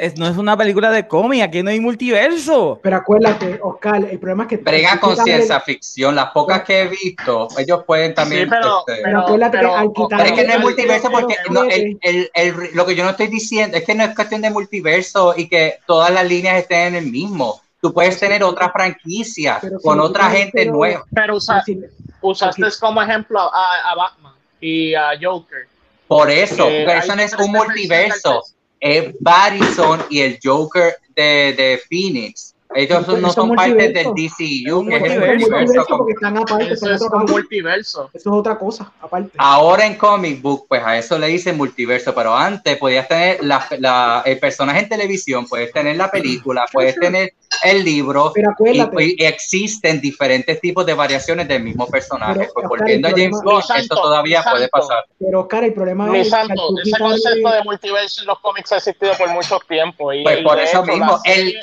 Es- 0.00 0.16
no 0.16 0.26
es 0.26 0.38
una 0.38 0.56
película 0.56 0.90
de 0.90 1.06
cómic, 1.06 1.42
aquí 1.42 1.62
no 1.62 1.68
hay 1.70 1.78
multiverso. 1.78 2.80
Pero 2.82 2.96
acuérdate, 2.96 3.60
Oscar, 3.62 4.02
el 4.10 4.18
problema 4.18 4.44
es 4.44 4.48
que. 4.48 4.56
Bregan 4.56 4.98
con 4.98 5.14
ciencia 5.16 5.60
ficción, 5.60 6.14
las 6.14 6.30
pocas 6.30 6.62
que 6.62 6.80
he 6.82 6.88
visto, 6.88 7.48
ellos 7.58 7.84
pueden 7.86 8.14
también. 8.14 8.44
Sí, 8.44 8.48
pero- 8.50 8.78
este, 8.88 9.02
Pero 9.02 9.20
acuérdate 9.20 9.58
que 9.58 9.66
al 9.66 9.92
quitar- 9.92 10.08
pero 10.18 10.24
es 10.24 10.32
que 10.32 10.46
no 10.46 10.52
es 10.54 10.60
multiverso 10.60 11.10
porque 11.10 11.34
el- 11.46 11.52
no, 11.54 11.62
el- 11.64 11.98
el- 12.00 12.30
el- 12.32 12.54
lo 12.74 12.86
que 12.86 12.94
yo 12.96 13.04
no 13.04 13.10
estoy 13.10 13.26
diciendo 13.26 13.76
es 13.76 13.84
que 13.84 13.94
no 13.94 14.04
es 14.04 14.14
cuestión 14.14 14.40
de 14.40 14.50
multiverso 14.50 15.34
y 15.36 15.48
que 15.48 15.80
todas 15.86 16.10
las 16.10 16.26
líneas 16.26 16.56
estén 16.58 16.94
en 16.94 17.04
el 17.04 17.10
mismo. 17.10 17.60
Tú 17.82 17.92
puedes 17.92 18.18
tener 18.18 18.42
otra 18.42 18.70
franquicia 18.70 19.58
Pero 19.60 19.78
si 19.78 19.84
con 19.84 20.00
otra 20.00 20.30
gente 20.30 20.50
pero- 20.54 20.72
nueva. 20.72 21.04
Pero 21.14 21.36
usa- 21.36 21.62
si- 21.62 21.78
usaste 22.22 22.64
Aquí. 22.66 22.76
como 22.80 23.02
ejemplo 23.02 23.38
a, 23.38 23.90
a 23.90 23.94
Batman 23.94 24.32
y 24.60 24.94
a 24.94 25.10
Joker. 25.20 25.66
Por 26.06 26.30
eso, 26.30 26.68
Eh, 26.68 26.84
porque 26.86 26.98
eso 27.00 27.16
no 27.16 27.22
es 27.22 27.32
un 27.34 27.38
diferentes 27.52 27.66
multiverso. 27.66 28.42
Es 28.80 29.14
Barrison 29.20 30.00
y 30.10 30.20
el 30.20 30.38
Joker 30.42 30.96
de, 31.14 31.54
de 31.56 31.80
Phoenix. 31.88 32.54
Ellos 32.74 33.02
Eso- 33.02 33.16
no 33.18 33.32
son 33.32 33.50
es 33.50 33.56
parte 33.56 33.74
del 33.74 34.06
multiverso. 34.06 34.14
DCU, 34.14 34.86
que 34.86 34.96
es 34.96 35.02
el 35.02 35.08
multiverso. 35.10 35.10
Multiverso, 35.10 35.50
multiverso 35.50 35.96
porque 35.98 36.12
están 36.12 36.36
aparte, 36.38 36.64
Eso 36.72 36.76
son 36.86 36.94
es 36.94 37.02
otra 37.02 37.16
un 37.16 37.22
cosa. 37.22 37.32
multiverso. 37.34 38.10
Eso 38.12 38.30
es 38.30 38.36
otra 38.36 38.58
cosa, 38.58 38.92
aparte. 39.00 39.30
Ahora 39.38 39.86
en 39.86 39.94
comic 39.96 40.40
book, 40.40 40.66
pues 40.68 40.82
a 40.84 40.96
eso 40.96 41.18
le 41.18 41.26
dicen 41.26 41.56
multiverso, 41.56 42.14
pero 42.14 42.34
antes 42.34 42.76
podías 42.78 43.08
tener 43.08 43.42
la, 43.44 43.66
la- 43.78 44.22
el 44.24 44.38
personaje 44.38 44.80
en 44.80 44.88
televisión, 44.88 45.46
puedes 45.48 45.72
tener 45.72 45.96
la 45.96 46.10
película, 46.10 46.64
puedes 46.72 46.94
tener 46.94 47.34
el 47.64 47.84
libro, 47.84 48.30
Pero 48.32 48.50
y, 48.50 48.78
acuérdate, 48.78 49.04
y 49.18 49.24
existen 49.24 50.00
diferentes 50.00 50.60
tipos 50.60 50.86
de 50.86 50.94
variaciones 50.94 51.48
del 51.48 51.64
mismo 51.64 51.86
personaje. 51.88 52.34
Pero, 52.40 52.52
pues 52.54 52.64
Oscar, 52.66 52.78
volviendo 52.78 53.08
a 53.08 53.10
el 53.10 53.16
James 53.16 53.30
problema- 53.40 53.60
Bond, 53.66 53.78
esto 53.80 53.94
todavía 53.96 54.42
puede 54.44 54.58
santo. 54.68 54.70
pasar. 54.70 55.04
pero 55.18 55.40
Oscar, 55.40 55.64
el 55.64 55.72
problema 55.74 56.18
es 56.18 56.30
santo, 56.30 56.68
ese 56.84 56.98
concepto 56.98 57.50
de 57.50 57.62
multiverso 57.64 58.20
en 58.20 58.26
los 58.28 58.38
cómics 58.38 58.70
ha 58.72 58.76
existido 58.76 59.12
por 59.18 59.28
mucho 59.30 59.58
tiempo. 59.68 60.12
Y, 60.12 60.22
Pues 60.22 60.40
y 60.40 60.42
por 60.44 60.56
de 60.56 60.62
eso 60.64 60.84
hecho, 60.84 60.92
mismo, 60.92 61.18
el- 61.24 61.34
serie- 61.34 61.60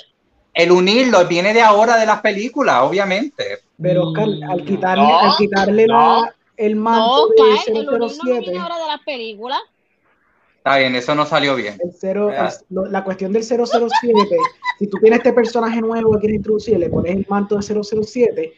El 0.57 0.71
unirlo 0.71 1.25
viene 1.27 1.53
de 1.53 1.61
ahora 1.61 1.97
de 1.97 2.05
las 2.05 2.21
películas, 2.21 2.81
obviamente. 2.81 3.59
Pero 3.81 4.07
Oscar, 4.07 4.27
al 4.49 4.65
quitarle, 4.65 5.03
No, 5.03 5.19
al 5.19 5.37
quitarle 5.37 5.87
no. 5.87 6.21
la, 6.23 6.35
el 6.57 6.75
No, 6.75 6.81
manto 6.81 7.23
Oscar, 7.27 7.45
de 7.45 7.79
el 7.81 7.87
unir 7.89 7.99
no 7.99 8.09
007, 8.09 8.39
viene 8.41 8.59
ahora 8.59 8.77
de 8.79 8.87
las 8.87 8.99
películas. 9.05 9.59
Está 10.57 10.77
bien, 10.79 10.95
eso 10.95 11.15
no 11.15 11.25
salió 11.25 11.55
bien. 11.55 11.75
el 11.81 11.91
cero, 11.97 12.29
Ya. 12.31 12.47
el- 12.47 12.53
lo- 12.75 12.85
la 12.87 13.03
cuestión 13.03 13.31
del 13.31 13.43
007, 13.43 14.35
si 14.79 14.87
tú 14.87 14.97
tienes 14.99 15.19
este 15.19 15.31
personaje 15.31 15.79
nuevo 15.79 16.13
que 16.13 16.19
quieres 16.19 16.37
introducir, 16.37 16.77
le 16.77 16.89
pones 16.89 17.15
el 17.15 17.25
manto 17.29 17.55
de 17.55 17.61
007, 17.61 18.53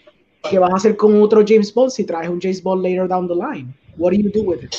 ¿qué 0.50 0.58
vas 0.58 0.72
a 0.72 0.76
hacer 0.78 0.96
con 0.98 1.22
otro 1.22 1.44
James 1.48 1.72
Bond 1.74 1.92
si 1.92 2.06
traes 2.06 2.30
un 2.30 2.40
James 2.42 2.64
Bond 2.64 2.82
later 2.84 3.08
down 3.08 3.28
the 3.28 3.36
line? 3.36 3.74
What 3.98 4.12
do 4.12 4.18
you 4.18 4.32
do 4.34 4.42
with 4.50 4.64
it? 4.64 4.74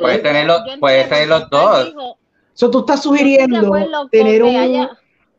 Puedes 0.00 0.22
tener 0.22 0.46
los- 0.46 0.62
puedes 0.80 1.08
tener 1.08 1.28
los 1.28 1.48
dos. 1.50 1.86
dijo, 1.86 2.16
So, 2.54 2.70
tú 2.70 2.80
estás 2.80 3.02
sugiriendo 3.02 3.72
tener 4.10 4.42
un, 4.42 4.56
haya- 4.56 4.90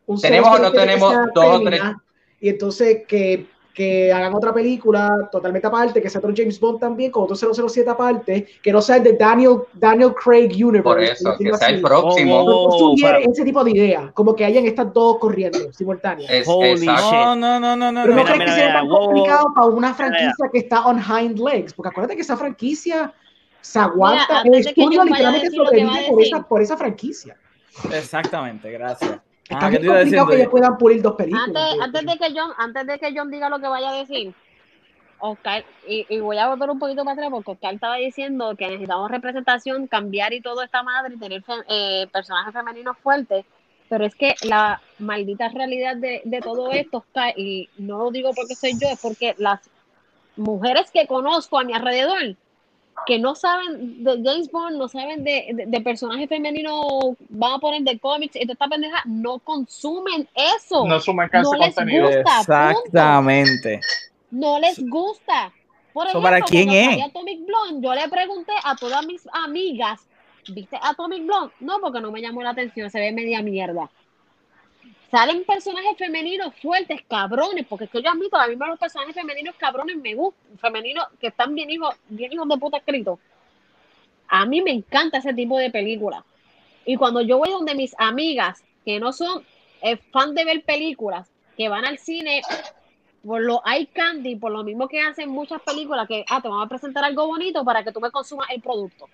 un 0.07 0.19
¿Tenemos 0.19 0.49
o 0.49 0.61
no 0.61 0.69
007 0.69 0.71
que 0.71 0.79
tenemos 0.79 1.13
dos 1.33 1.45
o 1.45 1.57
fémina, 1.63 2.03
Y 2.39 2.49
entonces 2.49 3.03
que, 3.07 3.47
que 3.73 4.11
hagan 4.13 4.33
otra 4.35 4.53
película 4.53 5.29
totalmente 5.31 5.65
aparte, 5.65 6.01
que 6.01 6.09
sea 6.09 6.19
otro 6.19 6.33
James 6.35 6.59
Bond 6.59 6.79
también, 6.79 7.09
con 7.09 7.23
otro 7.23 7.35
007 7.35 7.89
aparte, 7.89 8.47
que 8.61 8.71
no 8.71 8.81
sea 8.81 8.97
el 8.97 9.03
de 9.03 9.13
Daniel, 9.13 9.59
Daniel 9.73 10.13
Craig 10.13 10.49
Universe. 10.53 10.83
Por 10.83 11.01
eso, 11.01 11.31
decirlo 11.31 11.53
que 11.53 11.57
sea 11.57 11.69
el 11.69 11.75
así. 11.75 11.83
próximo. 11.83 12.43
Oh, 12.45 12.95
para- 13.01 13.19
ese 13.19 13.43
tipo 13.43 13.63
de 13.63 13.71
idea, 13.71 14.11
como 14.13 14.35
que 14.35 14.45
hayan 14.45 14.65
estas 14.65 14.93
dos 14.93 15.17
corriendo 15.19 15.71
simultáneas. 15.71 16.29
Es- 16.31 16.47
Holy 16.47 16.69
exacto. 16.71 17.01
shit. 17.03 17.13
No, 17.13 17.35
no, 17.35 17.59
no, 17.59 17.75
no, 17.77 17.91
no. 17.91 18.01
Pero 18.03 18.15
no. 18.15 18.21
Mira, 18.23 18.33
crees 18.35 18.39
mira, 18.39 18.45
que 18.45 18.59
sea 18.59 18.67
mira, 18.67 18.79
tan 18.81 18.87
complicado 18.89 19.53
para 19.55 19.67
una 19.67 19.87
mira. 19.87 19.93
franquicia 19.95 20.49
que 20.51 20.59
está 20.59 20.85
on 20.85 20.99
hind 20.99 21.39
legs, 21.39 21.73
porque 21.73 21.89
acuérdate 21.89 22.15
que 22.15 22.21
esa 22.21 22.37
franquicia 22.37 23.13
se 23.61 23.79
aguanta, 23.79 24.39
antes 24.41 24.67
el 24.67 24.73
que 24.75 24.81
estudio 24.81 25.03
literalmente 25.05 25.49
que 25.49 25.55
sobrevive 25.55 26.07
por 26.09 26.21
esa, 26.21 26.43
por 26.43 26.61
esa 26.61 26.75
franquicia. 26.77 27.37
Exactamente, 27.91 28.69
gracias. 28.71 29.19
Está 29.43 29.57
Ah, 29.67 29.69
¿qué 29.71 29.79
bien 29.79 29.81
te 29.81 29.85
iba 29.87 29.95
complicado 29.95 30.27
que 30.29 30.35
ellos 30.35 30.49
puedan 30.51 30.77
pulir 30.77 31.01
dos 31.01 31.13
películas. 31.15 31.47
antes, 31.47 31.63
de- 31.77 31.83
antes 31.83 32.05
de 32.05 32.17
que 32.17 32.39
John, 32.39 32.51
antes 32.57 32.87
de 32.87 32.99
que 32.99 33.13
John 33.15 33.31
diga 33.31 33.49
lo 33.49 33.59
que 33.59 33.67
vaya 33.67 33.89
a 33.91 33.95
decir, 33.95 34.33
Oscar, 35.19 35.63
y, 35.87 36.05
y 36.09 36.19
voy 36.19 36.37
a 36.37 36.47
volver 36.49 36.69
un 36.69 36.79
poquito 36.79 37.03
para 37.03 37.13
atrás 37.13 37.29
porque 37.31 37.51
Oscar 37.51 37.73
estaba 37.73 37.95
diciendo 37.95 38.55
que 38.57 38.67
necesitamos 38.67 39.09
representación, 39.09 39.87
cambiar 39.87 40.33
y 40.33 40.41
todo 40.41 40.61
esta 40.63 40.83
madre 40.83 41.15
y 41.15 41.19
tener 41.19 41.43
fe- 41.43 41.63
eh, 41.69 42.07
personajes 42.11 42.53
femeninos 42.53 42.97
fuertes, 42.97 43.45
pero 43.89 44.05
es 44.05 44.15
que 44.15 44.35
la 44.43 44.81
maldita 44.99 45.47
realidad 45.49 45.95
de, 45.95 46.21
de 46.25 46.39
todo 46.41 46.71
esto, 46.71 46.97
Oscar, 46.97 47.33
y 47.37 47.69
no 47.77 47.99
lo 47.99 48.11
digo 48.11 48.31
porque 48.33 48.55
soy 48.55 48.73
yo, 48.79 48.87
es 48.89 48.99
porque 48.99 49.33
las 49.37 49.61
mujeres 50.35 50.89
que 50.91 51.07
conozco 51.07 51.59
a 51.59 51.63
mi 51.63 51.73
alrededor, 51.73 52.35
que 53.05 53.19
no 53.19 53.35
saben 53.35 54.03
de 54.03 54.21
James 54.23 54.51
Bond, 54.51 54.77
no 54.77 54.87
saben 54.87 55.23
de, 55.23 55.49
de, 55.53 55.65
de 55.67 55.81
personajes 55.81 56.27
femeninos, 56.29 57.15
van 57.29 57.53
a 57.53 57.59
poner 57.59 57.81
de 57.83 57.99
cómics 57.99 58.35
y 58.35 58.41
toda 58.41 58.53
esta 58.53 58.67
pendeja, 58.67 59.01
no 59.05 59.39
consumen 59.39 60.27
eso. 60.33 60.85
no 60.87 60.99
suman 60.99 61.29
no 61.33 61.53
les 61.53 61.75
contenido. 61.75 62.05
gusta. 62.07 62.39
Exactamente. 62.39 63.79
No 64.31 64.59
les 64.59 64.79
gusta. 64.89 65.51
Por 65.93 66.07
¿Eso 66.07 66.17
ejemplo, 66.17 66.29
para 66.29 66.41
quién 66.41 66.69
es? 66.71 67.03
Atomic 67.03 67.45
Blonde, 67.45 67.85
yo 67.87 67.93
le 67.93 68.09
pregunté 68.09 68.51
a 68.63 68.75
todas 68.75 69.05
mis 69.05 69.27
amigas, 69.31 70.01
¿viste 70.47 70.77
Atomic 70.81 71.25
Blonde? 71.25 71.53
No, 71.59 71.79
porque 71.79 72.01
no 72.01 72.11
me 72.11 72.21
llamó 72.21 72.41
la 72.41 72.49
atención, 72.49 72.89
se 72.89 72.99
ve 72.99 73.11
media 73.11 73.41
mierda. 73.43 73.91
Salen 75.13 75.43
personajes 75.43 75.95
femeninos 75.95 76.55
fuertes, 76.55 77.03
cabrones, 77.07 77.67
porque 77.67 77.85
es 77.85 77.91
que 77.91 78.01
yo 78.01 78.09
admito, 78.09 78.35
a 78.35 78.47
mí 78.47 78.55
me 78.55 78.65
los 78.65 78.79
personajes 78.79 79.13
femeninos 79.13 79.53
cabrones 79.57 79.95
me 79.97 80.15
gustan, 80.15 80.57
femeninos 80.57 81.05
que 81.21 81.27
están 81.27 81.53
bien 81.53 81.69
hijos, 81.69 81.95
bien 82.09 82.33
hijos 82.33 82.49
de 82.49 82.57
puta 82.57 82.77
escritos. 82.77 83.19
A 84.27 84.47
mí 84.47 84.63
me 84.63 84.71
encanta 84.71 85.19
ese 85.19 85.31
tipo 85.35 85.59
de 85.59 85.69
películas. 85.69 86.23
Y 86.83 86.95
cuando 86.95 87.21
yo 87.21 87.37
voy 87.37 87.51
donde 87.51 87.75
mis 87.75 87.93
amigas, 87.99 88.63
que 88.83 88.99
no 88.99 89.13
son 89.13 89.45
eh, 89.83 89.97
fan 89.97 90.33
de 90.33 90.45
ver 90.45 90.63
películas, 90.63 91.29
que 91.55 91.69
van 91.69 91.85
al 91.85 91.99
cine 91.99 92.41
por 93.23 93.39
lo 93.39 93.61
eye 93.67 93.85
candy, 93.93 94.35
por 94.35 94.51
lo 94.51 94.63
mismo 94.63 94.87
que 94.87 94.99
hacen 94.99 95.29
muchas 95.29 95.61
películas, 95.61 96.07
que 96.07 96.25
ah, 96.27 96.41
te 96.41 96.47
van 96.47 96.61
a 96.61 96.67
presentar 96.67 97.03
algo 97.03 97.27
bonito 97.27 97.63
para 97.63 97.83
que 97.83 97.91
tú 97.91 98.01
me 98.01 98.09
consumas 98.09 98.49
el 98.49 98.63
producto. 98.63 99.07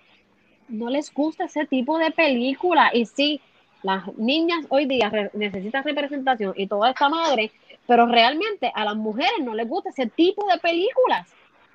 No 0.66 0.88
les 0.88 1.12
gusta 1.12 1.44
ese 1.44 1.66
tipo 1.66 1.98
de 1.98 2.10
película. 2.10 2.90
Y 2.94 3.04
sí, 3.04 3.42
las 3.82 4.06
niñas 4.16 4.66
hoy 4.68 4.86
día 4.86 5.10
necesitan 5.32 5.84
representación 5.84 6.52
y 6.56 6.66
toda 6.66 6.90
esta 6.90 7.08
madre, 7.08 7.52
pero 7.86 8.06
realmente 8.06 8.70
a 8.74 8.84
las 8.84 8.96
mujeres 8.96 9.40
no 9.42 9.54
les 9.54 9.68
gusta 9.68 9.90
ese 9.90 10.06
tipo 10.06 10.46
de 10.46 10.58
películas. 10.58 11.28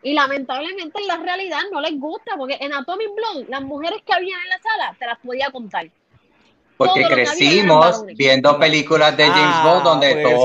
Y 0.03 0.13
lamentablemente 0.13 1.01
en 1.01 1.07
la 1.07 1.17
realidad 1.17 1.59
no 1.71 1.81
les 1.81 1.99
gusta, 1.99 2.35
porque 2.37 2.57
en 2.61 2.73
Atomic 2.73 3.09
Blonde, 3.15 3.49
las 3.49 3.63
mujeres 3.63 4.03
que 4.05 4.13
habían 4.13 4.39
en 4.39 4.49
la 4.49 4.59
sala, 4.59 4.95
te 4.99 5.05
las 5.07 5.17
podía 5.19 5.49
contar. 5.51 5.89
Porque 6.77 7.01
todo 7.03 7.09
crecimos 7.13 8.03
viendo 8.17 8.59
películas 8.59 9.15
de 9.15 9.25
James 9.27 9.55
Ah, 9.55 9.63
Bond 9.65 9.83
donde 9.85 10.15
pasa 10.23 10.35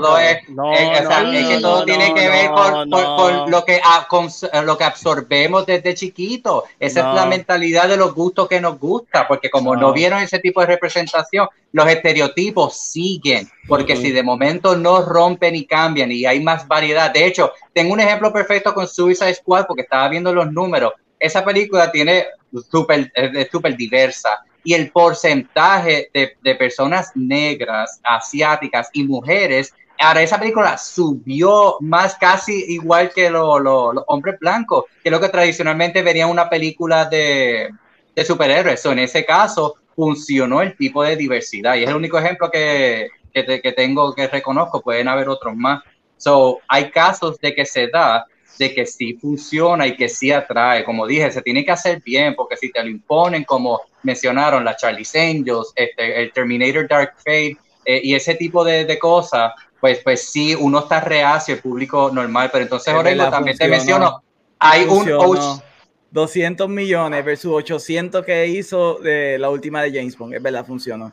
todo 0.00 0.18
es, 0.18 0.48
No, 0.48 0.72
es- 0.72 0.80
o 1.00 1.06
sea, 1.08 1.20
no, 1.22 1.32
es 1.32 1.46
que 1.46 1.58
todo 1.60 1.84
tiene 1.84 2.12
que 2.12 2.28
ver 2.28 2.50
con, 2.50 2.90
con- 2.90 3.16
con 3.16 3.50
lo 3.52 3.64
que 3.64 3.80
a- 3.84 4.08
cons- 4.08 4.62
lo 4.64 4.76
que 4.76 4.82
absorbemos 4.84 5.64
desde 5.64 5.94
chiquito. 5.94 6.64
Esa 6.80 7.02
No. 7.04 7.10
es 7.10 7.14
la 7.14 7.26
mentalidad 7.26 7.88
de 7.88 7.96
los 7.96 8.14
gustos 8.14 8.48
que 8.48 8.60
nos 8.60 8.80
gusta, 8.80 9.28
porque 9.28 9.48
como 9.48 9.74
no, 9.76 9.82
No. 9.88 9.92
vieron 9.92 10.20
ese 10.22 10.40
tipo 10.40 10.60
de 10.60 10.66
representación, 10.66 11.48
los 11.70 11.86
estereotipos 11.86 12.76
siguen, 12.76 13.48
porque 13.68 13.92
Ujú. 13.92 14.02
si 14.02 14.10
de 14.10 14.22
momento 14.24 14.74
no 14.76 15.02
rompen 15.02 15.54
y 15.54 15.66
cambian 15.66 16.10
y 16.10 16.24
hay 16.26 16.40
más 16.40 16.66
variedad. 16.66 17.12
De 17.12 17.26
hecho, 17.26 17.52
tengo 17.72 17.92
un 17.92 18.00
ejemplo 18.00 18.32
perfecto 18.32 18.74
con 18.74 18.88
Suicide 18.88 19.34
Squad 19.34 19.66
porque 19.66 19.82
estaba 19.82 20.08
viendo 20.08 20.34
los 20.34 20.50
números. 20.50 20.94
Esa 21.18 21.44
película 21.44 21.92
tiene 21.92 22.26
súper 22.70 23.10
es 23.14 23.48
súper 23.50 23.76
diversa 23.76 24.38
y 24.66 24.74
el 24.74 24.90
porcentaje 24.92 26.10
de, 26.12 26.36
de 26.42 26.54
personas 26.56 27.12
negras, 27.14 28.00
asiáticas 28.02 28.90
y 28.92 29.04
mujeres, 29.04 29.72
ahora 29.98 30.22
esa 30.22 30.38
película 30.38 30.76
subió 30.78 31.76
más 31.80 32.16
casi 32.16 32.64
igual 32.74 33.12
que 33.14 33.30
lo- 33.30 33.58
lo- 33.60 33.92
los 33.92 34.04
hombres 34.08 34.38
blancos, 34.40 34.84
que 35.02 35.10
lo 35.10 35.20
que 35.20 35.28
tradicionalmente 35.28 36.02
verían 36.02 36.30
una 36.30 36.50
película 36.50 37.04
de, 37.06 37.70
de 38.14 38.24
superhéroes. 38.24 38.80
So, 38.82 38.92
en 38.92 39.00
ese 39.00 39.24
caso 39.24 39.76
funcionó 39.94 40.62
el 40.62 40.76
tipo 40.76 41.02
de 41.02 41.16
diversidad 41.16 41.76
y 41.76 41.84
es 41.84 41.90
el 41.90 41.96
único 41.96 42.18
ejemplo 42.18 42.50
que, 42.50 43.08
que, 43.32 43.60
que 43.62 43.72
tengo 43.72 44.14
que 44.14 44.28
reconozco, 44.28 44.82
pueden 44.82 45.08
haber 45.08 45.28
otros 45.28 45.54
más. 45.56 45.82
So, 46.16 46.60
hay 46.68 46.90
casos 46.90 47.38
de 47.40 47.54
que 47.54 47.64
se 47.66 47.88
da 47.88 48.26
de 48.58 48.74
que 48.74 48.86
sí 48.86 49.14
funciona 49.14 49.86
y 49.86 49.96
que 49.96 50.08
sí 50.08 50.32
atrae. 50.32 50.84
Como 50.84 51.06
dije, 51.06 51.30
se 51.30 51.42
tiene 51.42 51.64
que 51.64 51.72
hacer 51.72 52.02
bien, 52.02 52.34
porque 52.34 52.56
si 52.56 52.70
te 52.70 52.82
lo 52.82 52.88
imponen, 52.88 53.44
como 53.44 53.80
mencionaron, 54.02 54.64
la 54.64 54.76
Charlie's 54.76 55.14
Angels, 55.14 55.72
este, 55.74 56.22
el 56.22 56.32
Terminator 56.32 56.88
Dark 56.88 57.14
Fate 57.18 57.56
eh, 57.84 58.00
y 58.02 58.14
ese 58.14 58.34
tipo 58.34 58.64
de, 58.64 58.84
de 58.84 58.98
cosas, 58.98 59.52
pues, 59.80 60.00
pues 60.02 60.30
sí, 60.30 60.54
uno 60.54 60.80
está 60.80 61.00
reacio, 61.00 61.54
el 61.54 61.60
público 61.60 62.10
normal, 62.12 62.50
pero 62.52 62.64
entonces, 62.64 62.94
verdad, 63.02 63.30
también 63.30 63.56
te 63.56 63.68
menciono, 63.68 64.22
hay 64.58 64.82
un 64.82 64.88
Funcionó. 64.88 65.20
Och- 65.20 65.62
200 66.10 66.68
millones 66.68 67.24
versus 67.24 67.52
800 67.52 68.24
que 68.24 68.46
hizo 68.46 68.94
de 68.94 69.38
la 69.38 69.50
última 69.50 69.82
de 69.82 69.92
James 69.92 70.16
Bond. 70.16 70.34
Es 70.34 70.42
verdad, 70.42 70.64
funcionó. 70.64 71.12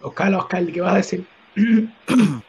Oscar, 0.00 0.32
Oscar, 0.34 0.64
¿qué 0.66 0.80
vas 0.80 0.92
a 0.92 0.96
decir? 0.96 1.26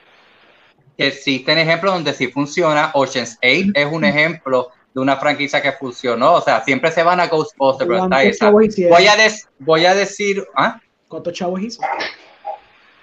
existen 1.07 1.57
ejemplos 1.57 1.93
donde 1.93 2.13
sí 2.13 2.27
funciona. 2.27 2.91
Ocean's 2.93 3.37
8 3.41 3.71
es 3.73 3.87
un 3.91 4.03
ejemplo 4.05 4.69
de 4.93 5.01
una 5.01 5.17
franquicia 5.17 5.61
que 5.61 5.71
funcionó. 5.73 6.33
O 6.33 6.41
sea, 6.41 6.63
siempre 6.63 6.91
se 6.91 7.03
van 7.03 7.19
a 7.19 7.27
Ghostbusters, 7.27 7.87
pero 7.87 8.03
está 8.03 8.17
¿Cuántos 8.17 8.35
esa. 8.35 8.89
Voy 8.89 9.07
a, 9.07 9.15
des- 9.15 9.47
voy 9.59 9.85
a 9.85 9.95
decir, 9.95 10.45
¿ah? 10.55 10.79
¿Cuántos 11.07 11.33
chavos 11.33 11.61
hizo? 11.61 11.81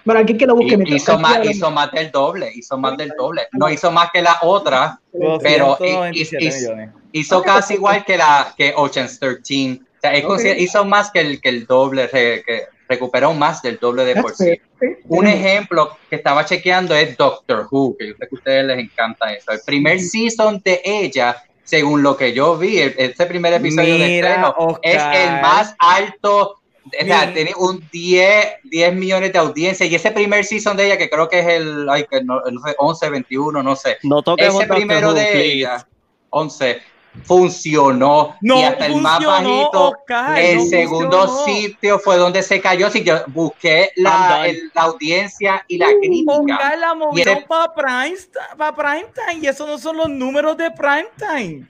Bueno, 0.05 0.19
alguien 0.19 0.37
que 0.37 0.45
lo 0.47 0.55
busque. 0.55 0.77
Y- 0.85 0.95
hizo, 0.95 1.19
más, 1.19 1.45
hizo 1.45 1.69
más 1.69 1.91
del 1.91 2.11
doble, 2.11 2.49
hizo 2.55 2.77
más 2.77 2.95
del 2.97 3.11
doble. 3.17 3.47
No 3.51 3.69
hizo 3.69 3.91
más 3.91 4.09
que 4.11 4.21
la 4.21 4.37
otra, 4.41 4.99
Pero, 5.11 5.77
y- 5.81 5.91
297 6.21 6.43
y- 6.43 6.47
millones. 6.47 6.89
hizo 7.11 7.39
Ok, 7.39 7.45
casi 7.45 7.73
igual 7.73 8.05
que 8.05 8.17
la 8.17 8.53
que 8.57 8.73
Ocean's 8.75 9.19
13. 9.19 9.81
O 9.81 9.99
sea, 10.01 10.13
es 10.13 10.23
Ok. 10.23 10.27
consider- 10.29 10.61
hizo 10.61 10.85
más 10.85 11.11
que 11.11 11.19
el, 11.19 11.41
que 11.41 11.49
el 11.49 11.65
doble, 11.65 12.07
que 12.09 12.67
recuperó 12.87 13.33
más 13.33 13.61
del 13.61 13.77
doble 13.77 14.05
de 14.05 14.21
por 14.21 14.33
sí. 14.35 14.59
Un 15.07 15.27
ejemplo 15.27 15.97
que 16.09 16.15
estaba 16.17 16.45
chequeando 16.45 16.95
es 16.95 17.17
Doctor 17.17 17.67
Who, 17.69 17.95
que 17.97 18.07
yo 18.07 18.13
sé 18.13 18.19
que 18.19 18.35
a 18.35 18.37
ustedes 18.37 18.65
les 18.65 18.79
encanta 18.79 19.33
eso. 19.33 19.51
El 19.51 19.59
primer 19.65 19.99
season 19.99 20.61
de 20.63 20.81
ella, 20.83 21.43
según 21.63 22.03
lo 22.03 22.15
que 22.15 22.33
yo 22.33 22.57
vi, 22.57 22.79
este 22.79 23.25
primer 23.25 23.53
episodio 23.53 23.97
de 23.97 24.07
Mira, 24.07 24.29
estreno, 24.29 24.55
Oscar. 24.57 24.79
es 24.83 25.03
el 25.03 25.41
más 25.41 25.75
alto. 25.79 26.59
O 26.85 27.05
sea, 27.05 27.33
tiene 27.33 27.51
un 27.57 27.85
10, 27.91 28.45
10 28.63 28.95
millones 28.95 29.33
de 29.33 29.39
audiencia 29.39 29.85
y 29.85 29.93
ese 29.93 30.11
primer 30.11 30.45
season 30.45 30.77
de 30.77 30.85
ella, 30.85 30.97
que 30.97 31.09
creo 31.09 31.27
que 31.27 31.39
es 31.39 31.47
el 31.47 31.89
ay, 31.89 32.05
que 32.09 32.23
no, 32.23 32.39
no 32.39 32.61
sé, 32.61 32.75
11, 32.77 33.09
21, 33.09 33.61
no 33.61 33.75
sé. 33.75 33.97
No 34.03 34.21
toquemos 34.21 34.55
Ese 34.55 34.67
Doctor 34.67 34.77
primero 34.77 35.09
Who, 35.09 35.13
de 35.15 35.25
please. 35.25 35.51
ella, 35.51 35.87
11, 36.29 36.81
funcionó. 37.25 38.35
No 38.41 38.59
y 38.59 38.63
hasta 38.63 38.85
el 38.85 38.95
más 38.97 39.23
funcionó, 39.23 39.49
bajito, 39.49 39.89
Oscar, 39.89 40.39
el 40.39 40.57
no 40.57 40.65
segundo 40.65 41.27
funcionó. 41.27 41.45
sitio 41.45 41.99
fue 41.99 42.17
donde 42.17 42.43
se 42.43 42.61
cayó. 42.61 42.89
Si 42.89 43.03
yo 43.03 43.15
busqué 43.27 43.91
la, 43.95 44.47
el- 44.47 44.71
la 44.73 44.81
audiencia 44.83 45.63
y 45.67 45.77
la 45.77 45.87
crítica. 45.99 46.33
Oscar 46.33 46.77
la 46.79 46.95
ese- 47.15 47.45
para 47.47 47.73
prime, 47.73 48.17
pa 48.57 48.75
prime 48.75 49.05
time 49.13 49.43
y 49.43 49.47
esos 49.47 49.67
no 49.67 49.77
son 49.77 49.97
los 49.97 50.09
números 50.09 50.57
de 50.57 50.71
prime 50.71 51.07
time. 51.17 51.67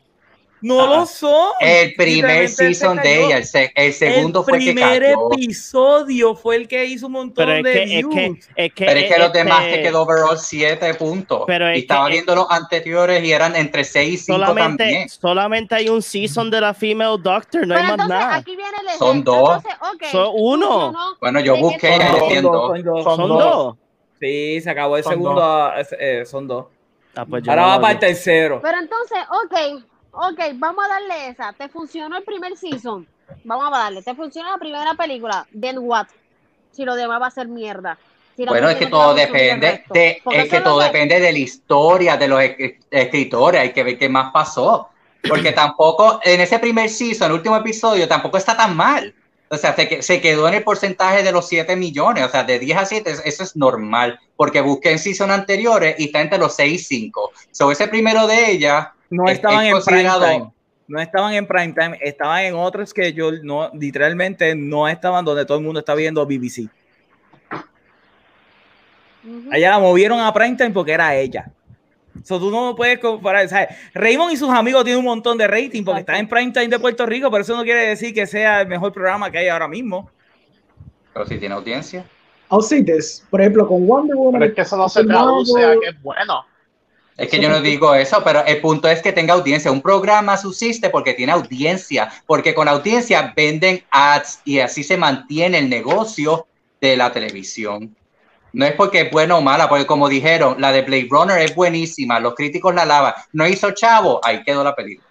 No 0.60 0.82
Ah. 0.82 0.88
lo 1.00 1.06
son. 1.06 1.52
El 1.60 1.94
primer 1.94 2.50
season 2.50 2.98
de 2.98 3.26
ella, 3.26 3.38
el, 3.38 3.46
se- 3.46 3.72
el 3.76 3.94
segundo 3.94 4.40
el 4.40 4.46
fue 4.46 4.58
que 4.60 4.74
primer 4.74 5.04
cayó. 5.04 5.32
episodio 5.34 6.36
fue 6.36 6.56
el 6.56 6.68
que 6.68 6.84
hizo 6.86 7.06
un 7.06 7.12
montón 7.12 7.46
Pero 7.46 7.58
es 7.58 7.64
de 7.64 7.72
que, 7.74 7.84
es 7.84 7.90
views. 7.90 8.14
que, 8.16 8.26
es 8.66 8.74
que, 8.74 8.86
Pero 8.86 9.00
es 9.00 9.06
que 9.14 9.18
los 9.20 9.28
este, 9.28 9.38
demás 9.38 9.64
te 9.70 9.82
quedó 9.84 10.02
overall 10.02 10.38
7 10.40 10.94
puntos. 10.96 11.44
Pero 11.46 11.68
es 11.70 11.78
y 11.78 11.82
estaba 11.82 12.08
que- 12.08 12.14
viendo 12.14 12.34
los 12.36 12.48
anteriores 12.50 13.24
y 13.24 13.32
eran 13.32 13.56
entre 13.56 13.84
6 13.84 14.14
y 14.14 14.18
5 14.18 14.40
solamente, 14.40 14.84
también. 14.84 15.10
solamente 15.10 15.76
hay 15.76 15.90
un 15.90 16.02
season 16.02 16.50
de 16.50 16.60
la 16.62 16.74
Female 16.74 17.18
Doctor, 17.22 17.68
no 17.68 17.76
hay 17.76 17.84
más 17.96 18.08
nada. 18.08 18.36
aquí 18.38 18.56
viene 18.56 18.72
el 18.92 18.98
Son 18.98 19.24
dos. 19.24 19.64
Entonces, 19.64 20.10
Son 20.12 20.32
uno. 20.34 20.94
Bueno, 21.22 21.40
yo 21.40 21.54
de 21.54 21.62
busqué 21.62 21.90
son 21.92 22.00
ya 22.00 22.12
dos. 22.12 22.20
son 22.34 22.84
dos. 22.84 23.04
Son 23.04 23.16
Son 23.18 23.30
dos. 23.30 23.40
dos. 23.44 23.76
Sí, 24.20 24.60
se 24.62 24.70
acabó 24.72 24.98
el 24.98 25.04
Son 25.04 25.14
segundo. 25.14 25.44
ah, 25.44 25.76
eh, 26.00 26.24
son 26.26 26.48
dos. 26.48 26.66
Ah, 27.16 27.26
pues 27.30 27.44
yo 27.44 27.52
Ahora 27.52 27.62
no 27.64 27.68
va 27.70 27.82
para 27.82 27.94
el 27.94 28.00
tercero. 28.00 28.60
Pero 28.64 28.78
entonces, 28.80 29.18
ok, 29.46 29.84
ok, 30.18 30.40
vamos 30.56 30.86
a 30.86 30.90
darle 30.90 31.30
esa. 31.30 31.54
¿Te 31.54 31.70
funcionó 31.70 32.18
el 32.18 32.24
primer 32.24 32.56
season? 32.58 33.08
Vamos 33.44 33.68
a 33.74 33.78
darle. 33.78 34.02
¿Te 34.02 34.16
funcionó 34.16 34.52
la 34.52 34.58
primera 34.58 34.94
película? 34.96 35.46
Then 35.60 35.78
what? 35.80 36.08
Si 36.72 36.86
lo 36.86 36.96
demás 36.96 37.22
va 37.22 37.28
a 37.28 37.32
ser 37.32 37.48
mierda. 37.48 37.98
Si 38.36 38.46
Bueno, 38.46 38.70
es 38.70 38.76
que 38.78 38.86
todo 38.86 39.16
depende 39.16 39.84
de, 39.90 40.22
es 40.32 40.50
que 40.50 40.62
todo 40.62 40.80
que- 40.80 40.86
depende 40.86 41.20
de 41.20 41.32
la 41.32 41.38
historia 41.40 42.18
de 42.18 42.28
los 42.28 42.42
es- 42.42 42.76
escritores. 42.92 43.62
Hay 43.62 43.74
que 43.74 43.84
ver 43.84 43.98
qué 43.98 44.10
más 44.10 44.32
pasó. 44.32 44.90
Porque 45.28 45.52
tampoco, 45.54 46.20
en 46.24 46.42
ese 46.42 46.60
primer 46.60 46.90
season, 46.90 47.28
el 47.32 47.38
último 47.38 47.56
episodio, 47.58 48.08
tampoco 48.08 48.38
está 48.38 48.56
tan 48.56 48.76
mal. 48.76 49.14
O 49.50 49.58
sea, 49.58 49.74
se, 49.76 49.88
que- 49.88 50.02
se 50.04 50.22
quedó 50.22 50.48
en 50.48 50.54
el 50.56 50.64
porcentaje 50.64 51.24
de 51.24 51.32
los 51.32 51.48
7 51.48 51.76
millones. 51.76 52.26
O 52.26 52.30
sea, 52.30 52.44
de 52.44 52.60
10 52.60 52.78
a 52.78 52.86
7, 52.86 53.10
es- 53.12 53.22
eso 53.26 53.44
es 53.44 53.56
normal. 53.56 54.20
Porque 54.36 54.62
busqué 54.62 54.92
en 54.92 55.00
season 55.00 55.32
anteriores 55.32 55.96
y 55.98 56.06
está 56.06 56.22
entre 56.22 56.38
los 56.38 56.56
6 56.56 56.82
y 56.82 56.84
5. 56.84 57.32
So, 57.52 57.72
ese 57.72 57.88
primero 57.88 58.28
de 58.28 58.52
ella 58.52 58.94
No 59.10 59.26
es- 59.26 59.34
estaban 59.34 59.66
es 59.66 59.74
en 59.74 59.84
prime 59.84 60.10
time. 60.10 60.52
No 60.88 61.02
estaban 61.02 61.34
en 61.34 61.46
prime 61.46 61.74
time, 61.74 62.00
estaban 62.02 62.44
en 62.46 62.56
otro 62.56 62.86
schedule, 62.86 63.42
no, 63.44 63.70
literalmente 63.74 64.56
no 64.56 64.88
estaban 64.88 65.26
donde 65.26 65.46
todo 65.46 65.58
el 65.58 65.64
mundo 65.66 65.82
está 65.82 65.94
viendo 65.96 66.26
BBC. 66.26 66.70
Allá 69.52 69.72
la 69.72 69.80
movieron 69.80 70.20
a 70.20 70.34
prime 70.34 70.56
time 70.56 70.72
porque 70.72 70.94
era 70.94 71.14
ella. 71.16 71.52
So, 72.24 72.40
tú 72.40 72.50
no 72.50 72.76
puedes 72.76 73.00
comparar, 73.00 73.48
¿sabes? 73.50 73.70
Raymond 73.94 74.32
y 74.32 74.38
sus 74.38 74.50
amigos 74.50 74.84
tienen 74.84 75.00
un 75.00 75.06
montón 75.06 75.38
de 75.38 75.48
rating 75.48 75.84
porque 75.84 76.00
están 76.02 76.16
en 76.16 76.28
prime 76.28 76.52
time 76.52 76.68
de 76.70 76.80
Puerto 76.80 77.06
Rico, 77.06 77.30
pero 77.30 77.42
eso 77.44 77.56
no 77.56 77.64
quiere 77.64 77.88
decir 77.88 78.14
que 78.14 78.26
sea 78.26 78.62
el 78.62 78.68
mejor 78.68 78.92
programa 78.94 79.30
que 79.30 79.40
hay 79.40 79.48
ahora 79.50 79.68
mismo. 79.68 80.10
Pero 81.14 81.26
si 81.26 81.38
tiene 81.38 81.56
audiencia. 81.56 82.06
I'll 82.50 82.64
say 82.64 82.82
this. 82.84 83.26
Por 83.30 83.42
ejemplo, 83.42 83.68
con 83.68 83.86
Wonder 83.86 84.16
Woman. 84.16 84.40
Pero 84.40 84.46
es 84.52 84.56
que 84.56 84.62
eso 84.62 84.78
no 84.78 84.88
se 84.88 85.04
traduce 85.04 85.64
a 85.66 85.74
que 85.82 85.90
es 85.90 86.02
bueno. 86.02 86.46
Es 87.18 87.30
que 87.30 87.40
yo 87.40 87.50
no 87.50 87.62
digo 87.62 87.96
eso, 87.96 88.22
pero 88.24 88.46
el 88.46 88.62
punto 88.62 88.88
es 88.88 89.02
que 89.02 89.12
tenga 89.12 89.34
audiencia. 89.34 89.72
Un 89.72 89.82
programa 89.82 90.38
subsiste 90.38 90.92
porque 90.92 91.16
tiene 91.16 91.32
audiencia, 91.32 92.12
porque 92.28 92.54
con 92.54 92.68
audiencia 92.68 93.34
venden 93.36 93.84
ads 93.90 94.42
y 94.46 94.60
así 94.60 94.84
se 94.84 94.98
mantiene 94.98 95.58
el 95.58 95.70
negocio 95.70 96.46
de 96.80 96.96
la 96.96 97.12
televisión. 97.12 97.96
No 98.54 98.66
es 98.66 98.74
porque 98.74 99.02
es 99.02 99.12
buena 99.12 99.36
o 99.36 99.42
mala, 99.42 99.68
porque 99.68 99.88
como 99.88 100.08
dijeron, 100.08 100.62
la 100.62 100.72
de 100.72 100.84
Blade 100.84 101.08
Runner 101.10 101.40
es 101.40 101.56
buenísima, 101.56 102.20
los 102.20 102.36
críticos 102.36 102.74
la 102.76 102.84
alaban. 102.84 103.14
No 103.34 103.48
hizo 103.48 103.72
chavo, 103.72 104.22
ahí 104.24 104.44
quedó 104.44 104.64
la 104.64 104.76
película. 104.76 105.08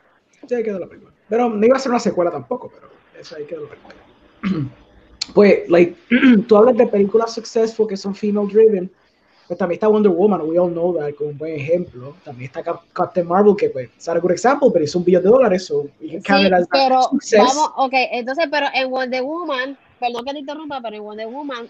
Sí, 0.48 0.54
ahí 0.54 0.62
quedó 0.62 0.78
la 0.78 0.86
película. 0.86 1.12
Pero 1.28 1.50
no 1.50 1.66
iba 1.66 1.76
a 1.76 1.80
ser 1.80 1.90
una 1.90 2.00
secuela 2.00 2.30
tampoco, 2.30 2.70
pero 2.72 2.88
eso 3.20 3.34
ahí 3.36 3.44
quedó 3.46 3.62
la 3.62 3.70
película. 3.70 4.70
Pues, 5.34 5.68
like, 5.68 5.96
tú 6.46 6.56
hablas 6.56 6.76
de 6.76 6.86
películas 6.86 7.34
successful 7.34 7.88
que 7.88 7.96
son 7.96 8.14
female 8.14 8.46
driven, 8.46 8.88
pues 9.46 9.58
también 9.58 9.76
está 9.76 9.88
Wonder 9.88 10.10
Woman, 10.10 10.42
we 10.42 10.58
all 10.58 10.70
know 10.70 10.96
that, 10.96 11.14
como 11.14 11.30
un 11.30 11.38
buen 11.38 11.54
ejemplo. 11.54 12.14
También 12.24 12.48
está 12.48 12.62
Cap- 12.62 12.82
Captain 12.92 13.26
Marvel, 13.26 13.54
que 13.56 13.70
pues, 13.70 13.90
es 13.96 14.08
a 14.08 14.18
good 14.18 14.32
example, 14.32 14.70
pero 14.72 14.84
hizo 14.84 14.98
un 14.98 15.04
billón 15.04 15.22
de 15.22 15.28
dólares, 15.28 15.66
so 15.66 15.84
Sí, 16.00 16.08
it 16.08 16.52
as 16.52 16.66
pero 16.68 17.02
success. 17.02 17.54
vamos, 17.54 17.70
ok, 17.76 17.92
entonces, 18.12 18.48
pero 18.50 18.66
en 18.74 18.90
Wonder 18.90 19.22
Woman, 19.22 19.78
perdón 20.00 20.24
que 20.24 20.32
te 20.32 20.38
interrumpa, 20.40 20.80
pero 20.80 20.96
en 20.96 21.02
Wonder 21.02 21.26
Woman 21.28 21.68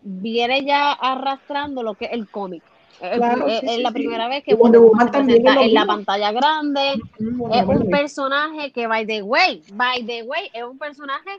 viene 0.00 0.64
ya 0.64 0.92
arrastrando 0.92 1.82
lo 1.82 1.94
que 1.94 2.06
es 2.06 2.12
el 2.12 2.28
cómic. 2.28 2.62
Es, 3.00 3.16
Claro, 3.16 3.46
es- 3.48 3.60
sí, 3.60 3.66
es 3.66 3.76
sí, 3.76 3.82
la 3.82 3.88
sí. 3.90 3.94
primera 3.94 4.28
vez 4.28 4.44
que 4.44 4.54
Wonder 4.54 4.80
Wonder 4.80 4.80
Woman 4.80 5.12
también 5.12 5.46
en 5.46 5.74
la 5.74 5.86
pantalla 5.86 6.32
grande. 6.32 7.00
Wonder 7.18 7.62
Es 7.62 7.68
un 7.68 7.90
personaje 7.90 8.72
que, 8.72 8.86
by 8.86 9.06
the 9.06 9.22
way, 9.22 9.62
by 9.74 10.06
the 10.06 10.22
way, 10.22 10.50
es 10.52 10.64
un 10.64 10.78
personaje 10.78 11.30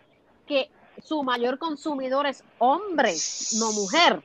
que 0.45 0.70
su 1.00 1.24
mayor 1.24 1.58
consumidor 1.58 2.28
es 2.28 2.44
hombre, 2.60 3.14
no 3.60 3.72
mujer. 3.72 4.22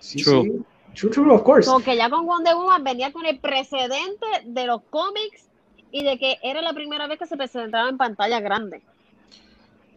Sí, 0.00 0.22
True. 0.22 0.64
True, 0.94 1.10
true, 1.10 1.32
of 1.32 1.42
course. 1.42 1.70
Porque 1.70 1.96
ya 1.96 2.08
con 2.08 2.26
Wonder 2.26 2.54
Woman 2.54 2.84
venía 2.84 3.12
con 3.12 3.26
el 3.26 3.38
precedente 3.38 4.26
de 4.44 4.66
los 4.66 4.82
cómics 4.90 5.48
y 5.90 6.04
de 6.04 6.18
que 6.18 6.38
era 6.42 6.62
la 6.62 6.72
primera 6.72 7.06
vez 7.06 7.18
que 7.18 7.26
se 7.26 7.36
presentaba 7.36 7.88
en 7.88 7.96
pantalla 7.96 8.40
grande. 8.40 8.82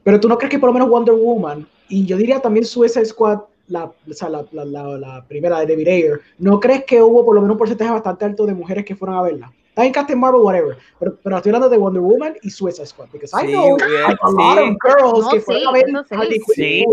Pero 0.04 0.20
tú 0.20 0.30
no 0.30 0.38
crees 0.38 0.52
que 0.52 0.60
por 0.60 0.70
lo 0.70 0.74
menos 0.74 0.90
Wonder 0.90 1.16
Woman 1.16 1.68
y 1.90 2.06
yo 2.06 2.18
diría 2.18 2.40
también 2.40 2.66
Suicide 2.66 3.06
Squad, 3.06 3.40
la, 3.68 3.86
o 3.86 4.14
sea, 4.14 4.30
la, 4.30 4.46
la, 4.52 4.66
la, 4.66 4.98
la 4.98 5.26
primera 5.28 5.60
de 5.60 5.68
David 5.68 5.88
Ayer, 5.88 6.22
¿no 6.38 6.60
crees 6.60 6.86
que 6.86 7.02
hubo 7.02 7.26
por 7.26 7.36
lo 7.36 7.42
menos 7.42 7.56
un 7.56 7.60
porcentaje 7.60 7.92
bastante 7.92 8.26
alto 8.26 8.46
de 8.46 8.54
mujeres 8.54 8.86
que 8.86 8.96
fueron 8.96 9.18
a 9.18 9.22
verla? 9.22 9.54
Está 9.78 9.86
en 9.86 9.94
Captain 9.94 10.18
Marvel, 10.20 10.42
whatever, 10.42 10.76
pero, 11.00 11.20
pero 11.22 11.38
estoy 11.38 11.52
hablando 11.52 11.70
de 11.70 11.78
Wonder 11.78 12.02
Woman 12.02 12.34
y 12.42 12.50
Suicide 12.50 12.88
Squad, 12.88 13.10
because 13.14 13.32
I 13.40 13.46
Sí, 13.46 13.52
know 13.54 13.78
bien, 13.78 14.02
like, 14.08 14.18
a 14.24 14.30
lot 14.32 14.58
sí. 14.58 14.64
of 14.64 14.78
girls 14.82 15.24
No, 15.26 15.30
que 15.30 15.38
sí, 15.40 15.46
fueron 15.46 15.68
a 15.68 15.72
ver 15.72 15.86
eso 15.88 16.04
sí. 16.10 16.16
Harley 16.16 16.40
Quinn. 16.40 16.56
Sí. 16.56 16.86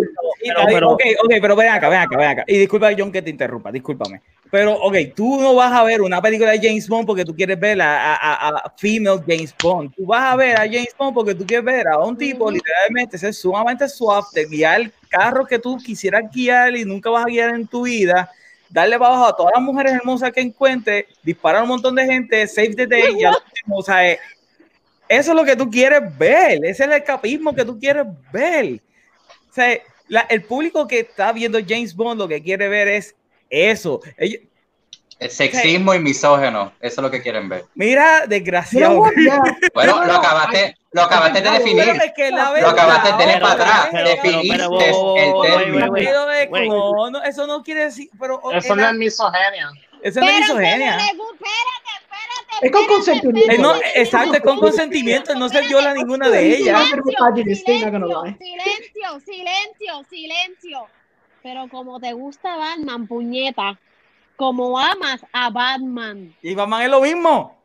Pero- 0.43 0.61
pero- 0.66 0.90
ok, 0.90 1.02
ok, 1.24 1.32
pero 1.40 1.56
ven 1.56 1.69
acá, 1.70 1.89
ven 1.89 1.98
acá, 2.01 2.16
ven 2.19 2.28
acá. 2.28 2.44
Y 2.47 2.59
disculpa, 2.59 2.90
John, 2.94 3.11
que 3.11 3.23
te 3.23 3.31
interrumpa, 3.31 3.73
discúlpame. 3.73 4.20
Pero, 4.51 4.74
ok, 4.74 4.97
tú 5.16 5.40
no 5.40 5.55
vas 5.55 5.73
a 5.73 5.82
ver 5.82 6.02
una 6.02 6.20
película 6.20 6.51
de 6.51 6.59
James 6.59 6.86
Bond 6.86 7.06
porque 7.06 7.24
tú 7.24 7.35
quieres 7.35 7.59
ver 7.59 7.81
a, 7.81 8.16
a, 8.16 8.35
a- 8.48 8.59
a 8.59 8.74
female 8.77 9.23
James 9.27 9.55
Bond. 9.62 9.94
Tú 9.97 10.05
vas 10.05 10.35
a 10.35 10.36
ver 10.36 10.55
a 10.55 10.65
James 10.66 10.94
Bond 10.98 11.15
porque 11.15 11.35
tú 11.35 11.47
quieres 11.47 11.65
ver 11.65 11.89
a 11.89 11.97
un 12.01 12.19
tipo 12.19 12.51
literalmente 12.51 13.16
ser 13.16 13.32
sumamente 13.32 13.89
suave, 13.89 14.27
de 14.35 14.44
guiar 14.44 14.90
carros 15.09 15.48
que 15.48 15.59
tú 15.59 15.78
quisieras 15.78 16.24
guiar 16.31 16.77
y 16.77 16.85
nunca 16.85 17.09
vas 17.09 17.24
a 17.24 17.28
guiar 17.28 17.55
en 17.55 17.66
tu 17.66 17.85
vida. 17.85 18.31
Darle 18.74 18.98
para 18.98 19.14
abajo 19.14 19.26
a 19.26 19.36
todas 19.36 19.52
las 19.55 19.62
mujeres 19.62 19.92
hermosas 19.92 20.32
que 20.32 20.40
encuentres, 20.40 21.05
disparar 21.22 21.60
a 21.60 21.62
un 21.62 21.68
montón 21.68 21.94
de 21.94 22.06
gente, 22.06 22.44
save 22.48 22.74
the 22.74 22.88
day, 22.88 23.20
ya 23.20 23.30
o 23.70 23.82
sea, 23.84 24.10
eh, 24.10 24.18
eso 25.09 25.30
es 25.30 25.36
lo 25.36 25.44
que 25.44 25.55
tú 25.55 25.70
quieres 25.70 26.02
ver, 26.18 26.56
ese 26.64 26.70
es 26.70 26.80
el 26.80 26.92
escapismo 26.92 27.55
que 27.55 27.64
tú 27.64 27.78
quieres 27.78 28.05
ver. 28.32 28.80
O 29.48 29.55
sea, 29.55 29.78
el 30.28 30.42
público 30.42 30.88
que 30.88 30.98
está 31.01 31.30
viendo 31.30 31.60
James 31.64 31.94
Bond 31.94 32.18
lo 32.18 32.26
que 32.26 32.42
quiere 32.42 32.66
ver 32.66 32.88
es 32.88 33.14
eso. 33.48 34.01
El 35.19 35.31
sexismo 35.31 35.95
y 35.95 36.01
misógeno, 36.01 36.73
eso 36.81 37.01
es 37.01 37.03
lo 37.03 37.11
que 37.11 37.23
quieren 37.23 37.49
ver. 37.49 37.65
mira, 37.74 38.27
desgraciado. 38.27 39.05
Bueno, 39.74 39.95
No, 39.95 40.01
lo 40.01 40.07
no, 40.12 40.19
acabaste, 40.19 40.77
lo 40.93 41.03
acabaste 41.03 41.41
de 41.41 41.51
definir. 41.51 41.85
Pero 41.85 42.05
es 42.05 42.12
que 42.15 42.31
la 42.31 42.61
Lo 42.61 42.69
acabaste 42.69 43.12
de 43.12 43.19
tener 43.19 43.41
para 43.41 43.53
atrás. 43.55 43.93
Definiste 43.93 44.91
el 44.91 45.32
término. 45.43 47.23
eso 47.24 47.47
no 47.47 47.62
quiere 47.62 47.85
decir, 47.85 48.11
pero 48.19 48.41
Eso 48.53 48.77
no 48.77 48.86
es 48.89 48.95
misogenia. 48.95 49.70
eso 50.03 50.20
no 50.20 50.28
es 50.28 50.39
misogenia. 50.41 50.99
Es 52.62 52.70
con 52.70 52.86
consentimiento. 52.86 53.53
Eh, 53.53 53.59
no, 53.59 53.74
exacto, 53.95 54.35
es 54.35 54.41
con 54.41 54.59
consentimiento, 54.59 55.35
no 55.35 55.49
se 55.49 55.61
viola 55.62 55.93
ninguna 55.93 56.28
de 56.28 56.57
ellas. 56.57 56.82
Silencio, 56.89 59.20
silencio, 59.24 60.05
silencio. 60.09 60.86
Pero 61.43 61.69
como 61.69 62.01
te 62.01 62.12
gusta 62.12 62.57
Batman, 62.57 63.07
puñeta, 63.07 63.78
como 64.36 64.78
amas 64.78 65.24
a 65.32 65.51
Batman. 65.51 66.35
Y 66.43 66.55
Batman 66.55 66.82
es 66.82 66.90
lo 66.90 67.01
mismo. 67.01 67.56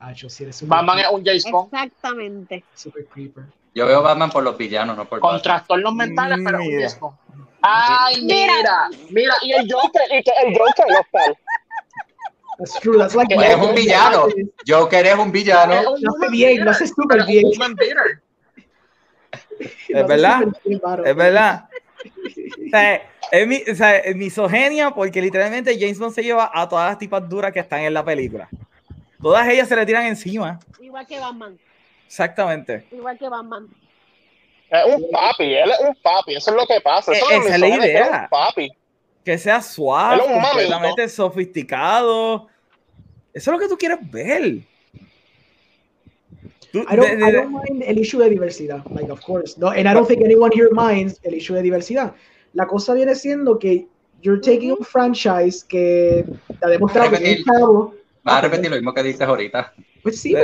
Ah, 0.00 0.12
yo 0.12 0.28
sí 0.30 0.44
eres 0.44 0.56
super, 0.56 0.76
Batman 0.76 0.98
es 1.00 1.06
un 1.10 1.24
James 1.24 1.44
Bond 1.50 1.74
Exactamente. 1.74 2.64
super 2.74 3.04
creeper. 3.06 3.44
Yo 3.74 3.86
veo 3.86 4.02
Batman 4.02 4.30
por 4.30 4.42
los 4.44 4.56
villanos, 4.56 4.96
no 4.96 5.04
por 5.08 5.18
con 5.20 5.28
Batman. 5.28 5.42
trastornos 5.42 5.94
mentales, 5.94 6.38
pero 6.44 6.58
es 6.60 6.94
un 6.94 7.00
Bond. 7.00 7.16
Ay, 7.62 8.22
Mira. 8.22 8.54
mira, 8.56 8.88
mira, 9.10 9.34
y 9.42 9.52
el 9.52 9.68
Joker, 9.72 10.02
y 10.16 10.22
que 10.22 10.30
el 10.46 10.56
Joker, 10.56 10.86
Oscar. 11.00 11.36
That's 12.58 12.80
true. 12.80 12.98
That's 12.98 13.14
like 13.14 13.34
Pues 13.34 13.50
es 13.50 13.56
un 13.56 13.74
villano. 13.74 14.26
Joker 14.66 15.06
es 15.06 15.14
un 15.16 15.30
villano. 15.32 15.92
Un 15.92 16.00
Lo 16.02 16.10
hace 16.16 16.28
bien, 16.30 16.64
lo 16.64 16.70
hace 16.70 16.86
súper 16.88 17.24
bien. 17.26 17.46
un. 17.46 17.76
Es 19.88 20.06
verdad, 20.06 20.42
es 21.04 21.16
verdad. 21.16 21.68
O 22.66 22.70
sea, 22.70 23.02
es, 23.32 23.46
mi- 23.46 23.62
o 23.70 23.74
sea, 23.74 23.96
es 23.98 24.14
misogenia 24.16 24.90
porque 24.90 25.20
literalmente 25.22 25.76
James 25.78 25.98
Bond 25.98 26.14
se 26.14 26.22
lleva 26.22 26.50
a 26.52 26.68
todas 26.68 26.90
las 26.90 26.98
tipas 26.98 27.28
duras 27.28 27.52
que 27.52 27.60
están 27.60 27.80
en 27.80 27.94
la 27.94 28.04
película. 28.04 28.48
Todas 29.20 29.48
ellas 29.48 29.68
se 29.68 29.76
le 29.76 29.84
tiran 29.86 30.06
encima. 30.06 30.58
Igual 30.80 31.06
que 31.06 31.18
Batman. 31.18 31.58
Exactamente. 32.06 32.86
Igual 32.92 33.18
que 33.18 33.28
Batman. 33.28 33.66
Es 34.70 34.94
un 34.94 35.10
papi, 35.10 35.54
él 35.54 35.70
es 35.70 35.80
un 35.80 35.94
papi, 36.02 36.34
eso 36.36 36.50
es 36.50 36.56
lo 36.56 36.66
que 36.66 36.80
pasa. 36.80 37.12
Eso 37.12 37.24
no 37.24 37.42
esa 37.42 37.54
es 37.54 37.60
la 37.60 37.68
idea. 37.68 37.78
él 38.06 38.14
es 38.14 38.20
un 38.20 38.28
papi. 38.28 38.70
Que 39.24 39.38
sea 39.38 39.60
suave, 39.62 40.22
mami, 40.28 40.40
completamente 40.42 41.08
sofisticado. 41.08 42.48
Eso 43.32 43.50
es 43.50 43.54
lo 43.54 43.58
que 43.58 43.68
tú 43.68 43.76
quieres 43.76 43.98
ver. 44.10 44.58
I 46.74 46.96
don't, 46.96 47.22
I 47.22 47.32
don't 47.32 47.50
mind 47.50 47.82
el 47.86 47.98
issue 47.98 48.18
de 48.18 48.28
diversidad, 48.30 48.84
like 48.90 49.10
of 49.10 49.20
course, 49.22 49.56
no, 49.58 49.68
and 49.68 49.88
I 49.88 49.94
don't 49.94 50.06
think 50.06 50.22
anyone 50.22 50.50
here 50.52 50.68
minds 50.70 51.18
el 51.22 51.34
issue 51.34 51.54
de 51.54 51.62
diversidad. 51.62 52.12
La 52.52 52.66
cosa 52.66 52.94
viene 52.94 53.14
siendo 53.14 53.58
que 53.58 53.86
you're 54.22 54.40
taking 54.40 54.72
un 54.72 54.84
franchise 54.84 55.64
que 55.66 56.24
te 56.60 56.66
ha 56.66 56.68
demostrado 56.68 57.10
que 57.10 57.32
es 57.32 57.44
chavo. 57.44 57.94
Vas 58.22 58.36
a 58.36 58.40
repetir 58.42 58.70
lo 58.70 58.76
mismo 58.76 58.92
que 58.92 59.02
dices 59.02 59.22
ahorita. 59.22 59.72
Pues 60.02 60.20
sí, 60.20 60.34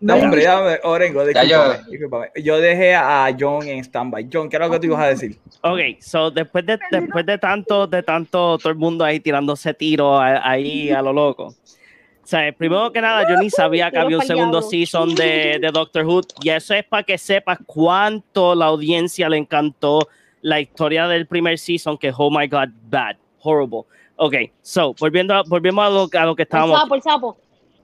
no 0.00 0.16
hombre, 0.16 0.44
dame, 0.44 0.78
Orengo, 0.84 1.24
discúlpame, 1.24 1.78
discúlpame. 1.90 2.30
Yo 2.42 2.58
dejé 2.60 2.94
a 2.94 3.34
John 3.38 3.66
en 3.66 3.82
standby. 3.82 4.28
John, 4.30 4.48
¿qué 4.48 4.56
era 4.56 4.66
lo 4.66 4.72
que 4.72 4.80
tú 4.80 4.86
ibas 4.86 5.00
a 5.00 5.06
decir? 5.08 5.38
Ok, 5.62 5.78
so 6.00 6.30
después 6.30 6.66
de, 6.66 6.78
después 6.90 7.24
de 7.24 7.38
tanto, 7.38 7.86
de 7.86 8.02
tanto, 8.02 8.58
todo 8.58 8.70
el 8.70 8.76
mundo 8.78 9.02
ahí 9.04 9.18
tirándose 9.20 9.72
tiros 9.72 10.20
a- 10.20 10.48
ahí 10.48 10.90
a 10.90 11.00
lo 11.00 11.12
loco. 11.12 11.54
O 12.24 12.26
sea, 12.26 12.50
primero 12.52 12.90
que 12.90 13.02
nada, 13.02 13.28
yo 13.28 13.36
ni 13.36 13.50
sabía 13.50 13.90
que 13.90 13.98
había 13.98 14.16
un 14.16 14.24
segundo 14.24 14.62
season 14.62 15.14
de, 15.14 15.58
de 15.60 15.70
Doctor 15.70 16.06
Who. 16.06 16.22
Y 16.42 16.48
eso 16.48 16.72
es 16.72 16.82
para 16.82 17.02
que 17.02 17.18
sepas 17.18 17.58
cuánto 17.66 18.54
la 18.54 18.64
audiencia 18.64 19.28
le 19.28 19.36
encantó 19.36 20.08
la 20.40 20.58
historia 20.58 21.06
del 21.06 21.26
primer 21.26 21.58
season, 21.58 21.98
que 21.98 22.10
oh 22.16 22.30
my 22.30 22.46
god, 22.46 22.70
bad, 22.88 23.16
horrible. 23.42 23.82
Ok, 24.16 24.34
so, 24.62 24.94
volviendo 24.98 25.34
a, 25.34 25.42
volviendo 25.42 25.82
a 25.82 25.90
lo, 25.90 26.08
a 26.10 26.24
lo 26.24 26.34
que 26.34 26.42
El 26.42 26.46
estábamos 26.46 26.80
sapo, 26.80 26.94
el 26.94 27.02
sapo. 27.02 27.38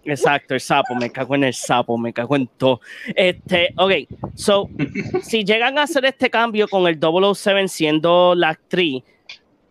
Exacto, 0.05 0.55
el 0.55 0.61
sapo, 0.61 0.95
me 0.95 1.12
cago 1.12 1.35
en 1.35 1.45
el 1.45 1.53
sapo, 1.53 1.99
me 1.99 2.11
cago 2.11 2.35
en 2.37 2.47
todo. 2.47 2.81
Este, 3.15 3.75
ok, 3.77 3.93
so, 4.35 4.71
si 5.23 5.45
llegan 5.45 5.77
a 5.77 5.83
hacer 5.83 6.07
este 6.07 6.31
cambio 6.31 6.67
con 6.67 6.87
el 6.87 6.99
007 6.99 7.69
siendo 7.69 8.35
la 8.35 8.49
actriz, 8.51 9.05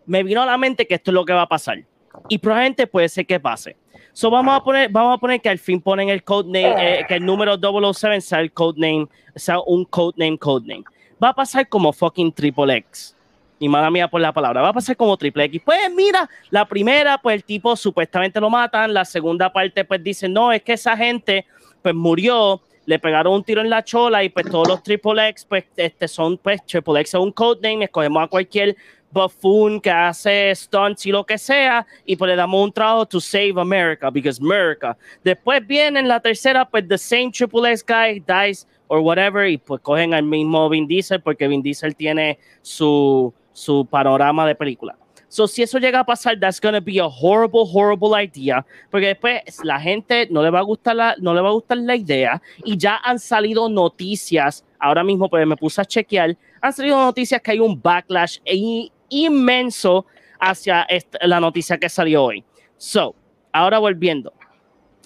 me 0.06 0.22
vino 0.22 0.44
a 0.44 0.46
la 0.46 0.60
mente 0.60 0.86
que 0.86 0.94
esto 0.94 1.10
es 1.10 1.16
lo 1.16 1.26
que 1.26 1.34
va 1.34 1.44
a 1.44 1.50
pasar. 1.50 1.84
Y 2.28 2.38
probablemente 2.38 2.86
puede 2.86 3.10
ser 3.10 3.26
que 3.26 3.40
pase. 3.40 3.76
So, 4.14 4.30
vamos 4.30 4.56
a 4.56 4.64
poner, 4.64 4.90
vamos 4.90 5.15
a 5.15 5.19
poner 5.19 5.40
que 5.41 5.49
al 5.49 5.60
fin 5.60 5.81
ponen 5.81 6.10
el 6.10 6.23
codename, 6.23 6.99
eh, 6.99 7.06
que 7.07 7.15
el 7.15 7.26
número 7.26 7.57
007 7.57 8.22
sea 8.22 8.40
el 8.41 8.52
codename, 8.52 9.07
sea 9.36 9.60
un 9.60 9.86
codename, 9.86 10.38
codename. 10.38 10.84
Va 11.22 11.30
a 11.30 11.34
pasar 11.34 11.68
como 11.68 11.94
fucking 11.94 12.31
Triple 12.31 12.77
X. 12.77 13.15
Y 13.61 13.68
mala 13.68 13.91
mía 13.91 14.07
por 14.07 14.22
la 14.22 14.31
palabra, 14.31 14.61
va 14.61 14.69
a 14.69 14.73
pasar 14.73 14.95
como 14.95 15.18
Triple 15.18 15.44
X. 15.45 15.61
Pues 15.65 15.80
mira, 15.94 16.30
la 16.49 16.65
primera, 16.65 17.18
pues 17.18 17.36
el 17.36 17.44
tipo 17.44 17.76
supuestamente 17.76 18.40
lo 18.40 18.49
matan. 18.49 18.94
La 18.94 19.03
segunda 19.03 19.52
parte, 19.52 19.84
pues 19.84 20.02
dicen, 20.02 20.31
no, 20.31 20.52
es 20.52 20.64
que 20.64 20.73
esa 20.73 20.95
gente, 20.95 21.45
pues 21.81 21.94
murió, 21.94 22.61
le 22.86 22.98
pegaron 22.98 23.34
un 23.34 23.44
tiro 23.44 23.61
en 23.61 23.69
la 23.69 23.84
chola 23.84 24.23
y 24.23 24.30
pues 24.30 24.49
todos 24.49 24.68
los 24.68 24.81
Triple 24.81 25.27
X, 25.30 25.45
pues 25.48 25.65
este 25.76 26.07
son, 26.07 26.38
pues 26.38 26.65
Triple 26.65 27.02
X 27.02 27.14
es 27.14 27.19
un 27.19 27.31
codename, 27.31 27.86
escogemos 27.86 28.23
a 28.23 28.27
cualquier 28.27 28.76
buffoon 29.11 29.80
que 29.81 29.90
hace 29.90 30.53
stunts 30.56 31.06
y 31.06 31.11
lo 31.11 31.26
que 31.26 31.38
sea 31.38 31.86
y 32.06 32.15
pues 32.15 32.30
le 32.30 32.36
damos 32.36 32.64
un 32.64 32.72
trabajo 32.72 33.06
to 33.06 33.19
save 33.19 33.53
America, 33.57 34.10
because 34.10 34.40
America. 34.41 34.98
Después 35.23 35.65
viene 35.65 35.99
en 35.99 36.07
la 36.07 36.19
tercera, 36.19 36.64
pues 36.69 36.88
the 36.88 36.98
same 36.98 37.31
Triple 37.31 37.69
X 37.72 37.84
guy 37.86 38.19
dies 38.26 38.68
or 38.88 38.99
whatever 38.99 39.48
y 39.48 39.57
pues 39.57 39.81
cogen 39.81 40.14
al 40.14 40.23
mismo 40.23 40.69
Vin 40.69 40.88
Diesel 40.88 41.22
porque 41.22 41.48
Vin 41.48 41.61
Diesel 41.61 41.95
tiene 41.95 42.38
su, 42.61 43.34
su 43.53 43.86
panorama 43.86 44.48
de 44.48 44.56
película. 44.56 44.95
So, 45.31 45.48
si 45.48 45.61
eso 45.61 45.77
llega 45.77 45.99
a 45.99 46.03
pasar, 46.03 46.40
that's 46.40 46.60
gonna 46.60 46.80
be 46.80 46.99
a 46.99 47.06
horrible, 47.06 47.61
horrible 47.72 48.15
idea, 48.23 48.65
porque 48.90 49.07
después 49.10 49.41
la 49.64 49.80
gente 49.80 50.27
no 50.31 50.41
le 50.41 50.49
va 50.49 50.57
a 50.57 50.64
gustar 50.64 50.95
la, 50.95 51.15
no 51.19 51.36
le 51.36 51.41
va 51.41 51.49
a 51.49 51.52
gustar 51.52 51.77
la 51.77 51.95
idea 51.95 52.41
y 52.65 52.76
ya 52.76 52.95
han 53.03 53.19
salido 53.19 53.69
noticias. 53.69 54.65
Ahora 54.80 55.03
mismo, 55.03 55.30
pues 55.30 55.45
me 55.45 55.56
puse 55.56 55.81
a 55.81 55.86
chequear, 55.86 56.36
han 56.61 56.73
salido 56.73 56.98
noticias 56.98 57.40
que 57.44 57.52
hay 57.52 57.60
un 57.60 57.80
backlash 57.80 58.40
i- 58.44 58.91
inmenso 59.10 60.06
hacia 60.40 60.84
esta- 60.84 61.19
la 61.27 61.40
noticia 61.40 61.77
que 61.77 61.90
salió 61.90 62.23
hoy. 62.23 62.44
So, 62.77 63.14
ahora 63.52 63.80
volviendo. 63.80 64.34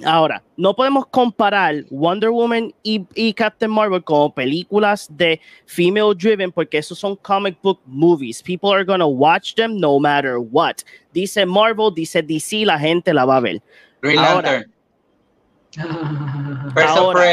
Ahora, 0.03 0.41
no 0.57 0.75
podemos 0.75 1.05
comparar 1.07 1.85
Wonder 1.91 2.31
Woman 2.31 2.73
y, 2.81 3.05
y 3.13 3.31
Captain 3.33 3.69
Marvel 3.69 4.03
como 4.03 4.33
películas 4.33 5.07
de 5.09 5.39
female 5.67 6.15
driven 6.15 6.51
porque 6.51 6.79
esos 6.79 6.97
son 6.97 7.15
comic 7.17 7.57
book 7.61 7.79
movies. 7.85 8.41
People 8.41 8.71
are 8.73 8.83
gonna 8.83 9.05
watch 9.05 9.53
them 9.53 9.79
no 9.79 9.99
matter 9.99 10.37
what. 10.39 10.77
Dice 11.13 11.45
Marvel, 11.45 11.91
dice 11.95 12.23
DC, 12.23 12.65
la 12.65 12.79
gente 12.79 13.13
la 13.13 13.23
va 13.25 13.37
a 13.37 13.39
ver. 13.39 13.61
Green 14.01 14.17
Ahora. 14.19 14.51
Lantern, 14.51 14.71
Ahora. 16.87 17.23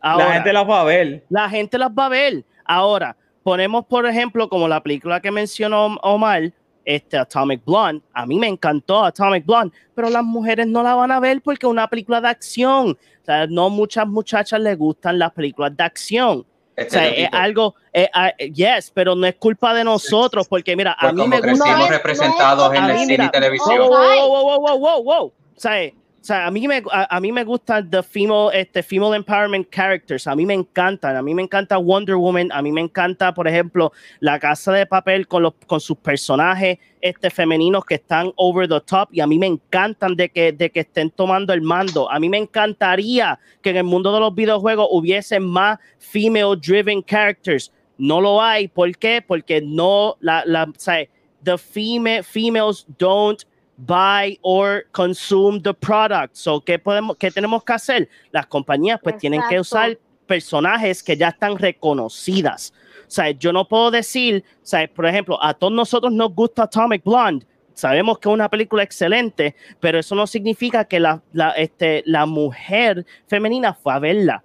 Ahora, 0.00 0.24
la 0.26 0.32
gente 0.34 0.52
la 0.52 0.62
va 0.62 0.80
a 0.80 0.84
ver. 0.84 1.24
la 1.28 1.48
gente 1.50 1.78
las 1.78 1.90
va 1.90 2.06
a 2.06 2.08
ver. 2.08 2.44
Ahora, 2.64 3.16
ponemos 3.42 3.86
por 3.86 4.06
ejemplo 4.06 4.48
como 4.48 4.68
la 4.68 4.82
película 4.82 5.20
que 5.20 5.30
mencionó 5.30 5.96
Omar, 6.02 6.52
este 6.84 7.18
Atomic 7.18 7.62
Blonde. 7.64 8.02
A 8.14 8.24
mí 8.24 8.38
me 8.38 8.48
encantó 8.48 9.04
Atomic 9.04 9.44
Blonde, 9.44 9.74
pero 9.94 10.08
las 10.08 10.24
mujeres 10.24 10.66
no 10.66 10.82
la 10.82 10.94
van 10.94 11.10
a 11.10 11.20
ver 11.20 11.42
porque 11.42 11.66
es 11.66 11.70
una 11.70 11.88
película 11.88 12.20
de 12.20 12.28
acción. 12.28 12.90
O 13.22 13.24
sea, 13.24 13.46
no 13.46 13.68
muchas 13.68 14.06
muchachas 14.06 14.60
les 14.60 14.76
gustan 14.78 15.18
las 15.18 15.32
películas 15.32 15.76
de 15.76 15.84
acción. 15.84 16.46
O 16.78 16.90
sea, 16.90 17.08
es 17.08 17.28
algo, 17.32 17.74
eh, 17.92 18.08
ah, 18.14 18.32
yes, 18.36 18.92
pero 18.94 19.16
no 19.16 19.26
es 19.26 19.34
culpa 19.34 19.74
de 19.74 19.82
nosotros, 19.82 20.46
porque 20.46 20.76
mira, 20.76 20.92
a 20.92 21.00
Pues 21.10 21.14
mí 21.14 21.22
como 21.22 21.36
me 21.36 21.50
gusta. 21.50 21.88
representados 21.88 22.68
no 22.70 22.74
en 22.74 22.84
a 22.84 22.92
el 22.92 22.98
cine 23.00 23.24
y 23.24 23.28
televisión. 23.30 23.78
Wow, 23.78 23.88
wow, 23.88 24.28
wow, 24.28 24.42
wow, 24.44 24.60
wow, 24.60 24.78
wow, 24.78 25.02
wow. 25.02 25.26
O 25.26 25.32
sea, 25.60 25.72
O 26.20 26.24
sea, 26.28 26.46
a 26.46 26.50
mí 26.50 26.66
me, 26.66 26.82
a, 26.90 27.16
a 27.16 27.20
mí 27.20 27.30
me 27.30 27.44
gustan 27.44 27.88
the 27.90 28.02
female, 28.02 28.50
este, 28.52 28.82
female 28.82 29.14
empowerment 29.14 29.70
characters. 29.70 30.26
A 30.26 30.34
mí 30.34 30.44
me 30.44 30.54
encantan. 30.54 31.16
A 31.16 31.22
mí 31.22 31.32
me 31.32 31.42
encanta 31.42 31.76
Wonder 31.78 32.16
Woman. 32.16 32.50
A 32.52 32.60
mí 32.60 32.72
me 32.72 32.80
encanta, 32.80 33.32
por 33.32 33.46
ejemplo, 33.46 33.92
La 34.18 34.40
Casa 34.40 34.72
de 34.72 34.84
Papel 34.84 35.28
con, 35.28 35.44
los, 35.44 35.54
con 35.66 35.80
sus 35.80 35.96
personajes 35.96 36.78
este, 37.00 37.30
femeninos 37.30 37.84
que 37.84 37.94
están 37.94 38.32
over 38.34 38.68
the 38.68 38.80
top. 38.80 39.08
Y 39.12 39.20
a 39.20 39.28
mí 39.28 39.38
me 39.38 39.46
encantan 39.46 40.16
de 40.16 40.28
que, 40.28 40.52
de 40.52 40.70
que 40.70 40.80
estén 40.80 41.10
tomando 41.10 41.52
el 41.52 41.62
mando. 41.62 42.10
A 42.10 42.18
mí 42.18 42.28
me 42.28 42.38
encantaría 42.38 43.38
que 43.62 43.70
en 43.70 43.76
el 43.76 43.84
mundo 43.84 44.12
de 44.12 44.18
los 44.20 44.34
videojuegos 44.34 44.88
hubiesen 44.90 45.44
más 45.44 45.78
female 45.98 46.56
driven 46.60 47.00
characters. 47.00 47.72
No 47.96 48.20
lo 48.20 48.42
hay. 48.42 48.66
¿Por 48.66 48.96
qué? 48.96 49.22
Porque 49.26 49.60
no, 49.62 50.16
la, 50.20 50.42
la, 50.44 50.64
o 50.64 50.72
sea, 50.76 51.06
the 51.44 51.56
female, 51.56 52.22
females 52.24 52.84
don't 52.98 53.44
buy 53.78 54.38
or 54.42 54.84
consume 54.92 55.62
the 55.62 55.72
product. 55.72 56.34
So, 56.34 56.60
¿qué, 56.60 56.78
podemos, 56.78 57.16
¿qué 57.16 57.30
tenemos 57.30 57.62
que 57.64 57.72
hacer? 57.72 58.08
Las 58.32 58.46
compañías 58.46 58.98
pues 59.02 59.16
tienen 59.18 59.40
que 59.48 59.56
Exacto. 59.56 59.60
usar 59.60 59.98
personajes 60.26 61.02
que 61.02 61.16
ya 61.16 61.28
están 61.28 61.56
reconocidas. 61.56 62.72
O 63.06 63.10
sea, 63.10 63.30
yo 63.30 63.52
no 63.52 63.66
puedo 63.66 63.90
decir, 63.90 64.44
o 64.62 64.66
sea, 64.66 64.86
por 64.92 65.06
ejemplo, 65.06 65.42
a 65.42 65.54
todos 65.54 65.72
nosotros 65.72 66.12
nos 66.12 66.34
gusta 66.34 66.64
Atomic 66.64 67.02
Blonde. 67.04 67.46
Sabemos 67.72 68.18
que 68.18 68.28
es 68.28 68.34
una 68.34 68.48
película 68.50 68.82
excelente, 68.82 69.54
pero 69.78 69.98
eso 70.00 70.14
no 70.16 70.26
significa 70.26 70.84
que 70.84 70.98
la, 70.98 71.22
la, 71.32 71.52
este, 71.52 72.02
la 72.04 72.26
mujer 72.26 73.06
femenina 73.28 73.72
fue 73.72 73.92
a 73.94 74.00
verla. 74.00 74.42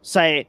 O 0.00 0.04
sea, 0.04 0.44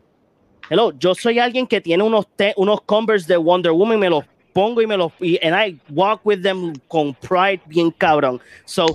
hello, 0.69 0.91
yo 0.99 1.15
soy 1.15 1.39
alguien 1.39 1.65
que 1.65 1.79
tiene 1.79 2.03
unos, 2.03 2.27
te- 2.35 2.53
unos 2.57 2.81
Converse 2.81 3.27
de 3.27 3.37
Wonder 3.37 3.71
Woman 3.71 3.97
y 3.97 4.01
me 4.01 4.09
los 4.09 4.25
pongo 4.53 4.81
y 4.81 4.87
me 4.87 4.95
los 4.95 5.11
y 5.19 5.37
and 5.43 5.55
I 5.55 5.77
walk 5.89 6.21
with 6.23 6.41
them 6.41 6.73
con 6.87 7.13
pride 7.15 7.61
bien 7.65 7.91
cabrón. 7.91 8.39
So, 8.65 8.85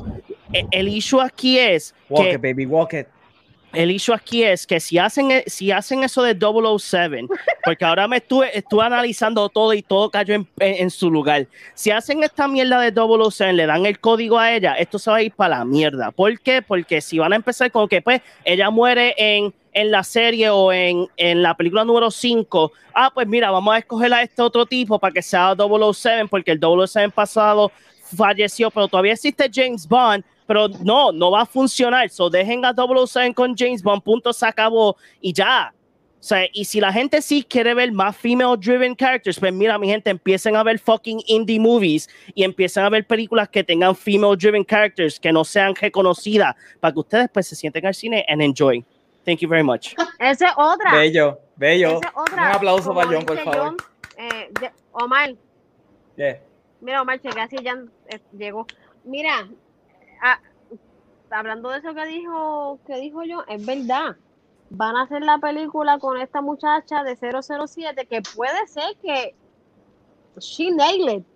e- 0.52 0.66
el 0.70 0.88
issue 0.88 1.20
aquí 1.20 1.58
es 1.58 1.94
Walk 2.08 2.24
que 2.24 2.34
it, 2.34 2.40
baby, 2.40 2.64
walk 2.66 2.94
it. 2.94 3.06
El 3.72 3.90
issue 3.90 4.14
aquí 4.14 4.42
es 4.42 4.66
que 4.66 4.80
si 4.80 4.98
hacen, 4.98 5.30
e- 5.30 5.44
si 5.46 5.70
hacen 5.70 6.02
eso 6.02 6.22
de 6.22 6.34
007, 6.34 7.26
porque 7.64 7.84
ahora 7.84 8.08
me 8.08 8.16
estuve, 8.18 8.56
estuve 8.56 8.84
analizando 8.84 9.48
todo 9.48 9.74
y 9.74 9.82
todo 9.82 10.10
cayó 10.10 10.34
en, 10.34 10.48
en- 10.58 10.82
en 10.84 10.90
su 10.90 11.10
lugar. 11.10 11.46
Si 11.74 11.90
hacen 11.90 12.22
esta 12.22 12.48
mierda 12.48 12.80
de 12.80 12.92
007, 12.92 13.52
le 13.52 13.66
dan 13.66 13.84
el 13.86 14.00
código 14.00 14.38
a 14.38 14.52
ella, 14.52 14.74
esto 14.74 14.98
se 14.98 15.10
va 15.10 15.16
a 15.18 15.22
ir 15.22 15.32
para 15.32 15.58
la 15.58 15.64
mierda. 15.64 16.10
¿Por 16.10 16.38
qué? 16.40 16.62
Porque 16.62 17.00
si 17.00 17.18
van 17.18 17.32
a 17.32 17.36
empezar 17.36 17.70
con 17.70 17.88
que 17.88 18.00
pues 18.00 18.22
ella 18.44 18.70
muere 18.70 19.14
en, 19.18 19.52
en 19.74 19.90
la 19.90 20.02
serie 20.02 20.48
o 20.50 20.72
en, 20.72 21.06
en 21.16 21.42
la 21.42 21.54
película 21.54 21.84
número 21.84 22.10
5, 22.10 22.72
ah, 22.94 23.10
pues 23.12 23.26
mira, 23.28 23.50
vamos 23.50 23.74
a 23.74 23.78
escoger 23.78 24.12
a 24.14 24.22
este 24.22 24.40
otro 24.42 24.64
tipo 24.66 24.98
para 24.98 25.12
que 25.12 25.22
sea 25.22 25.54
007, 25.54 26.26
porque 26.30 26.52
el 26.52 26.58
007 26.60 27.10
pasado 27.14 27.70
falleció, 28.16 28.70
pero 28.70 28.88
todavía 28.88 29.12
existe 29.12 29.50
James 29.52 29.86
Bond, 29.86 30.24
pero 30.48 30.66
no, 30.82 31.12
no 31.12 31.30
va 31.30 31.42
a 31.42 31.46
funcionar. 31.46 32.08
So 32.08 32.30
dejen 32.30 32.64
a 32.64 32.72
007 32.74 33.34
con 33.34 33.54
James 33.54 33.82
Bond, 33.82 34.02
punto, 34.02 34.32
se 34.32 34.46
acabó 34.46 34.96
y 35.20 35.32
ya. 35.34 35.74
O 36.18 36.22
sea, 36.22 36.46
y 36.52 36.64
si 36.64 36.80
la 36.80 36.90
gente 36.92 37.20
sí 37.22 37.44
quiere 37.44 37.74
ver 37.74 37.92
más 37.92 38.16
female 38.16 38.56
driven 38.56 38.96
characters, 38.96 39.38
pues 39.38 39.52
mira, 39.52 39.78
mi 39.78 39.88
gente, 39.88 40.10
empiecen 40.10 40.56
a 40.56 40.64
ver 40.64 40.78
fucking 40.80 41.20
indie 41.26 41.60
movies 41.60 42.08
y 42.34 42.42
empiecen 42.42 42.82
a 42.84 42.88
ver 42.88 43.06
películas 43.06 43.48
que 43.50 43.62
tengan 43.62 43.94
female 43.94 44.36
driven 44.36 44.64
characters 44.64 45.20
que 45.20 45.30
no 45.30 45.44
sean 45.44 45.74
reconocidas 45.76 46.56
para 46.80 46.92
que 46.92 46.98
ustedes 47.00 47.28
pues 47.32 47.46
se 47.46 47.54
sienten 47.54 47.86
al 47.86 47.94
cine 47.94 48.24
and 48.28 48.40
enjoy. 48.42 48.82
Thank 49.24 49.40
you 49.40 49.48
very 49.48 49.62
much. 49.62 49.94
Esa 50.18 50.46
es 50.46 50.52
otra. 50.56 50.92
Bello, 50.94 51.38
bello. 51.56 52.00
Es 52.00 52.10
otra. 52.14 52.48
Un 52.48 52.54
aplauso 52.56 52.88
Como 52.88 53.00
para 53.00 53.12
John, 53.12 53.26
por 53.26 53.38
favor. 53.38 53.56
John, 53.58 53.76
eh, 54.16 54.70
Omar, 54.92 55.34
Yeah. 56.16 56.40
mira, 56.80 57.02
Omar, 57.02 57.20
chequea 57.20 57.46
si 57.48 57.62
ya 57.62 57.76
eh, 58.08 58.18
llegó. 58.36 58.66
Mira, 59.04 59.48
ah, 60.22 60.38
hablando 61.30 61.70
de 61.70 61.78
eso 61.78 61.94
que 61.94 62.06
dijo, 62.06 62.78
que 62.86 62.96
dijo 62.96 63.22
yo, 63.24 63.44
es 63.48 63.64
verdad. 63.64 64.16
Van 64.70 64.96
a 64.96 65.02
hacer 65.02 65.22
la 65.22 65.38
película 65.38 65.98
con 65.98 66.20
esta 66.20 66.42
muchacha 66.42 67.02
de 67.02 67.16
007 67.16 68.06
que 68.06 68.22
puede 68.36 68.66
ser 68.66 68.96
que 69.02 69.34
she 70.38 70.70
nailed 70.70 71.20
it, 71.20 71.26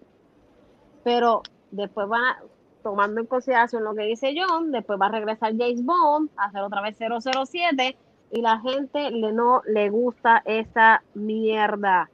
pero 1.02 1.42
después 1.70 2.08
van 2.08 2.22
a, 2.22 2.42
tomando 2.82 3.20
en 3.20 3.26
consideración 3.26 3.84
lo 3.84 3.94
que 3.94 4.02
dice 4.02 4.34
John, 4.36 4.70
después 4.70 5.00
va 5.00 5.06
a 5.06 5.12
regresar 5.12 5.52
James 5.56 5.84
Bond 5.84 6.30
a 6.36 6.44
hacer 6.46 6.60
otra 6.60 6.82
vez 6.82 6.96
007 6.98 7.96
y 8.32 8.40
la 8.40 8.60
gente 8.60 9.10
le 9.10 9.32
no 9.32 9.62
le 9.66 9.90
gusta 9.90 10.42
esa 10.44 11.02
mierda. 11.14 12.10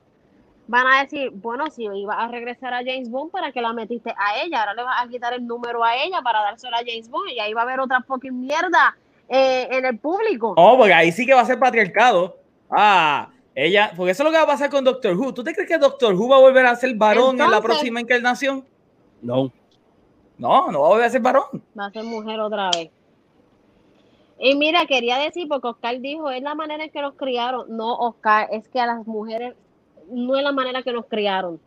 Van 0.69 0.86
a 0.86 1.03
decir, 1.03 1.31
bueno, 1.31 1.70
si 1.70 1.85
iba 1.85 2.15
a 2.15 2.28
regresar 2.28 2.74
a 2.74 2.85
James 2.85 3.11
Bond, 3.11 3.31
¿para 3.31 3.53
que 3.53 3.62
la 3.62 3.73
metiste 3.73 4.11
a 4.11 4.43
ella? 4.45 4.61
Ahora 4.61 4.74
le 4.74 4.82
vas 4.82 5.03
a 5.03 5.09
quitar 5.09 5.32
el 5.32 5.47
número 5.47 5.82
a 5.82 5.97
ella 5.97 6.20
para 6.23 6.43
dárselo 6.43 6.77
a 6.77 6.81
James 6.81 7.09
Bond 7.09 7.31
y 7.31 7.40
ahí 7.40 7.55
va 7.55 7.62
a 7.62 7.65
haber 7.65 7.81
otra 7.81 8.03
fucking 8.03 8.39
mierda 8.39 8.95
eh, 9.31 9.66
en 9.70 9.86
el 9.86 9.99
público. 9.99 10.53
Oh, 10.59 10.77
porque 10.77 10.93
ahí 10.93 11.11
sí 11.11 11.24
que 11.24 11.32
va 11.32 11.40
a 11.40 11.47
ser 11.47 11.59
patriarcado. 11.59 12.36
Ah, 12.70 13.31
ella, 13.55 13.93
porque 13.97 14.12
eso 14.12 14.23
es 14.23 14.24
lo 14.27 14.31
que 14.31 14.36
va 14.36 14.45
a 14.45 14.47
pasar 14.47 14.69
con 14.69 14.85
Doctor 14.85 15.16
Who. 15.16 15.32
¿Tú 15.32 15.43
te 15.43 15.55
crees 15.55 15.66
que 15.66 15.78
Doctor 15.78 16.15
Who 16.15 16.28
va 16.28 16.36
a 16.36 16.40
volver 16.40 16.66
a 16.66 16.77
ser 16.77 16.95
varón 16.97 17.40
en 17.40 17.51
la 17.51 17.62
próxima 17.62 18.01
encarnación? 18.01 18.62
No. 19.23 19.51
No, 20.36 20.70
no 20.70 20.81
va 20.82 20.86
a 20.86 20.90
volver 20.90 21.07
a 21.07 21.11
ser 21.11 21.23
varón. 21.23 21.65
Va 21.78 21.86
a 21.86 21.90
ser 21.90 22.05
mujer 22.05 22.40
otra 22.40 22.70
vez. 22.70 22.90
Y 24.39 24.55
mira, 24.55 24.85
quería 24.86 25.16
decir, 25.16 25.49
porque 25.49 25.69
Oscar 25.69 25.99
dijo, 25.99 26.31
es 26.31 26.43
la 26.43 26.55
manera 26.55 26.85
en 26.85 26.90
que 26.90 27.01
nos 27.01 27.15
criaron. 27.15 27.74
No, 27.74 27.95
Oscar, 27.95 28.49
es 28.53 28.69
que 28.69 28.81
a 28.81 28.86
las 28.86 29.07
mujeres 29.07 29.55
no 30.11 30.37
es 30.37 30.43
la 30.43 30.53
manera 30.53 30.83
que 30.83 30.93
nos 30.93 31.07
criaron. 31.07 31.61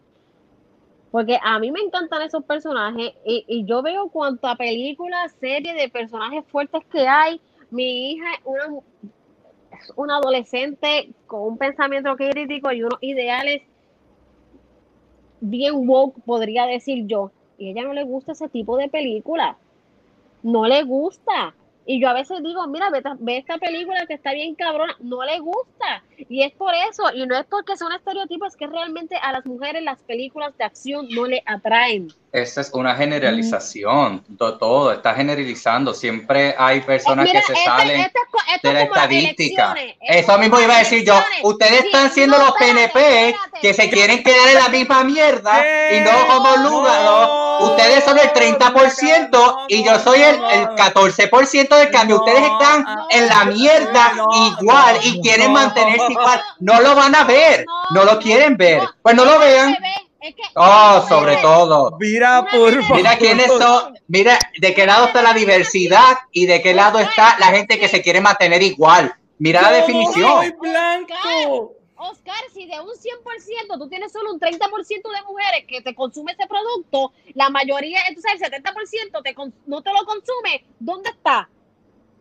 Porque 1.12 1.38
a 1.44 1.60
mí 1.60 1.72
me 1.72 1.82
encantan 1.82 2.22
esos 2.22 2.44
personajes 2.46 3.14
y, 3.26 3.44
y 3.48 3.66
yo 3.66 3.82
veo 3.82 4.08
cuánta 4.10 4.56
película, 4.56 5.28
serie 5.40 5.74
de 5.74 5.90
personajes 5.90 6.46
fuertes 6.48 6.84
que 6.92 7.08
hay. 7.08 7.42
Mi 7.70 8.12
hija 8.12 8.26
es 8.34 8.42
una, 8.46 8.80
es 9.72 9.94
una 9.96 10.18
adolescente 10.18 11.14
con 11.28 11.42
un 11.42 11.58
pensamiento 11.58 12.16
crítico 12.16 12.72
y 12.72 12.84
unos 12.84 13.00
ideales 13.02 13.64
bien 15.42 15.88
woke, 15.88 16.22
podría 16.26 16.66
decir 16.66 17.06
yo. 17.08 17.32
Y 17.58 17.72
ella 17.72 17.84
no 17.84 17.94
le 17.94 18.04
gusta 18.04 18.32
ese 18.32 18.48
tipo 18.48 18.78
de 18.78 18.88
película. 18.88 19.58
No 20.44 20.66
le 20.66 20.84
gusta. 20.84 21.54
Y 21.94 22.00
yo 22.02 22.08
a 22.08 22.14
veces 22.14 22.38
digo, 22.42 22.66
mira, 22.68 22.90
ve, 22.90 23.00
esta- 23.00 23.18
ve 23.20 23.38
esta 23.38 23.58
película 23.58 24.06
que 24.08 24.14
está 24.14 24.32
bien 24.34 24.56
cabrona. 24.56 24.96
No 25.00 25.24
le 25.26 25.40
gusta. 25.40 26.04
Y 26.30 26.44
es 26.44 26.54
por 26.54 26.74
eso. 26.90 27.04
Y 27.14 27.26
no 27.28 27.38
es 27.38 27.46
porque 27.50 27.76
sea 27.76 27.88
un 27.88 27.94
estereotipo, 27.94 28.46
es 28.46 28.56
que 28.56 28.66
realmente 28.68 29.18
a 29.18 29.34
las 29.34 29.46
mujeres 29.46 29.84
las 29.84 30.00
películas 30.04 30.58
de 30.58 30.64
acción 30.64 31.08
no 31.10 31.26
le 31.26 31.44
atraen. 31.46 32.08
Esa 32.32 32.62
es 32.62 32.72
una 32.74 32.96
generalización, 32.96 34.24
to- 34.38 34.58
todo 34.58 34.94
está 34.94 35.14
generalizando. 35.16 35.94
Siempre 35.94 36.56
hay 36.58 36.80
personas 36.80 37.26
Eh, 37.26 37.30
Mira, 37.30 37.42
que 37.42 37.48
se 37.48 37.54
este- 37.54 37.66
salen 37.66 38.02
este 38.54 38.68
de 38.70 38.74
la 38.74 38.82
estadística. 38.84 39.76
Eso 40.00 40.38
mismo 40.38 40.62
iba 40.62 40.76
a 40.76 40.80
decir 40.80 41.04
yo. 41.06 41.16
Ustedes 41.44 41.82
Sí, 41.82 41.86
están 41.88 42.10
siendo 42.12 42.38
no, 42.38 42.46
los 42.46 42.54
espérate, 42.56 42.88
PNP 42.94 43.30
espérate, 43.32 43.60
que 43.60 43.74
se 43.74 43.84
espérate. 43.84 43.96
quieren 43.98 44.24
quedar 44.24 44.48
en 44.48 44.56
la 44.64 44.70
misma 44.70 45.04
mierda 45.04 45.62
y 45.94 46.00
no 46.02 46.12
como 46.28 46.56
lugar. 46.70 47.04
no. 47.04 47.51
Ustedes 47.64 48.04
son 48.04 48.18
el 48.20 48.32
30% 48.34 49.30
no, 49.32 49.58
y 49.68 49.84
yo 49.84 50.00
soy 50.00 50.22
el, 50.22 50.36
el 50.36 50.64
no. 50.66 50.76
14% 50.76 51.76
del 51.78 51.90
cambio. 51.92 52.18
Ustedes 52.18 52.44
están 52.44 52.86
en 53.10 53.28
la 53.28 53.46
mierda 53.46 54.14
igual 54.60 54.98
y 55.04 55.22
quieren 55.22 55.52
mantenerse 55.54 56.12
igual. 56.12 56.42
No 56.60 56.80
lo 56.82 56.96
van 56.96 57.16
a 57.16 57.24
ver, 57.24 57.66
no 57.92 58.04
lo 58.04 58.20
quieren 58.20 58.56
ver. 58.58 58.82
Pues 59.02 59.16
no 59.16 59.26
lo 59.26 59.40
vean. 59.40 59.76
es 60.22 60.36
que- 60.36 60.42
Oh, 60.56 61.04
sobre 61.10 61.38
todo. 61.38 61.98
Mira, 62.00 62.46
por 62.52 62.74
favor. 62.84 62.98
Mira 62.98 63.16
quiénes 63.18 63.48
son, 63.48 63.96
mira 64.08 64.38
de 64.60 64.74
qué 64.74 64.86
lado 64.86 65.06
está 65.08 65.22
la 65.22 65.34
diversidad 65.34 66.18
y 66.32 66.46
de 66.46 66.62
qué 66.62 66.74
lado 66.74 67.00
está 67.00 67.36
la 67.40 67.48
gente 67.48 67.80
que 67.80 67.88
se 67.88 68.02
quiere 68.02 68.22
mantener 68.22 68.62
igual. 68.62 69.14
Mira 69.40 69.62
la 69.64 69.72
Yo 69.72 69.76
definición. 69.78 70.38
soy 70.38 70.52
blanco. 70.62 71.74
Oscar, 72.10 72.36
si 72.53 72.65
de 72.65 72.80
un 72.80 72.90
100% 72.90 73.78
tú 73.78 73.88
tienes 73.88 74.11
solo 74.11 74.34
un 74.34 74.40
30% 74.40 74.57
de 75.11 75.22
mujeres 75.28 75.65
que 75.68 75.82
te 75.82 75.94
consume 75.94 76.32
ese 76.32 76.48
producto, 76.48 77.14
la 77.36 77.49
mayoría, 77.49 77.99
entonces 78.07 78.34
el 78.34 78.40
70% 78.52 79.22
te 79.23 79.36
con- 79.36 79.53
no 79.68 79.82
te 79.82 79.91
lo 79.94 80.03
consume, 80.06 80.65
¿dónde 80.80 81.10
está? 81.11 81.48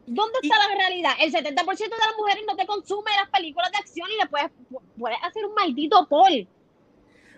¿Dónde 0.06 0.38
está 0.42 0.56
la 0.68 0.74
realidad? 0.74 1.12
El 1.20 1.32
70% 1.32 1.96
de 1.96 2.06
las 2.06 2.16
mujeres 2.18 2.44
no 2.46 2.56
te 2.56 2.66
consume 2.66 3.10
las 3.16 3.30
películas 3.30 3.70
de 3.70 3.78
acción 3.78 4.08
y 4.10 4.16
le 4.22 4.28
puedes, 4.28 4.50
puedes 4.98 5.18
hacer 5.22 5.44
un 5.46 5.54
maldito 5.54 6.06
poll. 6.08 6.46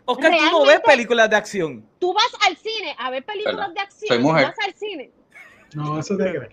Oscar, 0.04 0.30
tú 0.32 0.36
no 0.36 0.42
ves 0.42 0.50
Realmente- 0.66 0.82
películas 0.90 1.30
de 1.30 1.36
acción. 1.36 1.88
Tú 2.00 2.12
vas 2.12 2.30
al 2.46 2.56
cine 2.56 2.96
a 2.98 3.10
ver 3.10 3.24
películas 3.24 3.56
Verdad. 3.56 3.74
de 3.74 3.80
acción. 3.80 4.08
Soy 4.08 4.18
mujer. 4.18 4.46
Vas 4.46 4.66
al 4.66 4.74
cine. 4.74 5.10
No, 5.74 5.98
eso 6.00 6.16
te 6.16 6.24
creo. 6.24 6.48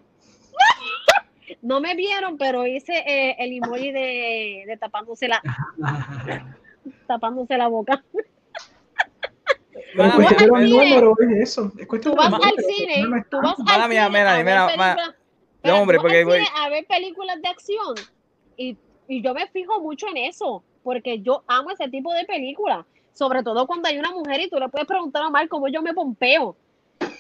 No 1.61 1.79
me 1.81 1.95
vieron, 1.95 2.37
pero 2.37 2.65
hice 2.65 2.93
eh, 3.05 3.35
el 3.39 3.53
emoji 3.53 3.91
de, 3.91 4.63
de 4.67 4.77
tapándose 4.77 5.27
la 5.27 5.41
tapándose 7.07 7.57
la 7.57 7.67
boca. 7.67 8.03
Es 9.93 10.31
al 10.53 10.69
números, 10.69 11.17
es 11.19 11.49
eso. 11.49 11.71
Es 11.77 11.87
Tú 12.01 12.15
vas 12.15 12.33
al 12.33 12.63
cine, 12.63 13.07
no 13.07 13.23
tú 13.29 13.37
vas 13.41 13.55
al 13.83 13.89
mía, 13.89 14.05
cine 14.05 14.09
mira, 14.09 14.31
a 14.33 14.43
ver 14.43 14.45
mira, 14.45 14.67
No, 14.95 15.13
Pero 15.61 15.75
hombre, 15.77 15.97
tú 15.97 16.03
vas 16.03 16.11
porque 16.11 16.19
al 16.19 16.25
voy- 16.25 16.37
cine 16.37 16.49
a 16.55 16.69
ver 16.69 16.85
películas 16.87 17.41
de 17.41 17.47
acción 17.49 17.95
y, 18.57 18.77
y 19.07 19.21
yo 19.21 19.33
me 19.33 19.47
fijo 19.47 19.79
mucho 19.81 20.07
en 20.09 20.17
eso, 20.17 20.63
porque 20.83 21.21
yo 21.21 21.43
amo 21.47 21.71
ese 21.71 21.89
tipo 21.89 22.13
de 22.13 22.25
películas, 22.25 22.85
sobre 23.13 23.43
todo 23.43 23.67
cuando 23.67 23.89
hay 23.89 23.97
una 23.97 24.11
mujer 24.11 24.41
y 24.41 24.49
tú 24.49 24.57
le 24.59 24.69
puedes 24.69 24.87
preguntar 24.87 25.23
a 25.23 25.27
Omar 25.27 25.47
cómo 25.49 25.67
yo 25.67 25.81
me 25.81 25.93
pompeo. 25.93 26.57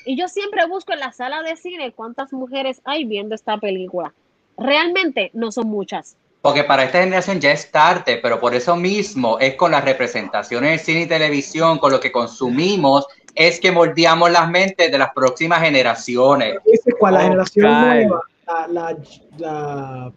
Y 0.05 0.15
yo 0.17 0.27
siempre 0.27 0.65
busco 0.65 0.93
en 0.93 0.99
la 0.99 1.11
sala 1.11 1.41
de 1.43 1.55
cine 1.57 1.91
cuántas 1.91 2.31
mujeres 2.33 2.81
hay 2.85 3.03
viendo 3.05 3.35
esta 3.35 3.57
película. 3.57 4.13
Realmente 4.59 5.31
no 5.33 5.51
son 5.51 5.67
muchas. 5.67 6.15
Porque 6.41 6.63
para 6.63 6.83
esta 6.83 6.99
generación 7.01 7.41
ya 7.41 7.51
es 7.51 7.69
tarde, 7.69 8.17
pero 8.21 8.39
por 8.39 8.55
eso 8.55 8.75
mismo 8.75 9.37
es 9.39 9.55
con 9.55 9.71
las 9.71 9.83
representaciones 9.83 10.79
en 10.79 10.85
cine 10.85 11.01
y 11.01 11.05
televisión, 11.05 11.79
con 11.79 11.91
lo 11.91 11.99
que 11.99 12.11
consumimos, 12.13 13.05
es 13.35 13.59
que 13.59 13.71
moldeamos 13.71 14.31
las 14.31 14.49
mentes 14.49 14.89
de 14.89 14.97
las 14.97 15.11
próximas 15.13 15.61
generaciones. 15.61 16.55
Ese 16.65 16.93
cuál, 16.97 17.13
la 17.15 17.19
Oh, 17.19 17.23
generación 17.23 17.81
nueva, 17.81 18.21
la, 18.47 18.67
la, 18.67 18.97
la- 19.37 20.11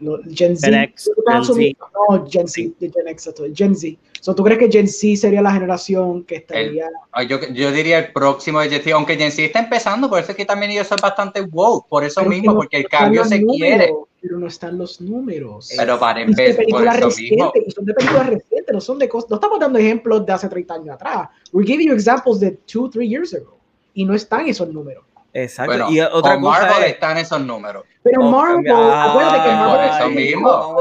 lo- 0.00 0.18
Gen 0.34 0.56
Z. 0.56 0.66
Gen 0.70 0.82
X, 0.84 1.10
¿Tú 1.14 1.22
estás 1.26 1.56
Gen? 1.56 1.76
No, 2.08 2.26
Gen 2.28 2.48
Z, 2.48 2.70
de 2.78 2.90
Gen 2.90 3.08
X, 3.08 3.30
Gen 3.54 3.74
Z. 3.76 3.96
So, 4.20 4.34
¿Tú 4.34 4.42
crees 4.42 4.58
que 4.58 4.70
Gen 4.70 4.88
Z 4.88 5.16
sería 5.16 5.40
la 5.42 5.52
generación 5.52 6.24
que 6.24 6.36
estaría? 6.36 6.88
Ay, 7.12 7.26
Yo, 7.28 7.38
yo 7.52 7.70
diría 7.70 7.98
el 7.98 8.12
próximo 8.12 8.60
de 8.60 8.68
Gen 8.68 8.82
Z, 8.82 8.94
aunque 8.96 9.16
Gen 9.16 9.30
Z 9.30 9.42
está 9.44 9.60
empezando, 9.60 10.08
por 10.08 10.18
eso 10.20 10.32
es 10.32 10.36
que 10.36 10.44
también 10.44 10.72
ellos 10.72 10.86
son 10.86 10.98
bastante 11.00 11.40
woke, 11.42 11.88
por 11.88 12.04
eso 12.04 12.20
Pero 12.20 12.30
mismo, 12.30 12.52
no 12.52 12.58
porque 12.58 12.78
el 12.78 12.88
cambio 12.88 13.24
se 13.24 13.38
números, 13.40 13.56
quiere. 13.56 13.92
Pero 14.20 14.36
no 14.38 14.48
están 14.48 14.76
los 14.76 15.00
números. 15.00 15.70
Pero 15.76 15.96
para 16.00 16.22
Y 16.22 16.24
son 16.24 16.34
de 16.34 16.42
empezar, 16.42 16.56
por 16.56 16.64
películas 16.64 16.98
eso 16.98 17.20
mismo. 17.22 17.52
y 17.66 17.70
son 17.70 17.84
de 17.84 17.94
películas 17.94 18.26
recientes, 18.26 18.74
no 18.74 18.80
son 18.80 18.98
de 18.98 19.08
cosas. 19.08 19.30
No 19.30 19.36
estamos 19.36 19.60
dando 19.60 19.78
ejemplos 19.78 20.26
de 20.26 20.32
hace 20.32 20.48
30 20.48 20.74
años 20.74 20.88
atrás. 20.96 21.28
We're 21.52 21.64
giving 21.64 21.86
you 21.86 21.94
examples 21.94 22.40
de 22.40 22.58
2, 22.72 22.90
3 22.90 23.08
years 23.08 23.32
ago. 23.34 23.56
Y 23.94 24.04
no 24.04 24.14
están 24.14 24.48
esos 24.48 24.68
números. 24.72 25.04
Exacto. 25.32 25.70
Bueno, 25.72 25.90
y 25.90 26.00
otra 26.00 26.34
con 26.34 26.42
cosa 26.42 26.60
Marvel 26.62 26.84
es, 26.84 26.90
están 26.94 27.18
esos 27.18 27.40
números. 27.40 27.84
Pero 28.02 28.22
Oh, 28.22 28.30
Marvel, 28.30 28.72
ah, 28.74 29.10
acuérdate 29.10 29.42
que 29.48 29.54
Marvel 29.54 29.90
eso 29.90 30.08
mismo. 30.08 30.76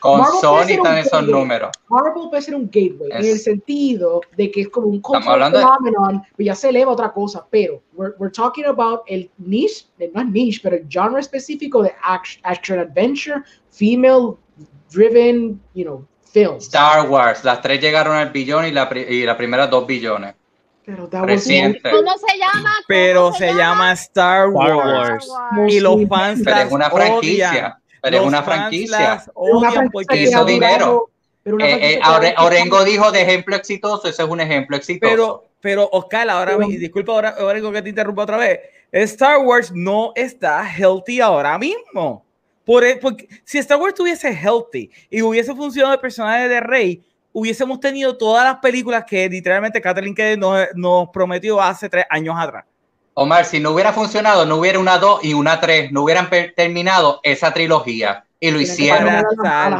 Con 0.00 0.24
Sony 0.40 0.64
ser 0.64 0.80
un 0.80 0.86
están 0.86 0.98
esos 0.98 1.12
gateway. 1.20 1.32
números. 1.40 1.70
Marvel 1.88 2.28
puede 2.30 2.42
ser 2.42 2.54
un 2.54 2.66
gateway 2.66 3.10
en 3.10 3.16
Es- 3.18 3.26
el 3.26 3.38
sentido 3.38 4.20
de 4.36 4.50
que 4.50 4.60
es 4.62 4.68
como 4.68 4.86
un 4.88 5.00
cultural 5.00 5.32
hablando 5.34 5.58
de- 5.58 5.64
phenomenon, 5.64 6.22
pero 6.36 6.46
ya 6.46 6.54
se 6.54 6.68
eleva 6.68 6.92
otra 6.92 7.12
cosa. 7.12 7.44
Pero 7.50 7.82
we're, 7.94 8.14
we're 8.18 8.32
talking 8.32 8.64
about 8.66 9.00
el 9.06 9.30
niche, 9.38 9.86
no 10.14 10.20
es 10.20 10.26
niche, 10.28 10.60
pero 10.62 10.76
el 10.76 10.86
genre 10.88 11.20
específico 11.20 11.82
de 11.82 11.92
action, 12.02 12.40
action 12.44 12.78
adventure, 12.78 13.42
female 13.70 14.36
driven, 14.92 15.60
you 15.74 15.84
know, 15.84 16.04
films. 16.32 16.64
Star 16.64 17.08
Wars, 17.08 17.44
las 17.44 17.60
tres 17.60 17.80
llegaron 17.80 18.14
al 18.16 18.30
billón 18.30 18.66
y 18.66 18.70
la, 18.70 18.88
y 18.96 19.24
la 19.24 19.36
primera 19.36 19.66
dos 19.66 19.86
billones. 19.86 20.34
Pero 20.84 21.08
Reciente. 21.26 21.80
¿Cómo 21.90 22.12
se 22.18 22.38
llama? 22.38 22.60
¿Cómo 22.62 22.84
pero 22.88 23.32
se 23.34 23.54
llama 23.54 23.92
Star 23.92 24.48
Star 24.48 24.50
Wars. 24.50 25.28
Wars. 25.28 25.72
Y 25.72 25.80
los 25.80 26.08
fans 26.08 26.40
Pero 26.44 26.56
las 26.56 26.66
es 26.66 26.72
una 26.72 26.88
odian. 26.88 27.08
franquicia. 27.10 27.78
Pero 28.02 28.16
es 28.16 28.22
una 28.22 28.42
franquicia. 28.42 29.24
odian 29.34 29.90
porque 29.90 30.16
hizo 30.22 30.44
dinero. 30.44 31.10
pero 31.44 31.58
Eh, 31.60 31.94
eh, 31.94 32.34
Orengo 32.38 32.82
dijo 32.84 33.10
de 33.12 33.22
ejemplo 33.22 33.54
exitoso, 33.56 34.08
ese 34.08 34.22
es 34.22 34.28
un 34.28 34.40
ejemplo 34.40 34.76
exitoso. 34.76 35.10
Pero, 35.10 35.44
pero 35.60 35.88
Oscar, 35.92 36.28
ahora, 36.30 36.56
Pero- 36.56 36.66
mi- 36.68 36.76
disculpa 36.76 37.12
ahora, 37.12 37.36
Orengo, 37.40 37.70
que 37.72 37.82
te 37.82 37.88
interrumpa 37.88 38.22
otra 38.22 38.36
vez. 38.36 38.60
Star 38.92 39.38
Wars 39.38 39.72
no 39.74 40.12
está 40.16 40.64
healthy 40.68 41.20
ahora 41.20 41.58
mismo. 41.58 42.24
Por, 42.64 42.84
e- 42.84 42.96
porque 42.96 43.28
si 43.44 43.58
Star 43.58 43.78
Wars 43.78 43.92
estuviese 43.92 44.32
healthy 44.32 44.90
y 45.10 45.22
hubiese 45.22 45.52
funcionado 45.54 45.94
el 45.94 46.00
personaje 46.00 46.48
de 46.48 46.60
Rey, 46.60 47.02
hubiésemos 47.32 47.80
tenido 47.80 48.16
todas 48.16 48.44
las 48.44 48.58
películas 48.58 49.04
que 49.06 49.28
literalmente 49.28 49.80
Kathleen 49.80 50.14
Kennedy 50.14 50.38
nos, 50.40 50.66
nos 50.74 51.08
prometió 51.10 51.60
hace 51.60 51.88
tres 51.88 52.04
años 52.10 52.34
atrás. 52.38 52.64
Omar, 53.14 53.44
si 53.44 53.60
no 53.60 53.72
hubiera 53.72 53.92
funcionado, 53.92 54.46
no 54.46 54.56
hubiera 54.56 54.78
una 54.78 54.96
2 54.98 55.24
y 55.24 55.34
una 55.34 55.60
3, 55.60 55.92
no 55.92 56.02
hubieran 56.02 56.30
terminado 56.56 57.20
esa 57.22 57.52
trilogía. 57.52 58.24
Y 58.40 58.50
lo 58.50 58.60
hicieron. 58.60 59.22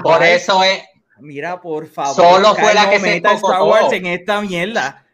Por 0.02 0.22
eso 0.22 0.62
es, 0.62 0.82
Mira, 1.18 1.60
por 1.60 1.86
favor. 1.86 2.14
Solo 2.14 2.54
fue 2.54 2.74
la 2.74 2.90
que 2.90 2.98
se 2.98 3.06
meta 3.06 3.32
Star. 3.34 3.62
Wars 3.62 3.92
en 3.92 4.06
esta 4.06 4.40
mierda. 4.40 5.06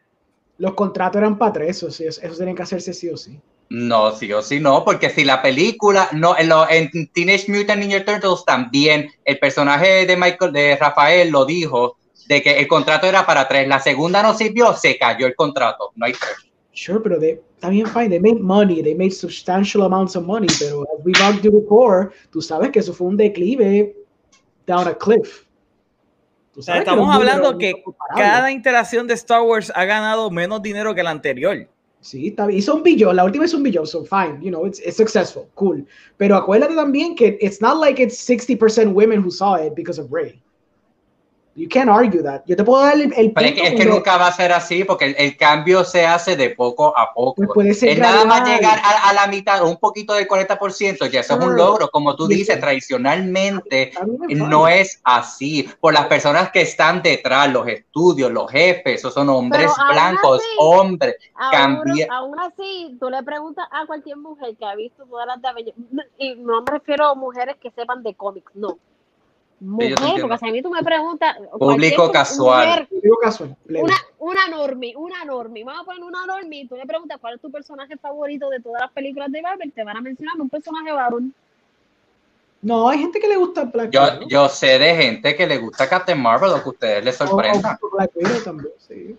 Los 0.57 0.75
contratos 0.75 1.21
eran 1.21 1.39
para 1.39 1.53
tres, 1.53 1.77
eso, 1.77 1.91
sí, 1.91 2.05
eso, 2.07 2.21
eso 2.23 2.35
tienen 2.37 2.57
que 2.57 2.63
hacerse 2.63 2.93
sí 2.93 3.09
o 3.11 3.17
sí. 3.17 3.39
no, 3.69 4.11
sí 4.11 4.33
o 4.33 4.43
sí 4.43 4.59
no, 4.59 4.85
porque 4.85 5.11
si 5.11 5.25
la 5.25 5.41
película, 5.41 6.09
no, 6.13 6.37
en, 6.37 6.49
lo- 6.49 6.69
en 6.69 6.91
Teenage 7.13 7.45
Mutant 7.53 7.81
Ninja 7.81 8.05
Turtles 8.05 8.45
también, 8.45 9.09
el 9.25 9.39
personaje 9.39 10.05
de 10.07 10.17
Michael, 10.17 10.53
de 10.53 10.77
Rafael 10.77 11.31
lo 11.31 11.45
dijo, 11.45 11.97
de 12.29 12.43
que 12.43 12.59
el 12.59 12.69
contrato 12.69 13.07
era 13.07 13.25
para 13.25 13.49
tres, 13.49 13.67
la 13.67 13.81
segunda 13.81 14.23
no 14.23 14.35
sirvió, 14.35 14.75
se 14.75 14.99
cayó 14.99 15.27
el 15.27 15.35
contrato, 15.35 15.93
no 15.97 16.05
hay 16.07 16.13
tres. 16.13 16.37
Sure, 16.73 17.01
pero 17.01 17.19
they, 17.19 17.41
está 17.55 17.71
bien 17.71 17.87
fine. 17.87 18.09
They 18.09 18.21
made 18.21 18.41
money, 18.41 18.83
they 18.83 18.95
made 18.95 19.11
substantial 19.11 19.83
amounts 19.83 20.15
of 20.15 20.25
money, 20.25 20.47
pero 20.61 20.83
as 20.83 21.05
we've 21.05 21.21
argued 21.21 21.53
before, 21.53 22.11
tú 22.31 22.41
sabes 22.41 22.71
que 22.71 22.81
eso 22.81 22.93
fue 22.93 23.09
un 23.09 23.17
declive 23.17 23.97
down 24.67 24.87
a 24.87 24.95
cliff. 24.95 25.45
O 26.57 26.63
sea, 26.63 26.79
estamos 26.79 27.13
hablando 27.13 27.57
que 27.57 27.83
son 27.85 27.95
cada 28.15 28.51
interacción 28.53 29.07
de 29.07 29.15
Star 29.15 29.43
Wars 29.43 29.73
ha 29.75 29.85
ganado 29.85 30.31
menos 30.31 30.61
dinero 30.61 30.95
que 30.95 31.03
la 31.03 31.11
anterior. 31.11 31.69
Sí, 32.01 32.29
está 32.29 32.47
bien. 32.47 32.59
Hizo 32.59 32.75
un 32.75 32.83
billón, 32.83 33.17
la 33.17 33.25
última 33.25 33.45
es 33.45 33.55
un 33.55 33.63
billón, 33.63 33.87
so 33.87 34.05
fine, 34.05 34.39
you 34.41 34.51
know, 34.51 34.67
it's, 34.67 34.81
it's 34.81 34.97
successful, 34.97 35.49
cool. 35.55 35.85
Pero 36.17 36.37
acuérdate 36.37 36.75
también 36.75 37.17
que 37.17 37.39
it's 37.41 37.61
not 37.61 37.79
like 37.79 38.01
it's 38.01 38.17
60% 38.29 38.93
women 38.93 39.21
who 39.21 39.31
saw 39.31 39.57
it 39.57 39.75
because 39.75 40.01
of 40.01 40.13
Ray. 40.13 40.41
You 41.59 41.69
can't 41.69 41.91
argue 41.91 42.23
that. 42.23 42.43
Yo 42.47 42.55
te 42.55 42.63
puedo 42.63 42.85
dar 42.85 42.95
el, 42.95 43.13
el 43.17 43.33
Pero 43.33 43.49
es 43.49 43.53
que, 43.55 43.67
es 43.67 43.75
que 43.75 43.85
nunca 43.85 44.17
va 44.17 44.29
a 44.29 44.33
ser 44.33 44.53
así, 44.53 44.85
porque 44.85 45.07
el, 45.07 45.17
el 45.19 45.37
cambio 45.37 45.83
se 45.85 46.07
hace 46.07 46.37
de 46.37 46.51
poco 46.51 46.97
a 46.97 47.13
poco. 47.13 47.35
Pues 47.35 47.49
puede 47.53 47.75
ser 47.75 47.89
es 47.91 47.99
nada 47.99 48.25
más 48.25 48.49
llegar 48.49 48.79
a, 48.85 49.09
a 49.09 49.13
la 49.13 49.27
mitad 49.27 49.63
o 49.65 49.69
un 49.69 49.77
poquito 49.79 50.15
del 50.15 50.29
40%, 50.29 51.11
ya 51.11 51.21
eso 51.21 51.35
es 51.37 51.45
un 51.45 51.57
logro. 51.57 51.89
Como 51.91 52.15
tú 52.15 52.29
dices, 52.29 52.51
eso- 52.51 52.61
tradicionalmente 52.61 53.91
no 54.29 54.69
es 54.69 55.01
así. 55.03 55.69
Por 55.81 55.95
las 55.95 56.07
personas 56.07 56.51
que 56.53 56.61
están 56.61 57.03
detrás, 57.03 57.51
los 57.53 57.67
estudios, 57.67 58.31
los 58.31 58.49
jefes, 58.51 59.01
esos 59.01 59.13
son 59.13 59.29
hombres 59.29 59.63
Pero 59.63 59.75
aún 59.85 59.93
blancos, 59.95 60.39
así- 60.39 60.57
hombres. 60.59 61.17
Aún, 61.35 61.51
Cambia- 61.53 62.07
aún 62.13 62.39
así, 62.39 62.97
tú 63.01 63.11
le 63.11 63.23
preguntas 63.25 63.67
a 63.73 63.85
cualquier 63.87 64.17
mujer 64.17 64.55
que 64.57 64.65
ha 64.65 64.77
visto 64.77 65.05
todas 65.07 65.27
las 65.27 65.43
de 65.43 65.75
y 66.19 66.35
no 66.37 66.63
me 66.63 66.71
refiero 66.71 67.07
a 67.07 67.15
mujeres 67.17 67.57
que 67.61 67.71
sepan 67.73 68.03
de 68.03 68.15
cómics, 68.15 68.53
no. 68.55 68.79
Mujer, 69.61 70.21
porque 70.21 70.39
si 70.39 70.49
a 70.49 70.53
mí 70.53 70.63
tú 70.63 70.71
me 70.71 70.83
preguntas. 70.85 71.37
Público 71.59 72.13
casual. 72.13 72.87
mujer, 72.89 73.59
una, 73.83 73.97
una 74.21 74.49
normie, 74.49 74.95
una 74.97 75.25
normie, 75.25 75.65
vamos 75.65 75.83
a 75.83 75.85
poner 75.85 76.05
una 76.05 76.27
normie, 76.27 76.69
tú 76.69 76.77
le 76.77 76.87
preguntas 76.87 77.19
cuál 77.21 77.35
es 77.35 77.41
tu 77.41 77.51
personaje 77.51 77.97
favorito 77.97 78.49
de 78.51 78.61
todas 78.61 78.83
las 78.83 78.93
películas 78.93 79.33
de 79.33 79.43
Marvel, 79.43 79.73
te 79.73 79.83
van 79.83 79.97
a 79.97 80.01
mencionar 80.01 80.41
un 80.41 80.49
personaje 80.49 80.93
varón. 80.93 81.35
No, 82.63 82.89
hay 82.89 82.99
gente 82.99 83.21
que 83.21 83.29
le 83.29 83.37
gusta 83.37 83.65
Black 83.65 83.91
Yo, 83.91 84.03
Widow. 84.03 84.29
yo 84.29 84.49
sé 84.49 84.79
de 84.79 84.95
gente 84.97 85.37
que 85.37 85.47
le 85.47 85.59
gusta 85.59 85.89
Captain 85.89 86.21
Marvel, 86.21 86.51
lo 86.51 86.57
que 86.63 86.69
a 86.69 86.73
ustedes 86.73 87.05
les 87.05 87.21
O- 87.21 87.27
sorprenda. 87.27 87.79
o 87.83 87.91
Black 87.97 88.11
Widow 88.15 88.41
también, 88.43 88.73
sí. 88.79 89.17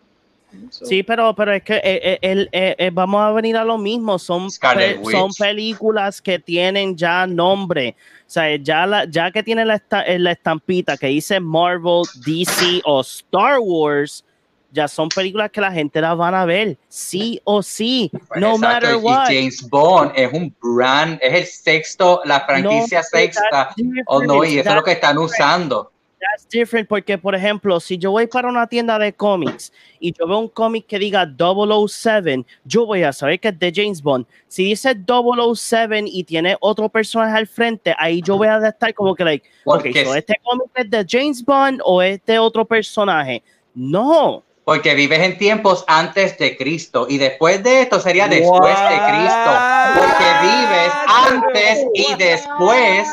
So, 0.72 0.86
Sí, 0.86 1.04
pero, 1.04 1.36
pero 1.36 1.54
es 1.54 1.62
que 1.64 1.76
eh, 1.76 1.82
eh, 1.84 2.20
el- 2.22 2.50
eh, 2.52 2.76
eh, 2.78 2.90
vamos 2.92 3.22
a 3.22 3.32
venir 3.32 3.56
a 3.56 3.64
lo 3.64 3.78
mismo. 3.78 4.18
Son, 4.18 4.48
pe- 4.74 5.00
son 5.12 5.32
películas 5.38 6.22
que 6.22 6.40
tienen 6.40 6.98
ya 6.98 7.28
nombre. 7.28 7.96
O 8.30 8.32
sea, 8.32 8.56
ya, 8.58 8.86
la, 8.86 9.06
ya 9.06 9.32
que 9.32 9.42
tiene 9.42 9.66
la, 9.66 9.74
esta- 9.74 10.04
eh, 10.04 10.20
la 10.20 10.32
estampita 10.34 10.96
que 10.98 11.08
dice 11.08 11.40
Marvel, 11.40 12.04
DC 12.24 12.80
o 12.86 13.02
Star 13.02 13.58
Wars, 13.60 14.24
ya 14.72 14.88
son 14.88 15.10
películas 15.10 15.50
que 15.50 15.60
la 15.60 15.72
gente 15.72 16.00
las 16.00 16.16
van 16.16 16.36
a 16.36 16.46
ver. 16.46 16.78
Sí 16.88 17.42
o 17.44 17.64
sí. 17.64 18.12
Pues 18.28 18.40
no 18.40 18.52
exacto, 18.54 18.86
matter 18.86 18.92
y 18.92 19.04
what. 19.04 19.26
James 19.26 19.68
Bond 19.68 20.12
es 20.16 20.32
un 20.32 20.56
brand, 20.62 21.18
es 21.24 21.34
el 21.34 21.46
sexto, 21.48 22.22
la 22.24 22.42
franquicia 22.42 23.00
No, 23.00 23.04
sexta. 23.18 23.42
that's 23.52 23.76
Oh, 24.06 24.22
no, 24.22 24.44
y 24.46 24.60
eso 24.60 24.70
es 24.70 24.76
lo 24.76 24.84
que 24.84 24.92
están 24.92 25.18
usando. 25.18 25.92
That's 26.20 26.48
different 26.50 26.90
porque, 26.90 27.18
por 27.18 27.34
ejemplo, 27.34 27.80
si 27.80 27.98
yo 27.98 28.12
voy 28.12 28.28
para 28.28 28.50
una 28.50 28.68
tienda 28.68 29.00
de 29.00 29.14
cómics 29.14 29.72
y 30.00 30.12
yo 30.12 30.28
veo 30.28 30.40
un 30.40 30.50
cómic 30.50 30.86
que 30.86 31.00
diga 31.00 31.26
007, 31.26 32.46
yo 32.66 32.86
voy 32.86 33.04
a 33.04 33.14
saber 33.14 33.40
que 33.40 33.48
es 33.48 33.58
de 33.60 33.72
James 33.74 34.02
Bond. 34.02 34.26
Si 34.48 34.66
dice 34.66 34.96
007 35.08 36.04
y 36.08 36.24
tiene 36.26 36.58
otro 36.60 36.90
personaje 36.90 37.38
al 37.38 37.48
frente, 37.48 37.96
ahí 37.98 38.22
yo 38.22 38.38
voy 38.38 38.50
a 38.50 38.58
estar 38.68 38.94
como 38.94 39.16
que, 39.16 39.24
like, 39.24 39.50
Porque, 39.64 40.04
so 40.04 40.14
este 40.14 40.36
cómic 40.44 40.68
es 40.76 40.90
de 40.90 41.06
James 41.08 41.46
Bond 41.46 41.80
o 41.86 42.02
este 42.02 42.38
otro 42.38 42.66
personaje. 42.66 43.42
No. 43.74 44.44
porque 44.66 44.94
vives 44.94 45.20
en 45.20 45.38
tiempos 45.38 45.84
antes 45.88 46.38
de 46.38 46.56
Cristo 46.56 47.08
y 47.10 47.18
después 47.18 47.64
de 47.64 47.82
esto 47.82 48.00
sería 48.00 48.28
después 48.28 48.78
de 48.78 48.98
Cristo. 49.08 49.52
Porque 49.96 50.26
vives 50.44 50.92
antes 51.26 51.86
y 51.96 52.16
después 52.16 53.08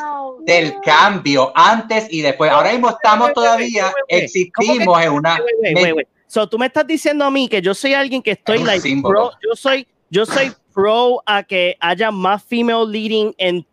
del 0.46 0.74
cambio, 0.82 1.52
antes 1.54 2.06
y 2.10 2.22
después. 2.22 2.50
Ahora 2.50 2.72
mismo 2.72 2.90
estamos 2.90 3.32
todavía, 3.32 3.92
existimos 4.08 5.02
en 5.02 5.12
una... 5.12 5.38
So, 6.28 6.48
tú 6.48 6.58
me 6.58 6.66
estás 6.66 6.86
diciendo 6.86 7.24
a 7.24 7.30
mí 7.30 7.48
que 7.48 7.60
yo 7.62 7.74
soy 7.74 7.94
alguien 7.94 8.22
que 8.22 8.32
estoy 8.32 8.62
like 8.62 8.80
símbolo. 8.80 9.30
pro, 9.30 9.38
yo 9.48 9.54
soy 9.56 9.86
yo 10.10 10.26
soy 10.26 10.52
pro 10.74 11.22
a 11.26 11.42
que 11.42 11.76
haya 11.80 12.10
más 12.10 12.42
female 12.44 12.86
leading 12.88 13.32
en 13.38 13.64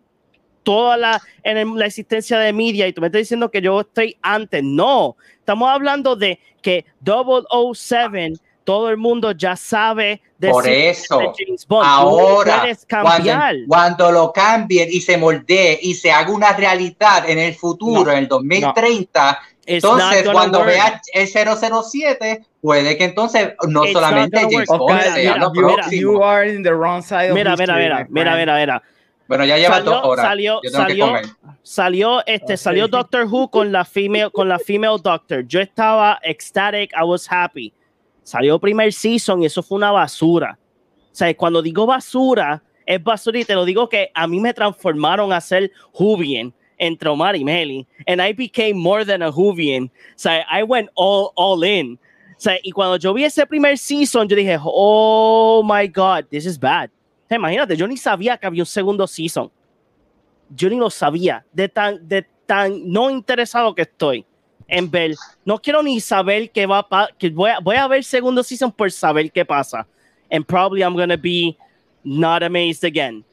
toda 0.64 0.96
la 0.98 1.22
en 1.44 1.58
el- 1.58 1.76
la 1.76 1.86
existencia 1.88 2.38
de 2.40 2.54
media 2.54 2.88
y 2.88 2.94
tú 2.94 3.02
me 3.02 3.08
estás 3.08 3.22
diciendo 3.22 3.50
que 3.50 3.62
yo 3.62 3.82
estoy 3.82 4.18
antes. 4.22 4.64
No, 4.64 5.16
estamos 5.40 5.68
hablando 5.70 6.16
de 6.16 6.40
que 6.62 6.86
007 7.04 8.34
todo 8.64 8.90
el 8.90 8.98
mundo 8.98 9.32
ya 9.32 9.56
sabe 9.56 10.22
de 10.38 10.50
Por 10.50 10.68
eso, 10.68 11.20
James 11.38 11.66
Bond. 11.68 11.86
No 11.86 11.90
ahora, 11.94 12.60
puedes 12.62 12.86
cuando, 12.90 13.10
cambiar. 13.10 13.56
cuando 13.68 14.12
lo 14.12 14.32
cambien 14.34 14.90
y 14.92 15.02
se 15.02 15.18
moldee 15.18 15.80
y 15.82 15.94
se 15.96 16.12
haga 16.12 16.32
una 16.32 16.54
realidad 16.54 17.30
en 17.30 17.40
el 17.40 17.56
futuro, 17.56 18.04
No, 18.06 18.12
en 18.12 18.18
el 18.20 18.28
2030, 18.28 19.40
It's 19.66 19.82
not 19.84 19.94
Entonces, 20.02 20.30
cuando 20.30 20.58
work. 20.60 20.70
veas 20.72 21.02
el 21.14 21.28
007, 21.28 22.44
puede 22.62 22.98
que 22.98 23.06
entonces 23.06 23.54
no 23.68 23.86
It's 23.86 23.94
solamente 23.94 24.40
James. 24.42 24.68
Bond 24.68 24.82
Oscar, 24.82 25.04
sea 25.04 25.16
mira, 25.16 25.38
lo 25.38 25.54
you, 25.54 25.62
mira, 25.62 25.74
próximo. 25.76 26.02
you 26.02 26.24
are 26.24 26.54
in 26.54 26.64
the 26.64 26.72
wrong 26.74 27.02
side 27.02 27.30
of 27.30 27.36
Mira, 27.36 27.52
mira, 27.56 27.64
history, 27.76 27.84
mira, 27.84 28.08
mira, 28.10 28.36
mira, 28.36 28.56
mira. 28.60 28.84
Bueno, 29.26 29.46
ya 29.46 29.58
lleva 29.58 29.76
Salió- 29.78 29.92
dos 29.92 30.02
horas. 30.06 30.26
salió- 30.26 30.60
salió-. 30.70 31.22
Salió, 31.64 32.26
este, 32.26 32.54
Ok. 32.56 32.60
salió 32.60 32.88
Doctor 32.90 33.26
Who 33.26 33.50
con 33.50 33.72
la 33.72 33.86
female, 33.86 34.30
con 34.32 34.50
la 34.50 34.60
female 34.60 34.98
Doctor. 35.02 35.48
Yo 35.48 35.62
estaba 35.62 36.20
ecstatic, 36.24 36.92
I 36.92 37.04
was 37.06 37.26
happy. 37.32 37.74
Salió 38.24 38.60
primer 38.60 38.94
season 38.94 39.44
y 39.44 39.46
eso 39.46 39.62
fue 39.62 39.78
una 39.78 39.92
basura. 39.92 40.58
O 41.12 41.16
sea, 41.16 41.36
cuando 41.36 41.62
digo 41.62 41.86
basura, 41.86 42.64
es 42.86 43.04
basura 43.04 43.40
y 43.40 43.46
te 43.46 43.54
lo 43.54 43.66
digo 43.66 43.88
que 43.88 44.10
a 44.14 44.28
mí 44.28 44.40
me 44.40 44.54
transformaron 44.54 45.32
a 45.32 45.42
ser 45.42 45.72
Juvian 45.92 46.54
entre 46.78 47.10
Omar 47.10 47.36
y 47.36 47.44
Meli. 47.44 47.88
And 48.08 48.22
I 48.22 48.34
became 48.34 48.76
more 48.76 49.06
than 49.06 49.22
a 49.22 49.32
Juvian. 49.32 49.86
O 49.86 49.90
sea, 50.16 50.46
I 50.50 50.64
went 50.64 50.90
all, 50.96 51.32
all 51.36 51.64
in. 51.64 52.00
O 52.38 52.40
sea, 52.40 52.58
y 52.64 52.72
cuando 52.72 52.98
yo 52.98 53.14
vi 53.14 53.26
ese 53.26 53.46
primer 53.46 53.78
season, 53.78 54.28
yo 54.28 54.36
dije, 54.36 54.58
oh 54.62 55.62
my 55.64 55.88
God, 55.88 56.26
this 56.30 56.46
is 56.46 56.60
bad. 56.60 56.90
O 57.26 57.28
sea, 57.28 57.38
imagínate, 57.38 57.76
yo 57.76 57.88
ni 57.88 57.98
sabía 57.98 58.38
que 58.38 58.48
había 58.48 58.64
un 58.64 58.68
segundo 58.68 59.06
season. 59.08 59.52
Yo 60.50 60.70
ni 60.70 60.78
lo 60.78 60.90
sabía. 60.90 61.46
De 61.54 61.70
tan, 61.70 62.08
de 62.08 62.26
tan 62.46 62.92
no 62.92 63.10
interesado 63.10 63.74
que 63.76 63.84
estoy 63.84 64.26
en 64.68 64.90
ver. 64.90 65.16
No 65.46 65.58
quiero 65.60 65.82
ni 65.84 66.00
saber 66.00 66.50
qué 66.52 66.66
va 66.66 66.86
a 66.90 67.10
que 67.18 67.30
voy 67.30 67.52
a, 67.52 67.60
voy 67.60 67.76
a 67.76 67.88
ver 67.88 68.04
segundo 68.04 68.44
season 68.44 68.72
por 68.72 68.92
saber 68.92 69.32
qué 69.32 69.46
pasa. 69.46 69.86
And 70.32 70.46
probably 70.46 70.82
I'm 70.82 70.96
gonna 70.96 71.18
be 71.18 71.58
not 72.04 72.44
amazed 72.44 72.84
again. 72.84 73.24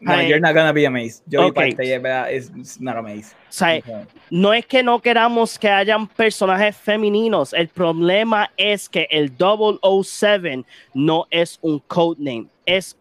No, 0.00 0.20
you're 0.20 0.38
not 0.38 0.54
gonna 0.54 0.72
be 0.72 0.84
amazed. 0.84 1.24
Yo 1.26 1.40
vi 1.40 1.46
Ok. 1.48 1.54
parte 1.54 1.84
y 1.84 1.90
es 1.90 2.00
verdad, 2.00 2.32
it's, 2.32 2.50
it's 2.56 2.80
not 2.80 2.96
amazed. 2.96 3.32
O 3.48 3.52
sea, 3.52 3.82
no 4.30 4.52
es 4.52 4.64
que 4.64 4.82
no 4.82 5.00
queramos 5.00 5.58
que 5.58 5.68
hayan 5.68 6.06
personajes 6.06 6.76
femeninos. 6.76 7.52
El 7.52 7.66
problema 7.68 8.48
es 8.56 8.88
que 8.88 9.08
el 9.10 9.32
007 9.36 10.64
no 10.94 11.26
es 11.30 11.58
un 11.62 11.80
codename, 11.80 12.46
es, 12.64 12.96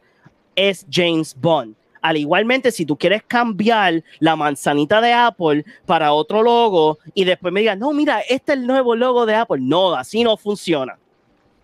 es 0.56 0.88
James 0.90 1.36
Bond. 1.40 1.76
Al 2.08 2.16
igualmente, 2.16 2.72
si 2.72 2.86
tú 2.86 2.96
quieres 2.98 3.22
cambiar 3.28 4.02
la 4.20 4.38
manzanita 4.38 5.02
de 5.02 5.12
Apple 5.12 5.66
para 5.86 6.14
otro 6.14 6.42
logo 6.42 7.00
y 7.14 7.26
después 7.26 7.54
me 7.54 7.60
digas, 7.60 7.78
no, 7.78 7.92
mira, 7.92 8.22
este 8.22 8.54
es 8.54 8.60
el 8.60 8.66
nuevo 8.66 8.96
logo 8.96 9.26
de 9.26 9.36
Apple. 9.36 9.58
No, 9.60 9.94
así 9.94 10.24
no 10.24 10.38
funciona. 10.38 10.98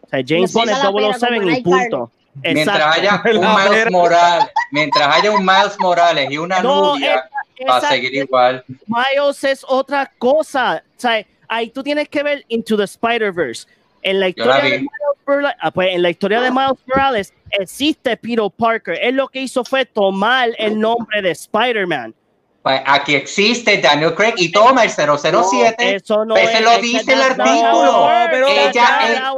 O 0.02 0.08
sea, 0.10 0.22
James 0.28 0.52
Bond 0.52 0.70
es 0.70 0.76
pega 0.78 0.92
la 0.92 0.94
pera 0.94 1.14
007 1.18 1.36
como 1.38 1.50
y 1.50 1.62
punto. 1.62 2.12
Mientras 2.44 2.98
haya 2.98 3.22
Miles. 3.26 3.92
Morales, 3.92 4.48
mientras 4.72 5.16
haya 5.16 5.32
un 5.32 5.46
Miles 5.46 5.80
Morales 5.80 6.28
y 6.30 6.38
una 6.38 6.62
No, 6.62 6.96
Nubia, 6.96 7.24
va 7.70 7.76
a 7.76 7.80
Esa- 7.80 7.90
seguir 7.90 8.14
igual. 8.16 8.66
Miles 8.88 9.44
es 9.46 9.66
otra 9.66 10.12
cosa. 10.18 10.84
O 10.98 11.00
sea, 11.00 11.26
ahí 11.48 11.70
tú 11.70 11.82
tienes 11.84 12.10
que 12.10 12.22
ver 12.22 12.44
Into 12.50 12.76
the 12.76 12.84
Spider-Verse. 12.84 13.66
En 14.04 14.20
la 14.20 14.30
Yo 14.30 14.46
la 14.46 14.58
historia 14.58 14.70
de. 14.70 14.78
Miles 14.80 14.92
Morales, 15.26 15.56
ah, 15.62 15.72
pues, 15.72 15.96
en 15.96 16.02
la 16.02 16.10
historia 16.10 16.42
de 16.42 16.52
Miles 16.52 16.78
Morales 16.88 17.34
existe 17.52 18.18
Peter 18.18 18.50
Parker. 18.56 18.98
Él 19.02 19.16
lo 19.16 19.28
que 19.28 19.42
hizo 19.42 19.64
fue 19.64 19.86
tomar 19.86 20.50
el 20.58 20.80
nombre 20.80 21.22
de 21.22 21.32
Spider-Man. 21.32 22.14
Pues 22.62 22.82
aquí 22.86 23.16
existe 23.16 23.78
Daniel 23.80 24.16
Craig 24.16 24.36
y 24.38 24.50
toma 24.52 24.86
el 24.86 24.90
007. 24.90 25.96
Eso 25.96 26.24
no 26.24 26.38
Ese 26.38 26.54
es, 26.54 26.62
lo 26.62 26.72
es 26.72 26.76
que 26.78 26.82
dice 26.82 27.14
el 27.14 27.22
artículo. 27.22 28.08
Pero 28.32 28.48
ella-. 28.48 29.34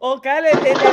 Oscar, 0.00 0.44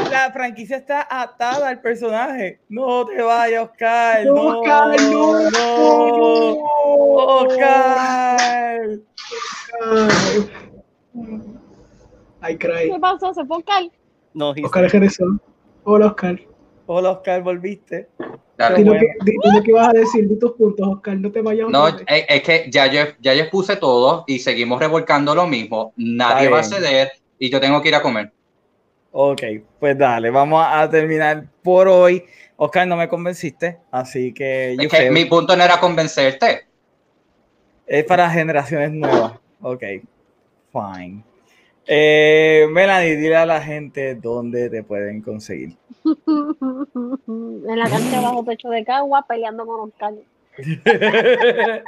la 0.09 0.31
franquicia 0.31 0.77
está 0.77 1.07
atada 1.09 1.69
al 1.69 1.79
personaje. 1.79 2.59
No 2.69 3.05
te 3.05 3.21
vayas, 3.21 3.63
Oscar. 3.63 4.25
No, 4.25 4.33
No, 4.33 4.47
Oscar, 4.59 5.01
no. 5.01 5.49
no. 5.51 6.57
Oscar. 7.43 8.81
Ay, 12.45 12.57
cray. 12.57 12.91
¿Qué 12.91 12.99
pasó? 12.99 13.33
¿Se 13.33 13.43
fue 13.45 13.57
Oscar? 13.57 13.83
No, 14.35 14.53
Oscar 14.63 14.83
regresó. 14.83 15.25
Hola, 15.83 16.07
Oscar. 16.07 16.39
Hola, 16.85 17.11
Oscar, 17.11 17.41
volviste. 17.41 18.07
Dale. 18.55 18.77
Di 18.77 18.83
lo, 18.83 18.91
bueno. 18.91 19.07
que, 19.19 19.31
di, 19.31 19.31
di 19.31 19.55
lo 19.55 19.63
que 19.63 19.71
ibas 19.71 19.89
a 19.89 19.93
decir, 19.93 20.27
di 20.27 20.37
tus 20.37 20.51
puntos, 20.51 20.87
Oscar. 20.87 21.17
No 21.17 21.31
te 21.31 21.41
vayas. 21.41 21.67
No, 21.69 21.85
otra 21.85 22.05
vez. 22.05 22.05
es, 22.07 22.25
es 22.29 22.41
que 22.43 22.69
ya 22.69 22.85
yo, 22.85 23.01
ya 23.19 23.33
yo 23.33 23.41
expuse 23.41 23.77
todo 23.77 24.25
y 24.27 24.37
seguimos 24.37 24.79
revolcando 24.79 25.33
lo 25.33 25.47
mismo. 25.47 25.93
Nadie 25.95 26.43
Está 26.43 26.55
va 26.55 26.59
a 26.59 26.63
ceder 26.63 27.11
y 27.39 27.49
yo 27.49 27.59
tengo 27.59 27.81
que 27.81 27.87
ir 27.89 27.95
a 27.95 28.01
comer. 28.03 28.31
Ok, 29.11 29.41
pues 29.79 29.97
dale, 29.97 30.29
vamos 30.29 30.63
a 30.67 30.87
terminar 30.87 31.47
por 31.63 31.87
hoy. 31.87 32.23
Oscar, 32.57 32.87
no 32.87 32.95
me 32.95 33.07
convenciste, 33.07 33.79
así 33.89 34.33
que, 34.33 34.73
Es 34.73 34.87
que 34.87 35.09
mi 35.09 35.25
punto 35.25 35.55
no 35.57 35.63
era 35.63 35.79
convencerte. 35.79 36.67
es 37.87 38.03
para 38.03 38.29
generaciones 38.29 38.91
nuevas. 38.91 39.33
Ok, 39.61 39.83
fine. 40.71 41.23
Eh, 41.87 42.67
Melanie, 42.71 43.15
dile 43.15 43.35
a 43.35 43.45
la 43.45 43.61
gente 43.61 44.15
dónde 44.15 44.69
te 44.69 44.83
pueden 44.83 45.21
conseguir. 45.21 45.77
en 46.05 47.79
la 47.79 47.89
cancha 47.89 48.21
bajo 48.21 48.43
pecho 48.43 48.69
de 48.69 48.83
cagua 48.83 49.25
peleando 49.27 49.65
con 49.65 49.89
Oscar. 49.89 50.13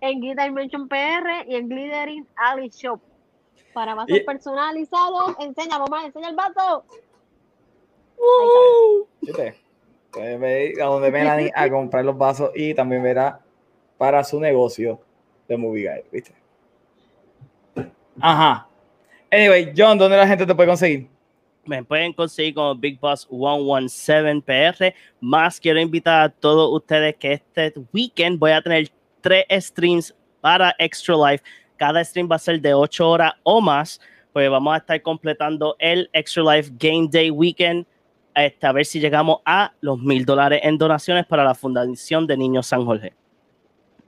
En 0.00 0.20
Guitar 0.20 0.48
Dimension 0.48 0.88
PR 0.88 1.44
y 1.48 1.56
en 1.56 1.68
Glittering 1.68 2.26
Alley 2.36 2.68
Shop. 2.68 3.00
Para 3.72 3.94
vasos 3.94 4.16
Y- 4.18 4.20
personalizados, 4.20 5.34
enseña, 5.40 5.78
mamá, 5.78 6.04
enseña 6.04 6.28
el 6.28 6.36
vaso. 6.36 6.84
¿Viste? 9.22 9.54
Puedes 10.10 10.38
ver 10.38 10.80
a 10.82 10.86
donde 10.86 11.10
Melanie 11.10 11.50
a 11.54 11.68
comprar 11.70 12.04
los 12.04 12.16
vasos 12.16 12.50
y 12.54 12.74
también 12.74 13.02
verá 13.02 13.40
para 13.98 14.22
su 14.24 14.38
negocio 14.40 15.00
de 15.48 15.56
Movie 15.56 15.82
Guide, 15.82 16.04
¿viste? 16.12 16.32
Ajá. 18.20 18.66
Anyway, 19.30 19.72
John, 19.76 19.98
¿dónde 19.98 20.16
la 20.16 20.26
gente 20.26 20.46
te 20.46 20.54
puede 20.54 20.68
conseguir? 20.68 21.08
me 21.66 21.82
pueden 21.82 22.12
conseguir 22.12 22.54
como 22.54 22.74
Big 22.74 22.98
Boss 23.00 23.26
117 23.28 24.42
PR. 24.42 24.94
Más 25.20 25.60
quiero 25.60 25.80
invitar 25.80 26.22
a 26.22 26.28
todos 26.28 26.72
ustedes 26.72 27.16
que 27.16 27.32
este 27.34 27.74
weekend 27.92 28.38
voy 28.38 28.52
a 28.52 28.62
tener 28.62 28.88
tres 29.20 29.44
streams 29.50 30.14
para 30.40 30.74
Extra 30.78 31.16
Life. 31.16 31.44
Cada 31.76 32.02
stream 32.04 32.28
va 32.30 32.36
a 32.36 32.38
ser 32.38 32.60
de 32.60 32.72
8 32.72 33.08
horas 33.08 33.32
o 33.42 33.60
más. 33.60 34.00
Pues 34.32 34.50
vamos 34.50 34.74
a 34.74 34.78
estar 34.78 35.02
completando 35.02 35.76
el 35.78 36.08
Extra 36.12 36.42
Life 36.42 36.72
Game 36.78 37.08
Day 37.10 37.30
Weekend. 37.30 37.86
Este, 38.34 38.66
a 38.66 38.72
ver 38.72 38.84
si 38.84 39.00
llegamos 39.00 39.38
a 39.44 39.72
los 39.80 39.98
mil 39.98 40.24
dólares 40.24 40.60
en 40.62 40.76
donaciones 40.76 41.24
para 41.24 41.42
la 41.42 41.54
Fundación 41.54 42.26
de 42.26 42.36
Niños 42.36 42.66
San 42.66 42.84
Jorge. 42.84 43.14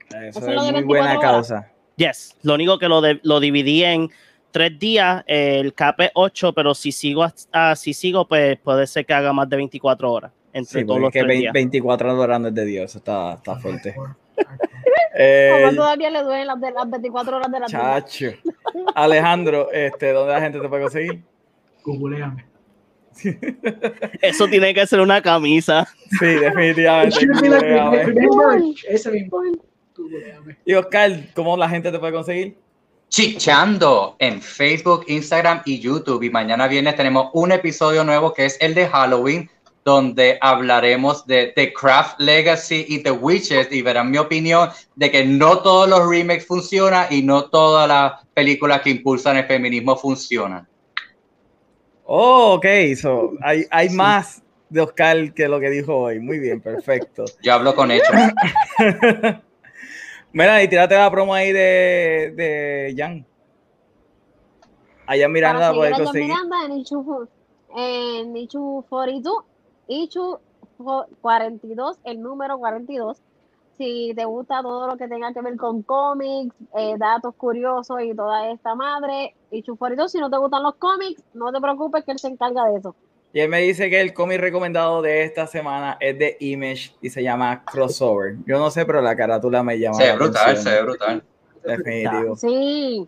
Eso 0.09 0.39
Eso 0.39 0.39
es 0.39 0.45
muy 0.45 0.71
24 0.71 0.85
buena 0.85 1.09
horas. 1.19 1.21
causa. 1.21 1.71
Yes, 1.99 2.35
lo 2.43 2.53
único 2.55 2.79
que 2.79 2.87
lo, 2.87 3.01
de- 3.01 3.19
lo 3.23 3.39
dividí 3.39 3.83
en 3.83 4.09
tres 4.51 4.79
días, 4.79 5.23
el 5.27 5.73
cap 5.73 5.99
es 5.99 6.11
8, 6.15 6.53
pero 6.53 6.73
si 6.73 6.91
sigo, 6.91 7.23
hasta- 7.23 7.75
si 7.75 7.93
sigo, 7.93 8.25
pues 8.27 8.57
puede 8.59 8.87
ser 8.87 9.05
que 9.05 9.13
haga 9.13 9.33
más 9.33 9.49
de 9.49 9.57
24 9.57 10.11
horas 10.11 10.31
entre 10.53 10.79
Sí, 10.81 10.87
todos 10.87 10.99
los 11.01 11.09
es 11.09 11.13
que 11.13 11.19
tres 11.19 11.27
vein- 11.29 11.39
días. 11.41 11.53
24 11.53 12.17
horas 12.19 12.53
de 12.55 12.65
Dios, 12.65 12.85
eso 12.89 12.97
está, 12.99 13.33
está 13.33 13.55
fuerte. 13.57 13.93
Eh, 15.21 15.71
todavía 15.75 16.09
le 16.11 16.23
duelen 16.23 16.47
las, 16.47 16.61
de, 16.61 16.71
las 16.71 16.89
24 16.89 17.35
horas 17.37 17.51
de 17.51 17.59
la 17.59 17.65
chacho. 17.65 18.27
Alejandro, 18.95 19.69
este, 19.73 20.13
¿dónde 20.13 20.31
la 20.33 20.39
gente 20.39 20.59
te 20.61 20.69
puede 20.69 20.83
conseguir? 20.83 21.23
Googleame. 21.83 22.45
Eso 24.21 24.47
tiene 24.47 24.73
que 24.73 24.87
ser 24.87 25.01
una 25.01 25.21
camisa. 25.21 25.85
Sí, 26.19 26.25
definitivamente. 26.25 27.17
Ese 28.87 29.11
mismo. 29.11 29.41
Y 30.65 30.73
Oscar, 30.73 31.11
¿cómo 31.33 31.57
la 31.57 31.69
gente 31.69 31.91
te 31.91 31.99
puede 31.99 32.13
conseguir? 32.13 32.57
Chichando 33.09 34.15
en 34.19 34.41
Facebook, 34.41 35.05
Instagram 35.07 35.61
y 35.65 35.79
YouTube. 35.79 36.23
Y 36.23 36.29
mañana 36.29 36.67
viernes 36.67 36.95
tenemos 36.95 37.29
un 37.33 37.51
episodio 37.51 38.03
nuevo 38.03 38.33
que 38.33 38.45
es 38.45 38.57
el 38.61 38.75
de 38.75 38.87
Halloween, 38.87 39.49
donde 39.83 40.37
hablaremos 40.41 41.25
de 41.25 41.51
The 41.55 41.73
Craft 41.73 42.19
Legacy 42.19 42.85
y 42.87 42.99
The 42.99 43.11
Witches 43.11 43.71
y 43.71 43.81
verán 43.81 44.11
mi 44.11 44.19
opinión 44.19 44.69
de 44.95 45.09
que 45.09 45.25
no 45.25 45.59
todos 45.59 45.89
los 45.89 46.07
remakes 46.07 46.45
funcionan 46.45 47.07
y 47.09 47.23
no 47.23 47.45
todas 47.45 47.87
las 47.87 48.13
películas 48.35 48.81
que 48.81 48.91
impulsan 48.91 49.37
el 49.37 49.45
feminismo 49.45 49.95
funcionan. 49.95 50.67
Oh, 52.05 52.53
ok, 52.53 52.65
so, 52.99 53.33
hay, 53.41 53.65
hay 53.71 53.89
más 53.89 54.43
de 54.69 54.81
Oscar 54.81 55.33
que 55.33 55.47
lo 55.47 55.59
que 55.59 55.69
dijo 55.69 55.95
hoy. 55.95 56.19
Muy 56.19 56.39
bien, 56.39 56.61
perfecto. 56.61 57.25
Yo 57.41 57.53
hablo 57.53 57.73
con 57.75 57.91
hechos. 57.91 58.15
Mira, 60.31 60.61
y 60.61 60.67
tírate 60.67 60.95
la 60.95 61.09
promo 61.09 61.33
ahí 61.33 61.51
de, 61.51 62.33
de 62.35 62.93
Jan. 62.95 63.25
Allá 65.07 65.27
Miranda 65.27 65.59
la 65.59 65.67
Para 65.67 65.77
puedes 65.77 65.97
conseguir. 65.97 66.27
Miranda 66.27 66.65
en 66.65 66.71
Ichu, 66.73 67.27
en 67.75 68.37
Ichu 68.37 68.85
42, 68.89 69.43
Ichu 69.87 70.39
42, 71.21 71.97
el 72.03 72.21
número 72.21 72.59
42. 72.59 73.17
Si 73.77 74.13
te 74.15 74.25
gusta 74.25 74.61
todo 74.61 74.87
lo 74.87 74.97
que 74.97 75.07
tenga 75.07 75.33
que 75.33 75.41
ver 75.41 75.55
con 75.55 75.81
cómics, 75.81 76.53
eh, 76.77 76.95
datos 76.97 77.33
curiosos 77.35 78.01
y 78.03 78.13
toda 78.13 78.51
esta 78.51 78.75
madre, 78.75 79.35
Ichu 79.51 79.77
42, 79.77 80.11
si 80.11 80.19
no 80.19 80.29
te 80.29 80.37
gustan 80.37 80.61
los 80.61 80.75
cómics, 80.75 81.23
no 81.33 81.51
te 81.51 81.59
preocupes 81.59 82.03
que 82.03 82.11
él 82.11 82.19
se 82.19 82.27
encarga 82.27 82.65
de 82.65 82.77
eso. 82.77 82.95
Y 83.31 83.39
él 83.41 83.49
me 83.49 83.59
dice 83.61 83.89
que 83.89 84.01
el 84.01 84.13
cómic 84.13 84.39
recomendado 84.39 85.01
de 85.03 85.23
esta 85.23 85.45
semana 85.45 85.97
es 85.99 86.17
de 86.17 86.35
Image 86.39 86.91
y 87.01 87.09
se 87.11 87.21
llama 87.21 87.63
Crossover. 87.63 88.35
Yo 88.47 88.57
no 88.57 88.71
sé, 88.71 88.85
pero 88.85 89.01
la 89.01 89.15
carátula 89.15 89.61
me 89.61 89.77
llama. 89.77 89.97
Se 89.97 90.05
ve 90.05 90.13
brutal, 90.13 90.41
atención. 90.43 90.63
se 90.65 90.71
ve 90.71 90.81
brutal. 90.81 91.23
Definitivo. 91.63 92.35
Sí, 92.35 93.07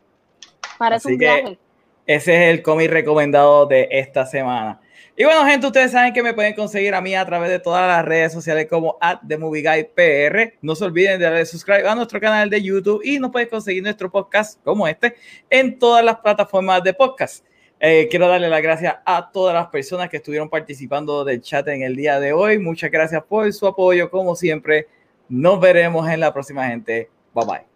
parece 0.77 1.07
Así 1.07 1.14
un 1.14 1.19
que- 1.19 1.26
viaje. 1.26 1.60
Ese 2.07 2.34
es 2.35 2.53
el 2.53 2.61
cómic 2.64 2.89
recomendado 2.91 3.65
de 3.68 3.88
esta 3.91 4.26
semana. 4.26 4.81
Y 5.15 5.23
bueno, 5.23 5.45
gente, 5.45 5.68
ustedes 5.68 5.91
saben 5.91 6.14
que 6.14 6.23
me 6.23 6.34
pueden 6.34 6.53
conseguir 6.56 6.95
a 6.95 7.02
mí 7.02 7.15
a 7.15 7.26
través 7.26 7.49
de 7.49 7.60
todas 7.60 7.88
las 7.88 8.03
redes 8.03 8.34
sociales 8.34 8.68
como 8.69 8.98
at 8.99 9.19
The 9.27 9.38
Movie 9.38 9.61
Guy 9.61 9.84
PR. 9.95 10.53
No 10.61 10.76
se 10.76 10.84
olviden 10.85 11.19
de 11.19 11.26
darle 11.26 11.45
subscribe 11.45 11.88
a 11.88 11.93
nuestro 11.95 12.19
canal 12.19 12.49
de 12.49 12.61
YouTube 12.61 13.02
y 13.03 13.19
nos 13.19 13.31
pueden 13.31 13.49
conseguir 13.49 13.84
nuestro 13.84 14.11
podcast 14.11 14.60
como 14.64 14.88
este 14.88 15.15
en 15.49 15.77
todas 15.77 16.03
las 16.03 16.18
plataformas 16.18 16.84
de 16.84 16.93
podcast. 16.93 17.45
Eh, 17.84 18.08
quiero 18.12 18.28
darle 18.28 18.48
las 18.48 18.62
gracias 18.62 18.98
a 19.03 19.32
todas 19.32 19.56
las 19.56 19.66
personas 19.70 20.08
que 20.08 20.18
estuvieron 20.18 20.49
participando 20.49 21.26
del 21.26 21.41
chat 21.41 21.68
en 21.68 21.82
el 21.82 21.95
día 21.95 22.20
de 22.20 22.32
hoy. 22.32 22.60
Muchas 22.60 22.91
gracias 22.91 23.24
por 23.24 23.52
su 23.52 23.66
apoyo, 23.66 24.12
como 24.12 24.36
siempre. 24.36 24.88
Nos 25.28 25.60
veremos 25.60 26.08
en 26.08 26.20
la 26.20 26.32
próxima, 26.32 26.68
gente. 26.68 27.10
Bye 27.34 27.45
bye. 27.45 27.70